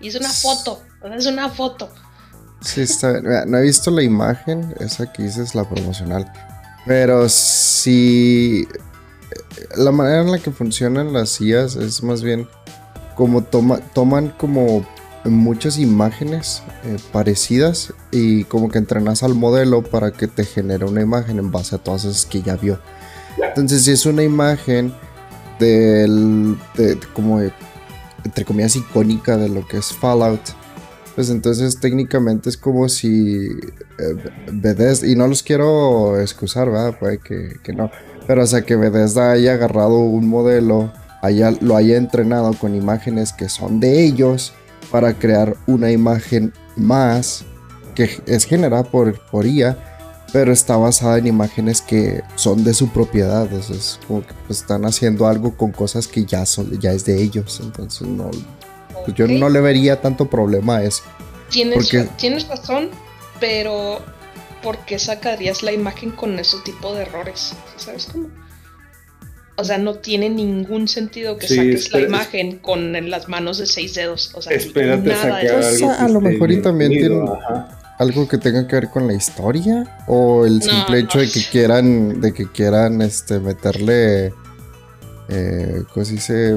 Y 0.00 0.08
es 0.08 0.14
una 0.14 0.30
foto, 0.30 0.82
es 1.14 1.26
una 1.26 1.50
foto. 1.50 1.90
Sí, 2.60 2.82
está 2.82 3.12
bien. 3.12 3.50
no 3.50 3.58
he 3.58 3.62
visto 3.62 3.90
la 3.90 4.02
imagen, 4.02 4.74
esa 4.80 5.12
que 5.12 5.24
dices, 5.24 5.54
la 5.54 5.68
promocional. 5.68 6.32
Pero 6.86 7.28
sí. 7.28 8.66
La 9.76 9.92
manera 9.92 10.22
en 10.22 10.30
la 10.30 10.38
que 10.38 10.50
funcionan 10.50 11.12
las 11.12 11.40
IAs 11.40 11.76
es 11.76 12.02
más 12.02 12.22
bien 12.22 12.48
como 13.14 13.42
toma, 13.42 13.78
toman 13.92 14.28
como 14.38 14.86
muchas 15.24 15.78
imágenes 15.78 16.62
eh, 16.84 16.96
parecidas 17.12 17.92
y 18.10 18.44
como 18.44 18.68
que 18.70 18.78
entrenas 18.78 19.22
al 19.22 19.34
modelo 19.34 19.82
para 19.82 20.12
que 20.12 20.26
te 20.26 20.44
genere 20.44 20.84
una 20.84 21.02
imagen 21.02 21.38
en 21.38 21.50
base 21.50 21.76
a 21.76 21.78
todas 21.78 22.04
esas 22.04 22.26
que 22.26 22.42
ya 22.42 22.56
vio. 22.56 22.78
Entonces, 23.42 23.84
si 23.84 23.92
es 23.92 24.06
una 24.06 24.22
imagen 24.22 24.94
del, 25.58 26.56
de, 26.76 26.98
como 27.12 27.40
entre 27.40 28.44
comillas 28.44 28.76
icónica 28.76 29.36
de 29.36 29.48
lo 29.48 29.66
que 29.66 29.78
es 29.78 29.92
Fallout, 29.92 30.40
pues 31.18 31.30
entonces 31.30 31.80
técnicamente 31.80 32.48
es 32.48 32.56
como 32.56 32.88
si 32.88 33.48
eh, 33.98 34.94
y 35.02 35.16
no 35.16 35.26
los 35.26 35.42
quiero 35.42 36.20
excusar, 36.20 36.70
¿verdad? 36.70 36.96
Puede 36.96 37.18
que, 37.18 37.56
que, 37.64 37.72
no, 37.72 37.90
pero 38.28 38.44
o 38.44 38.46
sea 38.46 38.62
que 38.62 38.76
Bethesda 38.76 39.32
haya 39.32 39.54
agarrado 39.54 39.98
un 39.98 40.28
modelo, 40.28 40.92
haya, 41.20 41.50
lo 41.60 41.74
haya 41.74 41.96
entrenado 41.96 42.52
con 42.52 42.76
imágenes 42.76 43.32
que 43.32 43.48
son 43.48 43.80
de 43.80 44.04
ellos 44.04 44.52
para 44.92 45.14
crear 45.14 45.56
una 45.66 45.90
imagen 45.90 46.52
más 46.76 47.44
que 47.96 48.08
es 48.26 48.44
generada 48.44 48.84
por, 48.84 49.18
por 49.28 49.44
IA, 49.44 49.76
pero 50.32 50.52
está 50.52 50.76
basada 50.76 51.18
en 51.18 51.26
imágenes 51.26 51.82
que 51.82 52.22
son 52.36 52.62
de 52.62 52.74
su 52.74 52.90
propiedad. 52.90 53.42
Entonces, 53.42 53.98
como 54.06 54.20
que 54.20 54.34
pues, 54.46 54.60
están 54.60 54.84
haciendo 54.84 55.26
algo 55.26 55.56
con 55.56 55.72
cosas 55.72 56.06
que 56.06 56.24
ya, 56.24 56.46
son, 56.46 56.78
ya 56.78 56.92
es 56.92 57.04
de 57.04 57.20
ellos. 57.20 57.60
Entonces, 57.60 58.06
no, 58.06 58.30
pues, 59.16 59.16
yo 59.16 59.26
no 59.26 59.48
le 59.48 59.60
vería 59.60 60.00
tanto 60.00 60.28
problema 60.28 60.78
a 60.78 60.84
eso. 60.84 61.02
Tienes, 61.50 61.90
tienes 62.16 62.46
razón, 62.46 62.90
pero 63.40 64.00
¿por 64.62 64.78
qué 64.84 64.98
sacarías 64.98 65.62
la 65.62 65.72
imagen 65.72 66.10
con 66.10 66.38
ese 66.38 66.58
tipo 66.64 66.94
de 66.94 67.02
errores? 67.02 67.54
¿Sabes 67.76 68.08
cómo? 68.12 68.28
O 69.56 69.64
sea, 69.64 69.78
no 69.78 69.94
tiene 69.94 70.30
ningún 70.30 70.86
sentido 70.86 71.36
que 71.36 71.48
saques 71.48 71.92
la 71.92 72.00
imagen 72.00 72.58
con 72.58 72.92
las 73.10 73.28
manos 73.28 73.58
de 73.58 73.66
seis 73.66 73.94
dedos. 73.94 74.30
O 74.34 74.42
sea, 74.42 74.56
espérate 74.56 75.08
nada 75.08 75.38
de 75.38 75.74
eso. 75.74 75.90
a 75.90 76.06
lo 76.08 76.20
mejor 76.20 76.52
y 76.52 76.62
también 76.62 76.92
tiene 76.92 77.20
algo 77.98 78.28
que 78.28 78.38
tenga 78.38 78.68
que 78.68 78.76
ver 78.76 78.88
con 78.90 79.08
la 79.08 79.14
historia 79.14 80.04
o 80.06 80.46
el 80.46 80.62
simple 80.62 81.00
hecho 81.00 81.18
de 81.18 81.28
que 81.28 81.42
quieran, 81.50 82.20
de 82.20 82.32
que 82.32 82.46
quieran, 82.52 83.02
este, 83.02 83.40
meterle, 83.40 84.32
eh, 85.28 85.82
¿cómo 85.92 86.06
se 86.06 86.12
dice? 86.12 86.56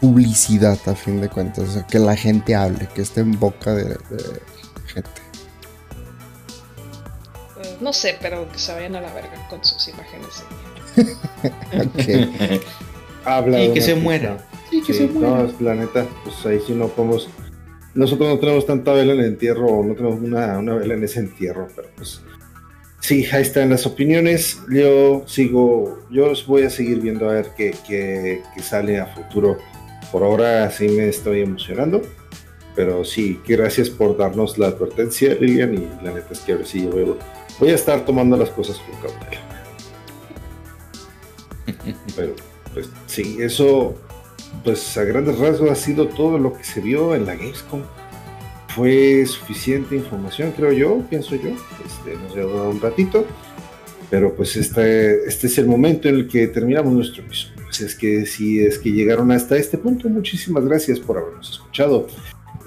Publicidad 0.00 0.78
a 0.86 0.94
fin 0.94 1.20
de 1.20 1.28
cuentas, 1.28 1.68
o 1.68 1.72
sea, 1.72 1.86
que 1.86 1.98
la 1.98 2.16
gente 2.16 2.54
hable, 2.54 2.88
que 2.94 3.02
esté 3.02 3.20
en 3.20 3.38
boca 3.38 3.74
de, 3.74 3.98
gente. 4.86 5.10
Eh, 7.62 7.76
no 7.80 7.92
sé, 7.92 8.16
pero 8.22 8.50
que 8.50 8.58
se 8.58 8.72
vayan 8.72 8.96
a 8.96 9.02
la 9.02 9.12
verga 9.12 9.48
con 9.48 9.62
sus 9.62 9.88
imágenes. 9.88 10.44
Habla 13.24 13.64
y 13.64 13.72
que 13.72 13.80
se 13.80 13.94
muera. 13.94 14.46
Sí, 14.70 14.82
que 14.82 14.94
se 14.94 15.06
muera. 15.06 15.44
No, 15.44 15.54
la 15.60 15.74
neta, 15.74 16.06
pues 16.24 16.44
ahí 16.46 16.60
sí 16.66 16.72
no 16.72 16.88
podemos. 16.88 17.28
Nosotros 17.94 18.28
no 18.28 18.38
tenemos 18.38 18.66
tanta 18.66 18.92
vela 18.92 19.12
en 19.12 19.20
el 19.20 19.26
entierro, 19.26 19.84
no 19.84 19.94
tenemos 19.94 20.20
una, 20.20 20.58
una 20.58 20.74
vela 20.74 20.94
en 20.94 21.04
ese 21.04 21.20
entierro, 21.20 21.68
pero 21.76 21.88
pues. 21.96 22.22
Sí, 23.04 23.26
ahí 23.32 23.42
están 23.42 23.68
las 23.68 23.84
opiniones. 23.84 24.62
Yo 24.70 25.24
sigo, 25.26 25.98
yo 26.10 26.32
voy 26.46 26.62
a 26.62 26.70
seguir 26.70 27.02
viendo 27.02 27.28
a 27.28 27.34
ver 27.34 27.50
qué, 27.54 27.74
qué, 27.86 28.42
qué 28.54 28.62
sale 28.62 28.98
a 28.98 29.04
futuro. 29.04 29.58
Por 30.10 30.22
ahora 30.22 30.70
sí 30.70 30.88
me 30.88 31.10
estoy 31.10 31.42
emocionando. 31.42 32.00
Pero 32.74 33.04
sí, 33.04 33.38
gracias 33.46 33.90
por 33.90 34.16
darnos 34.16 34.56
la 34.56 34.68
advertencia, 34.68 35.34
Lilian. 35.38 35.74
Y 35.74 35.86
la 36.02 36.12
neta 36.12 36.28
es 36.30 36.40
que 36.40 36.52
ahora 36.52 36.64
sí 36.64 36.84
yo 36.84 36.92
voy, 36.92 37.14
voy 37.60 37.68
a 37.68 37.74
estar 37.74 38.06
tomando 38.06 38.38
las 38.38 38.48
cosas 38.48 38.78
con 38.78 38.98
cautela. 39.02 39.42
Pero, 42.16 42.34
pues 42.72 42.88
sí, 43.04 43.36
eso, 43.38 43.96
pues 44.64 44.96
a 44.96 45.04
grandes 45.04 45.38
rasgos 45.38 45.70
ha 45.70 45.74
sido 45.74 46.08
todo 46.08 46.38
lo 46.38 46.54
que 46.54 46.64
se 46.64 46.80
vio 46.80 47.14
en 47.14 47.26
la 47.26 47.34
Gamescom. 47.34 47.82
Fue 48.74 49.24
suficiente 49.26 49.94
información, 49.94 50.52
creo 50.56 50.72
yo, 50.72 51.02
pienso 51.08 51.34
yo. 51.36 51.50
Este, 51.84 52.16
nos 52.16 52.54
un 52.72 52.80
ratito. 52.80 53.26
Pero 54.10 54.34
pues 54.34 54.56
este, 54.56 55.24
este 55.26 55.46
es 55.46 55.58
el 55.58 55.66
momento 55.66 56.08
en 56.08 56.16
el 56.16 56.28
que 56.28 56.46
terminamos 56.48 56.92
nuestro 56.92 57.22
episodio. 57.22 57.54
Pues 57.64 57.80
es 57.80 57.94
que 57.94 58.26
si 58.26 58.60
es 58.60 58.78
que 58.78 58.92
llegaron 58.92 59.30
hasta 59.32 59.56
este 59.56 59.78
punto, 59.78 60.08
muchísimas 60.08 60.64
gracias 60.64 61.00
por 61.00 61.18
habernos 61.18 61.50
escuchado. 61.50 62.06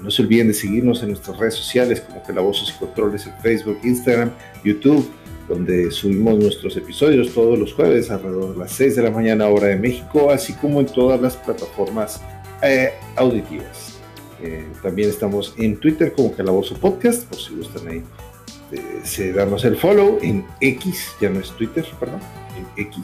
No 0.02 0.10
se 0.10 0.22
olviden 0.22 0.48
de 0.48 0.54
seguirnos 0.54 1.02
en 1.02 1.10
nuestras 1.10 1.38
redes 1.38 1.54
sociales 1.54 2.00
como 2.00 2.42
voz 2.42 2.72
y 2.74 2.78
Controles 2.78 3.26
en 3.26 3.32
Facebook, 3.42 3.78
Instagram, 3.82 4.30
YouTube 4.64 5.08
donde 5.48 5.90
subimos 5.90 6.38
nuestros 6.38 6.76
episodios 6.76 7.32
todos 7.32 7.58
los 7.58 7.72
jueves 7.72 8.10
alrededor 8.10 8.52
de 8.52 8.58
las 8.58 8.72
6 8.72 8.96
de 8.96 9.02
la 9.02 9.10
mañana 9.10 9.48
hora 9.48 9.68
de 9.68 9.76
México, 9.76 10.30
así 10.30 10.52
como 10.52 10.80
en 10.80 10.86
todas 10.86 11.20
las 11.20 11.36
plataformas 11.36 12.20
eh, 12.62 12.92
auditivas. 13.16 13.87
Eh, 14.42 14.66
también 14.82 15.08
estamos 15.08 15.54
en 15.58 15.76
Twitter 15.76 16.12
como 16.12 16.34
Calabozo 16.34 16.74
Podcast, 16.76 17.24
por 17.28 17.38
si 17.38 17.54
gustan 17.54 17.88
ahí 17.88 18.02
eh, 18.72 19.32
darnos 19.32 19.64
el 19.64 19.76
follow 19.76 20.18
en 20.22 20.44
X, 20.60 21.12
ya 21.20 21.30
no 21.30 21.40
es 21.40 21.50
Twitter, 21.52 21.84
perdón, 21.98 22.20
en 22.56 22.84
X. 22.86 22.98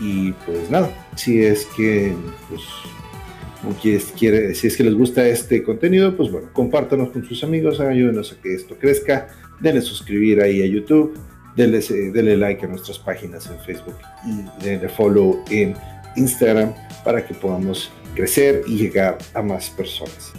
Y 0.00 0.32
pues 0.44 0.70
nada, 0.70 0.90
si 1.16 1.44
es 1.44 1.66
que 1.76 2.14
pues, 2.48 4.12
quiere, 4.18 4.54
si 4.54 4.66
es 4.66 4.76
que 4.76 4.84
les 4.84 4.94
gusta 4.94 5.26
este 5.28 5.62
contenido, 5.62 6.16
pues 6.16 6.30
bueno, 6.30 6.48
compártanos 6.52 7.10
con 7.10 7.24
sus 7.24 7.44
amigos, 7.44 7.78
ayúdenos 7.80 8.32
a 8.32 8.40
que 8.40 8.54
esto 8.54 8.76
crezca, 8.76 9.28
denle 9.60 9.80
suscribir 9.80 10.42
ahí 10.42 10.62
a 10.62 10.66
YouTube 10.66 11.14
Denle, 11.54 12.36
like 12.36 12.64
a 12.64 12.68
nuestras 12.68 12.98
páginas 12.98 13.46
en 13.50 13.58
Facebook 13.60 13.96
y 14.24 14.64
denle 14.64 14.88
follow 14.88 15.44
en 15.50 15.74
Instagram 16.16 16.72
para 17.04 17.26
que 17.26 17.34
podamos 17.34 17.90
crecer 18.14 18.62
y 18.66 18.76
llegar 18.76 19.18
a 19.34 19.42
más 19.42 19.70
personas. 19.70 20.32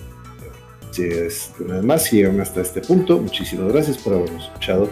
Una 1.59 1.75
vez 1.75 1.83
más, 1.83 2.03
si 2.03 2.17
llegan 2.17 2.39
hasta 2.39 2.61
este 2.61 2.81
punto, 2.81 3.19
muchísimas 3.19 3.71
gracias 3.71 3.97
por 3.97 4.13
habernos 4.13 4.45
escuchado 4.45 4.89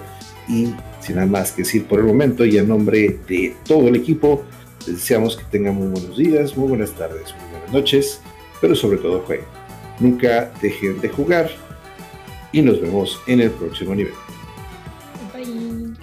y 0.47 0.73
sin 0.99 1.15
nada 1.15 1.27
más 1.27 1.51
que 1.51 1.61
decir 1.61 1.85
por 1.85 1.99
el 1.99 2.05
momento 2.05 2.43
y 2.45 2.57
en 2.57 2.67
nombre 2.67 3.19
de 3.27 3.55
todo 3.65 3.87
el 3.87 3.95
equipo, 3.95 4.43
les 4.87 4.95
deseamos 4.95 5.37
que 5.37 5.43
tengan 5.45 5.75
muy 5.75 5.87
buenos 5.87 6.17
días, 6.17 6.57
muy 6.57 6.69
buenas 6.69 6.91
tardes, 6.91 7.35
muy 7.39 7.51
buenas 7.51 7.71
noches, 7.71 8.21
pero 8.59 8.75
sobre 8.75 8.97
todo 8.97 9.21
jueguen. 9.21 9.45
Nunca 9.99 10.51
dejen 10.61 10.99
de 11.01 11.09
jugar 11.09 11.51
y 12.51 12.61
nos 12.61 12.81
vemos 12.81 13.19
en 13.27 13.41
el 13.41 13.51
próximo 13.51 13.93
nivel. 13.93 14.13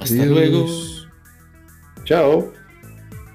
Hasta 0.01 0.25
luego. 0.25 0.67
Chao. 2.05 2.57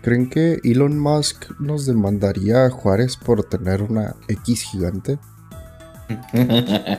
¿Creen 0.04 0.30
que 0.30 0.60
Elon 0.66 1.00
Musk 1.00 1.58
nos 1.62 1.86
demandaría 1.86 2.66
a 2.66 2.70
Juárez 2.70 3.16
por 3.16 3.46
tener 3.46 3.82
una 3.82 4.18
X 4.28 4.64
gigante? 4.64 5.18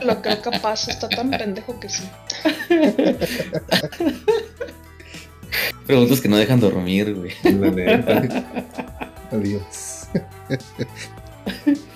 Lo 0.03 0.23
creo 0.23 0.41
capaz, 0.41 0.87
está 0.87 1.07
tan 1.07 1.29
pendejo 1.29 1.79
que 1.79 1.87
sí. 1.87 2.03
Preguntas 5.85 6.19
que 6.19 6.27
no 6.27 6.37
dejan 6.37 6.59
dormir, 6.59 7.13
güey. 7.13 7.31
Adiós. 9.31 10.07